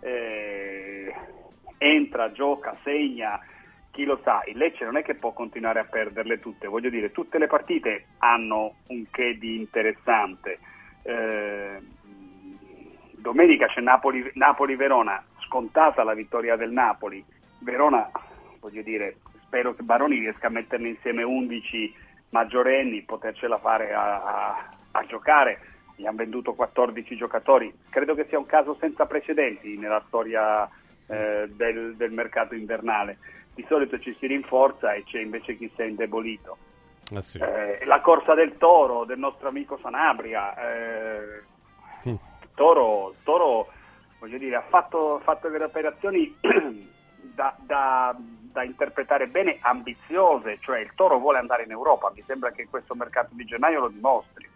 eh, 0.00 1.14
entra, 1.78 2.32
gioca, 2.32 2.76
segna, 2.82 3.40
chi 3.92 4.04
lo 4.04 4.20
sa, 4.24 4.42
il 4.46 4.58
Lecce 4.58 4.84
non 4.84 4.96
è 4.96 5.02
che 5.02 5.14
può 5.14 5.32
continuare 5.32 5.78
a 5.78 5.84
perderle 5.84 6.38
tutte, 6.40 6.66
voglio 6.66 6.90
dire, 6.90 7.12
tutte 7.12 7.38
le 7.38 7.46
partite 7.46 8.06
hanno 8.18 8.74
un 8.88 9.04
che 9.10 9.38
di 9.38 9.56
interessante. 9.56 10.58
Eh, 11.02 11.96
domenica 13.18 13.66
c'è 13.66 13.80
Napoli, 13.80 14.30
Napoli-Verona, 14.34 15.22
scontata 15.46 16.04
la 16.04 16.14
vittoria 16.14 16.56
del 16.56 16.70
Napoli, 16.70 17.24
Verona, 17.60 18.10
voglio 18.60 18.82
dire, 18.82 19.16
spero 19.42 19.74
che 19.74 19.82
Baroni 19.82 20.18
riesca 20.18 20.46
a 20.46 20.50
metterne 20.50 20.88
insieme 20.88 21.22
11 21.22 21.94
maggiorenni, 22.30 23.02
potercela 23.02 23.58
fare 23.58 23.92
a, 23.92 24.22
a, 24.22 24.68
a 24.92 25.06
giocare, 25.06 25.60
gli 25.96 26.06
hanno 26.06 26.18
venduto 26.18 26.54
14 26.54 27.16
giocatori, 27.16 27.72
credo 27.90 28.14
che 28.14 28.26
sia 28.28 28.38
un 28.38 28.46
caso 28.46 28.76
senza 28.78 29.06
precedenti 29.06 29.76
nella 29.76 30.02
storia 30.06 30.68
eh, 31.06 31.48
del, 31.50 31.96
del 31.96 32.12
mercato 32.12 32.54
invernale 32.54 33.18
di 33.58 33.64
solito 33.66 33.98
ci 33.98 34.16
si 34.20 34.28
rinforza 34.28 34.92
e 34.92 35.02
c'è 35.02 35.20
invece 35.20 35.56
chi 35.56 35.68
si 35.74 35.82
è 35.82 35.84
indebolito. 35.84 36.56
Ah, 37.12 37.20
sì. 37.20 37.38
eh, 37.38 37.84
la 37.86 38.00
corsa 38.00 38.34
del 38.34 38.56
toro 38.56 39.04
del 39.04 39.18
nostro 39.18 39.48
amico 39.48 39.76
Sanabria, 39.82 40.54
eh, 40.54 41.42
mm. 42.08 42.14
Toro, 42.58 43.14
toro, 43.22 43.68
dire, 44.20 44.56
ha 44.56 44.64
fatto, 44.68 45.20
fatto 45.22 45.48
delle 45.48 45.64
operazioni 45.64 46.36
da, 47.34 47.56
da, 47.60 48.16
da, 48.18 48.64
interpretare 48.64 49.28
bene, 49.28 49.58
ambiziose, 49.60 50.58
cioè 50.60 50.80
il 50.80 50.90
toro 50.96 51.20
vuole 51.20 51.38
andare 51.38 51.62
in 51.62 51.70
Europa, 51.70 52.12
mi 52.14 52.22
sembra 52.26 52.50
che 52.50 52.66
questo 52.68 52.96
mercato 52.96 53.30
di 53.30 53.44
gennaio 53.44 53.80
lo 53.80 53.88
dimostri, 53.88 54.48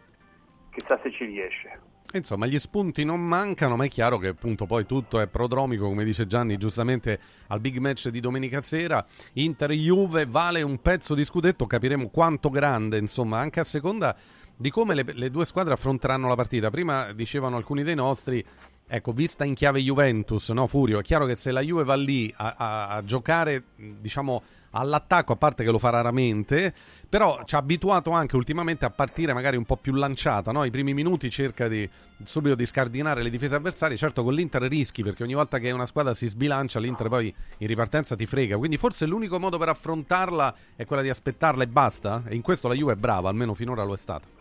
chissà 0.73 0.99
se 1.01 1.13
ci 1.13 1.25
riesce. 1.25 1.81
Insomma, 2.15 2.45
gli 2.45 2.59
spunti 2.59 3.05
non 3.05 3.27
mancano, 3.27 3.77
ma 3.77 3.87
è 3.87 3.89
chiaro 3.89 4.19
che 4.19 4.29
appunto 4.29 4.67
poi 4.67 4.85
tutto 4.85 5.19
è 5.19 5.29
prodromico, 5.29 5.87
come 5.87 6.05
dice 6.05 6.27
Gianni 6.27 6.59
giustamente 6.59 7.19
al 7.47 7.61
big 7.61 7.79
match 7.79 8.09
di 8.09 8.21
domenica 8.21 8.61
sera. 8.61 9.03
Inter-Juve 9.35 10.27
vale 10.27 10.61
un 10.61 10.83
pezzo 10.83 11.15
di 11.15 11.25
scudetto, 11.25 11.67
capiremo 11.67 12.11
quanto 12.11 12.51
grande, 12.51 12.99
insomma, 12.99 13.39
anche 13.39 13.61
a 13.61 13.65
seconda 13.65 14.15
di 14.63 14.71
come 14.71 14.95
le, 14.95 15.05
le 15.05 15.31
due 15.31 15.45
squadre 15.45 15.75
affronteranno 15.75 16.29
la 16.29 16.37
partita. 16.37 16.71
Prima 16.71 17.13
dicevano 17.13 17.57
alcuni 17.57 17.83
dei 17.83 17.97
nostri, 17.97 18.43
ecco, 18.87 19.13
vista 19.13 19.45
in 19.45 19.55
chiave 19.55 19.81
Juventus, 19.81 20.49
no 20.51 20.67
Furio? 20.69 21.01
È 21.01 21.03
chiaro 21.03 21.27
che 21.27 21.35
se 21.35 21.51
la 21.51 21.61
Juve 21.61 21.83
va 21.83 21.97
lì 21.97 22.33
a, 22.35 22.55
a, 22.57 22.89
a 22.89 23.05
giocare, 23.05 23.65
diciamo 23.77 24.43
all'attacco, 24.75 25.33
a 25.35 25.37
parte 25.37 25.65
che 25.65 25.71
lo 25.71 25.79
fa 25.79 25.91
raramente, 25.91 26.73
però 27.07 27.43
ci 27.45 27.57
ha 27.57 27.59
abituato 27.59 28.13
anche 28.13 28.37
ultimamente 28.37 28.87
a 28.87 28.91
partire 28.91 29.35
magari 29.35 29.59
un 29.59 29.65
po' 29.65 29.77
più 29.77 29.93
lanciata, 29.93 30.51
no? 30.51 30.65
I 30.65 30.71
primi 30.71 30.95
minuti 30.95 31.29
cerca 31.29 31.69
di 31.69 31.87
subito 32.23 32.55
di 32.55 32.65
scardinare 32.65 33.23
le 33.23 33.29
difese 33.29 33.55
avversarie, 33.55 33.99
certo 33.99 34.23
con 34.23 34.33
l'Inter 34.33 34.63
rischi 34.63 35.03
perché 35.03 35.25
ogni 35.25 35.35
volta 35.35 35.59
che 35.59 35.71
una 35.73 35.85
squadra 35.85 36.15
si 36.15 36.27
sbilancia 36.27 36.79
l'Inter 36.79 37.09
poi 37.09 37.35
in 37.59 37.67
ripartenza 37.67 38.17
ti 38.17 38.25
frega, 38.25 38.57
quindi 38.57 38.79
forse 38.79 39.05
l'unico 39.05 39.39
modo 39.39 39.59
per 39.59 39.69
affrontarla 39.69 40.55
è 40.75 40.87
quella 40.87 41.03
di 41.03 41.11
aspettarla 41.11 41.65
e 41.65 41.67
basta, 41.67 42.23
e 42.27 42.35
in 42.35 42.41
questo 42.41 42.69
la 42.69 42.75
Juve 42.75 42.93
è 42.93 42.97
brava, 42.97 43.29
almeno 43.29 43.53
finora 43.53 43.83
lo 43.83 43.93
è 43.93 43.99
stata. 43.99 44.41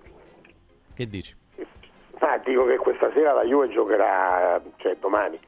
Che 0.94 1.08
dici? 1.08 1.36
Ah, 2.20 2.38
dico 2.38 2.66
che 2.66 2.78
questa 2.78 3.12
sera 3.14 3.34
la 3.34 3.44
Juve 3.44 3.70
giocherà, 3.70 4.62
cioè 4.78 4.96
domani, 5.00 5.40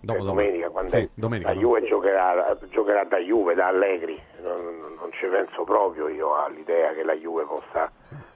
Dopo, 0.00 0.22
domenica, 0.22 0.68
quando 0.68 0.90
sì, 0.90 1.08
domenica, 1.12 1.52
la 1.52 1.58
Juve 1.58 1.82
giocherà, 1.82 2.56
giocherà, 2.70 3.02
da 3.04 3.18
Juve, 3.18 3.54
da 3.54 3.66
Allegri, 3.66 4.20
non, 4.42 4.94
non, 4.96 5.10
ci 5.12 5.26
penso 5.26 5.64
proprio 5.64 6.08
io 6.08 6.36
all'idea 6.36 6.92
che 6.92 7.02
la 7.02 7.14
Juve 7.14 7.44
possa 7.44 7.90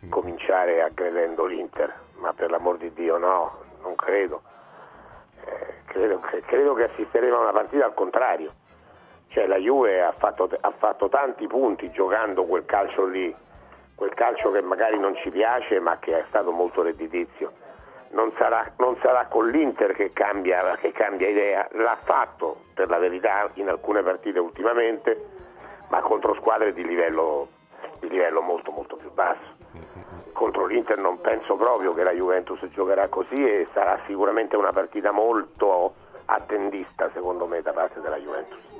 cominciare 0.08 0.82
aggredendo 0.82 1.44
l'Inter, 1.44 1.94
ma 2.16 2.32
per 2.32 2.50
l'amor 2.50 2.78
di 2.78 2.92
Dio 2.92 3.16
no, 3.16 3.58
non 3.82 3.94
credo. 3.94 4.42
Eh, 5.44 5.74
credo, 5.84 6.18
credo, 6.18 6.74
che 6.74 6.84
assisteremo 6.84 7.36
a 7.36 7.40
una 7.42 7.52
partita 7.52 7.84
al 7.84 7.94
contrario, 7.94 8.52
cioè 9.28 9.46
la 9.46 9.58
Juve 9.58 10.02
ha 10.02 10.12
fatto, 10.12 10.50
ha 10.60 10.72
fatto 10.76 11.08
tanti 11.08 11.46
punti 11.46 11.92
giocando 11.92 12.44
quel 12.44 12.64
calcio 12.64 13.06
lì, 13.06 13.32
quel 14.02 14.14
calcio 14.14 14.50
che 14.50 14.60
magari 14.62 14.98
non 14.98 15.14
ci 15.14 15.30
piace 15.30 15.78
ma 15.78 15.98
che 16.00 16.18
è 16.18 16.24
stato 16.26 16.50
molto 16.50 16.82
redditizio 16.82 17.52
non 18.10 18.32
sarà, 18.36 18.72
non 18.78 18.96
sarà 19.00 19.26
con 19.26 19.48
l'Inter 19.48 19.92
che 19.92 20.12
cambia, 20.12 20.76
che 20.80 20.90
cambia, 20.90 21.28
idea, 21.28 21.68
l'ha 21.74 21.96
fatto 22.02 22.56
per 22.74 22.88
la 22.88 22.98
verità 22.98 23.48
in 23.54 23.68
alcune 23.68 24.02
partite 24.02 24.40
ultimamente, 24.40 25.28
ma 25.88 26.00
contro 26.00 26.34
squadre 26.34 26.74
di 26.74 26.84
livello, 26.84 27.46
di 28.00 28.08
livello 28.08 28.42
molto 28.42 28.72
molto 28.72 28.96
più 28.96 29.10
basso. 29.12 29.56
Contro 30.32 30.66
l'Inter 30.66 30.98
non 30.98 31.20
penso 31.20 31.54
proprio 31.54 31.94
che 31.94 32.02
la 32.02 32.12
Juventus 32.12 32.58
giocherà 32.70 33.06
così 33.08 33.36
e 33.36 33.68
sarà 33.72 34.00
sicuramente 34.06 34.56
una 34.56 34.72
partita 34.72 35.12
molto 35.12 35.94
attendista 36.26 37.08
secondo 37.14 37.46
me 37.46 37.62
da 37.62 37.72
parte 37.72 38.00
della 38.00 38.18
Juventus. 38.18 38.71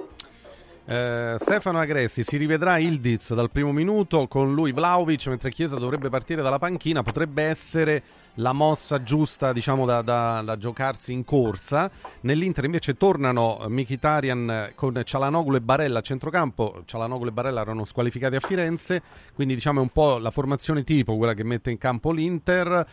Eh, 0.84 1.36
Stefano 1.38 1.78
Agressi 1.78 2.24
si 2.24 2.36
rivedrà 2.36 2.76
Ildiz 2.76 3.34
dal 3.34 3.52
primo 3.52 3.70
minuto 3.70 4.26
con 4.26 4.52
lui 4.52 4.72
Vlaovic 4.72 5.28
mentre 5.28 5.52
Chiesa 5.52 5.78
dovrebbe 5.78 6.08
partire 6.08 6.42
dalla 6.42 6.58
panchina. 6.58 7.02
Potrebbe 7.02 7.44
essere 7.44 8.02
la 8.36 8.52
mossa 8.52 9.02
giusta 9.02 9.52
diciamo 9.52 9.86
da, 9.86 10.02
da, 10.02 10.42
da 10.42 10.56
giocarsi 10.56 11.12
in 11.12 11.24
corsa. 11.24 11.88
nell'Inter 12.22 12.64
invece 12.64 12.96
tornano 12.96 13.64
Mkhitaryan 13.68 14.72
con 14.74 15.00
Cialanoglu 15.04 15.56
e 15.56 15.60
Barella 15.60 16.00
a 16.00 16.02
centrocampo. 16.02 16.82
Cialanoglu 16.84 17.28
e 17.28 17.32
Barella 17.32 17.60
erano 17.60 17.84
squalificati 17.84 18.34
a 18.34 18.40
Firenze 18.40 19.02
quindi 19.34 19.54
diciamo 19.54 19.78
è 19.78 19.82
un 19.82 19.90
po' 19.90 20.18
la 20.18 20.30
formazione 20.32 20.82
tipo 20.82 21.16
quella 21.16 21.34
che 21.34 21.44
mette 21.44 21.70
in 21.70 21.78
campo 21.78 22.10
l'Inter. 22.10 22.86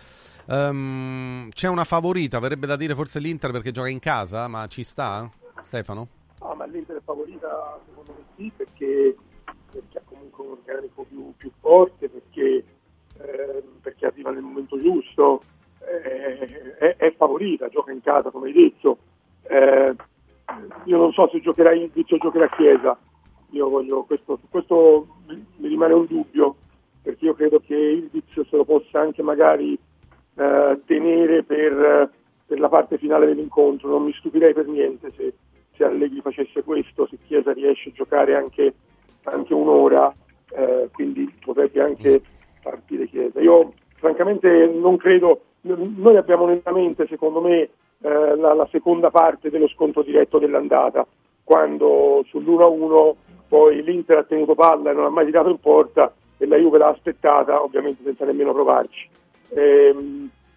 Um, 0.45 1.49
c'è 1.51 1.67
una 1.67 1.83
favorita 1.83 2.39
verrebbe 2.39 2.65
da 2.65 2.75
dire 2.75 2.95
forse 2.95 3.19
l'Inter 3.19 3.51
perché 3.51 3.69
gioca 3.69 3.87
in 3.87 3.99
casa 3.99 4.47
ma 4.47 4.65
ci 4.65 4.83
sta 4.83 5.29
Stefano? 5.61 6.18
No, 6.41 6.53
ma 6.55 6.65
l'Inter 6.65 6.97
è 6.97 7.01
favorita 7.03 7.79
secondo 7.87 8.13
me 8.13 8.23
sì, 8.35 8.51
perché, 8.55 9.15
perché 9.71 9.97
ha 9.97 10.01
comunque 10.05 10.45
un 10.45 10.51
organico 10.51 11.03
più, 11.03 11.33
più 11.35 11.51
forte, 11.59 12.07
perché, 12.07 12.63
eh, 13.17 13.63
perché, 13.81 14.05
arriva 14.05 14.31
nel 14.31 14.41
momento 14.41 14.79
giusto, 14.81 15.43
eh, 15.79 16.77
è, 16.77 16.95
è, 16.95 17.13
favorita, 17.15 17.67
gioca 17.67 17.91
in 17.91 18.01
casa 18.01 18.29
come 18.29 18.47
hai 18.47 18.53
detto. 18.53 18.97
Eh, 19.43 19.95
io 20.85 20.97
non 20.97 21.11
so 21.11 21.27
se 21.29 21.41
giocherà 21.41 21.73
Indiz 21.73 22.09
o 22.11 22.17
giocherà 22.17 22.47
Chiesa, 22.49 22.97
io 23.51 23.69
voglio, 23.69 24.03
questo, 24.03 24.37
su 24.37 24.47
questo 24.49 25.07
mi 25.27 25.67
rimane 25.67 25.93
un 25.93 26.05
dubbio, 26.05 26.55
perché 27.01 27.25
io 27.25 27.33
credo 27.33 27.59
che 27.59 27.75
Indiz 27.75 28.47
se 28.47 28.55
lo 28.55 28.63
possa 28.63 29.01
anche 29.01 29.21
magari 29.21 29.77
eh, 30.35 30.79
tenere 30.85 31.43
per, 31.43 32.11
per 32.45 32.59
la 32.59 32.69
parte 32.69 32.97
finale 32.97 33.25
dell'incontro, 33.25 33.89
non 33.89 34.03
mi 34.03 34.13
stupirei 34.13 34.53
per 34.53 34.67
niente 34.67 35.11
se 35.15 35.33
se 35.79 35.85
Allegri 35.85 36.19
facesse 36.19 36.61
questo, 36.61 37.07
se 37.07 37.17
Chiesa 37.25 37.53
riesce 37.53 37.89
a 37.89 37.93
giocare 37.93 38.35
anche, 38.35 38.73
anche 39.23 39.53
un'ora, 39.53 40.13
eh, 40.51 40.89
quindi 40.91 41.33
potrebbe 41.39 41.81
anche 41.81 42.21
partire 42.61 43.07
Chiesa. 43.07 43.39
Io 43.39 43.71
francamente 43.95 44.67
non 44.67 44.97
credo, 44.97 45.41
noi 45.61 46.17
abbiamo 46.17 46.45
nella 46.45 46.73
mente 46.73 47.07
secondo 47.07 47.39
me 47.39 47.69
eh, 48.01 48.35
la, 48.35 48.53
la, 48.53 48.67
seconda 48.69 49.09
parte 49.09 49.49
dello 49.49 49.69
scontro 49.69 50.03
diretto 50.03 50.37
dell'andata, 50.37 51.07
quando 51.45 52.25
sull'1-1 52.29 53.13
poi 53.47 53.81
l'Inter 53.81 54.17
ha 54.17 54.23
tenuto 54.23 54.55
palla 54.55 54.91
e 54.91 54.93
non 54.93 55.05
ha 55.05 55.09
mai 55.09 55.25
tirato 55.25 55.49
in 55.49 55.59
porta 55.59 56.13
e 56.37 56.45
la 56.45 56.57
Juve 56.57 56.77
l'ha 56.77 56.89
aspettata, 56.89 57.63
ovviamente 57.63 58.03
senza 58.03 58.25
nemmeno 58.25 58.53
provarci. 58.53 59.07
Eh, 59.49 59.95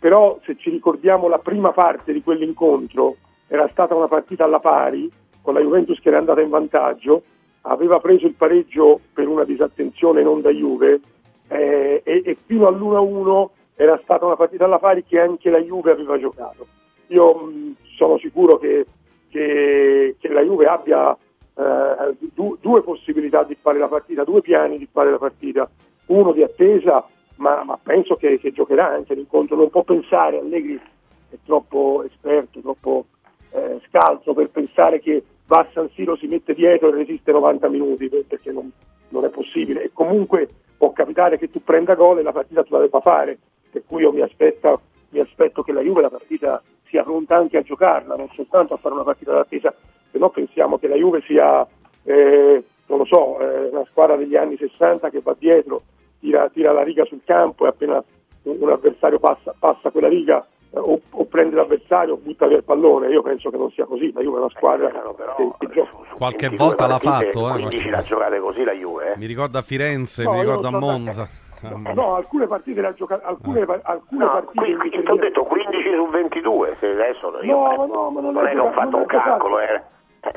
però 0.01 0.39
se 0.45 0.57
ci 0.57 0.69
ricordiamo 0.71 1.29
la 1.29 1.39
prima 1.39 1.71
parte 1.71 2.13
di 2.13 2.23
quell'incontro, 2.23 3.17
era 3.53 3.69
stata 3.71 3.95
una 3.95 4.09
partita 4.09 4.45
alla 4.45 4.61
pari, 4.61 5.11
con 5.43 5.53
la 5.53 5.61
Juventus 5.61 6.01
che 6.01 6.09
era 6.09 6.17
andata 6.17 6.41
in 6.41 6.49
vantaggio, 6.49 7.23
aveva 7.63 8.01
preso 8.01 8.25
il 8.25 8.33
pareggio 8.33 8.99
per 9.13 9.29
una 9.29 9.45
disattenzione 9.45 10.23
non 10.23 10.41
da 10.41 10.49
Juve 10.49 11.01
eh, 11.49 12.01
e, 12.03 12.23
e, 12.25 12.37
fino 12.47 12.67
all'1-1 12.67 13.49
era 13.75 14.01
stata 14.03 14.25
una 14.25 14.37
partita 14.37 14.65
alla 14.65 14.79
pari 14.79 15.05
che 15.05 15.21
anche 15.21 15.51
la 15.51 15.61
Juve 15.61 15.91
aveva 15.91 16.19
giocato. 16.19 16.67
Io 17.09 17.35
mh, 17.35 17.77
sono 17.95 18.17
sicuro 18.17 18.57
che, 18.57 18.87
che, 19.29 20.17
che, 20.19 20.29
la 20.29 20.41
Juve 20.41 20.65
abbia 20.65 21.15
eh, 21.15 22.17
du, 22.33 22.57
due 22.59 22.81
possibilità 22.81 23.43
di 23.43 23.55
fare 23.61 23.79
la 23.79 23.89
partita, 23.89 24.25
due 24.25 24.41
piani 24.41 24.79
di 24.79 24.89
fare 24.91 25.11
la 25.11 25.19
partita, 25.19 25.69
uno 26.07 26.33
di 26.33 26.43
attesa, 26.43 27.07
ma, 27.37 27.63
ma 27.65 27.79
penso 27.83 28.17
che, 28.17 28.39
che, 28.39 28.51
giocherà 28.51 28.89
anche 28.89 29.13
l'incontro, 29.13 29.57
non 29.57 29.69
può 29.69 29.83
pensare, 29.83 30.39
Allegri 30.39 30.81
è 31.29 31.37
troppo 31.45 32.03
esperto, 32.07 32.61
troppo 32.61 33.05
eh, 33.53 33.81
scalzo 33.89 34.35
per 34.35 34.51
pensare 34.51 35.01
che 35.01 35.23
va 35.47 35.61
a 35.61 35.69
San 35.73 35.91
Siro, 35.95 36.17
si 36.17 36.27
mette 36.27 36.55
dietro 36.55 36.89
e 36.89 36.93
resiste 36.93 37.33
90 37.33 37.69
minuti 37.69 38.09
perché 38.09 38.51
non, 38.51 38.71
non, 39.09 39.25
è 39.25 39.29
possibile. 39.29 39.83
E 39.83 39.91
comunque 39.93 40.49
può 40.77 40.93
capitare 40.93 41.39
che 41.39 41.51
tu 41.51 41.63
prenda 41.63 41.95
gol 41.95 42.19
e 42.19 42.23
la 42.23 42.33
partita 42.33 42.63
tu 42.63 42.73
la 42.73 42.81
debba 42.81 43.01
fare, 43.01 43.39
per 43.71 43.83
cui 43.87 44.03
io 44.03 44.13
mi 44.13 44.23
aspetto, 44.23 44.81
mi 45.11 45.21
aspetto 45.21 45.63
che 45.63 45.73
la 45.73 45.83
Juve 45.83 46.03
la 46.03 46.11
partita 46.11 46.63
sia 46.87 47.03
pronta 47.03 47.37
anche 47.37 47.59
a 47.59 47.63
giocarla, 47.63 48.17
non 48.17 48.29
soltanto 48.35 48.75
a 48.75 48.79
fare 48.79 48.95
una 48.95 49.05
partita 49.05 49.33
d'attesa, 49.33 49.75
se 50.11 50.19
no 50.19 50.31
pensiamo 50.31 50.79
che 50.79 50.89
la 50.89 50.97
Juve 50.97 51.23
sia, 51.23 51.67
eh, 52.05 52.63
non 52.87 52.99
lo 52.99 53.05
so, 53.05 53.39
eh, 53.41 53.69
una 53.69 53.85
squadra 53.91 54.17
degli 54.17 54.37
anni 54.37 54.57
60 54.57 55.11
che 55.11 55.21
va 55.23 55.35
dietro, 55.39 55.83
tira, 56.21 56.49
tira 56.51 56.73
la 56.73 56.83
riga 56.83 57.05
sul 57.05 57.23
campo 57.25 57.65
e 57.65 57.69
appena 57.69 58.03
un 58.43 58.69
avversario 58.71 59.19
passa, 59.19 59.55
passa 59.59 59.91
quella 59.91 60.09
riga 60.09 60.45
o, 60.75 61.01
o, 61.11 61.25
prende 61.27 61.57
l'avversario 61.57 62.15
o 62.15 62.17
butta 62.17 62.47
via 62.47 62.59
il 62.59 62.65
pallone. 62.65 63.09
Io 63.09 63.23
penso 63.23 63.51
che 63.51 63.57
non 63.57 63.71
sia 63.71 63.85
così. 63.85 64.13
La 64.13 64.21
Juve 64.21 64.37
è 64.37 64.41
una 64.41 64.51
squadra 64.51 64.89
eh, 64.89 64.93
però, 64.93 65.35
che, 65.37 65.51
che 65.59 65.73
gioca. 65.73 66.15
Qualche 66.15 66.49
volta 66.51 66.87
l'ha 66.87 66.99
fatto. 66.99 67.49
Eh, 67.49 67.53
15 67.53 67.89
da 67.91 68.03
giocare 68.03 68.41
così 68.41 68.65
la 68.65 68.73
Juve. 68.73 69.13
Eh. 69.13 69.19
Mi 69.19 69.27
ricorda 69.27 69.59
a 69.59 69.63
Firenze, 69.63 70.25
no, 70.25 70.33
mi 70.33 70.41
ricorda 70.41 70.69
a 70.69 70.79
Monza. 70.79 71.29
No, 71.63 72.17
alcune 72.17 72.49
partite 72.49 72.81
le 72.81 72.89
ha 72.89 72.93
giocate, 72.93 73.25
alcune, 73.25 73.61
alcune 73.61 74.25
no, 74.25 74.31
partite 74.33 74.75
15, 74.75 75.03
ti 75.05 75.11
ho 75.13 75.15
detto 75.15 75.45
15 75.45 75.95
su 75.95 76.11
22, 76.11 76.77
se 76.81 76.89
adesso 76.89 77.41
io 77.45 77.55
no, 77.55 77.87
no, 77.87 78.11
ma 78.11 78.21
non, 78.21 78.33
non 78.33 78.47
è 78.49 78.51
che 78.51 78.59
ho 78.59 78.73
fatto 78.73 78.97
un 78.97 79.07
calcolo, 79.07 79.61
eh. 79.61 79.81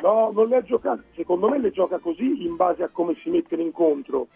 No, 0.03 0.30
non 0.32 0.48
le 0.48 0.57
ha 0.57 0.62
giocate, 0.62 1.02
secondo 1.16 1.49
me 1.49 1.57
le 1.57 1.72
gioca 1.72 1.98
così 1.98 2.45
in 2.45 2.56
base 2.56 2.84
a 2.84 2.90
come 2.91 3.16
si 3.16 3.32
mette 3.32 3.56
l'incontro. 3.56 4.28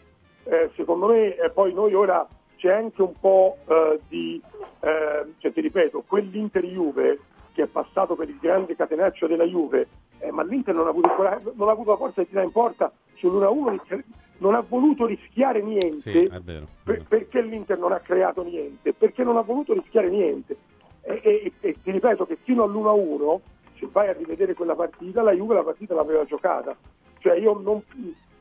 Eh, 0.46 0.72
secondo 0.76 1.06
me 1.06 1.36
eh, 1.36 1.52
poi 1.52 1.74
noi 1.74 1.94
ora 1.94 2.28
c'è 2.60 2.74
anche 2.74 3.02
un 3.02 3.14
po' 3.18 3.58
eh, 3.66 4.00
di, 4.10 4.42
eh, 4.82 5.34
cioè 5.38 5.54
ti 5.54 5.62
ripeto, 5.62 6.04
quell'Inter 6.06 6.66
Juve 6.66 7.20
che 7.54 7.64
è 7.64 7.68
passato 7.68 8.16
per 8.16 8.30
il 8.30 8.38
grande 8.40 8.76
catenaccio 8.76 9.28
della 9.28 9.46
Juve, 9.46 9.88
eh, 10.20 10.32
ma 10.32 10.44
l'Inter 10.44 10.76
non 10.76 10.86
ha, 10.86 10.90
avuto, 10.90 11.08
non 11.56 11.70
ha 11.70 11.72
avuto 11.72 11.92
la 11.92 11.98
forza 11.98 12.22
di 12.22 12.28
tirare 12.28 12.46
in 12.46 12.52
porta 12.52 12.92
sull'1-1, 13.16 14.04
non 14.40 14.56
ha 14.56 14.64
voluto 14.68 15.06
rischiare 15.06 15.62
niente 15.62 16.12
sì, 16.12 16.32
vero, 16.44 16.68
per, 16.84 17.04
perché 17.08 17.42
l'Inter 17.42 17.78
non 17.78 17.94
ha 17.94 18.00
creato 18.00 18.44
niente, 18.44 18.94
perché 18.94 19.24
non 19.24 19.38
ha 19.38 19.42
voluto 19.42 19.74
rischiare 19.74 20.10
niente. 20.10 20.56
E, 21.02 21.22
e, 21.24 21.54
e 21.60 21.76
ti 21.82 21.92
ripeto 21.92 22.26
che 22.26 22.38
fino 22.42 22.64
all'1-1, 22.64 23.40
se 23.78 23.88
vai 23.92 24.10
a 24.10 24.14
rivedere 24.14 24.54
quella 24.54 24.76
partita, 24.76 25.22
la 25.22 25.32
Juve 25.32 25.56
la 25.56 25.64
partita 25.64 25.94
l'aveva 25.94 26.26
giocata. 26.26 26.76
Cioè 27.20 27.38
io 27.38 27.60
non, 27.60 27.82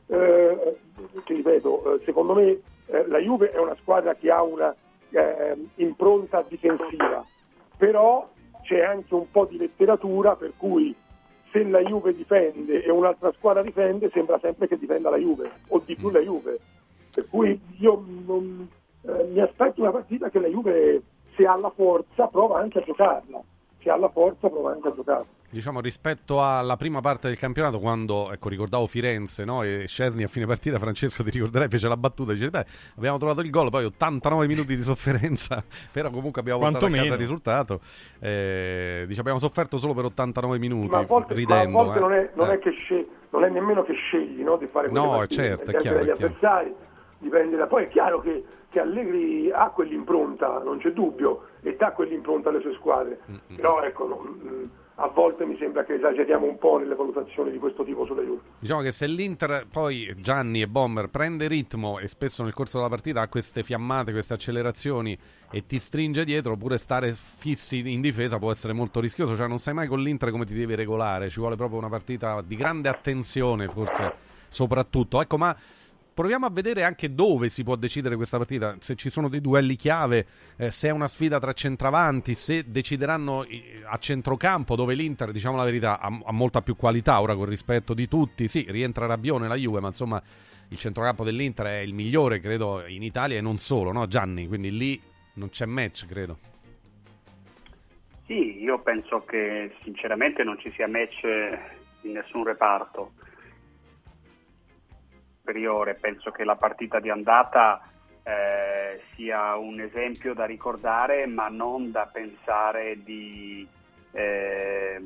eh, 0.09 0.75
ti 1.23 1.35
ripeto, 1.35 1.95
eh, 1.95 2.03
secondo 2.03 2.33
me 2.33 2.59
eh, 2.87 3.07
la 3.07 3.19
Juve 3.19 3.51
è 3.51 3.59
una 3.59 3.75
squadra 3.79 4.15
che 4.15 4.31
ha 4.31 4.41
una 4.41 4.75
eh, 5.11 5.55
impronta 5.75 6.43
difensiva, 6.47 7.23
però 7.77 8.27
c'è 8.63 8.81
anche 8.81 9.13
un 9.13 9.29
po' 9.29 9.45
di 9.45 9.57
letteratura 9.57 10.35
per 10.35 10.53
cui 10.57 10.95
se 11.51 11.63
la 11.63 11.81
Juve 11.81 12.13
difende 12.13 12.83
e 12.83 12.91
un'altra 12.91 13.31
squadra 13.33 13.61
difende 13.61 14.09
sembra 14.09 14.39
sempre 14.39 14.67
che 14.67 14.77
difenda 14.77 15.09
la 15.09 15.17
Juve 15.17 15.49
o 15.69 15.81
di 15.85 15.95
più 15.95 16.09
la 16.09 16.19
Juve. 16.19 16.59
Per 17.13 17.27
cui 17.27 17.59
io 17.79 18.03
non, 18.25 18.67
eh, 19.03 19.23
mi 19.31 19.39
aspetto 19.39 19.81
una 19.81 19.91
partita 19.91 20.29
che 20.29 20.39
la 20.39 20.47
Juve 20.47 21.01
se 21.35 21.45
ha 21.45 21.55
la 21.55 21.69
forza 21.69 22.27
prova 22.27 22.59
anche 22.59 22.79
a 22.79 22.83
giocarla, 22.83 23.41
se 23.81 23.89
ha 23.89 23.95
la 23.95 24.09
forza 24.09 24.49
prova 24.49 24.71
anche 24.71 24.87
a 24.87 24.93
giocarla 24.93 25.37
diciamo 25.49 25.81
rispetto 25.81 26.43
alla 26.43 26.77
prima 26.77 27.01
parte 27.01 27.27
del 27.27 27.37
campionato 27.37 27.79
quando 27.79 28.31
ecco 28.31 28.49
ricordavo 28.49 28.85
Firenze 28.85 29.45
no? 29.45 29.63
e 29.63 29.85
Scesni 29.87 30.23
a 30.23 30.27
fine 30.27 30.45
partita 30.45 30.77
Francesco 30.77 31.23
ti 31.23 31.31
ricorderai 31.31 31.67
fece 31.67 31.87
la 31.87 31.97
battuta 31.97 32.33
dice 32.33 32.49
beh 32.49 32.65
abbiamo 32.97 33.17
trovato 33.17 33.41
il 33.41 33.49
gol 33.49 33.71
poi 33.71 33.85
89 33.85 34.45
minuti 34.45 34.75
di 34.75 34.81
sofferenza 34.81 35.63
però 35.91 36.11
comunque 36.11 36.41
abbiamo 36.41 36.59
portato 36.59 36.85
a 36.85 36.89
casa 36.89 37.13
il 37.13 37.17
risultato 37.17 37.79
eh, 38.19 39.05
dice 39.07 39.19
abbiamo 39.19 39.39
sofferto 39.39 39.79
solo 39.79 39.93
per 39.93 40.05
89 40.05 40.59
minuti 40.59 40.89
ma 40.89 40.99
a 40.99 41.05
volte, 41.05 41.33
ridendo 41.33 41.71
ma 41.71 41.79
a 41.79 41.83
volte 41.83 41.97
eh. 41.97 42.01
non, 42.01 42.13
è, 42.13 42.29
non, 42.35 42.49
eh. 42.51 42.59
è 42.59 42.71
scegli, 42.71 43.07
non, 43.31 43.43
è 43.43 43.49
nemmeno 43.49 43.83
che 43.83 43.93
scegli 43.93 44.43
no, 44.43 44.57
di 44.57 44.67
fare 44.67 44.89
quelle 44.89 45.03
no 45.03 45.11
partite, 45.17 45.43
certo 45.43 45.71
è 45.71 45.75
chiaro, 45.77 45.97
dagli 45.97 46.09
avversari 46.11 46.75
dipende 47.17 47.57
da 47.57 47.65
poi 47.65 47.85
è 47.85 47.87
chiaro 47.87 48.21
che, 48.21 48.43
che 48.69 48.79
Allegri 48.79 49.51
ha 49.51 49.69
quell'impronta 49.69 50.61
non 50.63 50.77
c'è 50.77 50.91
dubbio 50.91 51.47
e 51.61 51.75
dà 51.75 51.91
quell'impronta 51.91 52.49
alle 52.49 52.61
sue 52.61 52.73
squadre 52.75 53.19
mm-hmm. 53.29 53.55
però 53.55 53.81
ecco 53.81 54.07
non, 54.07 54.69
a 55.01 55.07
volte 55.07 55.45
mi 55.45 55.55
sembra 55.57 55.85
che 55.85 55.93
esageriamo 55.93 56.45
un 56.45 56.57
po' 56.57 56.77
nelle 56.77 56.93
valutazioni 56.93 57.51
di 57.51 57.57
questo 57.57 57.85
tipo 57.85 58.05
sulla 58.05 58.21
Juve. 58.21 58.41
Diciamo 58.59 58.81
che 58.81 58.91
se 58.91 59.07
l'Inter 59.07 59.65
poi 59.71 60.13
Gianni 60.17 60.61
e 60.61 60.67
Bomber 60.67 61.07
prende 61.07 61.47
ritmo 61.47 61.99
e 61.99 62.07
spesso 62.09 62.43
nel 62.43 62.53
corso 62.53 62.77
della 62.77 62.89
partita 62.89 63.21
ha 63.21 63.29
queste 63.29 63.63
fiammate, 63.63 64.11
queste 64.11 64.33
accelerazioni 64.33 65.17
e 65.51 65.65
ti 65.65 65.79
stringe 65.79 66.25
dietro, 66.25 66.53
oppure 66.53 66.77
stare 66.77 67.13
fissi 67.13 67.91
in 67.91 68.01
difesa 68.01 68.39
può 68.39 68.51
essere 68.51 68.73
molto 68.73 68.99
rischioso, 68.99 69.37
cioè 69.37 69.47
non 69.47 69.59
sai 69.59 69.73
mai 69.73 69.87
con 69.87 70.01
l'Inter 70.01 70.31
come 70.31 70.45
ti 70.45 70.53
devi 70.53 70.75
regolare, 70.75 71.29
ci 71.29 71.39
vuole 71.39 71.55
proprio 71.55 71.79
una 71.79 71.89
partita 71.89 72.41
di 72.41 72.57
grande 72.57 72.89
attenzione 72.89 73.69
forse 73.69 74.27
soprattutto. 74.49 75.21
Ecco, 75.21 75.37
ma 75.37 75.55
proviamo 76.19 76.45
a 76.45 76.49
vedere 76.49 76.83
anche 76.83 77.13
dove 77.13 77.47
si 77.47 77.63
può 77.63 77.77
decidere 77.77 78.17
questa 78.17 78.35
partita, 78.35 78.75
se 78.81 78.95
ci 78.95 79.09
sono 79.09 79.29
dei 79.29 79.39
duelli 79.39 79.77
chiave, 79.77 80.25
eh, 80.57 80.69
se 80.69 80.89
è 80.89 80.91
una 80.91 81.07
sfida 81.07 81.39
tra 81.39 81.53
centravanti, 81.53 82.33
se 82.33 82.69
decideranno 82.69 83.45
a 83.85 83.97
centrocampo 83.97 84.75
dove 84.75 84.95
l'Inter, 84.95 85.31
diciamo 85.31 85.55
la 85.55 85.63
verità, 85.63 86.01
ha, 86.01 86.07
ha 86.25 86.31
molta 86.33 86.61
più 86.61 86.75
qualità 86.75 87.21
ora 87.21 87.35
con 87.35 87.45
rispetto 87.45 87.93
di 87.93 88.09
tutti. 88.09 88.49
Sì, 88.49 88.65
rientra 88.67 89.05
Rabbione 89.05 89.47
la 89.47 89.55
Juve, 89.55 89.79
ma 89.79 89.87
insomma 89.87 90.21
il 90.67 90.77
centrocampo 90.77 91.23
dell'Inter 91.23 91.67
è 91.67 91.77
il 91.77 91.93
migliore, 91.93 92.41
credo, 92.41 92.85
in 92.85 93.01
Italia 93.01 93.37
e 93.37 93.41
non 93.41 93.57
solo, 93.57 93.93
no 93.93 94.05
Gianni? 94.05 94.45
Quindi 94.45 94.75
lì 94.75 95.01
non 95.35 95.49
c'è 95.49 95.65
match, 95.65 96.05
credo. 96.05 96.37
Sì, 98.25 98.61
io 98.61 98.77
penso 98.79 99.23
che 99.23 99.73
sinceramente 99.83 100.43
non 100.43 100.59
ci 100.59 100.69
sia 100.75 100.89
match 100.89 101.23
in 102.01 102.11
nessun 102.11 102.43
reparto 102.43 103.13
superiore. 105.49 105.95
Penso 105.95 106.29
che 106.31 106.43
la 106.43 106.55
partita 106.55 106.99
di 106.99 107.09
andata 107.09 107.81
eh, 108.23 109.01
sia 109.15 109.55
un 109.55 109.79
esempio 109.79 110.33
da 110.33 110.45
ricordare, 110.45 111.25
ma 111.25 111.47
non 111.49 111.91
da 111.91 112.07
pensare 112.11 113.03
di 113.03 113.67
eh, 114.11 115.01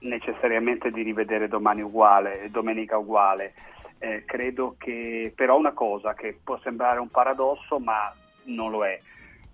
necessariamente 0.00 0.90
di 0.90 1.02
rivedere 1.02 1.48
domani 1.48 1.80
uguale, 1.80 2.48
domenica 2.50 2.98
uguale. 2.98 3.54
Eh, 3.98 4.24
credo 4.26 4.74
che 4.78 5.32
però 5.34 5.56
una 5.56 5.72
cosa 5.72 6.12
che 6.12 6.38
può 6.42 6.58
sembrare 6.62 7.00
un 7.00 7.08
paradosso, 7.08 7.78
ma 7.78 8.12
non 8.44 8.70
lo 8.70 8.84
è. 8.84 8.98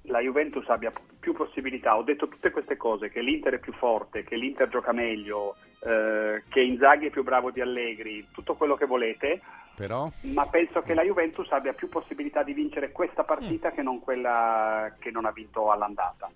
La 0.05 0.19
Juventus 0.19 0.69
abbia 0.69 0.91
più 1.21 1.35
possibilità, 1.35 1.97
ho 1.97 2.03
detto 2.03 2.29
tutte 2.29 2.51
queste 2.51 2.77
cose, 2.77 3.11
che 3.11 3.21
l'Inter 3.21 3.55
è 3.55 3.59
più 3.59 3.73
forte, 3.75 4.25
che 4.25 4.37
l'Inter 4.37 4.69
gioca 4.69 4.93
meglio, 4.93 5.57
eh, 5.81 6.43
che 6.49 6.61
Inzaghi 6.61 7.07
è 7.07 7.11
più 7.11 7.23
bravo 7.23 7.51
di 7.51 7.61
Allegri, 7.61 8.27
tutto 8.33 8.55
quello 8.55 8.75
che 8.75 8.87
volete, 8.87 9.41
però... 9.81 10.11
Ma 10.23 10.47
penso 10.47 10.83
che 10.83 10.93
la 10.93 11.03
Juventus 11.03 11.51
abbia 11.53 11.73
più 11.73 11.89
possibilità 11.89 12.43
di 12.43 12.53
vincere 12.53 12.93
questa 12.93 13.25
partita 13.25 13.71
mm. 13.71 13.75
che 13.75 13.83
non 13.83 14.01
quella 14.01 14.95
che 14.99 15.11
non 15.11 15.25
ha 15.25 15.31
vinto 15.31 15.71
all'andata. 15.71 16.31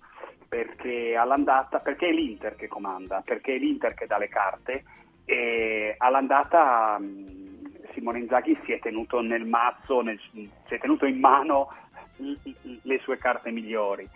Perché 0.47 1.15
all'andata, 1.15 1.79
perché 1.79 2.07
è 2.07 2.11
l'Inter 2.11 2.55
che 2.55 2.67
comanda, 2.67 3.21
perché 3.23 3.55
è 3.55 3.57
l'Inter 3.57 3.93
che 3.93 4.07
dà 4.07 4.17
le 4.17 4.29
carte 4.29 4.83
e 5.25 5.95
all'andata 5.97 6.97
mm, 6.99 7.45
Simone 7.93 8.19
Inzaghi 8.19 8.57
si 8.63 8.71
è 8.71 8.79
tenuto 8.79 9.21
nel 9.21 9.45
mazzo, 9.45 10.01
nel, 10.01 10.19
si 10.31 10.49
è 10.73 10.79
tenuto 10.79 11.05
in 11.05 11.19
mano 11.19 11.71
le 12.17 12.99
sue 12.99 13.17
carte 13.17 13.51
migliori 13.51 14.07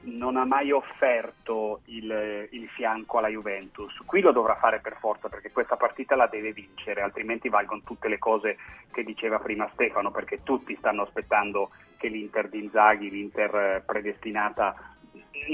non 0.00 0.36
ha 0.36 0.44
mai 0.44 0.70
offerto 0.70 1.80
il, 1.86 2.48
il, 2.50 2.68
fianco 2.68 3.18
alla 3.18 3.28
Juventus. 3.28 4.00
Qui 4.04 4.20
lo 4.20 4.30
dovrà 4.30 4.54
fare 4.54 4.78
per 4.78 4.96
forza 4.96 5.28
perché 5.28 5.50
questa 5.50 5.76
partita 5.76 6.14
la 6.14 6.28
deve 6.28 6.52
vincere, 6.52 7.00
altrimenti 7.00 7.48
valgono 7.48 7.82
tutte 7.84 8.08
le 8.08 8.18
cose 8.18 8.56
che 8.92 9.02
diceva 9.02 9.38
prima 9.38 9.68
Stefano, 9.72 10.10
perché 10.10 10.42
tutti 10.42 10.76
stanno 10.76 11.02
aspettando 11.02 11.70
che 11.96 12.08
l'Inter 12.08 12.48
di 12.48 12.62
Inzaghi, 12.62 13.10
l'Inter 13.10 13.54
eh, 13.54 13.82
predestinata, 13.84 14.94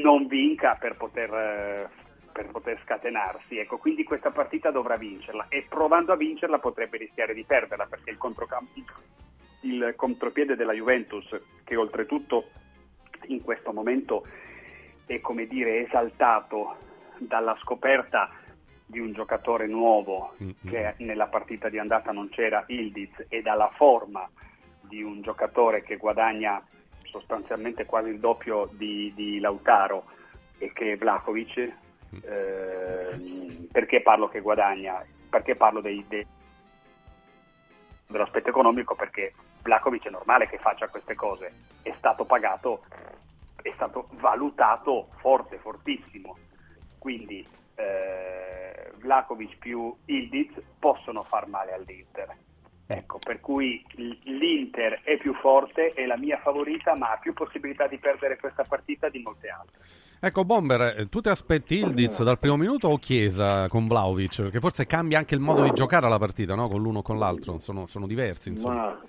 non 0.03 0.27
vinca 0.27 0.77
per 0.79 0.97
poter, 0.97 1.33
eh, 1.33 1.89
per 2.31 2.47
poter 2.51 2.79
scatenarsi. 2.85 3.59
Ecco, 3.59 3.79
quindi 3.79 4.05
questa 4.05 4.31
partita 4.31 4.71
dovrà 4.71 4.97
vincerla 4.97 5.47
e 5.49 5.65
provando 5.67 6.13
a 6.13 6.17
vincerla 6.17 6.59
potrebbe 6.59 6.99
rischiare 6.99 7.33
di 7.33 7.45
perderla 7.45 7.87
perché 7.87 8.11
il, 8.11 8.19
il 9.63 9.95
contropiede 9.97 10.55
della 10.55 10.75
Juventus, 10.75 11.63
che 11.65 11.77
oltretutto 11.77 12.51
in 13.29 13.43
questo 13.43 13.73
momento 13.73 14.27
è 15.07 15.21
come 15.21 15.47
dire 15.47 15.85
esaltato 15.85 16.77
dalla 17.19 17.57
scoperta 17.61 18.31
di 18.87 18.99
un 18.99 19.13
giocatore 19.13 19.67
nuovo 19.67 20.35
mm-hmm. 20.43 20.53
che 20.67 20.95
nella 20.99 21.27
partita 21.27 21.69
di 21.69 21.79
andata 21.79 22.13
non 22.13 22.29
c'era 22.29 22.65
Ildiz 22.67 23.27
e 23.29 23.43
dalla 23.43 23.71
forma 23.75 24.29
di 24.81 25.03
un 25.03 25.23
giocatore 25.23 25.83
che 25.83 25.97
guadagna 25.97 26.63
sostanzialmente 27.05 27.87
quasi 27.87 28.11
il 28.11 28.19
doppio 28.19 28.69
di, 28.73 29.13
di 29.15 29.41
Lautaro 29.41 30.05
e 30.59 30.73
che 30.73 30.93
è 30.93 30.97
Vlakovic 30.97 31.73
eh, 32.23 33.69
perché 33.73 34.03
parlo 34.03 34.29
che 34.29 34.41
guadagna? 34.41 35.05
Perché 35.29 35.57
parlo 35.57 35.81
dei, 35.81 36.05
dei, 36.07 36.25
dell'aspetto 38.07 38.51
economico? 38.51 38.95
Perché 38.95 39.33
Vlakovic 39.65 40.07
è 40.07 40.11
normale 40.11 40.47
che 40.47 40.59
faccia 40.59 40.89
queste 40.89 41.15
cose, 41.15 41.51
è 41.83 41.95
stato 41.97 42.27
pagato, 42.27 42.85
è 43.63 43.73
stato 43.75 44.09
valutato 44.21 45.09
forte, 45.17 45.57
fortissimo. 45.57 46.37
Quindi 46.99 47.47
eh, 47.75 48.93
Vlakovic 48.99 49.57
più 49.57 49.95
Ildiz 50.05 50.53
possono 50.79 51.23
far 51.23 51.49
male 51.49 51.73
all'Inter. 51.73 52.37
Ecco, 52.87 53.19
per 53.19 53.41
cui 53.41 53.83
l'Inter 53.95 55.01
è 55.03 55.17
più 55.17 55.33
forte, 55.33 55.95
è 55.95 56.05
la 56.05 56.19
mia 56.19 56.39
favorita, 56.39 56.95
ma 56.95 57.13
ha 57.13 57.17
più 57.17 57.33
possibilità 57.33 57.87
di 57.87 57.97
perdere 57.97 58.37
questa 58.37 58.65
partita 58.65 59.09
di 59.09 59.23
molte 59.23 59.49
altre. 59.49 59.81
Ecco, 60.21 60.45
Bomber, 60.45 60.99
eh, 60.99 61.09
tu 61.09 61.23
ti 61.23 61.31
aspetti 61.31 61.79
Ildiz 61.79 62.23
dal 62.23 62.39
primo 62.39 62.59
minuto 62.59 62.89
o 62.89 62.99
Chiesa 62.99 63.67
con 63.69 63.87
Vlaovic? 63.87 64.51
Che 64.51 64.61
forse 64.61 64.85
cambia 64.85 65.17
anche 65.17 65.35
il 65.35 65.41
modo 65.41 65.63
di 65.63 65.73
giocare 65.73 66.05
alla 66.05 66.19
partita, 66.19 66.55
no? 66.55 66.69
Con 66.69 66.83
l'uno 66.83 66.99
o 66.99 67.03
con 67.03 67.19
l'altro, 67.19 67.57
sono, 67.59 67.87
sono 67.87 68.07
diversi, 68.07 68.51
insomma. 68.51 68.75
Ma 68.75 69.01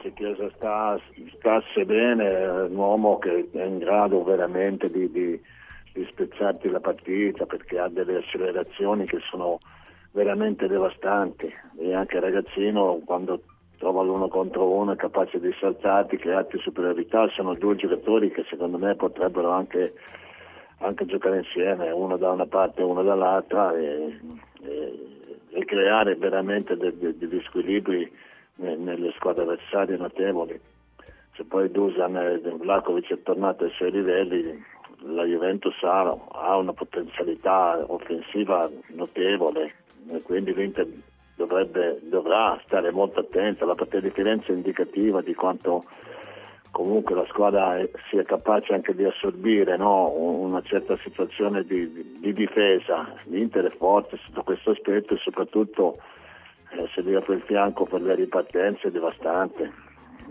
se 0.00 0.12
Chiesa 0.12 0.50
sta, 0.56 0.98
stasse 1.36 1.84
bene, 1.84 2.28
è 2.28 2.62
un 2.62 2.76
uomo 2.76 3.18
che 3.18 3.48
è 3.52 3.64
in 3.64 3.78
grado 3.78 4.22
veramente 4.22 4.90
di, 4.90 5.10
di, 5.10 5.40
di 5.92 6.06
spezzarti 6.10 6.68
la 6.68 6.80
partita 6.80 7.46
perché 7.46 7.78
ha 7.78 7.88
delle 7.88 8.16
accelerazioni 8.16 9.06
che 9.06 9.18
sono 9.30 9.58
veramente 10.12 10.66
devastanti. 10.66 11.52
E 11.78 11.94
anche 11.94 12.16
il 12.16 12.22
ragazzino 12.22 13.00
quando 13.04 13.40
trova 13.78 14.02
l'uno 14.02 14.28
contro 14.28 14.70
uno 14.70 14.92
è 14.92 14.96
capace 14.96 15.40
di 15.40 15.50
saltarti, 15.58 16.18
crearti 16.18 16.58
superiorità, 16.58 17.28
sono 17.28 17.54
due 17.54 17.76
giocatori 17.76 18.30
che 18.30 18.44
secondo 18.48 18.76
me 18.76 18.94
potrebbero 18.94 19.50
anche, 19.50 19.94
anche 20.78 21.06
giocare 21.06 21.38
insieme, 21.38 21.90
uno 21.90 22.16
da 22.16 22.30
una 22.30 22.46
parte 22.46 22.82
e 22.82 22.84
uno 22.84 23.02
dall'altra 23.02 23.74
e, 23.74 24.18
e, 24.62 25.06
e 25.48 25.64
creare 25.64 26.14
veramente 26.16 26.76
de, 26.76 26.96
de, 26.98 27.16
degli 27.16 27.40
squilibri 27.42 28.28
nelle 28.60 29.12
squadre 29.16 29.42
avversarie 29.42 29.96
notevoli. 29.96 30.58
Se 31.34 31.44
poi 31.44 31.70
Dusan 31.70 32.16
e 32.16 32.38
Vlakovic 32.38 33.12
è 33.12 33.22
tornato 33.22 33.64
ai 33.64 33.70
suoi 33.70 33.90
livelli, 33.90 34.62
la 35.02 35.24
Juventus 35.24 35.74
ha, 35.82 36.16
ha 36.32 36.56
una 36.56 36.72
potenzialità 36.72 37.82
offensiva 37.86 38.70
notevole 38.88 39.74
e 40.10 40.20
quindi 40.22 40.52
l'Inter 40.54 40.86
dovrebbe, 41.36 41.98
dovrà 42.02 42.60
stare 42.66 42.90
molto 42.90 43.20
attenta. 43.20 43.64
La 43.64 43.74
partita 43.74 44.00
di 44.00 44.10
Firenze 44.10 44.52
è 44.52 44.54
indicativa 44.54 45.22
di 45.22 45.34
quanto 45.34 45.84
comunque 46.70 47.14
la 47.14 47.26
squadra 47.28 47.78
sia 48.10 48.22
capace 48.24 48.74
anche 48.74 48.94
di 48.94 49.04
assorbire 49.04 49.76
no? 49.76 50.10
una 50.10 50.62
certa 50.62 50.96
situazione 50.98 51.64
di, 51.64 51.90
di, 51.92 52.18
di 52.20 52.32
difesa. 52.32 53.14
L'Inter 53.24 53.64
è 53.66 53.76
forte 53.76 54.18
sotto 54.24 54.42
questo 54.42 54.70
aspetto 54.70 55.14
e 55.14 55.18
soprattutto 55.18 55.98
eh, 56.70 56.88
se 56.94 57.02
gli 57.02 57.14
apre 57.14 57.34
il 57.36 57.42
fianco 57.42 57.84
per 57.84 58.00
le 58.02 58.14
ripartenze 58.14 58.88
è 58.88 58.90
devastante. 58.90 59.88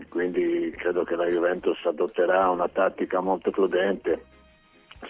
Quindi 0.07 0.73
credo 0.77 1.03
che 1.03 1.15
la 1.15 1.25
Juventus 1.25 1.77
adotterà 1.85 2.49
una 2.49 2.67
tattica 2.69 3.19
molto 3.19 3.51
prudente, 3.51 4.25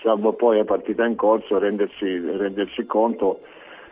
salvo 0.01 0.33
poi 0.33 0.59
a 0.59 0.65
partita 0.65 1.05
in 1.05 1.15
corso 1.15 1.57
rendersi, 1.59 2.19
rendersi 2.19 2.85
conto 2.85 3.41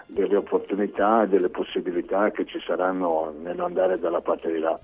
delle 0.07 0.37
opportunità 0.37 1.23
e 1.23 1.27
delle 1.27 1.49
possibilità 1.49 2.31
che 2.31 2.45
ci 2.45 2.59
saranno 2.59 3.33
nell'andare 3.41 3.99
dalla 3.99 4.21
parte 4.21 4.51
di 4.51 4.59
là. 4.59 4.79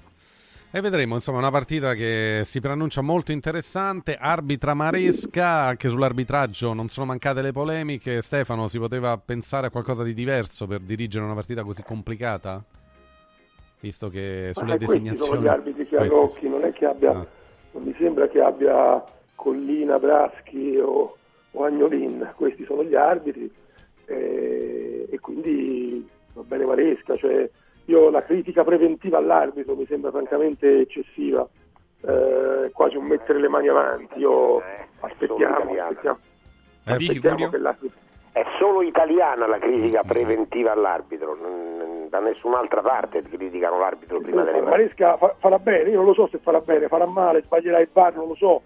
E 0.76 0.82
vedremo, 0.82 1.14
insomma, 1.14 1.38
una 1.38 1.52
partita 1.52 1.94
che 1.94 2.41
si 2.45 2.60
preannuncia 2.60 3.02
molto 3.02 3.32
interessante. 3.32 4.18
Arbitra 4.20 4.74
Maresca, 4.74 5.66
anche 5.66 5.88
sull'arbitraggio 5.88 6.74
non 6.74 6.88
sono 6.88 7.06
mancate 7.06 7.44
le 7.44 7.52
polemiche. 7.52 8.24
Stefano, 8.24 8.68
si 8.68 8.80
poteva 8.80 9.16
pensare 9.24 9.68
a 9.68 9.70
qualcosa 9.70 10.02
di 10.02 10.16
diverso 10.16 10.66
per 10.66 10.80
dirigere 10.80 11.26
una 11.26 11.36
partita 11.36 11.62
così 11.62 11.84
complicata? 11.84 12.60
Visto 13.82 14.10
che 14.10 14.50
sulle 14.54 14.72
Ma 14.72 14.78
designazioni. 14.78 15.30
sono 15.30 15.41
gli 15.41 15.48
arbitri 15.48 15.86
che 15.86 15.95
hanno 15.95 16.22
occhi, 16.24 16.50
non 16.50 16.64
è 16.64 16.72
che 16.74 16.86
abbia. 16.88 17.12
Ah. 17.12 17.28
Non 17.74 17.84
mi 17.84 17.94
sembra 18.00 18.28
che 18.28 18.41
abbia 18.41 19.04
Collina, 19.36 20.00
Braschi 20.00 20.78
o, 20.78 21.16
o 21.52 21.64
Agnolin. 21.64 22.32
Questi 22.34 22.66
sono 22.66 22.84
gli 22.84 22.95
arbitri. 22.95 23.48
Eh, 24.08 25.08
e 25.08 25.20
quindi 25.20 26.10
va 26.34 26.41
bene 26.41 26.66
Maresca, 26.66 27.16
cioè 27.16 27.48
io 27.85 28.10
la 28.10 28.23
critica 28.23 28.64
preventiva 28.64 29.18
all'arbitro 29.18 29.76
mi 29.76 29.85
sembra 29.85 30.11
francamente 30.11 30.81
eccessiva, 30.81 31.47
eh, 32.01 32.72
quasi 32.73 32.95
un 32.97 33.05
mettere 33.05 33.39
le 33.39 33.49
mani 33.49 33.68
avanti. 33.68 34.19
Io 34.19 34.61
aspettiamo, 34.99 35.55
aspettiamo, 35.55 36.19
eh, 36.85 36.93
aspettiamo 36.93 37.49
che 37.49 37.57
l'arbitro 37.57 38.01
è 38.34 38.43
solo 38.57 38.81
italiana 38.81 39.45
la 39.45 39.60
critica 39.60 40.01
preventiva 40.01 40.72
all'arbitro, 40.72 41.38
da 42.10 42.19
nessun'altra 42.19 42.81
parte 42.81 43.22
criticano 43.22 43.77
l'arbitro 43.77 44.19
prima 44.22 44.43
delle 44.43 44.61
Maresca 44.61 45.18
fa, 45.18 45.35
farà 45.38 45.60
bene, 45.60 45.91
io 45.91 45.97
non 45.97 46.05
lo 46.05 46.14
so 46.15 46.27
se 46.27 46.39
farà 46.39 46.60
bene, 46.60 46.88
farà 46.88 47.05
male, 47.05 47.43
sbaglierà 47.43 47.80
il 47.80 47.89
bar, 47.91 48.15
non 48.15 48.27
lo 48.27 48.35
so. 48.35 48.64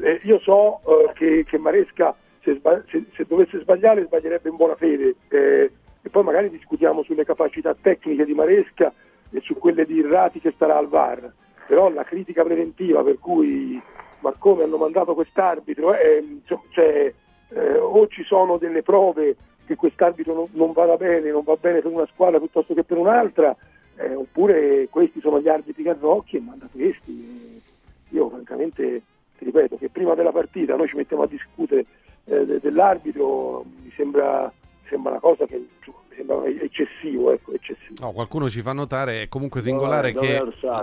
Eh, 0.00 0.20
io 0.22 0.38
so 0.38 0.80
eh, 0.86 1.10
che, 1.14 1.44
che, 1.44 1.58
Maresca 1.58 2.14
se, 2.42 2.60
se, 2.62 3.04
se, 3.12 3.24
dovesse 3.26 3.60
sbagliare 3.60 4.04
sbaglierebbe 4.04 4.48
in 4.48 4.56
buona 4.56 4.76
fede. 4.76 5.16
Eh, 5.26 5.70
e 6.08 6.10
poi 6.10 6.24
magari 6.24 6.48
discutiamo 6.48 7.02
sulle 7.02 7.24
capacità 7.24 7.76
tecniche 7.78 8.24
di 8.24 8.32
Maresca 8.32 8.90
e 9.30 9.40
su 9.40 9.56
quelle 9.58 9.84
di 9.84 9.96
Irrati 9.96 10.40
che 10.40 10.52
starà 10.54 10.78
al 10.78 10.88
VAR, 10.88 11.30
però 11.66 11.90
la 11.90 12.02
critica 12.02 12.42
preventiva 12.42 13.02
per 13.02 13.18
cui 13.18 13.80
ma 14.20 14.34
come 14.36 14.64
hanno 14.64 14.78
mandato 14.78 15.14
quest'arbitro, 15.14 15.94
eh, 15.94 16.40
cioè, 16.72 17.12
eh, 17.50 17.76
o 17.76 18.08
ci 18.08 18.24
sono 18.24 18.56
delle 18.56 18.82
prove 18.82 19.36
che 19.66 19.76
quest'arbitro 19.76 20.32
non, 20.32 20.46
non 20.52 20.72
vada 20.72 20.96
bene, 20.96 21.30
non 21.30 21.42
va 21.44 21.56
bene 21.60 21.82
per 21.82 21.92
una 21.92 22.08
squadra 22.10 22.38
piuttosto 22.38 22.72
che 22.72 22.84
per 22.84 22.96
un'altra, 22.96 23.54
eh, 23.96 24.14
oppure 24.14 24.88
questi 24.88 25.20
sono 25.20 25.40
gli 25.40 25.48
arbitri 25.48 25.82
che 25.82 25.90
hanno 25.90 26.08
occhi 26.08 26.36
e 26.38 26.40
manda 26.40 26.66
questi. 26.72 27.60
Io 28.08 28.28
francamente 28.30 29.02
ti 29.36 29.44
ripeto 29.44 29.76
che 29.76 29.90
prima 29.90 30.14
della 30.14 30.32
partita 30.32 30.74
noi 30.74 30.88
ci 30.88 30.96
mettiamo 30.96 31.24
a 31.24 31.28
discutere 31.28 31.84
eh, 32.24 32.58
dell'arbitro, 32.58 33.64
mi 33.82 33.92
sembra 33.94 34.50
sembra 34.88 35.12
una 35.12 35.20
cosa 35.20 35.46
che 35.46 35.68
sembra 36.14 36.44
eccessivo, 36.46 37.32
ecco, 37.32 37.52
eccessivo. 37.52 37.94
No, 38.00 38.12
qualcuno 38.12 38.48
ci 38.48 38.62
fa 38.62 38.72
notare, 38.72 39.22
è 39.22 39.28
comunque 39.28 39.60
singolare 39.60 40.12
dove, 40.12 40.26
che... 40.26 40.38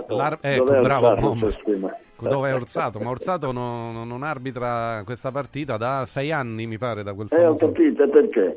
Dove 0.06 0.38
ecco, 0.40 0.64
dove 0.64 0.80
bravo, 0.80 1.36
dove 2.18 2.48
è 2.48 2.54
Orsato? 2.54 2.98
Ma 2.98 3.10
Orsato 3.10 3.52
non, 3.52 4.06
non, 4.06 4.22
arbitra 4.22 5.02
questa 5.04 5.30
partita 5.30 5.76
da 5.76 6.04
sei 6.06 6.32
anni, 6.32 6.66
mi 6.66 6.78
pare, 6.78 7.02
da 7.02 7.12
quel 7.12 7.28
famoso... 7.28 7.64
Eh, 7.64 7.68
ho 7.68 7.72
capito, 7.72 8.08
perché? 8.08 8.56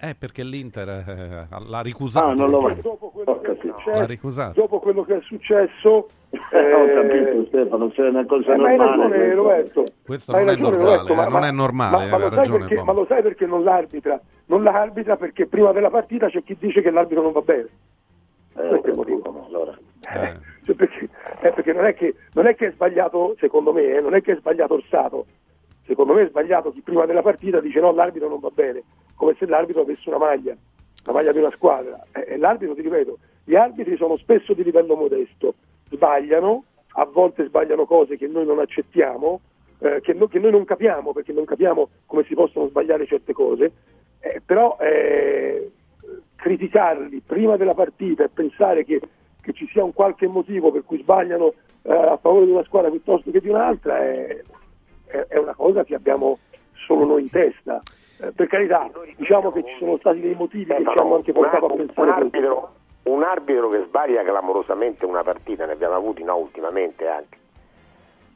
Eh, 0.00 0.14
perché 0.14 0.44
l'Inter 0.44 0.88
eh, 0.88 1.46
l'ha 1.66 1.80
ricusato. 1.80 2.26
Ah, 2.26 2.34
non 2.34 2.50
lo 2.50 2.60
va. 2.60 2.74
Dopo 2.74 3.10
quello, 3.10 3.40
che 3.40 3.52
è 3.52 3.56
successo, 3.60 4.52
dopo 4.54 4.78
quello 4.78 5.02
che 5.04 5.16
è 5.16 5.20
successo... 5.22 6.08
Eh, 6.30 6.72
ho 6.72 6.86
capito 6.86 7.46
Stefano, 7.46 7.90
se 7.94 8.04
è 8.04 8.08
una 8.08 8.26
cosa 8.26 8.52
eh, 8.52 8.56
normale... 8.56 8.76
Ma 8.76 8.84
hai 8.84 8.96
ragione 8.98 9.34
Roberto. 9.34 9.84
Questo 10.04 10.32
non, 10.32 10.44
ragione, 10.44 10.68
è 10.68 10.70
normale, 10.70 10.96
Roberto, 10.96 11.14
ma, 11.14 11.28
non 11.28 11.44
è 11.44 11.50
normale, 11.50 11.96
ma, 11.96 12.06
ma, 12.06 12.18
lo 12.18 12.28
ragione, 12.28 12.66
perché, 12.66 12.82
ma 12.82 12.92
lo 12.92 13.06
sai 13.06 13.22
perché 13.22 13.46
non 13.46 13.64
l'arbitra? 13.64 14.20
Non 14.46 14.62
l'arbitra 14.62 15.16
perché 15.16 15.46
prima 15.46 15.72
della 15.72 15.90
partita 15.90 16.28
c'è 16.28 16.42
chi 16.42 16.56
dice 16.58 16.82
che 16.82 16.90
l'arbitro 16.90 17.22
non 17.22 17.32
va 17.32 17.40
bene. 17.40 17.68
Eh, 18.56 18.68
questo 18.68 18.86
è 18.86 18.90
il 18.90 18.96
motivo, 18.96 19.44
allora. 19.46 19.78
Eh. 20.14 20.36
Cioè 20.64 20.74
perché, 20.74 21.08
eh, 21.40 21.50
perché 21.52 21.72
non, 21.72 21.86
è 21.86 21.94
che, 21.94 22.14
non, 22.34 22.46
è 22.46 22.54
che, 22.54 22.66
è 22.66 22.72
sbagliato, 22.72 23.34
secondo 23.38 23.72
me, 23.72 23.96
eh, 23.96 24.00
non 24.00 24.14
è 24.14 24.20
che 24.20 24.32
è 24.32 24.36
sbagliato 24.36 24.74
Orsato. 24.74 25.26
Secondo 25.86 26.12
me 26.12 26.22
è 26.22 26.28
sbagliato 26.28 26.72
chi 26.72 26.82
prima 26.82 27.06
della 27.06 27.22
partita 27.22 27.60
dice 27.60 27.80
no, 27.80 27.92
l'arbitro 27.92 28.28
non 28.28 28.40
va 28.40 28.50
bene, 28.52 28.82
come 29.14 29.34
se 29.38 29.46
l'arbitro 29.46 29.80
avesse 29.80 30.06
una 30.10 30.18
maglia, 30.18 30.54
la 31.04 31.12
maglia 31.12 31.32
di 31.32 31.38
una 31.38 31.50
squadra. 31.52 32.04
Eh, 32.12 32.34
e 32.34 32.36
l'arbitro, 32.36 32.74
ti 32.74 32.82
ripeto, 32.82 33.16
gli 33.44 33.54
arbitri 33.54 33.96
sono 33.96 34.18
spesso 34.18 34.52
di 34.52 34.62
livello 34.62 34.94
modesto, 34.94 35.54
sbagliano, 35.90 36.64
a 36.92 37.04
volte 37.04 37.46
sbagliano 37.46 37.86
cose 37.86 38.16
che 38.16 38.26
noi 38.26 38.46
non 38.46 38.58
accettiamo, 38.58 39.40
eh, 39.80 40.00
che, 40.00 40.12
no, 40.12 40.26
che, 40.26 40.38
noi 40.38 40.50
non 40.50 40.64
capiamo, 40.64 41.12
perché 41.12 41.32
non 41.32 41.44
capiamo 41.44 41.88
come 42.06 42.24
si 42.24 42.34
possono 42.34 42.68
sbagliare 42.68 43.06
certe 43.06 43.32
cose, 43.32 43.72
eh, 44.20 44.40
però 44.44 44.76
eh, 44.80 45.70
criticarli 46.36 47.22
prima 47.24 47.56
della 47.56 47.74
partita 47.74 48.24
e 48.24 48.28
pensare 48.28 48.84
che, 48.84 49.00
che, 49.40 49.52
ci 49.52 49.68
sia 49.68 49.84
un 49.84 49.92
qualche 49.92 50.26
motivo 50.26 50.72
per 50.72 50.84
cui 50.84 50.98
sbagliano 50.98 51.52
eh, 51.82 51.92
a 51.92 52.16
favore 52.16 52.46
di 52.46 52.52
una 52.52 52.64
squadra 52.64 52.90
piuttosto 52.90 53.30
che 53.30 53.40
di 53.40 53.48
un'altra 53.48 53.98
è, 53.98 54.42
è, 55.06 55.26
è 55.28 55.38
una 55.38 55.54
cosa 55.54 55.84
che 55.84 55.94
abbiamo 55.94 56.38
solo 56.86 57.04
noi 57.04 57.22
in 57.22 57.30
testa. 57.30 57.82
Eh, 58.20 58.32
per 58.32 58.48
carità, 58.48 58.90
diciamo 59.16 59.52
che 59.52 59.62
ci 59.64 59.76
sono 59.78 59.96
stati 59.98 60.20
dei 60.20 60.34
motivi 60.34 60.64
che 60.64 60.82
ci 60.82 60.98
hanno 60.98 61.14
anche 61.14 61.32
portato 61.32 61.66
a 61.66 61.74
pensare 61.74 62.00
un 62.00 62.14
arbitro, 62.14 62.74
un 63.08 63.22
arbitro 63.22 63.70
che 63.70 63.84
sbaglia 63.86 64.22
clamorosamente 64.22 65.04
una 65.04 65.22
partita, 65.22 65.66
ne 65.66 65.72
abbiamo 65.72 65.94
avuti 65.94 66.22
no, 66.22 66.36
ultimamente 66.36 67.08
anche, 67.08 67.38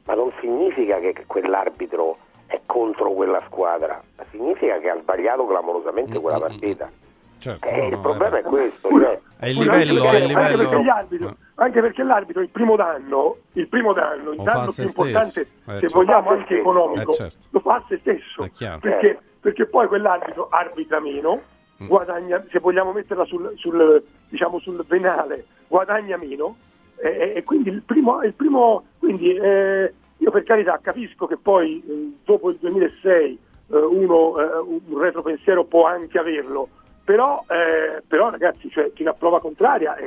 ma 0.05 0.15
non 0.15 0.31
significa 0.39 0.99
che 0.99 1.23
quell'arbitro 1.25 2.17
è 2.47 2.59
contro 2.65 3.11
quella 3.11 3.41
squadra, 3.45 4.01
ma 4.17 4.23
significa 4.31 4.77
che 4.79 4.89
ha 4.89 4.97
sbagliato 4.99 5.45
clamorosamente 5.45 6.19
quella 6.19 6.39
partita. 6.39 6.89
Certo, 7.39 7.67
eh, 7.67 7.77
no, 7.77 7.85
il 7.87 7.91
no, 7.93 8.01
problema 8.01 8.37
è, 8.37 8.39
è 8.39 8.43
questo. 8.43 8.89
Cioè, 8.89 9.19
è 9.37 9.47
il 9.47 9.57
livello, 9.57 10.03
anche 10.03 10.17
è 10.17 10.23
il 10.23 10.33
perché, 10.33 10.55
livello. 10.55 10.61
Anche 10.61 10.67
perché, 10.69 10.83
l'arbitro, 10.83 11.35
anche 11.55 11.81
perché 11.81 12.03
l'arbitro 12.03 12.41
il 12.41 12.49
primo 12.49 12.75
danno, 12.77 13.37
il 13.53 13.67
primo 13.67 13.93
danno, 13.93 14.31
il 14.31 14.41
danno 14.41 14.71
più 14.71 14.83
importante. 14.83 15.41
Eh, 15.41 15.47
se 15.65 15.79
certo. 15.79 15.97
vogliamo 15.97 16.29
anche 16.29 16.57
economico, 16.57 17.11
Eh, 17.11 17.15
certo. 17.15 17.37
lo 17.49 17.59
fa 17.59 17.75
a 17.75 17.83
se 17.89 17.97
stesso. 17.97 18.49
Perché, 18.79 19.19
perché 19.41 19.65
poi 19.65 19.87
quell'arbitro 19.87 20.47
arbitra 20.49 20.99
meno. 21.01 21.41
Guadagna, 21.87 22.43
se 22.49 22.59
vogliamo 22.59 22.91
metterla 22.91 23.25
sul, 23.25 23.53
sul, 23.55 24.03
diciamo, 24.29 24.59
sul 24.59 24.83
venale, 24.87 25.45
guadagna 25.67 26.17
meno. 26.17 26.55
E, 26.95 27.33
e 27.35 27.43
quindi 27.43 27.69
il 27.69 27.81
primo, 27.81 28.21
il 28.23 28.33
primo 28.33 28.85
quindi, 28.99 29.35
eh, 29.35 29.93
io 30.17 30.31
per 30.31 30.43
carità 30.43 30.79
capisco 30.81 31.25
che 31.25 31.37
poi 31.37 31.83
eh, 31.85 32.13
dopo 32.23 32.49
il 32.51 32.57
2006 32.59 33.39
eh, 33.71 33.77
uno 33.77 34.39
eh, 34.39 34.57
un 34.59 34.99
retropensiero 34.99 35.65
può 35.65 35.85
anche 35.85 36.19
averlo, 36.19 36.69
però, 37.03 37.43
eh, 37.49 38.01
però 38.07 38.29
ragazzi, 38.29 38.69
cioè, 38.69 38.91
fino 38.93 39.09
a 39.09 39.13
prova 39.13 39.41
contraria 39.41 39.97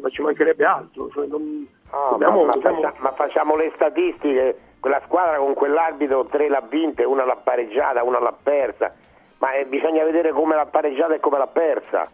ma 0.00 0.08
ci 0.08 0.22
mancherebbe 0.22 0.64
altro. 0.64 1.10
Cioè, 1.10 1.26
non, 1.26 1.66
no, 1.90 2.08
dobbiamo, 2.10 2.40
ma, 2.40 2.46
ma, 2.46 2.52
dobbiamo... 2.54 2.80
faccia, 2.80 2.94
ma 2.98 3.12
facciamo 3.12 3.56
le 3.56 3.72
statistiche, 3.74 4.58
quella 4.80 5.00
squadra 5.04 5.38
con 5.38 5.54
quell'arbitro 5.54 6.26
tre 6.26 6.48
l'ha 6.48 6.62
vinta, 6.68 7.06
una 7.06 7.24
l'ha 7.24 7.36
pareggiata, 7.36 8.02
una 8.02 8.20
l'ha 8.20 8.34
persa. 8.40 8.94
Ma 9.38 9.54
eh, 9.54 9.66
bisogna 9.66 10.04
vedere 10.04 10.32
come 10.32 10.56
l'ha 10.56 10.66
pareggiata 10.66 11.14
e 11.14 11.20
come 11.20 11.38
l'ha 11.38 11.46
persa. 11.46 12.08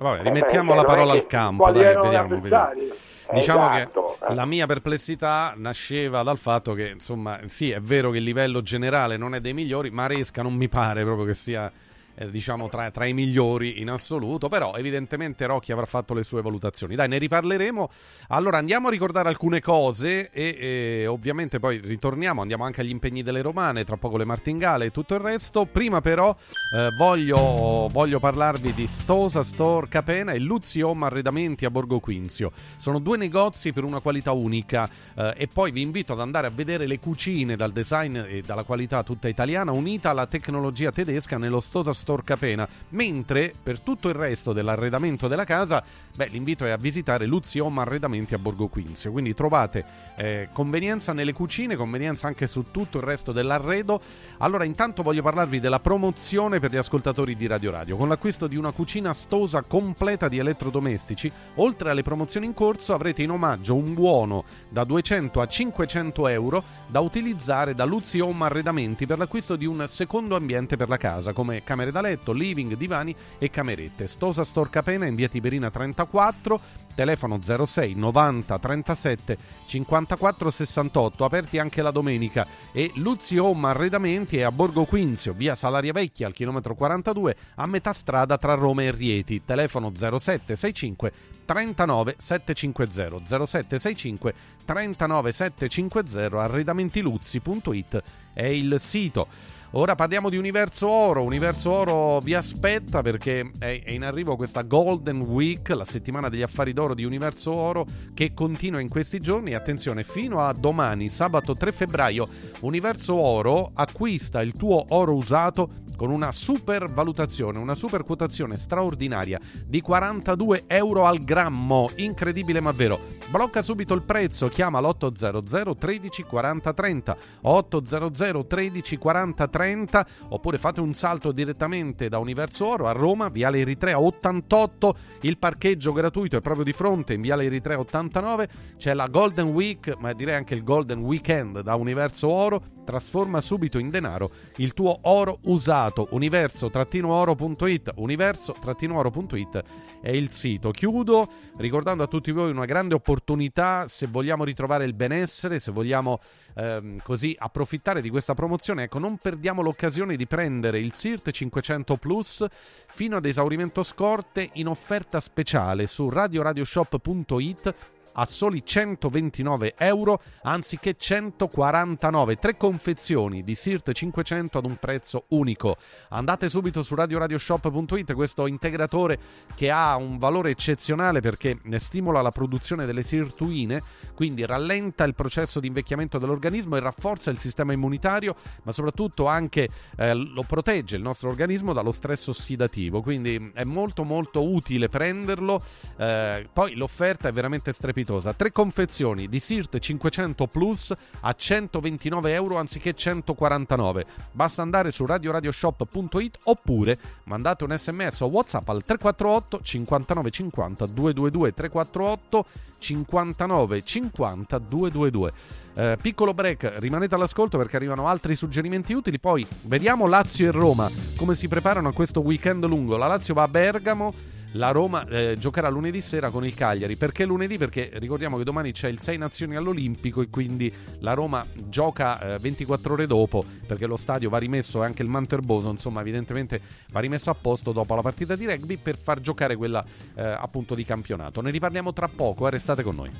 Vabbè, 0.00 0.22
rimettiamo 0.22 0.74
la 0.74 0.84
parola 0.84 1.12
al 1.12 1.26
campo, 1.26 1.70
dai, 1.70 1.84
vediamo, 1.84 2.02
vediamo. 2.02 2.34
avversari? 2.36 2.92
Diciamo 3.32 3.70
Esatto. 3.70 4.16
che 4.26 4.34
la 4.34 4.46
mia 4.46 4.66
perplessità 4.66 5.52
nasceva 5.56 6.22
dal 6.22 6.38
fatto 6.38 6.72
che, 6.74 6.88
insomma, 6.88 7.40
sì, 7.46 7.70
è 7.72 7.80
vero 7.80 8.10
che 8.10 8.18
il 8.18 8.22
livello 8.22 8.62
generale 8.62 9.16
non 9.16 9.34
è 9.34 9.40
dei 9.40 9.52
migliori, 9.52 9.90
Maresca 9.90 10.42
non 10.42 10.54
mi 10.54 10.68
pare 10.68 11.02
proprio 11.02 11.26
che 11.26 11.34
sia 11.34 11.70
eh, 12.16 12.30
diciamo 12.30 12.68
tra, 12.68 12.90
tra, 12.90 13.04
i 13.04 13.12
migliori 13.12 13.80
in 13.80 13.90
assoluto, 13.90 14.48
però 14.48 14.74
evidentemente 14.74 15.46
Rocchi 15.46 15.72
avrà 15.72 15.86
fatto 15.86 16.14
le 16.14 16.22
sue 16.22 16.42
valutazioni. 16.42 16.94
Dai, 16.94 17.08
ne 17.08 17.18
riparleremo. 17.18 17.90
Allora 18.28 18.58
andiamo 18.58 18.88
a 18.88 18.90
ricordare 18.90 19.28
alcune 19.28 19.60
cose 19.60 20.30
e, 20.30 20.56
e 20.58 21.06
ovviamente 21.06 21.58
poi 21.58 21.78
ritorniamo, 21.78 22.40
andiamo 22.40 22.64
anche 22.64 22.80
agli 22.80 22.90
impegni 22.90 23.22
delle 23.22 23.42
romane, 23.42 23.84
tra 23.84 23.96
poco 23.96 24.16
le 24.16 24.24
martingale 24.24 24.86
e 24.86 24.90
tutto 24.90 25.14
il 25.14 25.20
resto. 25.20 25.66
Prima 25.66 26.00
però 26.00 26.34
eh, 26.74 26.88
voglio, 26.96 27.88
voglio, 27.92 28.18
parlarvi 28.18 28.72
di 28.72 28.86
Stosa 28.86 29.42
Store 29.42 29.86
Capena 29.88 30.32
e 30.32 30.38
Luzzi 30.38 30.80
Home 30.80 31.04
Arredamenti 31.06 31.64
a 31.66 31.70
Borgo 31.70 32.00
Quinzio. 32.00 32.50
Sono 32.78 32.98
due 32.98 33.18
negozi 33.18 33.72
per 33.72 33.84
una 33.84 34.00
qualità 34.00 34.32
unica 34.32 34.88
eh, 35.14 35.34
e 35.36 35.46
poi 35.48 35.70
vi 35.70 35.82
invito 35.82 36.14
ad 36.14 36.20
andare 36.20 36.46
a 36.46 36.50
vedere 36.50 36.86
le 36.86 36.98
cucine 36.98 37.56
dal 37.56 37.72
design 37.72 38.16
e 38.16 38.42
dalla 38.44 38.62
qualità 38.62 39.02
tutta 39.02 39.28
italiana 39.28 39.72
unita 39.72 40.10
alla 40.10 40.26
tecnologia 40.26 40.90
tedesca 40.90 41.36
nello 41.36 41.60
Stosa 41.60 41.92
Store 41.92 42.05
Storcapena, 42.06 42.68
mentre 42.90 43.52
per 43.60 43.80
tutto 43.80 44.08
il 44.08 44.14
resto 44.14 44.52
dell'arredamento 44.52 45.26
della 45.26 45.42
casa, 45.42 45.82
beh, 46.14 46.28
l'invito 46.28 46.64
è 46.64 46.70
a 46.70 46.76
visitare 46.76 47.26
Luzzi 47.26 47.58
Home 47.58 47.80
Arredamenti 47.80 48.34
a 48.34 48.38
Borgo 48.38 48.68
Quinzio, 48.68 49.10
quindi 49.10 49.34
trovate 49.34 50.05
eh, 50.16 50.48
convenienza 50.52 51.12
nelle 51.12 51.32
cucine, 51.32 51.76
convenienza 51.76 52.26
anche 52.26 52.46
su 52.46 52.70
tutto 52.70 52.98
il 52.98 53.04
resto 53.04 53.32
dell'arredo. 53.32 54.00
Allora, 54.38 54.64
intanto 54.64 55.02
voglio 55.02 55.22
parlarvi 55.22 55.60
della 55.60 55.80
promozione 55.80 56.58
per 56.58 56.72
gli 56.72 56.76
ascoltatori 56.76 57.36
di 57.36 57.46
Radio 57.46 57.70
Radio. 57.70 57.96
Con 57.96 58.08
l'acquisto 58.08 58.46
di 58.46 58.56
una 58.56 58.72
cucina 58.72 59.12
stosa 59.12 59.62
completa 59.62 60.28
di 60.28 60.38
elettrodomestici, 60.38 61.30
oltre 61.56 61.90
alle 61.90 62.02
promozioni 62.02 62.46
in 62.46 62.54
corso, 62.54 62.94
avrete 62.94 63.22
in 63.22 63.30
omaggio 63.30 63.74
un 63.74 63.94
buono 63.94 64.44
da 64.68 64.84
200 64.84 65.40
a 65.40 65.46
500 65.46 66.28
euro 66.28 66.62
da 66.86 67.00
utilizzare 67.00 67.74
da 67.74 67.84
Luzzi 67.84 68.20
Home 68.20 68.44
Arredamenti 68.44 69.06
per 69.06 69.18
l'acquisto 69.18 69.56
di 69.56 69.66
un 69.66 69.84
secondo 69.86 70.36
ambiente 70.36 70.76
per 70.76 70.88
la 70.88 70.96
casa, 70.96 71.32
come 71.32 71.62
camere 71.62 71.92
da 71.92 72.00
letto, 72.00 72.32
living, 72.32 72.74
divani 72.74 73.14
e 73.38 73.50
camerette. 73.50 74.06
Stosa 74.06 74.44
Storcapena 74.44 75.04
in 75.04 75.14
via 75.14 75.28
Tiberina 75.28 75.70
34, 75.70 76.60
telefono 76.94 77.38
06 77.42 77.94
90 77.94 78.58
37 78.58 79.38
54 79.66 80.05
68, 80.50 81.24
aperti 81.24 81.58
anche 81.58 81.82
la 81.82 81.90
domenica. 81.90 82.46
E 82.72 82.92
Luzzi 82.94 83.38
Home 83.38 83.68
Arredamenti 83.68 84.38
è 84.38 84.42
a 84.42 84.52
Borgo 84.52 84.84
Quinzio, 84.84 85.32
via 85.32 85.54
Salaria 85.54 85.92
Vecchia 85.92 86.26
al 86.26 86.32
chilometro 86.32 86.74
42, 86.74 87.36
a 87.56 87.66
metà 87.66 87.92
strada 87.92 88.38
tra 88.38 88.54
Roma 88.54 88.82
e 88.82 88.90
Rieti. 88.90 89.42
Telefono 89.44 89.92
07 89.94 90.56
65 90.56 91.12
39 91.44 92.14
750 92.18 93.24
0765 93.24 94.34
39 94.64 95.32
750 95.32 96.42
arredamentiluzzi.it 96.42 98.02
è 98.32 98.44
il 98.44 98.76
sito. 98.78 99.28
Ora 99.72 99.96
parliamo 99.96 100.30
di 100.30 100.36
Universo 100.36 100.88
Oro. 100.88 101.24
Universo 101.24 101.72
Oro 101.72 102.20
vi 102.20 102.34
aspetta 102.34 103.02
perché 103.02 103.50
è, 103.58 103.82
in 103.88 104.04
arrivo 104.04 104.36
questa 104.36 104.62
Golden 104.62 105.20
Week, 105.20 105.68
la 105.70 105.84
settimana 105.84 106.28
degli 106.28 106.42
affari 106.42 106.72
d'oro 106.72 106.94
di 106.94 107.04
Universo 107.04 107.52
Oro, 107.52 107.84
che 108.14 108.32
continua 108.32 108.80
in 108.80 108.88
questi 108.88 109.18
giorni. 109.18 109.54
Attenzione, 109.54 110.04
fino 110.04 110.40
a 110.40 110.54
domani, 110.54 111.08
sabato 111.08 111.54
3 111.54 111.72
febbraio, 111.72 112.28
Universo 112.60 113.16
Oro 113.16 113.72
acquista 113.74 114.40
il 114.40 114.52
tuo 114.52 114.84
oro 114.90 115.14
usato 115.14 115.68
con 115.96 116.10
una 116.10 116.30
super 116.30 116.88
valutazione, 116.88 117.58
una 117.58 117.74
super 117.74 118.04
quotazione 118.04 118.56
straordinaria 118.56 119.40
di 119.64 119.80
42 119.80 120.64
euro 120.66 121.06
al 121.06 121.18
grammo. 121.24 121.90
Incredibile 121.96 122.60
ma 122.60 122.72
vero. 122.72 123.14
Blocca 123.28 123.60
subito 123.60 123.92
il 123.94 124.02
prezzo, 124.02 124.46
chiama 124.46 124.80
l'800 124.80 125.76
13 125.76 126.22
40 126.22 126.72
30 126.72 127.16
800 127.42 128.46
13 128.46 128.96
40 128.96 129.48
30 129.48 130.06
oppure 130.28 130.58
fate 130.58 130.80
un 130.80 130.94
salto 130.94 131.32
direttamente 131.32 132.08
da 132.08 132.18
Universo 132.18 132.66
Oro 132.66 132.86
a 132.86 132.92
Roma, 132.92 133.28
Viale 133.28 133.58
Eritrea 133.58 133.98
88, 133.98 134.96
il 135.22 135.38
parcheggio 135.38 135.92
gratuito 135.92 136.36
è 136.36 136.40
proprio 136.40 136.64
di 136.64 136.72
fronte 136.72 137.14
in 137.14 137.20
Viale 137.20 137.46
Eritrea 137.46 137.80
89, 137.80 138.48
c'è 138.76 138.94
la 138.94 139.08
Golden 139.08 139.48
Week, 139.48 139.96
ma 139.98 140.12
direi 140.12 140.36
anche 140.36 140.54
il 140.54 140.62
Golden 140.62 141.00
Weekend 141.00 141.62
da 141.62 141.74
Universo 141.74 142.28
Oro, 142.28 142.62
trasforma 142.86 143.40
subito 143.40 143.78
in 143.78 143.90
denaro 143.90 144.30
il 144.56 144.72
tuo 144.72 145.00
oro 145.02 145.40
usato, 145.42 146.06
universo-oro.it, 146.12 147.92
universo-oro.it 147.96 149.62
è 150.00 150.10
il 150.10 150.30
sito. 150.30 150.70
Chiudo 150.70 151.28
ricordando 151.58 152.04
a 152.04 152.06
tutti 152.06 152.30
voi 152.30 152.50
una 152.50 152.64
grande 152.64 152.94
opportunità 152.94 153.88
se 153.88 154.06
vogliamo 154.06 154.44
ritrovare 154.44 154.84
il 154.84 154.94
benessere, 154.94 155.58
se 155.58 155.72
vogliamo 155.72 156.20
ehm, 156.54 157.00
così 157.02 157.34
approfittare 157.36 158.00
di 158.00 158.08
questa 158.08 158.34
promozione, 158.34 158.84
ecco, 158.84 159.00
non 159.00 159.18
perdiamo 159.18 159.62
l'occasione 159.62 160.16
di 160.16 160.26
prendere 160.26 160.78
il 160.78 160.94
SIRT 160.94 161.30
500 161.30 161.96
Plus 161.96 162.46
fino 162.86 163.16
ad 163.16 163.26
esaurimento 163.26 163.82
scorte 163.82 164.48
in 164.54 164.68
offerta 164.68 165.18
speciale 165.18 165.86
su 165.88 166.08
radioradioshop.it 166.08 167.74
a 168.18 168.24
soli 168.24 168.62
129 168.64 169.74
euro 169.78 170.20
anziché 170.42 170.96
149. 170.96 172.36
Tre 172.36 172.56
confezioni 172.56 173.42
di 173.42 173.54
SIRT 173.54 173.92
500 173.92 174.58
ad 174.58 174.64
un 174.64 174.76
prezzo 174.76 175.24
unico. 175.28 175.76
Andate 176.10 176.48
subito 176.48 176.82
su 176.82 176.94
radioradioshop.it, 176.94 178.14
questo 178.14 178.46
integratore 178.46 179.18
che 179.54 179.70
ha 179.70 179.96
un 179.96 180.18
valore 180.18 180.50
eccezionale 180.50 181.20
perché 181.20 181.58
stimola 181.76 182.22
la 182.22 182.30
produzione 182.30 182.86
delle 182.86 183.02
sirtuine, 183.02 183.82
quindi 184.14 184.44
rallenta 184.46 185.04
il 185.04 185.14
processo 185.14 185.60
di 185.60 185.66
invecchiamento 185.66 186.18
dell'organismo 186.18 186.76
e 186.76 186.80
rafforza 186.80 187.30
il 187.30 187.38
sistema 187.38 187.72
immunitario, 187.72 188.34
ma 188.62 188.72
soprattutto 188.72 189.26
anche 189.26 189.68
eh, 189.96 190.14
lo 190.14 190.42
protegge 190.42 190.96
il 190.96 191.02
nostro 191.02 191.28
organismo 191.28 191.72
dallo 191.72 191.92
stress 191.92 192.28
ossidativo. 192.28 193.02
Quindi 193.02 193.50
è 193.54 193.64
molto 193.64 194.04
molto 194.04 194.48
utile 194.48 194.88
prenderlo. 194.88 195.62
Eh, 195.96 196.48
poi 196.52 196.74
l'offerta 196.74 197.28
è 197.28 197.32
veramente 197.32 197.72
strepitosa 197.72 198.05
strepitosa. 198.06 198.32
Tre 198.32 198.52
confezioni 198.52 199.26
di 199.26 199.40
Sirt 199.40 199.78
500 199.78 200.46
Plus 200.46 200.94
a 201.20 201.34
129 201.34 202.32
euro 202.32 202.56
anziché 202.56 202.94
149. 202.94 204.06
Basta 204.30 204.62
andare 204.62 204.92
su 204.92 205.04
radioradioshop.it 205.04 206.38
oppure 206.44 206.98
mandate 207.24 207.64
un 207.64 207.76
sms 207.76 208.20
o 208.20 208.26
whatsapp 208.26 208.68
al 208.68 208.84
348 208.84 209.60
59 209.62 210.30
50 210.30 210.86
222 210.86 211.54
348 211.54 212.46
59 212.78 213.82
50 213.82 214.58
222. 214.58 215.32
Eh, 215.74 215.98
piccolo 216.00 216.32
break, 216.32 216.76
rimanete 216.78 217.14
all'ascolto 217.14 217.58
perché 217.58 217.76
arrivano 217.76 218.06
altri 218.06 218.34
suggerimenti 218.36 218.92
utili. 218.92 219.18
Poi 219.18 219.46
vediamo 219.62 220.06
Lazio 220.06 220.46
e 220.46 220.50
Roma 220.50 220.88
come 221.16 221.34
si 221.34 221.48
preparano 221.48 221.88
a 221.88 221.92
questo 221.92 222.20
weekend 222.20 222.64
lungo. 222.64 222.96
La 222.96 223.06
Lazio 223.06 223.34
va 223.34 223.42
a 223.42 223.48
Bergamo 223.48 224.34
la 224.56 224.70
Roma 224.70 225.06
eh, 225.06 225.36
giocherà 225.38 225.68
lunedì 225.68 226.00
sera 226.00 226.30
con 226.30 226.44
il 226.44 226.54
Cagliari. 226.54 226.96
Perché 226.96 227.24
lunedì? 227.24 227.56
Perché 227.58 227.90
ricordiamo 227.94 228.36
che 228.36 228.44
domani 228.44 228.72
c'è 228.72 228.88
il 228.88 228.98
6 228.98 229.18
Nazioni 229.18 229.56
all'Olimpico 229.56 230.22
e 230.22 230.28
quindi 230.28 230.72
la 231.00 231.14
Roma 231.14 231.46
gioca 231.68 232.34
eh, 232.34 232.38
24 232.38 232.92
ore 232.94 233.06
dopo 233.06 233.44
perché 233.66 233.86
lo 233.86 233.96
stadio 233.96 234.28
va 234.28 234.38
rimesso 234.38 234.82
e 234.82 234.86
anche 234.86 235.02
il 235.02 235.08
Manterboso, 235.08 235.70
insomma, 235.70 236.00
evidentemente 236.00 236.60
va 236.90 237.00
rimesso 237.00 237.30
a 237.30 237.34
posto 237.34 237.72
dopo 237.72 237.94
la 237.94 238.02
partita 238.02 238.36
di 238.36 238.46
rugby 238.46 238.76
per 238.76 238.96
far 238.96 239.20
giocare 239.20 239.56
quella 239.56 239.84
eh, 240.14 240.22
appunto 240.22 240.74
di 240.74 240.84
campionato. 240.84 241.40
Ne 241.40 241.50
riparliamo 241.50 241.92
tra 241.92 242.08
poco, 242.08 242.46
eh, 242.46 242.50
restate 242.50 242.82
con 242.82 242.94
noi. 242.94 243.10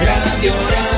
Radio 0.00 0.52
Radio 0.52 0.97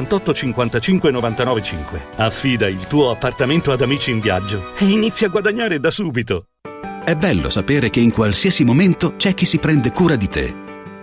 78 0.00 0.34
55 0.34 1.10
99 1.10 1.62
5. 1.62 2.00
Affida 2.16 2.68
il 2.68 2.86
tuo 2.86 3.10
appartamento 3.10 3.72
ad 3.72 3.82
amici 3.82 4.10
in 4.10 4.20
viaggio 4.20 4.74
e 4.78 4.86
inizia 4.86 5.26
a 5.26 5.30
guadagnare 5.30 5.78
da 5.78 5.90
subito. 5.90 6.46
È 7.04 7.14
bello 7.14 7.50
sapere 7.50 7.90
che 7.90 8.00
in 8.00 8.12
qualsiasi 8.12 8.64
momento 8.64 9.16
c'è 9.16 9.34
chi 9.34 9.44
si 9.44 9.58
prende 9.58 9.90
cura 9.90 10.16
di 10.16 10.28
te. 10.28 10.69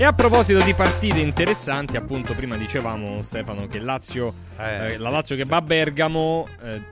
E 0.00 0.04
a 0.04 0.14
proposito 0.14 0.62
di 0.64 0.72
partite 0.72 1.18
interessanti, 1.18 1.98
appunto, 1.98 2.32
prima 2.32 2.56
dicevamo 2.56 3.20
Stefano 3.20 3.66
che 3.66 3.80
Lazio, 3.80 4.32
Eh, 4.56 4.92
eh, 4.94 4.96
la 4.96 5.08
sì, 5.08 5.12
Lazio 5.12 5.36
che 5.36 5.42
sì. 5.44 5.50
va 5.50 5.56
a 5.58 5.60
Bergamo, 5.60 6.48
eh, 6.62 6.82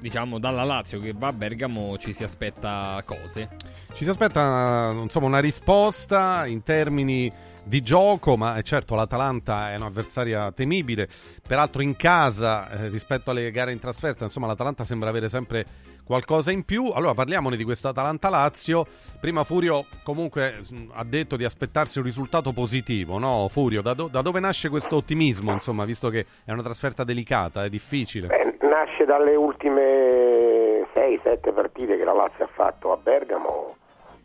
diciamo 0.00 0.40
dalla 0.40 0.64
Lazio 0.64 0.98
che 0.98 1.14
va 1.16 1.28
a 1.28 1.32
Bergamo 1.32 1.96
ci 1.96 2.12
si 2.12 2.24
aspetta 2.24 3.00
cose. 3.04 3.50
Ci 3.92 4.02
si 4.02 4.10
aspetta 4.10 4.92
insomma, 5.00 5.26
una 5.26 5.38
risposta 5.38 6.44
in 6.46 6.64
termini 6.64 7.30
di 7.62 7.82
gioco, 7.82 8.36
ma 8.36 8.56
è 8.56 8.64
certo 8.64 8.96
l'Atalanta 8.96 9.70
è 9.70 9.76
un'avversaria 9.76 10.50
temibile. 10.50 11.08
Peraltro 11.46 11.82
in 11.82 11.94
casa 11.94 12.68
eh, 12.68 12.88
rispetto 12.88 13.30
alle 13.30 13.48
gare 13.52 13.70
in 13.70 13.78
trasferta, 13.78 14.24
insomma 14.24 14.48
l'Atalanta 14.48 14.84
sembra 14.84 15.08
avere 15.08 15.28
sempre 15.28 15.64
qualcosa 16.08 16.50
in 16.50 16.64
più. 16.64 16.90
Allora 16.92 17.12
parliamone 17.12 17.56
di 17.56 17.64
questa 17.64 17.90
Atalanta-Lazio. 17.90 18.86
Prima 19.20 19.44
Furio 19.44 19.84
comunque 20.02 20.54
mh, 20.68 20.92
ha 20.94 21.04
detto 21.04 21.36
di 21.36 21.44
aspettarsi 21.44 21.98
un 21.98 22.04
risultato 22.04 22.52
positivo, 22.52 23.18
no 23.18 23.46
Furio? 23.50 23.82
Da, 23.82 23.92
do- 23.92 24.08
da 24.08 24.22
dove 24.22 24.40
nasce 24.40 24.70
questo 24.70 24.96
ottimismo, 24.96 25.52
insomma, 25.52 25.84
visto 25.84 26.08
che 26.08 26.24
è 26.46 26.50
una 26.50 26.62
trasferta 26.62 27.04
delicata, 27.04 27.62
è 27.62 27.68
difficile? 27.68 28.26
Beh, 28.26 28.56
nasce 28.66 29.04
dalle 29.04 29.36
ultime 29.36 30.86
6-7 30.94 31.52
partite 31.52 31.98
che 31.98 32.04
la 32.04 32.14
Lazio 32.14 32.44
ha 32.44 32.50
fatto 32.50 32.90
a 32.90 32.96
Bergamo, 32.96 33.76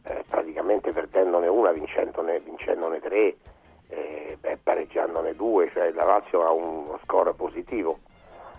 eh, 0.06 0.24
praticamente 0.30 0.92
perdendone 0.92 1.48
una, 1.48 1.72
vincendone, 1.72 2.40
vincendone 2.40 3.02
tre, 3.02 3.36
eh, 3.90 4.38
beh, 4.40 4.60
pareggiandone 4.64 5.36
due, 5.36 5.70
cioè 5.74 5.92
la 5.92 6.06
Lazio 6.06 6.46
ha 6.46 6.52
uno 6.52 6.98
score 7.04 7.34
positivo 7.34 8.00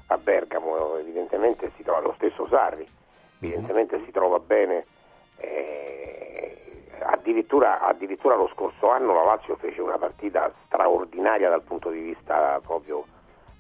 a 0.09 0.19
Bergamo, 0.19 0.99
evidentemente 0.99 1.71
si 1.77 1.83
trova 1.83 2.01
lo 2.01 2.13
stesso 2.19 2.47
Sarri, 2.49 2.87
evidentemente 3.47 4.03
si 4.05 4.11
trova 4.11 4.39
bene. 4.39 4.87
eh, 5.39 5.75
addirittura, 7.01 7.81
addirittura 7.81 8.37
lo 8.37 8.49
scorso 8.53 8.91
anno 8.91 9.15
la 9.15 9.25
Lazio 9.25 9.57
fece 9.57 9.81
una 9.81 9.99
partita 9.99 10.53
straordinaria 10.67 11.49
dal 11.49 11.63
punto 11.63 11.91
di 11.91 12.01
vista 12.01 12.61
proprio 12.65 13.05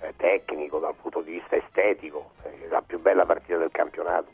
eh, 0.01 0.15
tecnico, 0.17 0.79
dal 0.79 0.95
punto 0.95 1.21
di 1.21 1.33
vista 1.33 1.57
estetico, 1.57 2.31
eh, 2.43 2.69
la 2.69 2.83
più 2.83 3.01
bella 3.01 3.25
partita 3.27 3.59
del 3.59 3.71
campionato. 3.71 4.31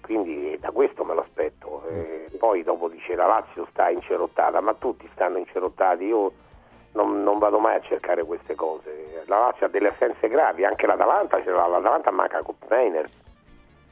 Quindi 0.00 0.52
eh, 0.52 0.58
da 0.58 0.70
questo 0.70 1.04
me 1.04 1.14
lo 1.14 1.22
aspetto. 1.22 1.82
Eh, 1.88 2.30
poi 2.38 2.62
dopo 2.62 2.88
dice 2.88 3.14
la 3.14 3.26
Lazio 3.26 3.66
sta 3.70 3.90
incerottata, 3.90 4.60
ma 4.60 4.74
tutti 4.74 5.08
stanno 5.12 5.38
incerottati. 5.38 6.04
Io 6.04 6.32
non, 6.92 7.22
non 7.22 7.38
vado 7.38 7.58
mai 7.58 7.76
a 7.76 7.80
cercare 7.80 8.24
queste 8.24 8.54
cose. 8.54 9.24
La 9.26 9.38
Lazio 9.38 9.66
ha 9.66 9.68
delle 9.68 9.88
assenze 9.88 10.28
gravi, 10.28 10.64
anche 10.64 10.86
l'Atalanta, 10.86 11.42
ce 11.42 11.50
l'ha, 11.50 11.66
l'Atalanta 11.66 12.10
manca 12.10 12.42
Kopmeiner. 12.42 13.08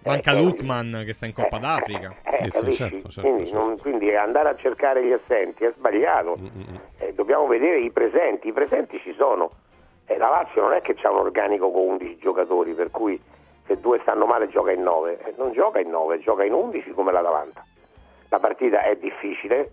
Manca 0.05 0.33
Eh, 0.33 0.41
Lukman 0.43 1.03
che 1.07 1.13
sta 1.15 1.27
in 1.27 1.33
Coppa 1.33 1.59
d'Africa. 1.59 2.15
Eh, 2.25 2.49
capisci? 2.49 3.03
quindi, 3.21 3.51
non- 3.53 3.79
quindi 3.79 4.15
andare 4.15 4.51
a 4.51 4.57
cercare 4.57 5.05
gli 5.05 5.13
assenti 5.13 5.65
è 5.65 5.73
sbagliato. 5.75 6.37
Eh, 6.99 7.15
dobbiamo 7.15 7.47
vedere 7.47 7.81
i 7.81 7.91
presenti. 7.91 8.49
I 8.49 8.53
presenti 8.53 8.99
ci 9.01 9.15
sono. 9.17 9.51
Eh, 10.07 10.19
la 10.19 10.29
Lazio 10.29 10.61
non 10.63 10.73
è 10.75 10.83
che 10.83 10.95
c'ha 10.95 11.11
un 11.11 11.19
organico 11.19 11.71
con 11.71 11.89
11 11.93 12.19
giocatori, 12.19 12.73
per 12.75 12.91
cui 12.91 13.19
se 13.67 13.81
due 13.81 13.99
stanno 14.03 14.27
male 14.27 14.49
gioca 14.49 14.73
in 14.73 14.83
9. 14.83 15.19
Eh, 15.25 15.35
non 15.39 15.53
gioca 15.53 15.81
in 15.81 15.89
9, 15.89 16.19
gioca 16.21 16.45
in 16.45 16.53
11 16.53 16.91
come 16.91 17.11
l'Atalanta. 17.11 17.65
La 18.29 18.39
partita 18.39 18.83
è 18.83 18.97
difficile, 18.97 19.73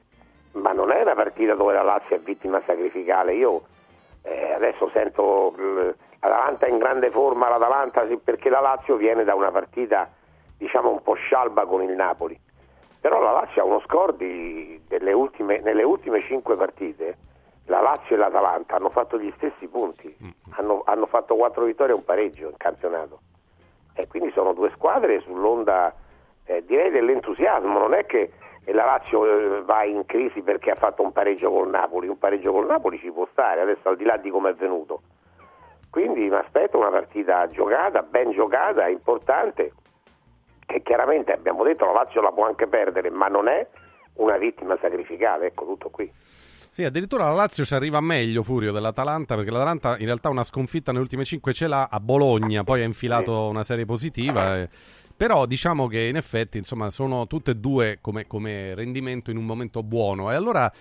ma 0.53 0.71
non 0.71 0.91
è 0.91 1.01
una 1.01 1.15
partita 1.15 1.55
dove 1.55 1.73
la 1.73 1.83
Lazio 1.83 2.15
è 2.15 2.19
vittima 2.19 2.61
sacrificale. 2.65 3.33
Io 3.33 3.63
eh, 4.23 4.53
adesso 4.53 4.89
sento 4.93 5.53
eh, 5.57 5.93
l'Atalanta 6.21 6.67
in 6.67 6.77
grande 6.77 7.09
forma, 7.09 7.49
l'Atalanta 7.49 8.07
sì, 8.07 8.15
perché 8.15 8.49
la 8.49 8.61
Lazio 8.61 8.95
viene 8.95 9.25
da 9.25 9.35
una 9.35 9.51
partita 9.51 10.09
diciamo 10.61 10.91
un 10.91 11.01
po' 11.01 11.15
scialba 11.15 11.65
con 11.65 11.81
il 11.81 11.89
Napoli. 11.95 12.39
Però 13.01 13.19
la 13.19 13.31
Lazio 13.31 13.63
ha 13.63 13.65
uno 13.65 13.79
score 13.81 14.15
di- 14.15 14.79
delle 14.87 15.11
ultime, 15.11 15.59
nelle 15.59 15.81
ultime 15.81 16.21
cinque 16.21 16.55
partite. 16.55 17.17
La 17.65 17.81
Lazio 17.81 18.15
e 18.15 18.19
l'Atalanta 18.19 18.75
hanno 18.75 18.89
fatto 18.89 19.19
gli 19.19 19.31
stessi 19.37 19.67
punti, 19.67 20.15
hanno, 20.51 20.83
hanno 20.85 21.07
fatto 21.07 21.35
quattro 21.35 21.65
vittorie 21.65 21.93
e 21.93 21.97
un 21.97 22.03
pareggio 22.03 22.47
in 22.47 22.57
campionato. 22.57 23.19
E 23.95 24.07
quindi 24.07 24.31
sono 24.31 24.53
due 24.53 24.69
squadre 24.75 25.19
sull'onda 25.21 25.93
eh, 26.45 26.63
direi 26.65 26.91
dell'entusiasmo, 26.91 27.79
non 27.79 27.93
è 27.93 28.05
che 28.05 28.31
eh, 28.63 28.73
la 28.73 28.85
Lazio 28.85 29.25
eh, 29.25 29.61
va 29.63 29.83
in 29.83 30.05
crisi 30.05 30.41
perché 30.41 30.71
ha 30.71 30.75
fatto 30.75 31.01
un 31.01 31.11
pareggio 31.11 31.49
col 31.49 31.69
Napoli, 31.69 32.07
un 32.07 32.17
pareggio 32.19 32.51
col 32.51 32.67
Napoli 32.67 32.99
ci 32.99 33.11
può 33.11 33.27
stare, 33.31 33.61
adesso 33.61 33.89
al 33.89 33.95
di 33.95 34.03
là 34.03 34.17
di 34.17 34.29
come 34.29 34.51
è 34.51 34.53
venuto. 34.53 35.01
Quindi 35.89 36.29
mi 36.29 36.35
aspetto 36.35 36.77
una 36.77 36.89
partita 36.89 37.47
giocata, 37.49 38.01
ben 38.03 38.31
giocata, 38.31 38.87
importante, 38.87 39.73
che 40.71 40.81
chiaramente 40.81 41.31
abbiamo 41.31 41.63
detto 41.63 41.85
la 41.85 41.91
Lazio 41.93 42.21
la 42.21 42.31
può 42.31 42.45
anche 42.45 42.67
perdere, 42.67 43.09
ma 43.09 43.27
non 43.27 43.47
è 43.47 43.67
una 44.13 44.37
vittima 44.37 44.77
sacrificale, 44.81 45.47
ecco 45.47 45.65
tutto 45.65 45.89
qui. 45.89 46.11
Sì, 46.69 46.85
addirittura 46.85 47.25
la 47.25 47.33
Lazio 47.33 47.65
ci 47.65 47.73
arriva 47.73 47.99
meglio 47.99 48.43
Furio 48.43 48.71
dell'Atalanta 48.71 49.35
perché 49.35 49.51
l'Atalanta 49.51 49.97
in 49.97 50.05
realtà 50.05 50.29
una 50.29 50.43
sconfitta 50.43 50.91
nelle 50.91 51.03
ultime 51.03 51.25
5 51.25 51.53
ce 51.53 51.67
l'ha 51.67 51.89
a 51.91 51.99
Bologna, 51.99 52.63
poi 52.63 52.81
ha 52.81 52.85
infilato 52.85 53.49
una 53.49 53.63
serie 53.63 53.85
positiva. 53.85 54.57
eh. 54.57 54.69
Però 55.17 55.45
diciamo 55.45 55.87
che 55.87 55.99
in 56.03 56.15
effetti 56.15 56.57
insomma 56.57 56.89
sono 56.89 57.27
tutte 57.27 57.51
e 57.51 57.55
due 57.55 57.99
come, 58.01 58.25
come 58.25 58.73
rendimento 58.73 59.31
in 59.31 59.37
un 59.37 59.45
momento 59.45 59.83
buono. 59.83 60.31
E 60.31 60.35
allora 60.35 60.71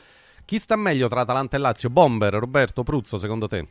chi 0.45 0.59
sta 0.59 0.77
meglio 0.77 1.09
tra 1.09 1.23
Atalanta 1.23 1.57
e 1.57 1.61
Lazio? 1.61 1.91
Bomber, 1.91 2.35
Roberto 2.35 2.85
Pruzzo, 2.85 3.19
secondo 3.19 3.49
te? 3.49 3.67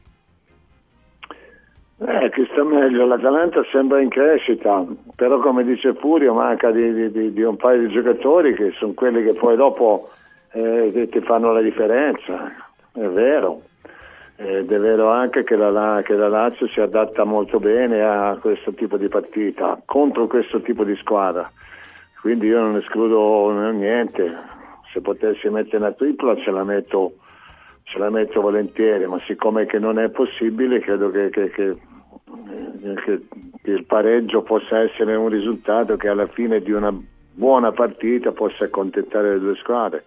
Eh, 2.01 2.30
chi 2.31 2.47
sta 2.51 2.63
meglio? 2.63 3.05
L'Atalanta 3.05 3.61
sembra 3.71 3.99
in 3.99 4.07
crescita, 4.09 4.85
però 5.15 5.39
come 5.39 5.65
dice 5.65 5.93
Furio 5.95 6.34
manca 6.34 6.71
di, 6.71 7.11
di- 7.11 7.34
di- 7.34 7.41
un 7.43 7.57
paio 7.57 7.80
di 7.85 7.93
giocatori 7.93 8.53
che 8.53 8.71
sono 8.77 8.93
quelli 8.93 9.21
che 9.21 9.34
poi 9.34 9.57
dopo 9.57 10.09
eh, 10.53 10.91
che 10.93 11.09
ti 11.09 11.19
fanno 11.19 11.51
la 11.51 11.61
differenza, 11.61 12.51
è 12.93 13.05
vero. 13.07 13.61
Ed 14.38 14.71
è 14.71 14.80
vero 14.80 15.09
anche 15.09 15.43
che 15.43 15.57
la, 15.57 16.01
che 16.05 16.13
la 16.15 16.30
Lazio 16.30 16.67
si 16.69 16.80
adatta 16.80 17.26
molto 17.26 17.59
bene 17.59 18.01
a 18.01 18.38
questo 18.39 18.71
tipo 18.71 18.95
di 18.95 19.09
partita, 19.09 19.81
contro 19.84 20.27
questo 20.27 20.61
tipo 20.61 20.85
di 20.85 20.95
squadra. 20.95 21.51
Quindi 22.21 22.47
io 22.47 22.61
non 22.61 22.77
escludo 22.77 23.51
niente, 23.71 24.34
se 24.93 25.01
potessi 25.01 25.49
mettere 25.49 25.77
una 25.84 25.91
tripla 25.91 26.38
ce 26.38 26.51
la 26.51 26.63
metto, 26.63 27.15
ce 27.84 27.97
la 27.97 28.09
metto 28.09 28.39
volentieri, 28.39 29.05
ma 29.07 29.19
siccome 29.27 29.65
che 29.65 29.77
non 29.80 29.99
è 29.99 30.07
possibile 30.09 30.80
credo 30.80 31.11
che, 31.11 31.30
che- 31.30 31.49
che- 31.49 31.76
che- 33.03 33.22
che 33.61 33.72
il 33.72 33.85
pareggio 33.85 34.41
possa 34.41 34.80
essere 34.80 35.15
un 35.15 35.30
risultato 35.30 35.97
che 35.97 36.07
alla 36.07 36.27
fine 36.27 36.61
di 36.61 36.72
una 36.72 36.93
buona 37.34 37.72
partita 37.72 38.31
possa 38.31 38.65
accontentare 38.65 39.34
le 39.34 39.39
due 39.39 39.56
squadre, 39.56 40.03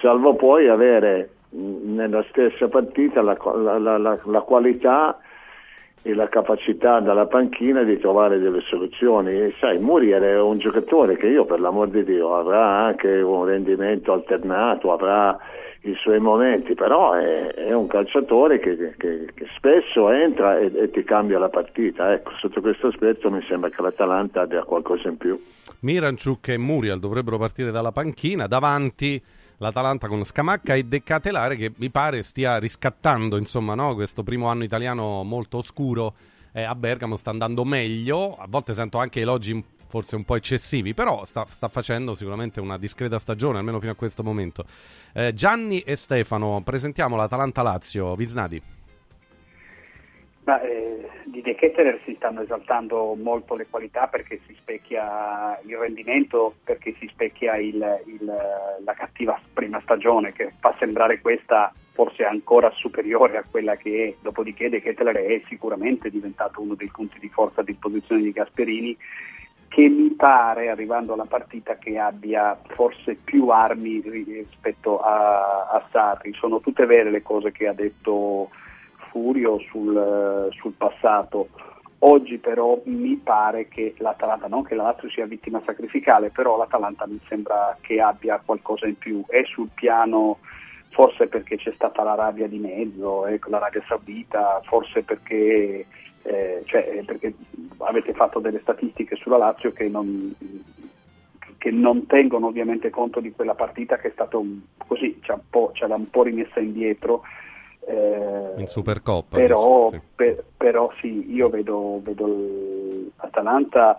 salvo 0.00 0.34
poi 0.34 0.68
avere 0.68 1.30
nella 1.50 2.24
stessa 2.30 2.68
partita 2.68 3.20
la- 3.20 3.36
la- 3.78 3.98
la- 3.98 4.18
la 4.24 4.40
qualità 4.40 5.18
e 6.04 6.14
la 6.14 6.28
capacità 6.28 6.98
dalla 6.98 7.26
panchina 7.26 7.82
di 7.82 7.98
trovare 7.98 8.40
delle 8.40 8.60
soluzioni. 8.62 9.30
E 9.38 9.54
sai, 9.60 9.78
Muriel 9.78 10.22
è 10.22 10.40
un 10.40 10.58
giocatore 10.58 11.16
che 11.16 11.28
io 11.28 11.44
per 11.44 11.60
l'amor 11.60 11.88
di 11.88 12.02
Dio 12.04 12.34
avrà 12.36 12.84
anche 12.84 13.20
un 13.20 13.44
rendimento 13.44 14.12
alternato, 14.12 14.92
avrà 14.92 15.38
i 15.84 15.94
suoi 15.96 16.20
momenti, 16.20 16.74
però 16.74 17.12
è, 17.14 17.46
è 17.54 17.72
un 17.72 17.86
calciatore 17.86 18.60
che, 18.60 18.94
che- 18.96 19.26
che 19.34 19.46
spesso 19.56 20.10
entra 20.10 20.58
e, 20.58 20.70
e 20.74 20.90
ti 20.90 21.02
cambia 21.02 21.38
la 21.38 21.48
partita. 21.48 22.12
Ecco, 22.12 22.32
sotto 22.38 22.60
questo 22.60 22.88
aspetto 22.88 23.30
mi 23.30 23.42
sembra 23.48 23.70
che 23.70 23.82
l'Atalanta 23.82 24.42
abbia 24.42 24.62
qualcosa 24.62 25.08
in 25.08 25.16
più. 25.16 25.40
Miranciuk 25.80 26.48
e 26.48 26.58
Muriel 26.58 27.00
dovrebbero 27.00 27.38
partire 27.38 27.72
dalla 27.72 27.90
panchina, 27.90 28.46
davanti 28.46 29.20
l'Atalanta 29.58 30.06
con 30.08 30.24
Scamacca 30.24 30.74
e 30.74 30.84
De 30.84 31.02
Catelare 31.02 31.56
che 31.56 31.72
mi 31.76 31.90
pare 31.90 32.22
stia 32.22 32.58
riscattando 32.58 33.36
insomma, 33.36 33.74
no? 33.74 33.94
questo 33.94 34.22
primo 34.22 34.46
anno 34.48 34.64
italiano 34.64 35.22
molto 35.22 35.58
oscuro 35.58 36.14
eh, 36.52 36.62
a 36.62 36.74
Bergamo, 36.74 37.16
sta 37.16 37.30
andando 37.30 37.64
meglio, 37.64 38.36
a 38.36 38.46
volte 38.48 38.74
sento 38.74 38.98
anche 38.98 39.20
elogi 39.20 39.64
forse 39.92 40.16
un 40.16 40.24
po' 40.24 40.36
eccessivi, 40.36 40.94
però 40.94 41.22
sta, 41.26 41.44
sta 41.46 41.68
facendo 41.68 42.14
sicuramente 42.14 42.60
una 42.60 42.78
discreta 42.78 43.18
stagione, 43.18 43.58
almeno 43.58 43.78
fino 43.78 43.92
a 43.92 43.94
questo 43.94 44.22
momento. 44.22 44.64
Eh, 45.12 45.34
Gianni 45.34 45.80
e 45.80 45.96
Stefano, 45.96 46.62
presentiamo 46.64 47.14
l'Atalanta-Lazio, 47.14 48.14
Visnadi. 48.14 48.62
Ma, 50.44 50.62
eh, 50.62 51.10
di 51.26 51.42
De 51.42 51.54
Ketteler 51.54 52.00
si 52.06 52.14
stanno 52.16 52.40
esaltando 52.40 53.14
molto 53.20 53.54
le 53.54 53.66
qualità 53.68 54.06
perché 54.06 54.40
si 54.46 54.56
specchia 54.58 55.60
il 55.66 55.76
rendimento, 55.76 56.54
perché 56.64 56.94
si 56.98 57.06
specchia 57.12 57.56
il- 57.58 58.00
il- 58.06 58.24
la 58.82 58.94
cattiva 58.94 59.38
prima 59.52 59.78
stagione 59.82 60.32
che 60.32 60.54
fa 60.58 60.74
sembrare 60.78 61.20
questa 61.20 61.70
forse 61.92 62.24
ancora 62.24 62.70
superiore 62.70 63.36
a 63.36 63.44
quella 63.48 63.76
che 63.76 64.08
è, 64.08 64.14
dopodiché 64.22 64.70
De 64.70 64.80
Ketteler 64.80 65.16
è 65.16 65.42
sicuramente 65.48 66.08
diventato 66.08 66.62
uno 66.62 66.74
dei 66.74 66.90
punti 66.90 67.18
di 67.18 67.28
forza 67.28 67.60
a 67.60 67.64
disposizione 67.64 68.22
di 68.22 68.32
Gasperini 68.32 68.96
che 69.72 69.88
mi 69.88 70.10
pare, 70.10 70.68
arrivando 70.68 71.14
alla 71.14 71.24
partita, 71.24 71.76
che 71.76 71.98
abbia 71.98 72.58
forse 72.74 73.14
più 73.14 73.48
armi 73.48 74.02
rispetto 74.02 75.00
a, 75.00 75.66
a 75.66 75.82
Sarri. 75.90 76.34
Sono 76.34 76.60
tutte 76.60 76.84
vere 76.84 77.10
le 77.10 77.22
cose 77.22 77.52
che 77.52 77.66
ha 77.66 77.72
detto 77.72 78.50
Furio 79.10 79.58
sul, 79.70 80.48
sul 80.50 80.72
passato. 80.72 81.48
Oggi 82.00 82.36
però 82.36 82.82
mi 82.84 83.16
pare 83.16 83.68
che 83.68 83.94
l'Atalanta, 83.96 84.46
non 84.46 84.62
che 84.62 84.74
la 84.74 84.82
Lazio 84.82 85.08
sia 85.08 85.24
vittima 85.24 85.62
sacrificale, 85.64 86.28
però 86.28 86.58
l'Atalanta 86.58 87.06
mi 87.06 87.18
sembra 87.26 87.74
che 87.80 87.98
abbia 87.98 88.42
qualcosa 88.44 88.86
in 88.86 88.98
più 88.98 89.24
e 89.28 89.44
sul 89.46 89.70
piano 89.72 90.38
forse 90.90 91.28
perché 91.28 91.56
c'è 91.56 91.72
stata 91.72 92.02
l'Arabia 92.02 92.46
di 92.46 92.58
mezzo, 92.58 93.26
ecco, 93.26 93.48
l'Arabia 93.48 93.82
Saudita, 93.88 94.60
forse 94.64 95.02
perché, 95.02 95.86
eh, 96.22 96.62
cioè, 96.64 97.02
perché 97.04 97.34
avete 97.78 98.12
fatto 98.12 98.38
delle 98.38 98.60
statistiche 98.60 99.16
sulla 99.16 99.36
Lazio 99.36 99.72
che 99.72 99.88
non, 99.88 100.34
che 101.58 101.70
non 101.70 102.06
tengono 102.06 102.46
ovviamente 102.46 102.90
conto 102.90 103.20
di 103.20 103.32
quella 103.32 103.54
partita 103.54 103.96
che 103.98 104.08
è 104.08 104.12
stata 104.12 104.36
un, 104.36 104.60
così, 104.86 105.20
ce 105.22 105.32
l'ha 105.86 105.94
un 105.94 106.10
po', 106.10 106.22
rimessa 106.22 106.60
indietro. 106.60 107.22
eh, 107.86 108.54
In 108.56 108.66
Supercoppa. 108.66 109.36
però, 109.36 109.88
sì. 109.90 110.00
per- 110.14 110.44
però 110.56 110.92
sì, 111.00 111.32
io 111.32 111.48
vedo, 111.48 112.00
vedo 112.02 113.10
l'Atalanta 113.16 113.96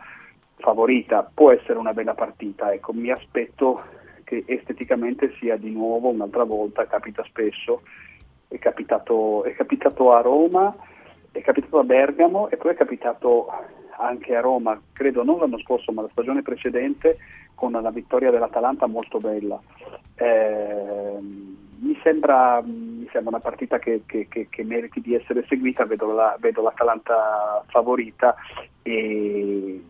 favorita, 0.57 1.29
può 1.33 1.51
essere 1.51 1.77
una 1.77 1.93
bella 1.93 2.13
partita, 2.13 2.71
ecco, 2.71 2.93
mi 2.93 3.11
aspetto 3.11 3.83
che 4.23 4.43
esteticamente 4.47 5.33
sia 5.37 5.57
di 5.57 5.71
nuovo 5.71 6.07
un'altra 6.07 6.45
volta, 6.45 6.87
capita 6.87 7.23
spesso, 7.25 7.81
è 8.47 8.57
capitato, 8.59 9.43
è 9.43 9.53
capitato 9.53 10.13
a 10.13 10.21
Roma, 10.21 10.73
è 11.33 11.41
capitato 11.41 11.79
a 11.79 11.83
Bergamo 11.83 12.47
e 12.49 12.57
poi 12.57 12.71
è 12.71 12.75
capitato 12.75 13.47
anche 13.97 14.35
a 14.35 14.39
Roma, 14.41 14.79
credo 14.93 15.23
non 15.23 15.39
l'anno 15.39 15.59
scorso 15.59 15.91
ma 15.91 16.01
la 16.03 16.09
stagione 16.11 16.41
precedente 16.41 17.17
con 17.55 17.71
la 17.71 17.91
vittoria 17.91 18.31
dell'Atalanta 18.31 18.87
molto 18.87 19.19
bella. 19.19 19.59
Eh, 20.15 21.17
mi, 21.19 21.99
sembra, 22.01 22.61
mi 22.63 23.07
sembra 23.11 23.31
una 23.35 23.39
partita 23.39 23.79
che, 23.79 24.03
che- 24.05 24.27
che- 24.29 24.47
che 24.49 24.63
meriti 24.63 25.01
di 25.01 25.15
essere 25.15 25.45
seguita, 25.47 25.85
vedo, 25.85 26.11
la- 26.13 26.37
vedo 26.39 26.61
l'Atalanta 26.61 27.63
favorita 27.67 28.35
e 28.81 29.83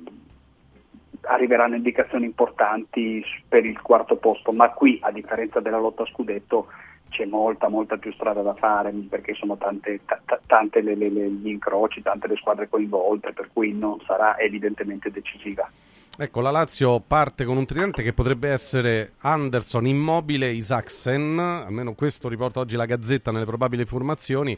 arriveranno 1.21 1.75
indicazioni 1.75 2.25
importanti 2.25 3.23
per 3.47 3.65
il 3.65 3.81
quarto 3.81 4.17
posto, 4.17 4.51
ma 4.51 4.69
qui 4.71 4.99
a 5.01 5.11
differenza 5.11 5.59
della 5.59 5.79
lotta 5.79 6.03
a 6.03 6.07
scudetto 6.07 6.67
c'è 7.13 7.25
molta 7.25 7.69
molta 7.69 7.97
più 7.97 8.11
strada 8.13 8.41
da 8.41 8.55
fare 8.55 8.91
perché 9.07 9.35
sono 9.35 9.55
tante, 9.55 9.99
ta- 10.05 10.19
ta- 10.25 10.39
tante 10.47 10.81
le- 10.81 10.95
le- 10.95 11.09
le- 11.11 11.29
gli 11.29 11.47
incroci, 11.47 12.01
tante 12.01 12.27
le 12.27 12.35
squadre 12.35 12.67
coinvolte, 12.67 13.33
per 13.33 13.49
cui 13.53 13.71
non 13.71 13.99
sarà 14.05 14.37
evidentemente 14.39 15.11
decisiva. 15.11 15.69
Ecco, 16.17 16.41
la 16.41 16.51
Lazio 16.51 16.99
parte 16.99 17.45
con 17.45 17.57
un 17.57 17.65
tridente 17.65 18.01
che 18.03 18.13
potrebbe 18.13 18.49
essere 18.49 19.13
Anderson, 19.21 19.85
Immobile, 19.87 20.49
Isaacsen, 20.51 21.37
almeno 21.39 21.93
questo 21.93 22.29
riporta 22.29 22.59
oggi 22.59 22.75
la 22.75 22.85
Gazzetta 22.85 23.31
nelle 23.31 23.45
probabili 23.45 23.85
formazioni. 23.85 24.57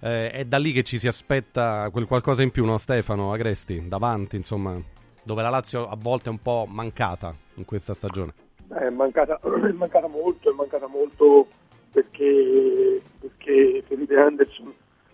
Eh, 0.00 0.30
è 0.30 0.44
da 0.44 0.58
lì 0.58 0.72
che 0.72 0.82
ci 0.82 0.98
si 0.98 1.06
aspetta 1.06 1.88
quel 1.90 2.06
qualcosa 2.06 2.42
in 2.42 2.50
più, 2.50 2.64
no 2.66 2.76
Stefano 2.76 3.32
Agresti? 3.32 3.88
Davanti, 3.88 4.36
insomma. 4.36 4.78
dove 5.22 5.40
la 5.40 5.48
Lazio 5.48 5.88
a 5.88 5.96
volte 5.98 6.28
è 6.28 6.32
un 6.32 6.42
po' 6.42 6.66
mancata 6.68 7.34
in 7.54 7.64
questa 7.64 7.94
stagione. 7.94 8.32
È 8.68 8.88
mancata, 8.90 9.38
è 9.40 9.72
mancata 9.72 10.06
molto, 10.06 10.50
è 10.50 10.54
mancata 10.54 10.86
molto 10.86 11.46
perché, 11.94 13.00
perché 13.20 13.84
Felipe 13.86 14.18
Anderson 14.18 14.72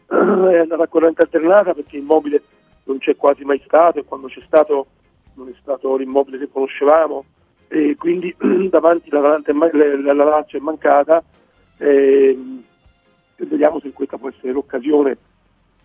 è 0.08 0.58
andato 0.58 0.82
a 0.82 0.88
corrente 0.88 1.22
alternata 1.22 1.74
perché 1.74 1.98
Immobile 1.98 2.42
non 2.84 2.98
c'è 2.98 3.14
quasi 3.16 3.44
mai 3.44 3.60
stato 3.64 3.98
e 3.98 4.04
quando 4.04 4.28
c'è 4.28 4.40
stato 4.46 4.86
non 5.34 5.48
è 5.48 5.52
stato 5.60 5.94
l'immobile 5.96 6.38
che 6.38 6.48
conoscevamo 6.50 7.24
e 7.68 7.96
quindi 7.98 8.34
davanti 8.70 9.10
è 9.10 9.52
man- 9.52 9.70
la 10.02 10.24
Lazio 10.24 10.58
è 10.58 10.62
mancata 10.62 11.22
e, 11.76 12.38
e 13.36 13.44
vediamo 13.44 13.78
se 13.80 13.92
questa 13.92 14.16
può 14.16 14.30
essere 14.30 14.52
l'occasione 14.52 15.16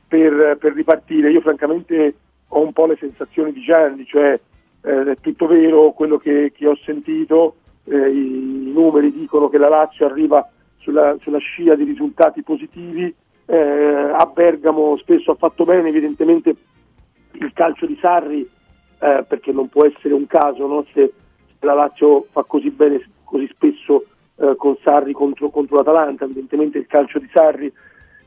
per, 0.07 0.57
per, 0.57 0.73
ripartire. 0.73 1.31
Io 1.31 1.41
francamente 1.41 2.15
ho 2.47 2.61
un 2.61 2.71
po' 2.73 2.85
le 2.85 2.97
sensazioni 2.97 3.51
di 3.51 3.61
Gianni, 3.61 4.05
cioè 4.05 4.39
eh, 4.81 5.11
è 5.11 5.17
tutto 5.19 5.45
vero 5.45 5.91
quello 5.91 6.17
che, 6.17 6.51
che 6.55 6.67
ho 6.67 6.75
sentito, 6.83 7.57
eh, 7.85 8.09
i, 8.09 8.67
i, 8.67 8.71
numeri 8.71 9.11
dicono 9.11 9.49
che 9.49 9.57
la 9.57 9.69
Lazio 9.69 10.05
arriva 10.05 10.49
sulla, 10.85 11.17
sulla 11.19 11.39
scia 11.39 11.73
di 11.73 11.83
risultati 11.83 12.43
positivi, 12.43 13.13
eh, 13.47 13.57
a 13.57 14.25
Bergamo 14.31 14.95
spesso 14.97 15.31
ha 15.31 15.35
fatto 15.35 15.65
bene, 15.65 15.89
evidentemente 15.89 16.55
il 17.31 17.51
calcio 17.53 17.87
di 17.87 17.97
Sarri, 17.99 18.47
eh, 18.99 19.25
perché 19.27 19.51
non 19.51 19.67
può 19.67 19.85
essere 19.85 20.13
un 20.13 20.27
caso 20.27 20.67
no? 20.67 20.85
se 20.93 21.11
la 21.59 21.73
Lazio 21.73 22.27
fa 22.31 22.43
così 22.43 22.69
bene 22.69 23.03
così 23.23 23.47
spesso 23.51 24.05
eh, 24.37 24.55
con 24.55 24.77
Sarri 24.81 25.11
contro, 25.11 25.49
contro, 25.49 25.77
l'Atalanta, 25.77 26.25
evidentemente 26.25 26.77
il 26.77 26.85
calcio 26.87 27.19
di 27.19 27.27
Sarri 27.33 27.71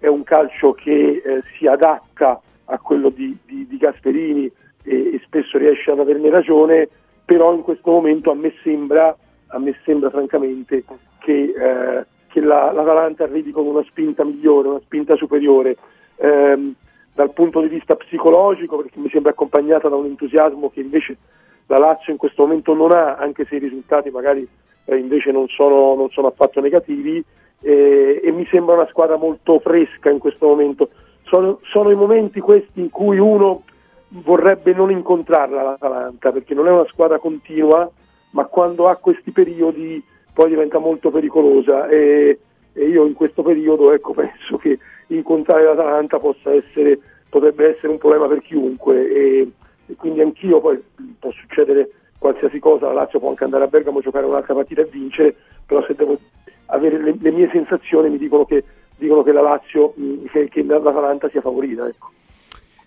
è 0.00 0.08
un 0.08 0.24
calcio 0.24 0.72
che 0.72 1.22
eh, 1.24 1.42
si 1.56 1.66
adatta 1.66 2.40
a 2.64 2.78
quello 2.78 3.08
di, 3.08 3.36
di, 3.46 3.66
di 3.66 3.76
Gasperini 3.76 4.50
e, 4.82 5.14
e, 5.14 5.20
spesso 5.24 5.56
riesce 5.58 5.90
ad 5.90 6.00
averne 6.00 6.28
ragione, 6.28 6.88
però 7.24 7.54
in 7.54 7.62
questo 7.62 7.90
momento 7.90 8.30
a 8.30 8.34
me 8.34 8.52
sembra, 8.62 9.16
a 9.46 9.58
me 9.58 9.78
sembra 9.84 10.10
francamente 10.10 10.84
che, 11.18 11.54
eh, 11.56 12.06
che 12.28 12.40
la, 12.40 12.72
l'Atalanta 12.72 13.24
arrivi 13.24 13.50
con 13.50 13.66
una 13.66 13.82
spinta 13.84 14.24
migliore, 14.24 14.68
una 14.68 14.80
spinta 14.80 15.16
superiore. 15.16 15.76
Ehm, 16.16 16.74
dal 17.18 17.32
punto 17.32 17.60
di 17.60 17.66
vista 17.66 17.96
psicologico, 17.96 18.76
perché 18.76 19.00
mi 19.00 19.10
sembra 19.10 19.32
accompagnata 19.32 19.88
da 19.88 19.96
un 19.96 20.04
entusiasmo 20.04 20.70
che 20.70 20.80
invece 20.80 21.16
la 21.66 21.78
Lazio 21.78 22.12
in 22.12 22.18
questo 22.18 22.42
momento 22.42 22.74
non 22.74 22.92
ha, 22.92 23.16
anche 23.16 23.44
se 23.44 23.56
i 23.56 23.58
risultati 23.58 24.08
magari 24.10 24.46
eh, 24.84 24.96
invece 24.96 25.32
non 25.32 25.48
sono, 25.48 25.96
non 25.96 26.10
sono, 26.10 26.28
affatto 26.28 26.60
negativi, 26.60 27.22
eh, 27.60 28.20
e 28.22 28.30
mi 28.30 28.46
sembra 28.46 28.76
una 28.76 28.86
squadra 28.86 29.16
molto 29.16 29.58
fresca 29.58 30.10
in 30.10 30.18
questo 30.18 30.46
momento. 30.46 30.90
Sono, 31.24 31.58
sono, 31.64 31.90
i 31.90 31.96
momenti 31.96 32.38
questi 32.38 32.78
in 32.78 32.88
cui 32.88 33.18
uno 33.18 33.64
vorrebbe 34.10 34.72
non 34.72 34.92
incontrarla 34.92 35.62
l'Atalanta, 35.62 36.30
perché 36.30 36.54
non 36.54 36.68
è 36.68 36.70
una 36.70 36.86
squadra 36.86 37.18
continua, 37.18 37.90
ma 38.30 38.44
quando 38.44 38.86
ha 38.86 38.94
questi 38.94 39.32
periodi 39.32 40.00
poi 40.32 40.48
diventa 40.48 40.78
molto 40.78 41.10
pericolosa 41.10 41.88
e, 41.88 42.38
e 42.72 42.84
io 42.84 43.06
in 43.06 43.14
questo 43.14 43.42
periodo 43.42 43.92
ecco, 43.92 44.12
penso 44.14 44.56
che 44.56 44.78
incontrare 45.08 45.64
l'Atalanta 45.64 46.18
possa 46.18 46.52
essere, 46.52 46.98
potrebbe 47.28 47.74
essere 47.74 47.88
un 47.88 47.98
problema 47.98 48.26
per 48.26 48.42
chiunque 48.42 49.10
e, 49.10 49.50
e 49.86 49.94
quindi 49.96 50.20
anch'io 50.20 50.60
poi 50.60 50.82
può 51.18 51.30
succedere 51.32 51.90
qualsiasi 52.18 52.58
cosa, 52.58 52.86
la 52.86 52.94
Lazio 52.94 53.20
può 53.20 53.30
anche 53.30 53.44
andare 53.44 53.64
a 53.64 53.68
Bergamo 53.68 53.98
a 53.98 54.02
giocare 54.02 54.26
un'altra 54.26 54.54
partita 54.54 54.82
e 54.82 54.88
vincere, 54.90 55.34
però 55.64 55.84
se 55.84 55.94
devo 55.94 56.18
avere 56.66 56.98
le, 56.98 57.14
le 57.18 57.30
mie 57.30 57.48
sensazioni 57.50 58.10
mi 58.10 58.18
dicono 58.18 58.44
che, 58.44 58.64
dicono 58.96 59.22
che 59.22 59.32
la 59.32 59.40
Lazio, 59.40 59.94
che, 60.30 60.48
che 60.48 60.62
l'Atalanta 60.62 61.28
sia 61.28 61.40
favorita. 61.40 61.86
Ecco. 61.86 62.10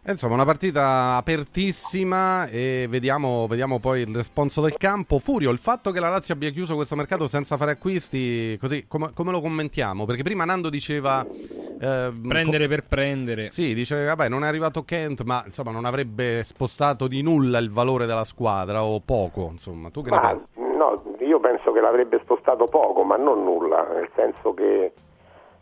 Insomma, 0.04 0.34
una 0.34 0.46
partita 0.46 1.16
apertissima 1.16 2.48
e 2.48 2.88
vediamo, 2.90 3.46
vediamo, 3.48 3.80
poi 3.80 4.02
il 4.02 4.16
responso 4.16 4.60
del 4.62 4.76
campo. 4.76 5.20
Furio, 5.20 5.52
il 5.52 5.60
fatto 5.60 5.92
che 5.92 6.00
la 6.00 6.10
Lazio 6.10 6.34
abbia 6.34 6.50
chiuso 6.50 6.74
questo 6.74 6.96
mercato 6.96 7.28
senza 7.28 7.56
fare 7.56 7.72
acquisti, 7.72 8.58
così 8.60 8.88
come, 8.88 9.12
come 9.14 9.30
lo 9.30 9.42
commentiamo? 9.42 10.06
Perché 10.06 10.24
prima 10.24 10.44
Nando 10.44 10.70
diceva... 10.70 11.24
Eh, 11.24 12.14
prendere 12.28 12.68
per 12.68 12.84
prendere. 12.84 13.50
Sì, 13.50 13.74
dice, 13.74 14.04
vabbè, 14.06 14.28
non 14.28 14.44
è 14.44 14.48
arrivato 14.48 14.84
Kent, 14.84 15.22
ma 15.22 15.44
insomma 15.46 15.72
non 15.72 15.86
avrebbe 15.86 16.44
spostato 16.44 17.08
di 17.08 17.22
nulla 17.22 17.58
il 17.60 17.72
valore 17.72 18.06
della 18.06 18.24
squadra 18.24 18.84
o 18.84 19.00
poco, 19.02 19.50
insomma. 19.52 19.90
Tu 19.90 20.04
che 20.04 20.10
ma, 20.10 20.22
ne 20.22 20.28
pensi? 20.28 20.46
No, 20.78 21.04
io 21.20 21.40
penso 21.40 21.72
che 21.72 21.80
l'avrebbe 21.80 22.20
spostato 22.24 22.66
poco, 22.66 23.04
ma 23.04 23.18
non 23.18 23.44
nulla, 23.44 23.88
nel 23.94 24.10
senso 24.16 24.54
che 24.54 24.94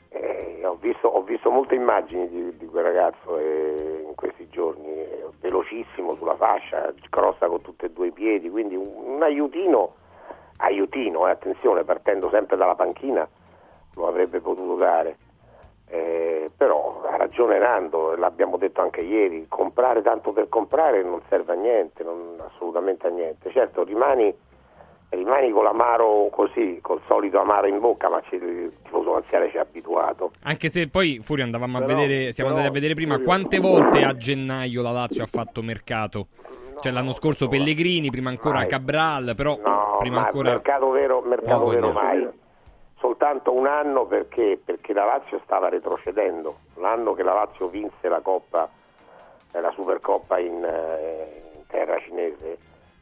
eh, 0.10 0.62
ho, 0.64 0.76
visto, 0.76 1.08
ho, 1.08 1.22
visto, 1.22 1.52
molte 1.52 1.76
immagini 1.76 2.28
di, 2.30 2.58
di 2.58 2.66
quel 2.66 2.84
ragazzo 2.84 3.38
eh, 3.38 4.04
in 4.08 4.16
questi 4.16 4.48
giorni, 4.50 4.88
eh, 4.88 5.26
velocissimo 5.40 6.16
sulla 6.16 6.36
fascia, 6.36 6.94
crossa 7.10 7.48
con 7.48 7.62
tutti 7.62 7.86
e 7.86 7.92
due 7.92 8.08
i 8.08 8.12
piedi, 8.12 8.50
quindi 8.50 8.76
un, 8.76 8.90
un 9.16 9.24
aiutino, 9.24 9.96
aiutino, 10.58 11.28
eh, 11.28 11.32
attenzione, 11.32 11.84
partendo 11.84 12.30
sempre 12.30 12.58
dalla 12.58 12.76
panchina, 12.76 13.28
lo 13.96 14.08
avrebbe 14.08 14.40
potuto 14.40 14.76
dare. 14.76 15.18
Eh, 15.92 16.52
però 16.56 17.02
ha 17.04 17.16
ragione 17.16 17.58
Nando, 17.58 18.16
l'abbiamo 18.16 18.58
detto 18.58 18.82
anche 18.82 19.02
ieri, 19.02 19.48
comprare 19.48 20.02
tanto 20.04 20.32
per 20.32 20.48
comprare 20.48 21.02
non 21.02 21.22
serve 21.30 21.54
a 21.54 21.56
niente, 21.56 22.04
non, 22.04 22.40
assolutamente 22.46 23.08
a 23.08 23.10
niente. 23.10 23.52
Certo, 23.52 23.84
rimani 23.84 24.36
rimani 25.10 25.52
con 25.52 25.64
l'amaro 25.64 26.30
così, 26.32 26.80
col 26.82 27.02
solito 27.08 27.40
amaro 27.40 27.68
in 27.68 27.80
bocca, 27.80 28.10
ma 28.10 28.22
il 28.30 28.72
tifoso 28.84 29.16
anziano 29.16 29.50
ci 29.50 29.58
ha 29.58 29.62
abituato. 29.62 30.32
Anche 30.44 30.70
se 30.70 30.88
poi 30.88 31.20
Furio 31.24 31.44
andavamo 31.44 31.78
a 31.78 31.82
però, 31.82 31.96
vedere, 31.96 32.32
siamo 32.32 32.50
però, 32.50 32.62
andati 32.62 32.68
a 32.68 32.72
vedere 32.72 32.94
prima 32.94 33.16
Furio... 33.16 33.28
quante 33.28 33.60
volte 33.60 34.04
a 34.04 34.16
gennaio 34.16 34.82
la 34.82 34.92
Lazio 34.92 35.24
ha 35.24 35.28
fatto 35.28 35.62
mercato. 35.62 36.28
No, 36.42 36.80
cioè 36.80 36.92
l'anno 36.92 37.14
scorso 37.14 37.46
no, 37.46 37.52
Pellegrini, 37.52 38.10
prima 38.10 38.30
ancora 38.30 38.60
mai. 38.60 38.68
Cabral, 38.68 39.34
però 39.36 39.60
no, 39.64 39.98
prima 40.00 40.26
ancora 40.26 40.52
mercato 40.52 40.90
vero, 40.92 41.22
mercato 41.22 41.66
vero 41.66 41.92
mai. 41.92 42.28
Soltanto 43.00 43.54
un 43.54 43.66
anno 43.66 44.06
perché, 44.06 44.60
perché 44.64 44.94
la 44.94 45.06
Lazio 45.06 45.40
stava 45.44 45.70
retrocedendo. 45.70 46.58
L'anno 46.76 47.14
che 47.14 47.24
la 47.24 47.34
Lazio 47.34 47.68
vinse 47.68 48.10
la 48.10 48.20
Coppa, 48.20 48.70
la 49.52 49.72
Supercoppa 49.72 50.38
in, 50.38 50.64
eh, 50.64 51.56
in 51.56 51.64
terra 51.68 51.98
cinese 52.00 52.58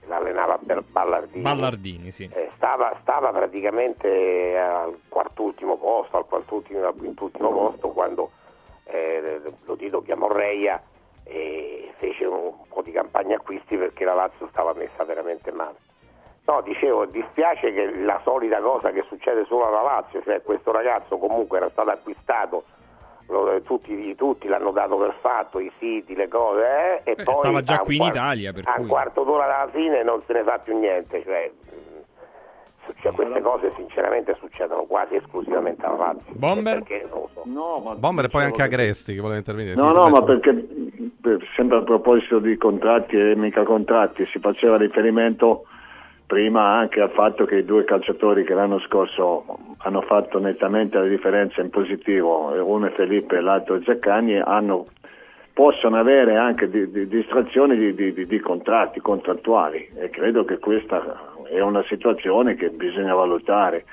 l'allenava 0.08 0.60
Ballardini, 0.92 1.42
Ballardini 1.42 2.12
sì. 2.12 2.30
eh, 2.34 2.50
stava, 2.56 2.96
stava, 3.02 3.32
praticamente 3.32 4.58
al 4.58 4.98
quartultimo 5.08 5.78
posto, 5.78 6.18
al 6.18 6.26
quartultimo, 6.26 6.86
al 6.86 6.96
quintultimo 6.96 7.50
posto 7.52 7.90
quando 7.90 8.32
eh, 8.86 9.42
lo 9.66 9.76
Tito 9.76 10.02
chiamò 10.02 10.28
Reia 10.32 10.82
e 11.24 11.94
fece 11.98 12.26
un 12.26 12.54
po' 12.70 12.82
di 12.82 12.92
campagna 12.92 13.36
acquisti 13.36 13.76
perché 13.76 14.06
la 14.06 14.14
Lazio 14.14 14.48
stava 14.50 14.74
messa 14.74 15.04
veramente 15.04 15.52
male. 15.52 15.76
No, 16.46 16.62
dicevo, 16.62 17.06
dispiace 17.06 17.74
che 17.74 17.94
la 18.00 18.22
solita 18.24 18.62
cosa 18.62 18.92
che 18.92 19.04
succede 19.10 19.44
solo 19.46 19.68
alla 19.68 19.82
Lazio, 19.82 20.22
cioè 20.24 20.42
questo 20.42 20.72
ragazzo 20.72 21.18
comunque 21.18 21.58
era 21.58 21.70
stato 21.70 21.90
acquistato 21.90 22.64
tutti, 23.64 24.16
tutti, 24.16 24.48
l'hanno 24.48 24.72
dato 24.72 24.98
per 24.98 25.16
fatto, 25.20 25.60
i 25.60 25.72
siti, 25.78 26.16
le 26.16 26.28
cose, 26.28 27.02
eh, 27.04 27.12
e 27.12 27.16
eh, 27.18 27.24
poi 27.24 27.36
stava 27.36 27.62
già 27.62 27.80
qui 27.80 27.98
in 27.98 28.04
Italia. 28.04 28.54
Per 28.54 28.64
a 28.66 28.74
cui... 28.74 28.84
un 28.84 28.88
quarto 28.88 29.24
d'ora 29.24 29.46
dalla 29.46 29.70
fine 29.72 30.04
non 30.04 30.22
se 30.26 30.34
ne 30.34 30.44
fa 30.44 30.58
più 30.60 30.78
niente. 30.78 31.22
Cioè, 31.24 31.52
cioè, 33.02 33.12
queste 33.12 33.42
cose 33.42 33.74
sinceramente 33.76 34.36
succedono 34.40 34.84
quasi 34.84 35.16
esclusivamente 35.16 35.86
alla 35.86 35.98
Lazio. 35.98 36.34
Bomber? 36.34 36.84
So. 37.10 37.42
No, 37.44 37.80
ma 37.84 37.96
Bomber 37.96 38.26
e 38.26 38.30
poi 38.30 38.44
anche 38.44 38.62
Agresti 38.62 39.14
che 39.14 39.20
voleva 39.20 39.40
intervenire. 39.40 39.76
No, 39.76 39.90
sì, 39.90 39.94
no, 39.94 40.08
ma 40.10 40.24
perché 40.24 40.68
sempre 41.56 41.78
a 41.78 41.82
proposito 41.82 42.40
di 42.40 42.56
contratti 42.58 43.18
e 43.18 43.36
mica 43.36 43.64
contratti 43.64 44.26
si 44.32 44.40
faceva 44.40 44.78
riferimento 44.78 45.66
prima 46.26 46.78
anche 46.78 47.02
al 47.02 47.10
fatto 47.12 47.46
che 47.46 47.58
i 47.58 47.66
due 47.66 47.84
calciatori 47.84 48.44
che 48.44 48.54
l'anno 48.54 48.80
scorso 48.80 49.67
hanno 49.88 50.02
fatto 50.02 50.38
nettamente 50.40 50.98
la 50.98 51.08
differenza 51.08 51.62
in 51.62 51.70
positivo, 51.70 52.52
uno 52.62 52.88
è 52.88 52.92
Felipe 52.92 53.38
e 53.38 53.42
l'altro 53.42 53.82
Zaccagni, 53.82 54.38
hanno, 54.38 54.88
possono 55.54 55.98
avere 55.98 56.36
anche 56.36 56.70
di, 56.70 56.92
di, 56.92 57.08
distrazioni 57.08 57.94
di, 57.94 58.14
di, 58.14 58.40
contratti 58.40 59.00
contrattuali 59.00 59.90
e 59.96 60.10
credo 60.10 60.44
che 60.44 60.60
questa 60.60 61.32
è 61.50 61.62
una 61.62 61.84
situazione 61.88 62.56
che 62.56 62.70
bisogna 62.70 63.14
valutare 63.14 63.86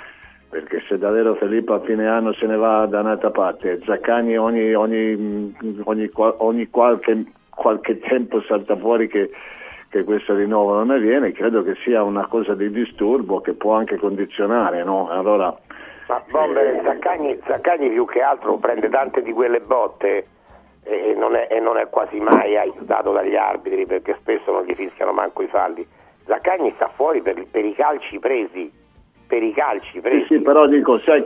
perché 0.50 0.82
se 0.88 0.98
davvero 0.98 1.36
Felipe 1.36 1.72
a 1.72 1.80
fine 1.80 2.08
anno 2.08 2.32
se 2.32 2.46
ne 2.46 2.56
va 2.56 2.86
da 2.86 3.00
un'altra 3.00 3.30
parte 3.30 3.80
Zaccagni 3.84 4.36
ogni, 4.36 4.74
ogni, 4.74 5.54
ogni, 5.84 6.10
ogni 6.16 6.68
qualche, 6.70 7.24
qualche 7.48 7.98
tempo 8.00 8.42
salta 8.42 8.76
fuori 8.76 9.06
che 9.06 9.30
che 9.94 10.02
questo 10.02 10.34
rinnovo 10.34 10.74
non 10.74 10.90
avviene, 10.90 11.30
credo 11.30 11.62
che 11.62 11.76
sia 11.84 12.02
una 12.02 12.26
cosa 12.26 12.56
di 12.56 12.68
disturbo 12.68 13.40
che 13.40 13.52
può 13.52 13.74
anche 13.74 13.96
condizionare. 13.96 14.82
No? 14.82 15.08
Allora, 15.08 15.56
Ma 16.08 16.22
Bomber, 16.28 16.80
Zaccagni, 16.82 17.40
Zaccagni 17.46 17.88
più 17.88 18.04
che 18.06 18.20
altro 18.20 18.56
prende 18.56 18.88
tante 18.90 19.22
di 19.22 19.32
quelle 19.32 19.60
botte 19.60 20.26
e 20.82 21.14
non, 21.16 21.34
è, 21.34 21.48
e 21.50 21.60
non 21.60 21.78
è 21.78 21.88
quasi 21.88 22.18
mai 22.18 22.56
aiutato 22.56 23.12
dagli 23.12 23.36
arbitri 23.36 23.86
perché 23.86 24.16
spesso 24.20 24.52
non 24.52 24.64
gli 24.64 24.74
fischiano 24.74 25.12
manco 25.12 25.42
i 25.42 25.48
falli. 25.48 25.86
Zaccagni 26.26 26.72
sta 26.76 26.90
fuori 26.94 27.22
per, 27.22 27.46
per 27.50 27.64
i 27.64 27.74
calci 27.74 28.18
presi, 28.18 28.70
per 29.26 29.42
i 29.42 29.52
calci 29.52 30.00
presi. 30.00 30.26
Sì, 30.26 30.36
sì 30.36 30.42
però 30.42 30.66
dico, 30.66 30.98
sai, 30.98 31.22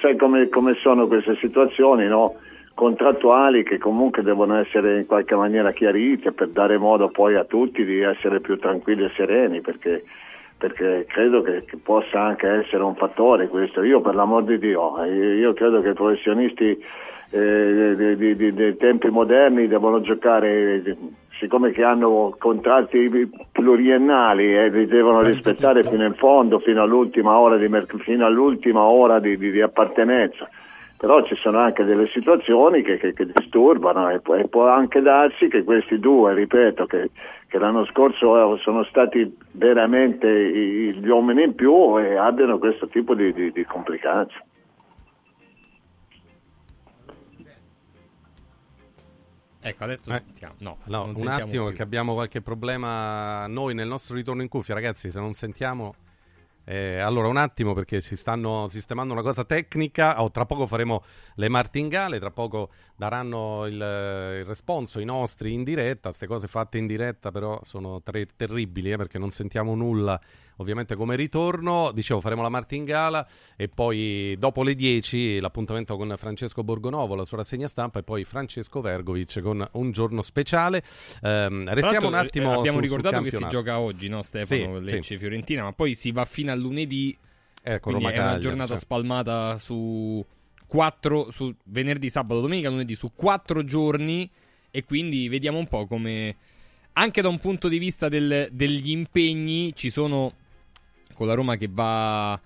sai 0.00 0.16
come, 0.16 0.48
come, 0.48 0.74
sono 0.74 1.06
queste 1.08 1.36
situazioni, 1.36 2.06
no? 2.06 2.36
contrattuali 2.74 3.62
che 3.62 3.76
comunque 3.78 4.22
devono 4.22 4.56
essere 4.56 4.98
in 4.98 5.06
qualche 5.06 5.34
maniera 5.34 5.70
chiarite 5.72 6.32
per 6.32 6.48
dare 6.48 6.78
modo 6.78 7.08
poi 7.08 7.34
a 7.34 7.44
tutti 7.44 7.84
di 7.84 8.00
essere 8.00 8.40
più 8.40 8.58
tranquilli 8.58 9.04
e 9.04 9.10
sereni 9.14 9.60
perché, 9.60 10.02
perché 10.60 11.06
credo 11.08 11.40
che, 11.40 11.64
che, 11.64 11.78
possa 11.78 12.20
anche 12.20 12.46
essere 12.46 12.82
un 12.82 12.94
fattore 12.94 13.48
questo. 13.48 13.82
Io 13.82 14.02
per 14.02 14.14
l'amor 14.14 14.44
di 14.44 14.58
Dio, 14.58 15.02
eh, 15.02 15.36
io 15.36 15.54
credo 15.54 15.80
che 15.80 15.88
i 15.88 15.94
professionisti 15.94 16.78
eh, 17.30 17.94
dei 17.96 18.76
tempi 18.76 19.08
moderni 19.08 19.68
devono 19.68 20.02
giocare 20.02 20.82
siccome 21.38 21.70
che 21.70 21.82
hanno 21.82 22.36
contratti 22.38 23.30
pluriennali 23.50 24.54
e 24.54 24.68
li 24.68 24.86
devono 24.86 25.22
rispettare 25.22 25.82
fino 25.88 26.04
in 26.04 26.12
fondo, 26.14 26.58
fino 26.58 26.82
all'ultima 26.82 27.38
ora 27.38 27.56
di, 27.56 27.66
fino 28.00 28.26
all'ultima 28.26 28.82
ora 28.82 29.18
di, 29.18 29.38
di, 29.38 29.50
di 29.50 29.62
appartenenza. 29.62 30.46
Però 31.00 31.24
ci 31.24 31.34
sono 31.36 31.56
anche 31.56 31.84
delle 31.84 32.06
situazioni 32.08 32.82
che, 32.82 32.98
che, 32.98 33.14
che 33.14 33.24
disturbano 33.24 34.10
e 34.10 34.20
può, 34.20 34.34
e 34.34 34.48
può, 34.48 34.68
anche 34.68 35.00
darsi 35.00 35.48
che 35.48 35.64
questi 35.64 35.98
due, 35.98 36.34
ripeto, 36.34 36.84
che, 36.84 37.10
che 37.46 37.58
l'anno 37.58 37.86
scorso 37.86 38.58
sono 38.58 38.84
stati 38.84 39.34
veramente 39.52 40.28
gli 40.92 41.08
uomini 41.08 41.44
in 41.44 41.54
più 41.54 41.98
e 41.98 42.16
abbiano 42.16 42.58
questo 42.58 42.86
tipo 42.88 43.14
di, 43.14 43.32
di 43.32 43.64
complicanze. 43.64 44.44
Ecco, 49.62 49.84
adesso 49.84 50.10
Eh, 50.12 50.22
sentiamo. 50.26 50.54
No, 50.58 50.76
no, 50.84 51.00
un 51.04 51.16
sentiamo 51.16 51.30
attimo 51.30 51.48
più. 51.48 51.64
perché 51.64 51.82
abbiamo 51.82 52.12
qualche 52.12 52.42
problema 52.42 53.46
noi 53.46 53.72
nel 53.72 53.88
nostro 53.88 54.16
ritorno 54.16 54.42
in 54.42 54.48
cuffia, 54.48 54.74
ragazzi, 54.74 55.10
se 55.10 55.18
non 55.18 55.32
sentiamo... 55.32 55.94
eh, 56.72 57.00
allora, 57.00 57.26
un 57.26 57.36
attimo 57.36 57.72
perché 57.74 58.00
si 58.00 58.16
stanno 58.16 58.68
sistemando 58.68 59.12
una 59.12 59.22
cosa 59.22 59.42
tecnica. 59.44 60.22
Oh, 60.22 60.30
tra 60.30 60.46
poco 60.46 60.68
faremo 60.68 61.02
le 61.34 61.48
martingale. 61.48 62.20
Tra 62.20 62.30
poco 62.30 62.70
daranno 63.00 63.64
il, 63.64 63.72
il 63.76 64.44
responso 64.44 65.00
i 65.00 65.06
nostri 65.06 65.54
in 65.54 65.64
diretta. 65.64 66.08
Queste 66.08 66.26
cose 66.26 66.48
fatte 66.48 66.76
in 66.76 66.86
diretta, 66.86 67.30
però, 67.30 67.58
sono 67.62 68.02
tre- 68.02 68.28
terribili 68.36 68.92
eh, 68.92 68.96
perché 68.98 69.18
non 69.18 69.30
sentiamo 69.30 69.74
nulla. 69.74 70.20
Ovviamente, 70.56 70.96
come 70.96 71.16
ritorno, 71.16 71.92
dicevo, 71.94 72.20
faremo 72.20 72.42
la 72.42 72.50
martingala 72.50 73.26
e 73.56 73.68
poi 73.68 74.36
dopo 74.38 74.62
le 74.62 74.74
10 74.74 75.40
l'appuntamento 75.40 75.96
con 75.96 76.14
Francesco 76.18 76.62
Borgonovo, 76.62 77.14
la 77.14 77.24
sua 77.24 77.38
rassegna 77.38 77.68
stampa, 77.68 78.00
e 78.00 78.02
poi 78.02 78.24
Francesco 78.24 78.82
Vergovic 78.82 79.40
con 79.40 79.66
un 79.72 79.90
giorno 79.92 80.20
speciale. 80.20 80.82
Tra 81.20 81.48
restiamo 81.48 82.08
un 82.08 82.12
l'altro, 82.12 82.18
attimo 82.18 82.50
eh, 82.50 82.58
Abbiamo 82.58 82.64
sul- 82.64 82.88
sul 82.88 82.96
ricordato 82.96 83.22
che 83.22 83.30
si 83.30 83.48
gioca 83.48 83.78
oggi, 83.80 84.08
no, 84.08 84.20
Stefano? 84.20 84.78
Sì, 84.80 84.84
Lecce 84.84 85.02
sì. 85.02 85.16
Fiorentina, 85.16 85.62
ma 85.62 85.72
poi 85.72 85.94
si 85.94 86.12
va 86.12 86.26
fino 86.26 86.52
a 86.52 86.54
lunedì. 86.54 87.16
Ecco, 87.62 87.90
quindi 87.90 88.04
Roma 88.04 88.14
è 88.14 88.18
una 88.20 88.38
giornata 88.38 88.68
certo. 88.68 88.82
spalmata 88.82 89.56
su 89.56 90.22
quattro, 90.70 91.32
su 91.32 91.52
venerdì, 91.64 92.08
sabato, 92.08 92.40
domenica, 92.40 92.68
lunedì, 92.68 92.94
su 92.94 93.10
quattro 93.14 93.64
giorni. 93.64 94.30
E 94.70 94.84
quindi 94.84 95.28
vediamo 95.28 95.58
un 95.58 95.66
po' 95.66 95.86
come. 95.86 96.36
Anche 96.92 97.20
da 97.22 97.28
un 97.28 97.38
punto 97.38 97.66
di 97.66 97.78
vista 97.78 98.08
del- 98.08 98.48
degli 98.52 98.90
impegni, 98.90 99.74
ci 99.74 99.90
sono. 99.90 100.32
Con 101.12 101.26
la 101.26 101.34
Roma 101.34 101.56
che 101.56 101.68
va 101.68 102.40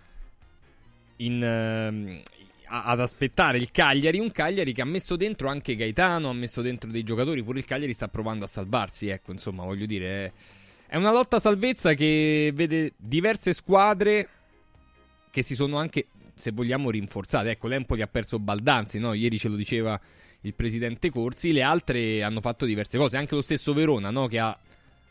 in, 1.19 2.23
a- 2.67 2.85
ad 2.85 3.01
aspettare 3.01 3.59
il 3.59 3.71
Cagliari. 3.71 4.19
Un 4.19 4.33
Cagliari 4.33 4.73
che 4.73 4.81
ha 4.81 4.87
messo 4.87 5.17
dentro 5.17 5.49
anche 5.49 5.77
Gaetano, 5.77 6.31
ha 6.31 6.33
messo 6.33 6.63
dentro 6.63 6.91
dei 6.91 7.03
giocatori. 7.03 7.43
Pure 7.43 7.59
il 7.59 7.67
Cagliari 7.67 7.93
sta 7.93 8.09
provando 8.09 8.45
a 8.47 8.49
salvarsi. 8.49 9.09
Ecco, 9.09 9.33
insomma, 9.33 9.65
voglio 9.65 9.87
dire. 9.87 10.33
È 10.87 10.97
una 10.97 11.13
lotta 11.13 11.37
a 11.37 11.41
salvezza 11.41 11.93
che 11.95 12.51
vede 12.55 12.93
diverse 12.97 13.53
squadre 13.53 14.29
che 15.31 15.43
si 15.43 15.57
sono 15.57 15.77
anche, 15.79 16.07
se 16.35 16.53
vogliamo, 16.53 16.91
rinforzate. 16.91 17.51
Ecco, 17.51 17.69
l'Empoli 17.69 18.03
ha 18.03 18.07
perso 18.07 18.39
Baldanzi, 18.39 18.99
no? 18.99 19.13
Ieri 19.13 19.39
ce 19.39 19.49
lo 19.49 19.57
diceva 19.57 19.99
il 20.43 20.55
presidente 20.55 21.11
Corsi. 21.11 21.53
Le 21.53 21.63
altre 21.63 22.23
hanno 22.23 22.41
fatto 22.41 22.65
diverse 22.65 22.99
cose. 22.99 23.17
Anche 23.17 23.35
lo 23.35 23.41
stesso 23.41 23.73
Verona, 23.73 24.11
no? 24.11 24.27
Che 24.27 24.39
ha 24.39 24.57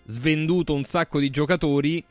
svenduto 0.06 0.74
un 0.74 0.84
sacco 0.84 1.20
di 1.20 1.30
giocatori. 1.30 2.04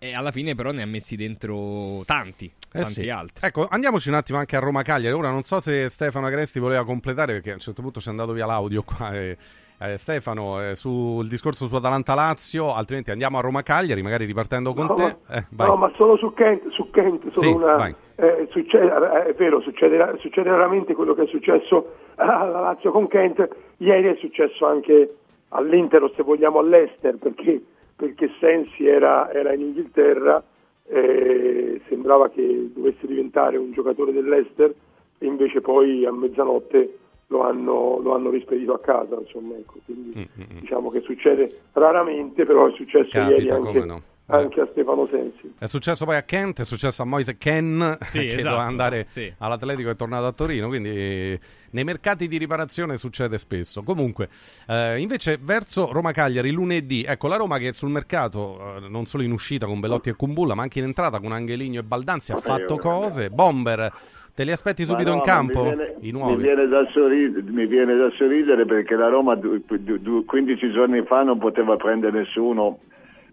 E 0.00 0.14
alla 0.14 0.30
fine, 0.30 0.54
però, 0.54 0.70
ne 0.70 0.82
ha 0.82 0.86
messi 0.86 1.16
dentro 1.16 2.04
tanti. 2.04 2.46
Eh 2.46 2.80
tanti 2.82 3.00
sì. 3.02 3.08
altri. 3.08 3.46
Ecco, 3.46 3.66
andiamoci 3.68 4.08
un 4.08 4.14
attimo 4.14 4.38
anche 4.38 4.54
a 4.56 4.60
Roma 4.60 4.82
Cagliari. 4.82 5.14
Ora 5.14 5.30
non 5.30 5.42
so 5.42 5.58
se 5.58 5.88
Stefano 5.88 6.26
Agresti 6.26 6.60
voleva 6.60 6.84
completare 6.84 7.32
perché 7.32 7.50
a 7.50 7.54
un 7.54 7.60
certo 7.60 7.82
punto 7.82 7.98
ci 8.00 8.06
è 8.08 8.10
andato 8.10 8.32
via 8.32 8.46
l'audio 8.46 8.82
qua. 8.82 9.12
e- 9.14 9.36
eh, 9.80 9.96
Stefano, 9.96 10.60
eh, 10.60 10.74
sul 10.74 11.28
discorso 11.28 11.68
su 11.68 11.74
Atalanta 11.76 12.14
Lazio, 12.14 12.74
altrimenti 12.74 13.12
andiamo 13.12 13.38
a 13.38 13.40
Roma 13.40 13.62
Cagliari, 13.62 14.02
magari 14.02 14.24
ripartendo 14.24 14.74
con 14.74 14.86
No, 14.86 14.94
te. 14.94 15.16
Eh, 15.28 15.44
vai. 15.50 15.68
No, 15.68 15.76
ma 15.76 15.92
solo 15.96 16.16
su 16.16 16.32
Kent, 16.34 16.68
su 16.70 16.90
Kent 16.90 17.30
solo 17.30 17.46
Sì, 17.46 17.52
una, 17.52 17.76
vai. 17.76 17.94
Eh, 18.20 18.48
succede, 18.50 18.86
eh, 18.86 19.26
è 19.26 19.34
vero, 19.34 19.60
succede, 19.60 20.16
succede 20.18 20.50
raramente 20.50 20.92
quello 20.94 21.14
che 21.14 21.22
è 21.22 21.26
successo 21.28 21.94
alla 22.16 22.60
Lazio 22.60 22.90
con 22.90 23.06
Kent, 23.06 23.48
ieri 23.76 24.08
è 24.08 24.16
successo 24.16 24.66
anche 24.66 25.14
all'Inter, 25.50 26.10
se 26.16 26.24
vogliamo 26.24 26.58
all'Ester, 26.58 27.16
perché, 27.16 27.62
perché 27.94 28.28
Sensi 28.40 28.86
era, 28.88 29.32
era 29.32 29.52
in 29.52 29.60
Inghilterra, 29.60 30.42
eh, 30.88 31.80
sembrava 31.86 32.28
che 32.28 32.70
dovesse 32.74 33.06
diventare 33.06 33.56
un 33.56 33.70
giocatore 33.72 34.12
dell'Ester 34.12 34.74
e 35.18 35.26
invece 35.26 35.60
poi 35.60 36.04
a 36.04 36.10
mezzanotte 36.10 36.98
lo 37.28 37.42
hanno, 37.42 38.00
lo 38.02 38.14
hanno 38.14 38.30
rispedito 38.30 38.72
a 38.72 38.80
casa, 38.80 39.16
insomma, 39.16 39.54
ecco, 39.54 39.78
quindi 39.84 40.28
diciamo 40.60 40.90
che 40.90 41.02
succede 41.02 41.60
raramente, 41.74 42.44
però 42.44 42.66
è 42.66 42.72
successo 42.72 43.10
Capita, 43.10 43.30
ieri 43.30 43.50
anche, 43.50 43.84
no. 43.84 44.02
Anche 44.30 44.60
a 44.60 44.68
Stefano 44.70 45.06
Sensi. 45.10 45.54
È 45.58 45.66
successo 45.66 46.04
poi 46.04 46.16
a 46.16 46.22
Kent, 46.22 46.60
è 46.60 46.64
successo 46.64 47.02
a 47.02 47.04
Moise 47.04 47.36
Ken 47.38 47.96
Sì, 48.08 48.18
che 48.20 48.34
esatto, 48.34 48.42
doveva 48.50 48.62
andare 48.68 49.06
sì. 49.08 49.32
all'Atletico 49.38 49.88
e 49.88 49.92
è 49.92 49.96
tornato 49.96 50.26
a 50.26 50.32
Torino, 50.32 50.68
quindi 50.68 50.90
eh, 50.90 51.40
nei 51.70 51.84
mercati 51.84 52.28
di 52.28 52.36
riparazione 52.36 52.96
succede 52.96 53.38
spesso. 53.38 53.82
Comunque, 53.82 54.28
eh, 54.68 54.98
invece 54.98 55.38
verso 55.40 55.90
Roma 55.92 56.12
Cagliari 56.12 56.50
lunedì, 56.50 57.04
ecco 57.04 57.28
la 57.28 57.36
Roma 57.36 57.58
che 57.58 57.72
sul 57.72 57.90
mercato 57.90 58.76
eh, 58.76 58.88
non 58.88 59.06
solo 59.06 59.22
in 59.22 59.32
uscita 59.32 59.66
con 59.66 59.80
Bellotti 59.80 60.10
e 60.10 60.14
Kumbulla, 60.14 60.54
ma 60.54 60.62
anche 60.62 60.78
in 60.78 60.84
entrata 60.84 61.20
con 61.20 61.32
Angeligno 61.32 61.80
e 61.80 61.84
Baldanzi 61.84 62.32
ha 62.32 62.36
fatto 62.36 62.76
cose. 62.76 63.30
Bomber, 63.30 63.90
te 64.34 64.44
li 64.44 64.52
aspetti 64.52 64.84
subito 64.84 65.08
no, 65.08 65.16
in 65.16 65.22
campo? 65.22 65.62
Mi 65.64 65.74
viene, 65.74 65.94
I 66.00 66.04
mi 66.04 66.10
nuovi? 66.10 66.42
viene 66.42 66.66
da 66.68 66.86
sorridere, 66.92 67.42
mi 67.50 67.66
viene 67.66 67.96
da 67.96 68.10
sorridere 68.16 68.66
perché 68.66 68.94
la 68.94 69.08
Roma 69.08 69.34
du- 69.36 69.62
du- 69.66 69.96
du- 69.98 70.24
15 70.26 70.70
giorni 70.70 71.02
fa 71.04 71.22
non 71.22 71.38
poteva 71.38 71.76
prendere 71.76 72.18
nessuno 72.18 72.80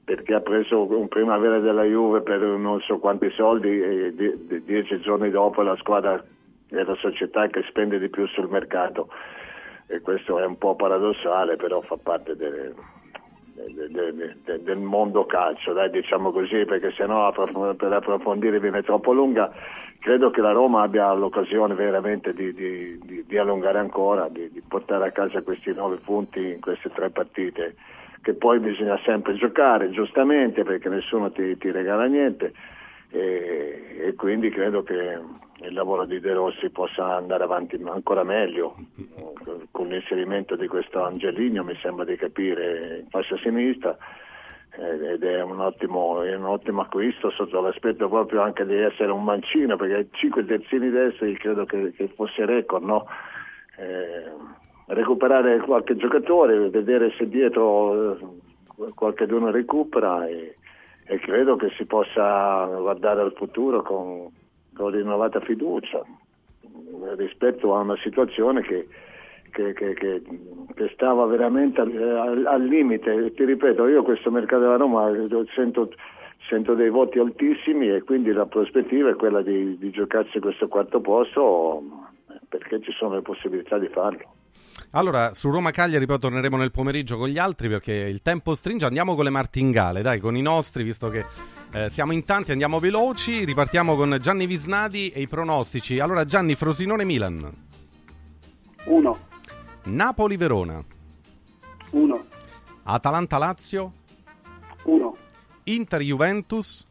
perché 0.05 0.35
ha 0.35 0.39
preso 0.39 0.85
un 0.97 1.07
primavera 1.07 1.59
della 1.59 1.83
Juve 1.83 2.21
per 2.21 2.39
non 2.39 2.79
so 2.81 2.99
quanti 2.99 3.29
soldi 3.31 3.81
e 3.81 4.13
die- 4.15 4.37
die- 4.45 4.63
dieci 4.63 4.99
giorni 5.01 5.31
dopo 5.31 5.63
la 5.63 5.75
squadra 5.77 6.23
è 6.69 6.83
la 6.83 6.95
società 6.95 7.47
che 7.47 7.63
spende 7.67 7.97
di 7.97 8.09
più 8.09 8.27
sul 8.27 8.47
mercato 8.49 9.09
e 9.87 10.01
questo 10.01 10.39
è 10.39 10.45
un 10.45 10.57
po' 10.57 10.75
paradossale 10.75 11.55
però 11.55 11.81
fa 11.81 11.97
parte 12.01 12.35
delle- 12.35 12.73
de- 13.55 13.89
de- 13.89 14.13
de- 14.13 14.35
de- 14.43 14.63
del 14.63 14.77
mondo 14.77 15.25
calcio, 15.25 15.73
dai, 15.73 15.89
diciamo 15.89 16.31
così, 16.31 16.65
perché 16.65 16.91
sennò 16.91 17.27
approf- 17.27 17.75
per 17.75 17.93
approfondire 17.93 18.59
viene 18.59 18.83
troppo 18.83 19.11
lunga. 19.13 19.51
Credo 19.99 20.29
che 20.29 20.41
la 20.41 20.51
Roma 20.51 20.81
abbia 20.83 21.11
l'occasione 21.13 21.73
veramente 21.73 22.33
di, 22.33 22.53
di- 22.53 22.99
di- 23.01 23.23
di 23.25 23.37
allungare 23.37 23.79
ancora, 23.79 24.27
di 24.29 24.61
portare 24.67 25.07
a 25.07 25.11
casa 25.11 25.41
questi 25.41 25.73
nove 25.73 25.97
punti 25.97 26.39
in 26.39 26.59
queste 26.59 26.89
tre 26.93 27.09
partite, 27.09 27.75
che 28.25 28.33
poi 28.33 28.57
bisogna 28.57 28.99
sempre 29.05 29.35
giocare, 29.35 29.91
giustamente, 29.91 30.63
perché 30.63 30.89
nessuno 30.89 31.31
ti, 31.31 31.55
ti 31.59 31.69
regala 31.69 32.05
niente. 32.05 32.53
E, 33.11 33.97
e 33.99 34.15
quindi 34.15 34.49
credo 34.49 34.81
che 34.81 35.19
il 35.59 35.73
lavoro 35.73 36.05
di 36.05 36.19
De 36.19 36.33
Rossi 36.33 36.71
possa 36.71 37.17
andare 37.17 37.43
avanti 37.43 37.79
ancora 37.85 38.23
meglio 38.23 38.75
con 39.69 39.89
l'inserimento 39.89 40.55
di 40.55 40.67
questo 40.67 41.03
Angelino 41.03 41.63
mi 41.63 41.77
sembra 41.83 42.03
di 42.03 42.15
capire 42.15 42.97
in 43.03 43.09
fascia 43.09 43.37
sinistra 43.37 43.95
eh, 44.71 45.13
ed 45.13 45.23
è 45.23 45.41
un 45.43 45.59
ottimo, 45.59 46.23
è 46.23 46.35
un 46.35 46.45
ottimo 46.45 46.81
acquisto 46.81 47.29
sotto 47.29 47.61
l'aspetto 47.61 48.09
proprio 48.09 48.41
anche 48.41 48.65
di 48.65 48.75
essere 48.75 49.11
un 49.11 49.23
mancino 49.23 49.75
perché 49.75 50.09
5 50.11 50.45
terzini 50.45 50.89
destri 50.89 51.37
credo 51.37 51.65
che, 51.65 51.93
che 51.95 52.07
fosse 52.15 52.43
record 52.45 52.83
no? 52.83 53.05
Eh, 53.77 54.63
recuperare 54.87 55.59
qualche 55.61 55.95
giocatore 55.95 56.69
vedere 56.69 57.11
se 57.17 57.27
dietro 57.27 58.13
eh, 58.17 58.25
qualche 58.93 59.25
d'uno 59.25 59.49
recupera 59.51 60.27
e, 60.27 60.57
e 61.05 61.19
credo 61.19 61.55
che 61.55 61.69
si 61.77 61.85
possa 61.85 62.65
guardare 62.65 63.21
al 63.21 63.33
futuro 63.35 63.81
con, 63.81 64.27
con 64.75 64.91
rinnovata 64.91 65.39
fiducia 65.39 66.01
eh, 66.01 67.15
rispetto 67.15 67.75
a 67.75 67.79
una 67.81 67.97
situazione 67.97 68.61
che, 68.61 68.87
che- 69.51 69.73
che- 69.73 69.93
che- 69.93 70.21
che 70.75 70.89
stava 70.93 71.25
veramente 71.25 71.79
al, 71.81 72.45
al- 72.45 72.65
limite. 72.65 73.33
Ti 73.33 73.45
ripeto, 73.45 73.87
io 73.87 74.03
questo 74.03 74.29
mercato 74.29 74.63
della 74.63 74.75
Roma 74.77 75.09
eh, 75.09 75.27
sento, 75.55 75.91
sento 76.49 76.73
dei 76.75 76.89
voti 76.89 77.17
altissimi 77.17 77.89
e 77.89 78.01
quindi 78.03 78.31
la 78.33 78.45
prospettiva 78.45 79.09
è 79.09 79.15
quella 79.15 79.41
di, 79.41 79.77
di 79.77 79.89
giocarsi 79.89 80.39
questo 80.39 80.67
quarto 80.67 80.99
posto 80.99 81.81
perché 82.49 82.81
ci 82.81 82.91
sono 82.91 83.15
le 83.15 83.21
possibilità 83.21 83.77
di 83.77 83.87
farlo. 83.87 84.33
Allora, 84.95 85.33
su 85.33 85.49
Roma 85.49 85.71
Cagliari 85.71 86.05
poi 86.05 86.19
torneremo 86.19 86.55
nel 86.55 86.71
pomeriggio 86.71 87.17
con 87.17 87.27
gli 87.27 87.37
altri 87.37 87.67
perché 87.67 87.91
il 87.91 88.21
tempo 88.21 88.55
stringe. 88.55 88.85
Andiamo 88.85 89.13
con 89.15 89.25
le 89.25 89.29
martingale, 89.29 90.01
dai, 90.01 90.21
con 90.21 90.37
i 90.37 90.41
nostri, 90.41 90.83
visto 90.83 91.09
che 91.09 91.25
eh, 91.73 91.89
siamo 91.89 92.13
in 92.13 92.23
tanti, 92.23 92.53
andiamo 92.53 92.79
veloci. 92.79 93.43
Ripartiamo 93.43 93.97
con 93.97 94.17
Gianni 94.21 94.45
Visnadi 94.45 95.09
e 95.09 95.19
i 95.19 95.27
pronostici. 95.27 95.99
Allora, 95.99 96.23
Gianni, 96.23 96.55
Frosinone 96.55 97.03
Milan. 97.03 97.51
1. 98.85 99.19
Napoli-Verona. 99.83 100.81
1. 101.91 102.25
Atalanta-Lazio. 102.83 103.91
1. 104.85 105.17
Inter-Juventus. 105.63 106.87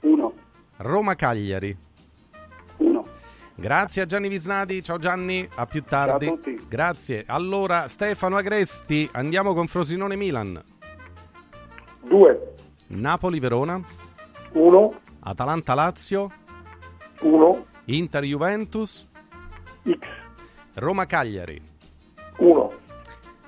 1. 0.00 0.32
Roma-Cagliari. 0.78 1.68
1. 1.68 1.83
Grazie 3.56 4.02
a 4.02 4.06
Gianni 4.06 4.28
Visnadi, 4.28 4.82
ciao 4.82 4.98
Gianni, 4.98 5.48
a 5.54 5.66
più 5.66 5.82
tardi. 5.84 6.24
Ciao 6.26 6.34
a 6.34 6.36
tutti. 6.36 6.66
Grazie. 6.68 7.24
Allora, 7.26 7.86
Stefano 7.88 8.36
Agresti, 8.36 9.08
andiamo 9.12 9.54
con 9.54 9.66
Frosinone-Milan. 9.68 10.62
2. 12.08 12.54
Napoli-Verona. 12.88 13.80
1. 14.52 14.94
Atalanta-Lazio. 15.20 16.30
1. 17.20 17.66
Inter-Juventus. 17.86 19.08
X. 19.88 19.98
Roma-Cagliari. 20.74 21.62
1. 22.38 22.72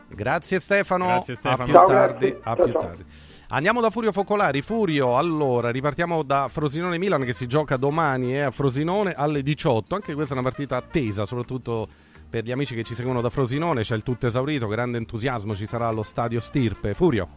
Grazie 0.09 0.61
Stefano. 0.61 1.07
Grazie, 1.07 1.35
Stefano. 1.35 1.63
A 1.63 1.65
più 1.65 1.75
Ciao, 1.75 1.87
tardi. 1.87 2.29
grazie. 2.31 2.41
A 2.43 2.55
Ciao, 2.55 2.65
più 2.65 2.73
ciao. 2.73 2.83
tardi. 2.83 3.05
Andiamo 3.49 3.81
da 3.81 3.91
Furio 3.91 4.11
Focolari. 4.11 4.61
Furio, 4.61 5.17
allora, 5.17 5.71
ripartiamo 5.71 6.25
da 6.25 6.49
Frosinone 6.49 6.99
Milan 6.99 7.23
che 7.23 7.33
si 7.33 7.47
gioca 7.47 7.77
domani 7.77 8.35
eh, 8.35 8.41
a 8.41 8.51
Frosinone 8.51 9.13
alle 9.13 9.43
18. 9.43 9.95
Anche 9.95 10.15
questa 10.15 10.35
è 10.35 10.39
una 10.39 10.49
partita 10.49 10.77
attesa, 10.77 11.25
soprattutto 11.25 11.87
per 12.29 12.43
gli 12.43 12.51
amici 12.51 12.75
che 12.75 12.83
ci 12.83 12.95
seguono 12.95 13.21
da 13.21 13.31
Frosinone. 13.31 13.83
C'è 13.83 13.95
il 13.95 14.03
tutto 14.03 14.27
esaurito, 14.27 14.67
grande 14.67 14.99
entusiasmo 14.99 15.55
ci 15.55 15.65
sarà 15.65 15.87
allo 15.87 16.03
stadio 16.03 16.41
Stirpe. 16.41 16.95
Furio, 16.95 17.29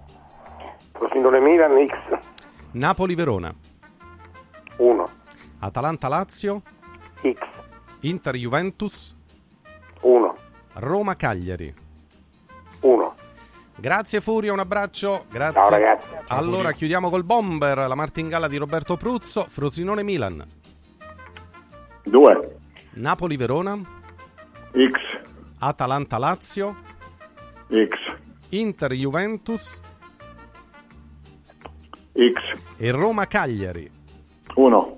Frosinone 0.94 1.40
Milan 1.40 1.88
X 1.88 2.20
Napoli 2.72 3.14
Verona, 3.14 3.54
1. 4.78 5.04
Atalanta 5.60 6.08
Lazio, 6.08 6.64
X 7.22 7.38
Inter 8.02 8.36
Juventus, 8.36 9.16
1. 10.02 10.36
Roma 10.74 11.16
Cagliari. 11.16 11.72
1. 12.80 13.16
Grazie 13.80 14.20
Furio, 14.20 14.54
un 14.54 14.60
abbraccio. 14.60 15.26
Grazie. 15.30 15.60
Ciao, 15.60 15.70
ragazzi. 15.70 16.08
Ciao, 16.10 16.38
allora 16.38 16.72
chiudiamo 16.74 17.10
col 17.10 17.24
bomber, 17.24 17.78
la 17.78 17.96
martingala 17.96 18.48
di 18.48 18.58
Roberto 18.58 18.98
Pruzzo, 18.98 19.46
Frosinone 19.48 20.04
Milan, 20.04 20.46
2. 22.04 22.58
Napoli 22.94 23.38
Verona, 23.38 23.80
X. 24.72 25.28
Atalanta 25.60 26.18
Lazio, 26.18 26.76
X. 27.70 28.18
Inter 28.50 28.94
Juventus 28.94 29.80
X. 32.14 32.62
e 32.78 32.92
Roma 32.92 33.28
Cagliari. 33.28 33.90
1. 34.56 34.98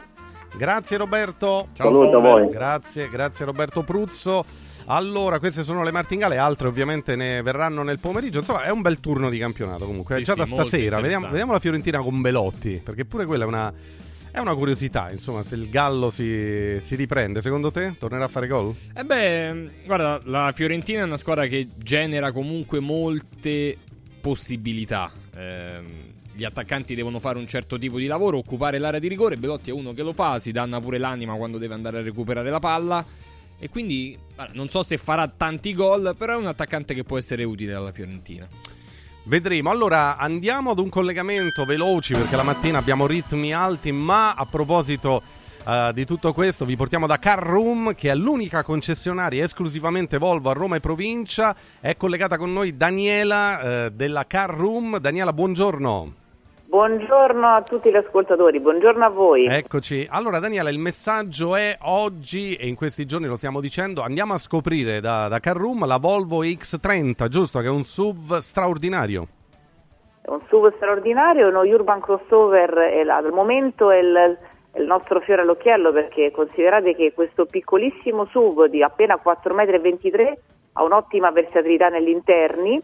Grazie 0.57 0.97
Roberto. 0.97 1.67
Saluto 1.73 2.17
a 2.17 2.19
voi. 2.19 2.49
Grazie, 2.49 3.09
grazie 3.09 3.45
Roberto 3.45 3.83
Pruzzo. 3.83 4.43
Allora, 4.85 5.39
queste 5.39 5.63
sono 5.63 5.83
le 5.83 5.91
martingale, 5.91 6.37
altre 6.37 6.67
ovviamente 6.67 7.15
ne 7.15 7.41
verranno 7.41 7.83
nel 7.83 7.99
pomeriggio. 7.99 8.39
Insomma, 8.39 8.63
è 8.63 8.71
un 8.71 8.81
bel 8.81 8.99
turno 8.99 9.29
di 9.29 9.37
campionato 9.37 9.85
comunque. 9.85 10.15
Sì, 10.15 10.21
è 10.21 10.23
già 10.25 10.33
sì, 10.33 10.39
da 10.39 10.45
stasera. 10.45 10.99
Vediamo, 10.99 11.29
vediamo 11.29 11.51
la 11.53 11.59
Fiorentina 11.59 11.99
con 11.99 12.19
Belotti, 12.21 12.81
perché 12.83 13.05
pure 13.05 13.25
quella 13.25 13.45
è 13.45 13.47
una, 13.47 13.73
è 14.31 14.39
una 14.39 14.53
curiosità. 14.55 15.09
Insomma, 15.11 15.43
se 15.43 15.55
il 15.55 15.69
Gallo 15.69 16.09
si, 16.09 16.77
si 16.79 16.95
riprende, 16.95 17.41
secondo 17.41 17.71
te 17.71 17.95
tornerà 17.99 18.25
a 18.25 18.27
fare 18.27 18.47
gol? 18.47 18.73
Eh 18.93 19.03
beh, 19.03 19.69
guarda, 19.85 20.19
la 20.25 20.51
Fiorentina 20.53 21.01
è 21.01 21.03
una 21.03 21.17
squadra 21.17 21.45
che 21.47 21.69
genera 21.77 22.31
comunque 22.31 22.79
molte 22.79 23.77
possibilità. 24.19 25.11
Ehm, 25.35 26.09
gli 26.33 26.43
attaccanti 26.43 26.95
devono 26.95 27.19
fare 27.19 27.37
un 27.37 27.47
certo 27.47 27.77
tipo 27.77 27.97
di 27.97 28.07
lavoro, 28.07 28.37
occupare 28.37 28.77
l'area 28.77 28.99
di 28.99 29.07
rigore. 29.07 29.37
Belotti 29.37 29.69
è 29.69 29.73
uno 29.73 29.93
che 29.93 30.01
lo 30.01 30.13
fa, 30.13 30.39
si 30.39 30.51
danna 30.51 30.79
pure 30.79 30.97
l'anima 30.97 31.35
quando 31.35 31.57
deve 31.57 31.73
andare 31.73 31.99
a 31.99 32.01
recuperare 32.01 32.49
la 32.49 32.59
palla. 32.59 33.05
E 33.63 33.69
quindi 33.69 34.17
non 34.53 34.69
so 34.69 34.81
se 34.81 34.97
farà 34.97 35.27
tanti 35.27 35.75
gol, 35.75 36.15
però 36.17 36.33
è 36.33 36.35
un 36.35 36.47
attaccante 36.47 36.95
che 36.95 37.03
può 37.03 37.19
essere 37.19 37.43
utile 37.43 37.75
alla 37.75 37.91
Fiorentina. 37.91 38.47
Vedremo. 39.25 39.69
Allora 39.69 40.17
andiamo 40.17 40.71
ad 40.71 40.79
un 40.79 40.89
collegamento 40.89 41.63
veloci 41.63 42.13
perché 42.13 42.35
la 42.35 42.41
mattina 42.41 42.79
abbiamo 42.79 43.05
ritmi 43.05 43.53
alti, 43.53 43.91
ma 43.91 44.33
a 44.33 44.47
proposito 44.47 45.21
eh, 45.63 45.91
di 45.93 46.05
tutto 46.05 46.33
questo 46.33 46.65
vi 46.65 46.75
portiamo 46.75 47.05
da 47.05 47.19
Car 47.19 47.37
Room 47.37 47.93
che 47.93 48.09
è 48.09 48.15
l'unica 48.15 48.63
concessionaria 48.63 49.43
esclusivamente 49.43 50.17
Volvo 50.17 50.49
a 50.49 50.53
Roma 50.53 50.77
e 50.77 50.79
provincia. 50.79 51.55
È 51.79 51.95
collegata 51.95 52.39
con 52.39 52.51
noi 52.51 52.75
Daniela 52.75 53.61
eh, 53.85 53.91
della 53.91 54.25
Car 54.25 54.49
Room. 54.49 54.97
Daniela, 54.97 55.33
buongiorno. 55.33 56.20
Buongiorno 56.71 57.47
a 57.47 57.63
tutti 57.63 57.89
gli 57.89 57.97
ascoltatori, 57.97 58.61
buongiorno 58.61 59.03
a 59.03 59.09
voi. 59.09 59.45
Eccoci. 59.45 60.07
Allora 60.09 60.39
Daniela, 60.39 60.69
il 60.69 60.79
messaggio 60.79 61.57
è 61.57 61.75
oggi 61.81 62.55
e 62.55 62.65
in 62.65 62.75
questi 62.75 63.05
giorni 63.05 63.27
lo 63.27 63.35
stiamo 63.35 63.59
dicendo, 63.59 64.01
andiamo 64.03 64.35
a 64.35 64.37
scoprire 64.37 65.01
da, 65.01 65.27
da 65.27 65.41
Car 65.41 65.57
Room 65.57 65.85
la 65.85 65.97
Volvo 65.97 66.45
X30, 66.45 67.27
giusto? 67.27 67.59
Che 67.59 67.65
è 67.65 67.69
un 67.69 67.83
SUV 67.83 68.37
straordinario. 68.37 69.27
È 70.21 70.29
un 70.29 70.39
SUV 70.47 70.73
straordinario, 70.77 71.49
uno 71.49 71.59
urban 71.59 71.99
crossover 71.99 72.77
e 72.77 73.03
la- 73.03 73.17
al 73.17 73.33
momento 73.33 73.91
è 73.91 73.97
il, 73.97 74.39
è 74.71 74.79
il 74.79 74.85
nostro 74.85 75.19
fiore 75.19 75.41
all'occhiello 75.41 75.91
perché 75.91 76.31
considerate 76.31 76.95
che 76.95 77.11
questo 77.13 77.47
piccolissimo 77.47 78.27
SUV 78.27 78.67
di 78.67 78.81
appena 78.81 79.19
4,23 79.21 80.31
m 80.31 80.33
ha 80.71 80.83
un'ottima 80.83 81.31
versatilità 81.31 81.89
negli 81.89 82.07
interni, 82.07 82.81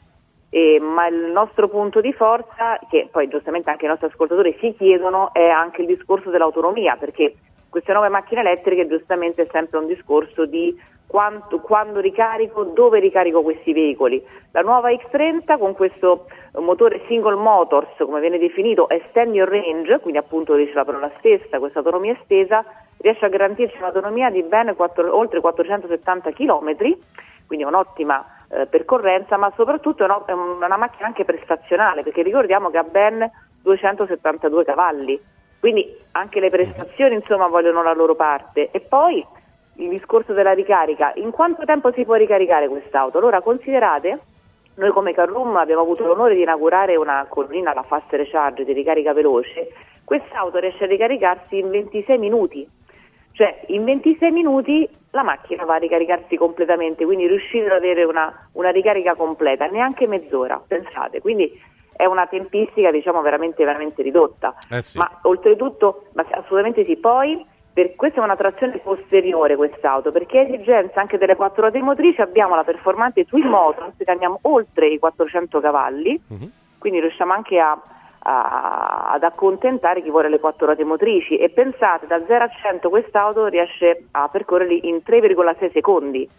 e- 0.50 0.80
ma 0.80 1.08
il 1.08 1.32
nostro 1.32 1.68
punto 1.68 2.02
di 2.02 2.14
forza, 2.14 2.80
che 2.90 3.08
poi 3.12 3.28
giustamente 3.28 3.70
anche 3.70 3.86
i 3.86 3.90
nostri 3.90 4.08
ascoltatori 4.08 4.56
si 4.60 4.74
chiedono, 4.78 5.34
è 5.34 5.48
anche 5.48 5.82
il 5.82 5.88
discorso 5.88 6.30
dell'autonomia 6.30 6.96
perché 6.96 7.36
queste 7.70 7.92
nuove 7.92 8.10
macchine 8.10 8.42
elettriche 8.42 8.88
giustamente 8.88 9.44
è 9.44 9.48
sempre 9.52 9.78
un 9.78 9.88
discorso 9.88 10.46
di 10.46 10.76
quanto- 11.06 11.60
quando 11.60 12.00
ricarico, 12.00 12.64
dove 12.64 13.00
ricarico 13.00 13.42
questi 13.42 13.72
veicoli. 13.74 14.22
La 14.52 14.62
nuova 14.62 14.90
X30 14.90 15.58
con 15.58 15.74
questo 15.74 16.26
eh, 16.54 16.60
motore 16.60 17.02
single 17.08 17.36
motors, 17.36 17.96
come 17.98 18.20
viene 18.20 18.38
definito, 18.38 18.90
extend 18.90 19.34
your 19.34 19.50
range, 19.50 20.00
quindi 20.00 20.20
appunto 20.20 20.56
dice 20.56 20.74
la 20.74 20.86
parola 20.86 21.10
stessa, 21.18 21.60
questa 21.60 21.80
autonomia 21.80 22.14
estesa, 22.14 22.64
riesce 23.00 23.26
a 23.26 23.30
garantirci 23.30 23.78
un'autonomia 23.78 24.30
di 24.30 24.44
ben 24.44 24.74
quattro- 24.76 25.16
oltre 25.16 25.40
470 25.40 26.32
km, 26.32 26.76
quindi 27.46 27.64
un'ottima 27.64 28.26
eh, 28.50 28.66
percorrenza, 28.66 29.38
ma 29.38 29.52
soprattutto 29.56 30.04
è, 30.04 30.06
uno- 30.06 30.26
è 30.26 30.32
un- 30.32 30.62
una 30.64 30.78
macchina 30.78 31.08
anche 31.08 31.26
prestazionale, 31.26 32.04
perché 32.04 32.22
ricordiamo 32.22 32.70
che 32.70 32.78
ha 32.78 32.84
ben 32.84 33.30
272 33.62 34.64
cavalli, 34.64 35.20
quindi 35.60 35.86
anche 36.14 36.40
le 36.40 36.50
prestazioni 36.50 37.16
insomma 37.16 37.48
vogliono 37.48 37.84
la 37.84 37.94
loro 37.94 38.16
parte. 38.16 38.70
E 38.72 38.80
poi 38.80 39.26
il 39.80 39.90
discorso 39.90 40.34
della 40.34 40.54
ricarica, 40.54 41.12
in 41.16 41.32
quanto 41.32 41.66
tempo 41.66 41.92
si 41.92 42.06
può 42.06 42.16
ricaricare 42.16 42.68
quest'auto? 42.68 43.18
Allora 43.18 43.42
considerate, 43.42 44.20
noi 44.76 44.92
come 44.92 45.14
Carroom 45.14 45.56
abbiamo 45.58 45.82
avuto 45.82 46.06
l'onore 46.06 46.36
di 46.36 46.42
inaugurare 46.42 46.96
una 46.96 47.26
colonnina, 47.28 47.74
la 47.74 47.84
Fast 47.84 48.12
Recharge 48.12 48.64
di 48.64 48.74
ricarica 48.74 49.14
veloce, 49.14 49.70
quest'auto 50.04 50.60
riesce 50.60 50.86
a 50.86 50.88
ricaricarsi 50.88 51.58
in 51.60 51.70
26 51.70 52.18
minuti, 52.18 52.68
cioè 53.38 53.62
in 53.68 53.86
26 53.86 54.32
minuti 54.32 54.90
la 55.12 55.22
macchina 55.22 55.64
va 55.64 55.76
a 55.76 55.78
ricaricarsi 55.78 56.36
completamente, 56.36 57.06
quindi 57.06 57.28
riuscite 57.28 57.66
ad 57.66 57.72
avere 57.72 58.04
una, 58.04 58.50
una 58.54 58.70
ricarica 58.70 59.14
completa, 59.14 59.68
neanche 59.68 60.08
mezz'ora, 60.08 60.60
pensate, 60.68 61.22
quindi 61.22 61.62
è 61.96 62.06
una 62.06 62.26
tempistica 62.26 62.90
diciamo 62.90 63.22
veramente, 63.22 63.64
veramente 63.64 64.02
ridotta. 64.02 64.56
Eh 64.72 64.82
sì. 64.82 64.98
Ma 64.98 65.20
oltretutto, 65.24 66.06
ma 66.14 66.26
assolutamente 66.32 66.84
sì, 66.84 66.98
poi 66.98 67.46
per, 67.72 67.96
questa 67.96 68.22
è 68.22 68.24
una 68.24 68.36
trazione 68.36 68.80
posteriore 68.80 69.56
quest'auto, 69.56 70.12
perché 70.12 70.42
esigenza 70.42 71.00
anche 71.00 71.20
delle 71.20 71.36
quattro 71.36 71.62
ruote 71.62 71.80
motrici 71.80 72.22
abbiamo 72.22 72.56
la 72.56 72.64
performante 72.64 73.26
Twin 73.26 73.46
Motors 73.48 73.98
che 73.98 74.12
andiamo 74.12 74.40
oltre 74.44 74.88
i 74.88 74.98
400 74.98 75.60
cavalli, 75.60 76.20
quindi 76.80 77.00
riusciamo 77.02 77.34
anche 77.34 77.60
a, 77.60 77.80
a- 78.30 79.12
ad 79.14 79.24
accontentare 79.24 80.02
chi 80.02 80.10
vuole 80.10 80.28
le 80.30 80.40
quattro 80.40 80.66
ruote 80.66 80.84
motrici 80.84 81.38
e 81.38 81.50
pensate 81.50 82.08
da 82.08 82.22
0 82.26 82.44
a 82.44 82.50
100 82.50 82.90
quest'auto 82.90 83.46
riesce 83.48 84.08
a 84.12 84.28
percorrerli 84.28 84.90
in 84.90 85.02
3,6 85.02 85.72
secondi, 85.72 86.30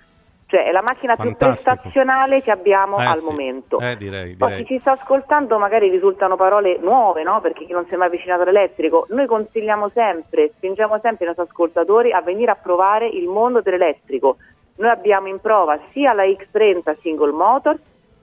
cioè 0.46 0.64
è 0.64 0.70
la 0.70 0.82
macchina 0.82 1.14
più 1.16 1.30
Fantastico. 1.34 1.74
prestazionale 1.76 2.42
che 2.42 2.50
abbiamo 2.50 2.98
Eh 2.98 3.04
al 3.06 3.16
sì. 3.16 3.30
momento. 3.30 3.78
Eh, 3.80 3.96
direi, 3.96 4.34
Poi 4.34 4.48
direi. 4.48 4.64
chi 4.64 4.74
ci 4.74 4.80
sta 4.80 4.92
ascoltando 4.92 5.58
magari 5.58 5.88
risultano 5.88 6.36
parole 6.36 6.76
nuove, 6.78 7.22
no? 7.22 7.40
Perché 7.40 7.64
chi 7.64 7.72
non 7.72 7.86
si 7.86 7.94
è 7.94 7.96
mai 7.96 8.08
avvicinato 8.08 8.42
all'elettrico. 8.42 9.06
Noi 9.10 9.26
consigliamo 9.26 9.88
sempre, 9.88 10.50
spingiamo 10.56 10.98
sempre 11.00 11.24
i 11.24 11.28
nostri 11.28 11.46
ascoltatori 11.48 12.12
a 12.12 12.20
venire 12.20 12.50
a 12.50 12.58
provare 12.62 13.06
il 13.08 13.28
mondo 13.28 13.62
dell'elettrico. 13.62 14.36
Noi 14.76 14.90
abbiamo 14.90 15.26
in 15.28 15.40
prova 15.40 15.78
sia 15.92 16.12
la 16.12 16.24
X30 16.24 16.96
single 17.00 17.32
motor, 17.32 17.76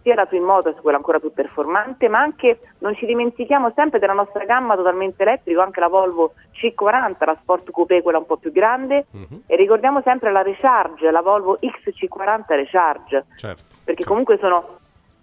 sia 0.05 0.13
la 0.13 0.27
Twin 0.27 0.43
Motors, 0.43 0.79
quella 0.81 0.97
ancora 0.97 1.19
più 1.19 1.33
performante, 1.33 2.07
ma 2.09 2.19
anche 2.19 2.59
non 2.79 2.93
ci 2.93 3.07
dimentichiamo 3.07 3.71
sempre 3.73 3.97
della 3.97 4.13
nostra 4.13 4.45
gamma 4.45 4.75
totalmente 4.75 5.23
elettrica, 5.23 5.63
anche 5.63 5.79
la 5.79 5.87
Volvo 5.87 6.33
C40, 6.53 7.25
la 7.25 7.35
Sport 7.41 7.71
Coupé, 7.71 8.03
quella 8.03 8.19
un 8.19 8.27
po' 8.27 8.37
più 8.37 8.51
grande, 8.51 9.07
e 9.47 9.55
ricordiamo 9.55 10.01
sempre 10.03 10.31
la 10.31 10.43
Recharge, 10.43 11.09
la 11.09 11.23
Volvo 11.23 11.57
XC40 11.59 12.43
Recharge 12.47 13.25
Certo. 13.35 13.63
perché 13.83 14.03
comunque 14.03 14.37
sono 14.37 14.77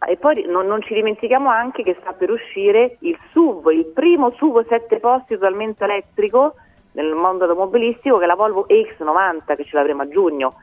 e 0.05 0.17
poi 0.17 0.45
non, 0.49 0.67
non 0.67 0.83
ci 0.83 0.95
dimentichiamo 0.95 1.49
anche 1.49 1.85
che 1.85 1.97
sta 2.01 2.13
per 2.13 2.29
uscire 2.29 2.97
il 3.03 3.17
SUV, 3.31 3.71
il 3.71 3.87
primo 3.87 4.33
SUV 4.33 4.67
7 4.67 4.99
posti 4.99 5.35
totalmente 5.35 5.85
elettrico 5.85 6.55
nel 6.95 7.15
mondo 7.15 7.45
automobilistico 7.45 8.19
che 8.19 8.25
è 8.25 8.27
la 8.27 8.35
Volvo 8.35 8.67
EX90 8.69 9.55
che 9.55 9.65
ce 9.65 9.77
l'avremo 9.77 10.03
a 10.03 10.09
giugno. 10.09 10.55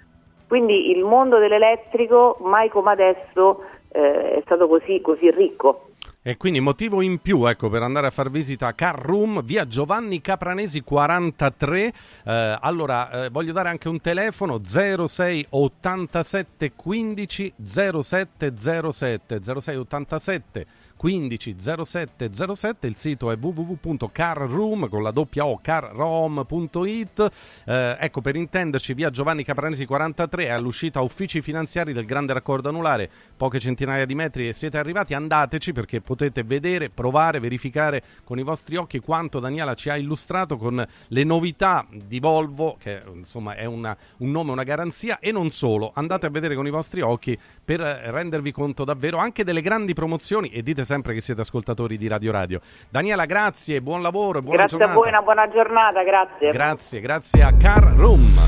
Quindi 0.45 0.89
il 0.89 1.05
mondo 1.05 1.37
dell'elettrico 1.37 2.35
mai 2.41 2.69
come 2.69 2.91
adesso 2.91 3.63
eh, 3.89 4.37
è 4.37 4.41
stato 4.45 4.67
così, 4.67 5.01
così 5.01 5.29
ricco. 5.31 5.89
E 6.21 6.35
quindi 6.37 6.59
motivo 6.59 7.01
in 7.01 7.19
più 7.19 7.45
ecco, 7.45 7.69
per 7.69 7.81
andare 7.81 8.07
a 8.07 8.11
far 8.11 8.29
visita 8.29 8.67
a 8.67 8.73
Car 8.73 8.99
Room, 8.99 9.41
via 9.41 9.65
Giovanni 9.65 10.19
Capranesi 10.21 10.81
43. 10.81 11.93
Eh, 12.25 12.57
allora, 12.59 13.25
eh, 13.25 13.29
voglio 13.29 13.53
dare 13.53 13.69
anche 13.69 13.87
un 13.87 14.01
telefono 14.01 14.59
06 14.63 15.45
87 15.49 16.73
15 16.75 17.53
07 17.65 18.53
07 18.57 19.39
06 19.41 19.75
87 19.75 20.65
15 20.99 21.55
07 21.85 22.29
07 22.33 22.87
il 22.87 22.95
sito 22.95 23.31
è 23.31 23.37
www.carroom 23.39 24.89
con 24.89 25.01
la 25.01 25.11
doppia 25.11 25.45
o 25.45 25.61
carrom.it 25.61 27.31
eh, 27.65 27.95
ecco 27.97 28.19
per 28.19 28.35
intenderci 28.35 28.93
via 28.93 29.09
Giovanni 29.09 29.45
Capranesi 29.45 29.85
43 29.85 30.47
è 30.47 30.49
all'uscita 30.49 30.99
uffici 30.99 31.41
finanziari 31.41 31.93
del 31.93 32.03
grande 32.03 32.33
raccordo 32.33 32.67
anulare 32.67 33.09
poche 33.37 33.61
centinaia 33.61 34.03
di 34.03 34.13
metri 34.13 34.49
e 34.49 34.53
siete 34.53 34.77
arrivati 34.77 35.13
andateci 35.13 35.71
perché 35.71 36.01
potete 36.01 36.43
vedere 36.43 36.89
provare 36.89 37.39
verificare 37.39 38.03
con 38.25 38.37
i 38.37 38.43
vostri 38.43 38.75
occhi 38.75 38.99
quanto 38.99 39.39
Daniela 39.39 39.75
ci 39.75 39.89
ha 39.89 39.95
illustrato 39.95 40.57
con 40.57 40.85
le 41.07 41.23
novità 41.23 41.87
di 41.89 42.19
Volvo 42.19 42.75
che 42.77 43.01
insomma 43.13 43.55
è 43.55 43.63
una, 43.63 43.95
un 44.17 44.31
nome 44.31 44.51
una 44.51 44.63
garanzia 44.63 45.19
e 45.19 45.31
non 45.31 45.49
solo. 45.49 45.91
Andate 45.95 46.25
a 46.25 46.29
vedere 46.29 46.55
con 46.55 46.67
i 46.67 46.71
vostri 46.71 46.99
occhi 46.99 47.39
per 47.63 47.79
rendervi 47.79 48.51
conto 48.51 48.83
davvero 48.83 49.17
anche 49.17 49.45
delle 49.45 49.61
grandi 49.61 49.93
promozioni 49.93 50.49
e 50.49 50.61
dite 50.61 50.85
sempre 50.89 51.13
che 51.13 51.21
siete 51.21 51.41
ascoltatori 51.41 51.97
di 51.97 52.07
Radio 52.07 52.31
Radio. 52.31 52.61
Daniela, 52.89 53.25
grazie, 53.25 53.79
buon 53.79 54.01
lavoro, 54.01 54.41
buona 54.41 54.57
grazie 54.57 54.79
giornata. 54.79 54.97
a 54.99 55.01
voi, 55.01 55.09
una 55.09 55.21
buona 55.21 55.47
giornata, 55.47 56.03
grazie. 56.03 56.51
Grazie, 56.51 56.99
grazie 56.99 57.43
a 57.43 57.53
Car 57.53 57.93
Room. 57.95 58.39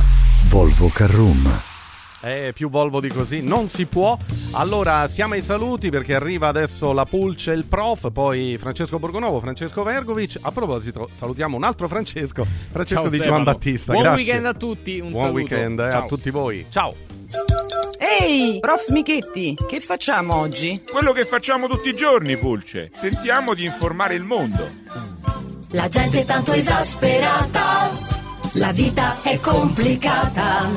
Volvo 0.50 0.90
Car 0.92 1.12
Room. 1.12 1.62
Eh, 2.24 2.52
più 2.54 2.70
Volvo 2.70 3.00
di 3.00 3.10
così 3.10 3.42
non 3.48 3.68
si 3.68 3.86
può. 3.86 4.18
Allora, 4.54 5.08
siamo 5.08 5.36
ai 5.36 5.42
saluti 5.42 5.90
perché 5.92 6.16
arriva 6.16 6.48
adesso 6.48 6.94
la 6.94 7.06
Pulce 7.06 7.52
il 7.52 7.66
prof, 7.66 8.12
poi 8.12 8.58
Francesco 8.60 8.98
Borgonovo, 8.98 9.40
Francesco 9.40 9.84
Vergovic. 9.84 10.40
A 10.42 10.52
proposito, 10.52 11.10
salutiamo 11.12 11.56
un 11.56 11.64
altro 11.64 11.88
Francesco, 11.88 12.44
Francesco 12.44 13.02
Ciao, 13.02 13.10
di 13.10 13.18
Stefano. 13.18 13.38
Giovan 13.38 13.54
Battista. 13.54 13.92
Buon 13.92 14.04
Grazie. 14.04 14.24
weekend 14.24 14.46
a 14.48 14.54
tutti, 14.54 15.00
un 15.00 15.12
Buon 15.12 15.26
saluto. 15.26 15.38
weekend 15.38 15.80
eh, 15.80 15.84
a 15.90 16.06
tutti 16.06 16.30
voi. 16.32 16.66
Ciao. 16.70 17.11
Ehi, 17.98 18.60
prof 18.60 18.90
Michetti, 18.90 19.56
che 19.68 19.80
facciamo 19.80 20.36
oggi? 20.36 20.84
Quello 20.90 21.12
che 21.14 21.26
facciamo 21.26 21.68
tutti 21.68 21.90
i 21.90 21.96
giorni, 21.96 22.38
Pulce. 22.38 22.92
Tentiamo 23.00 23.54
di 23.54 23.66
informare 23.66 24.16
il 24.16 24.24
mondo. 24.24 24.70
La 25.72 25.88
gente 25.88 26.22
è 26.22 26.26
tanto 26.26 26.52
esasperata, 26.52 27.90
la 28.54 28.72
vita 28.72 29.22
è 29.22 29.40
complicata. 29.40 30.70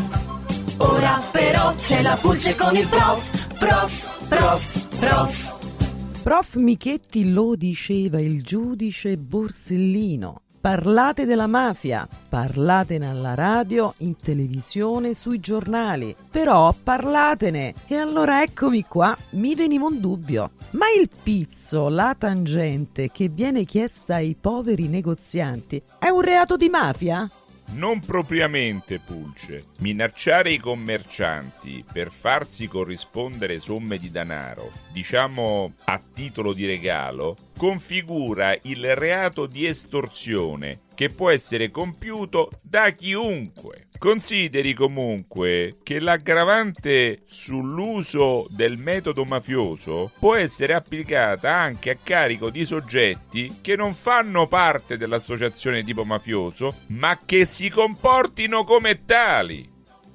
Ora 0.79 1.21
però 1.31 1.75
c'è 1.75 2.03
la 2.03 2.17
pulce 2.21 2.55
con 2.55 2.77
il 2.77 2.87
prof, 2.87 3.59
prof, 3.59 4.29
prof, 4.29 4.99
prof. 4.99 6.23
Prof 6.23 6.55
Michetti 6.57 7.33
lo 7.33 7.55
diceva 7.57 8.21
il 8.21 8.43
giudice 8.43 9.17
Borsellino. 9.17 10.43
Parlate 10.65 11.27
della 11.27 11.47
mafia, 11.47 12.09
parlatene 12.31 13.07
alla 13.07 13.35
radio, 13.35 13.93
in 13.99 14.17
televisione, 14.17 15.13
sui 15.13 15.39
giornali, 15.39 16.17
però 16.31 16.73
parlatene. 16.73 17.75
E 17.87 17.97
allora 17.97 18.43
eccomi 18.43 18.83
qua, 18.87 19.15
mi 19.33 19.55
veniva 19.55 19.85
un 19.85 20.01
dubbio. 20.01 20.53
Ma 20.71 20.87
il 20.99 21.11
pizzo, 21.23 21.91
la 21.91 22.17
tangente 22.19 23.11
che 23.11 23.29
viene 23.29 23.67
chiesta 23.67 24.15
ai 24.15 24.39
poveri 24.41 24.89
negozianti, 24.89 25.83
è 25.99 26.09
un 26.09 26.23
reato 26.23 26.57
di 26.57 26.71
mafia? 26.71 27.31
Non 27.73 28.01
propriamente, 28.01 29.01
Pulce. 29.01 29.65
Minacciare 29.81 30.53
i 30.53 30.59
commercianti 30.59 31.85
per 31.91 32.11
farsi 32.11 32.69
corrispondere 32.69 33.59
somme 33.59 33.97
di 33.97 34.11
denaro, 34.11 34.71
diciamo 34.93 35.73
a 35.85 36.01
titolo 36.15 36.53
di 36.53 36.67
regalo, 36.67 37.37
configura 37.57 38.57
il 38.63 38.95
reato 38.95 39.47
di 39.47 39.67
estorsione 39.67 40.81
che 40.95 41.09
può 41.11 41.31
essere 41.31 41.71
compiuto 41.71 42.51
da 42.63 42.91
chiunque. 42.91 43.89
Consideri 43.99 44.75
comunque 44.75 45.77
che 45.83 45.99
l'aggravante 45.99 47.23
sull'uso 47.27 48.47
del 48.51 48.77
metodo 48.77 49.25
mafioso 49.25 50.11
può 50.19 50.35
essere 50.35 50.75
applicata 50.75 51.53
anche 51.53 51.91
a 51.91 51.99
carico 52.03 52.51
di 52.51 52.65
soggetti 52.65 53.59
che 53.61 53.77
non 53.77 53.95
fanno 53.95 54.47
parte 54.47 54.97
dell'associazione 54.97 55.83
tipo 55.83 56.05
mafioso, 56.05 56.75
ma 56.89 57.19
che 57.25 57.45
si 57.45 57.69
comportino 57.69 58.65
come 58.65 59.05
tali. 59.05 59.71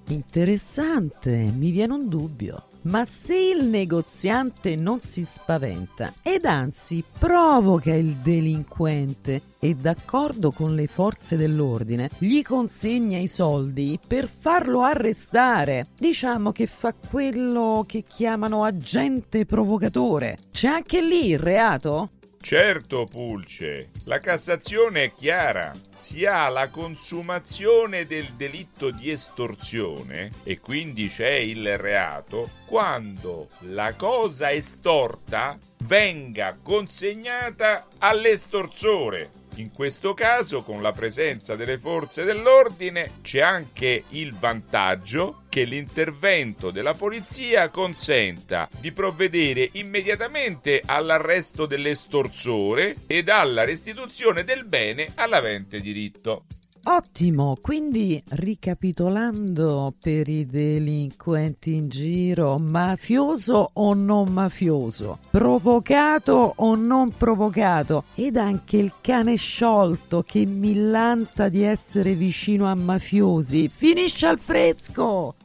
Interessante, 0.09 1.31
mi 1.31 1.71
viene 1.71 1.93
un 1.93 2.07
dubbio. 2.07 2.68
Ma 2.83 3.05
se 3.05 3.35
il 3.35 3.65
negoziante 3.65 4.75
non 4.75 5.01
si 5.01 5.23
spaventa 5.23 6.13
ed 6.23 6.45
anzi 6.45 7.03
provoca 7.17 7.93
il 7.93 8.15
delinquente 8.15 9.41
e 9.59 9.75
d'accordo 9.75 10.51
con 10.51 10.73
le 10.73 10.87
forze 10.87 11.35
dell'ordine 11.35 12.09
gli 12.17 12.41
consegna 12.41 13.17
i 13.17 13.27
soldi 13.27 13.99
per 14.05 14.29
farlo 14.29 14.81
arrestare, 14.81 15.85
diciamo 15.97 16.53
che 16.53 16.67
fa 16.67 16.93
quello 16.93 17.83
che 17.85 18.05
chiamano 18.07 18.63
agente 18.63 19.45
provocatore, 19.45 20.37
c'è 20.51 20.67
anche 20.67 21.01
lì 21.01 21.27
il 21.29 21.39
reato? 21.39 22.11
Certo, 22.41 23.05
Pulce, 23.05 23.91
la 24.05 24.17
Cassazione 24.17 25.03
è 25.03 25.13
chiara. 25.13 25.71
Si 25.97 26.25
ha 26.25 26.47
la 26.47 26.69
consumazione 26.69 28.07
del 28.07 28.33
delitto 28.35 28.89
di 28.89 29.11
estorsione 29.11 30.31
e 30.43 30.59
quindi 30.59 31.09
c'è 31.09 31.33
il 31.33 31.77
reato 31.77 32.49
quando 32.65 33.49
la 33.65 33.93
cosa 33.93 34.51
estorta 34.51 35.57
venga 35.83 36.57
consegnata 36.63 37.87
all'estorsore. 37.99 39.38
In 39.55 39.71
questo 39.73 40.13
caso, 40.13 40.63
con 40.63 40.81
la 40.81 40.91
presenza 40.91 41.55
delle 41.55 41.77
forze 41.77 42.23
dell'ordine, 42.23 43.11
c'è 43.21 43.41
anche 43.41 44.03
il 44.09 44.33
vantaggio 44.33 45.43
che 45.49 45.63
l'intervento 45.63 46.71
della 46.71 46.93
polizia 46.93 47.69
consenta 47.69 48.69
di 48.79 48.91
provvedere 48.91 49.69
immediatamente 49.73 50.81
all'arresto 50.85 51.65
dell'estorsore 51.65 52.95
ed 53.07 53.29
alla 53.29 53.63
restituzione 53.65 54.43
del 54.43 54.65
bene 54.65 55.07
all'avente 55.15 55.81
diritto. 55.81 56.45
Ottimo, 56.91 57.55
quindi 57.61 58.21
ricapitolando 58.29 59.93
per 60.01 60.27
i 60.27 60.47
delinquenti 60.47 61.75
in 61.75 61.87
giro, 61.87 62.57
mafioso 62.57 63.69
o 63.73 63.93
non 63.93 64.33
mafioso, 64.33 65.19
provocato 65.29 66.53
o 66.55 66.75
non 66.75 67.15
provocato, 67.15 68.05
ed 68.15 68.37
anche 68.37 68.77
il 68.77 68.93
cane 69.01 69.35
sciolto 69.35 70.23
che 70.23 70.47
millanta 70.47 71.47
di 71.47 71.61
essere 71.61 72.15
vicino 72.15 72.65
a 72.65 72.73
mafiosi, 72.73 73.69
finisce 73.69 74.25
al 74.25 74.39
fresco! 74.39 75.35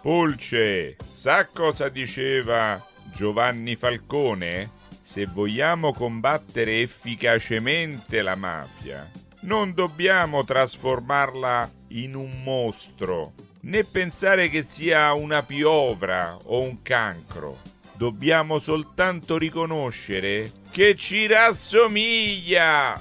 Pulce, 0.00 0.96
sa 1.10 1.48
cosa 1.52 1.90
diceva 1.90 2.82
Giovanni 3.12 3.76
Falcone? 3.76 4.70
Se 5.02 5.26
vogliamo 5.26 5.92
combattere 5.92 6.80
efficacemente 6.80 8.22
la 8.22 8.36
mafia, 8.36 9.06
non 9.40 9.74
dobbiamo 9.74 10.44
trasformarla 10.44 11.70
in 11.88 12.14
un 12.14 12.42
mostro, 12.42 13.32
né 13.62 13.84
pensare 13.84 14.48
che 14.48 14.62
sia 14.62 15.12
una 15.12 15.42
piovra 15.42 16.36
o 16.46 16.60
un 16.60 16.82
cancro. 16.82 17.58
Dobbiamo 17.94 18.58
soltanto 18.58 19.36
riconoscere 19.36 20.50
che 20.70 20.94
ci 20.94 21.26
rassomiglia. 21.26 22.96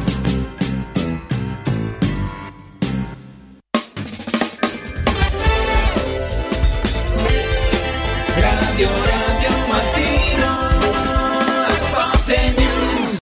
Radio 8.36 9.07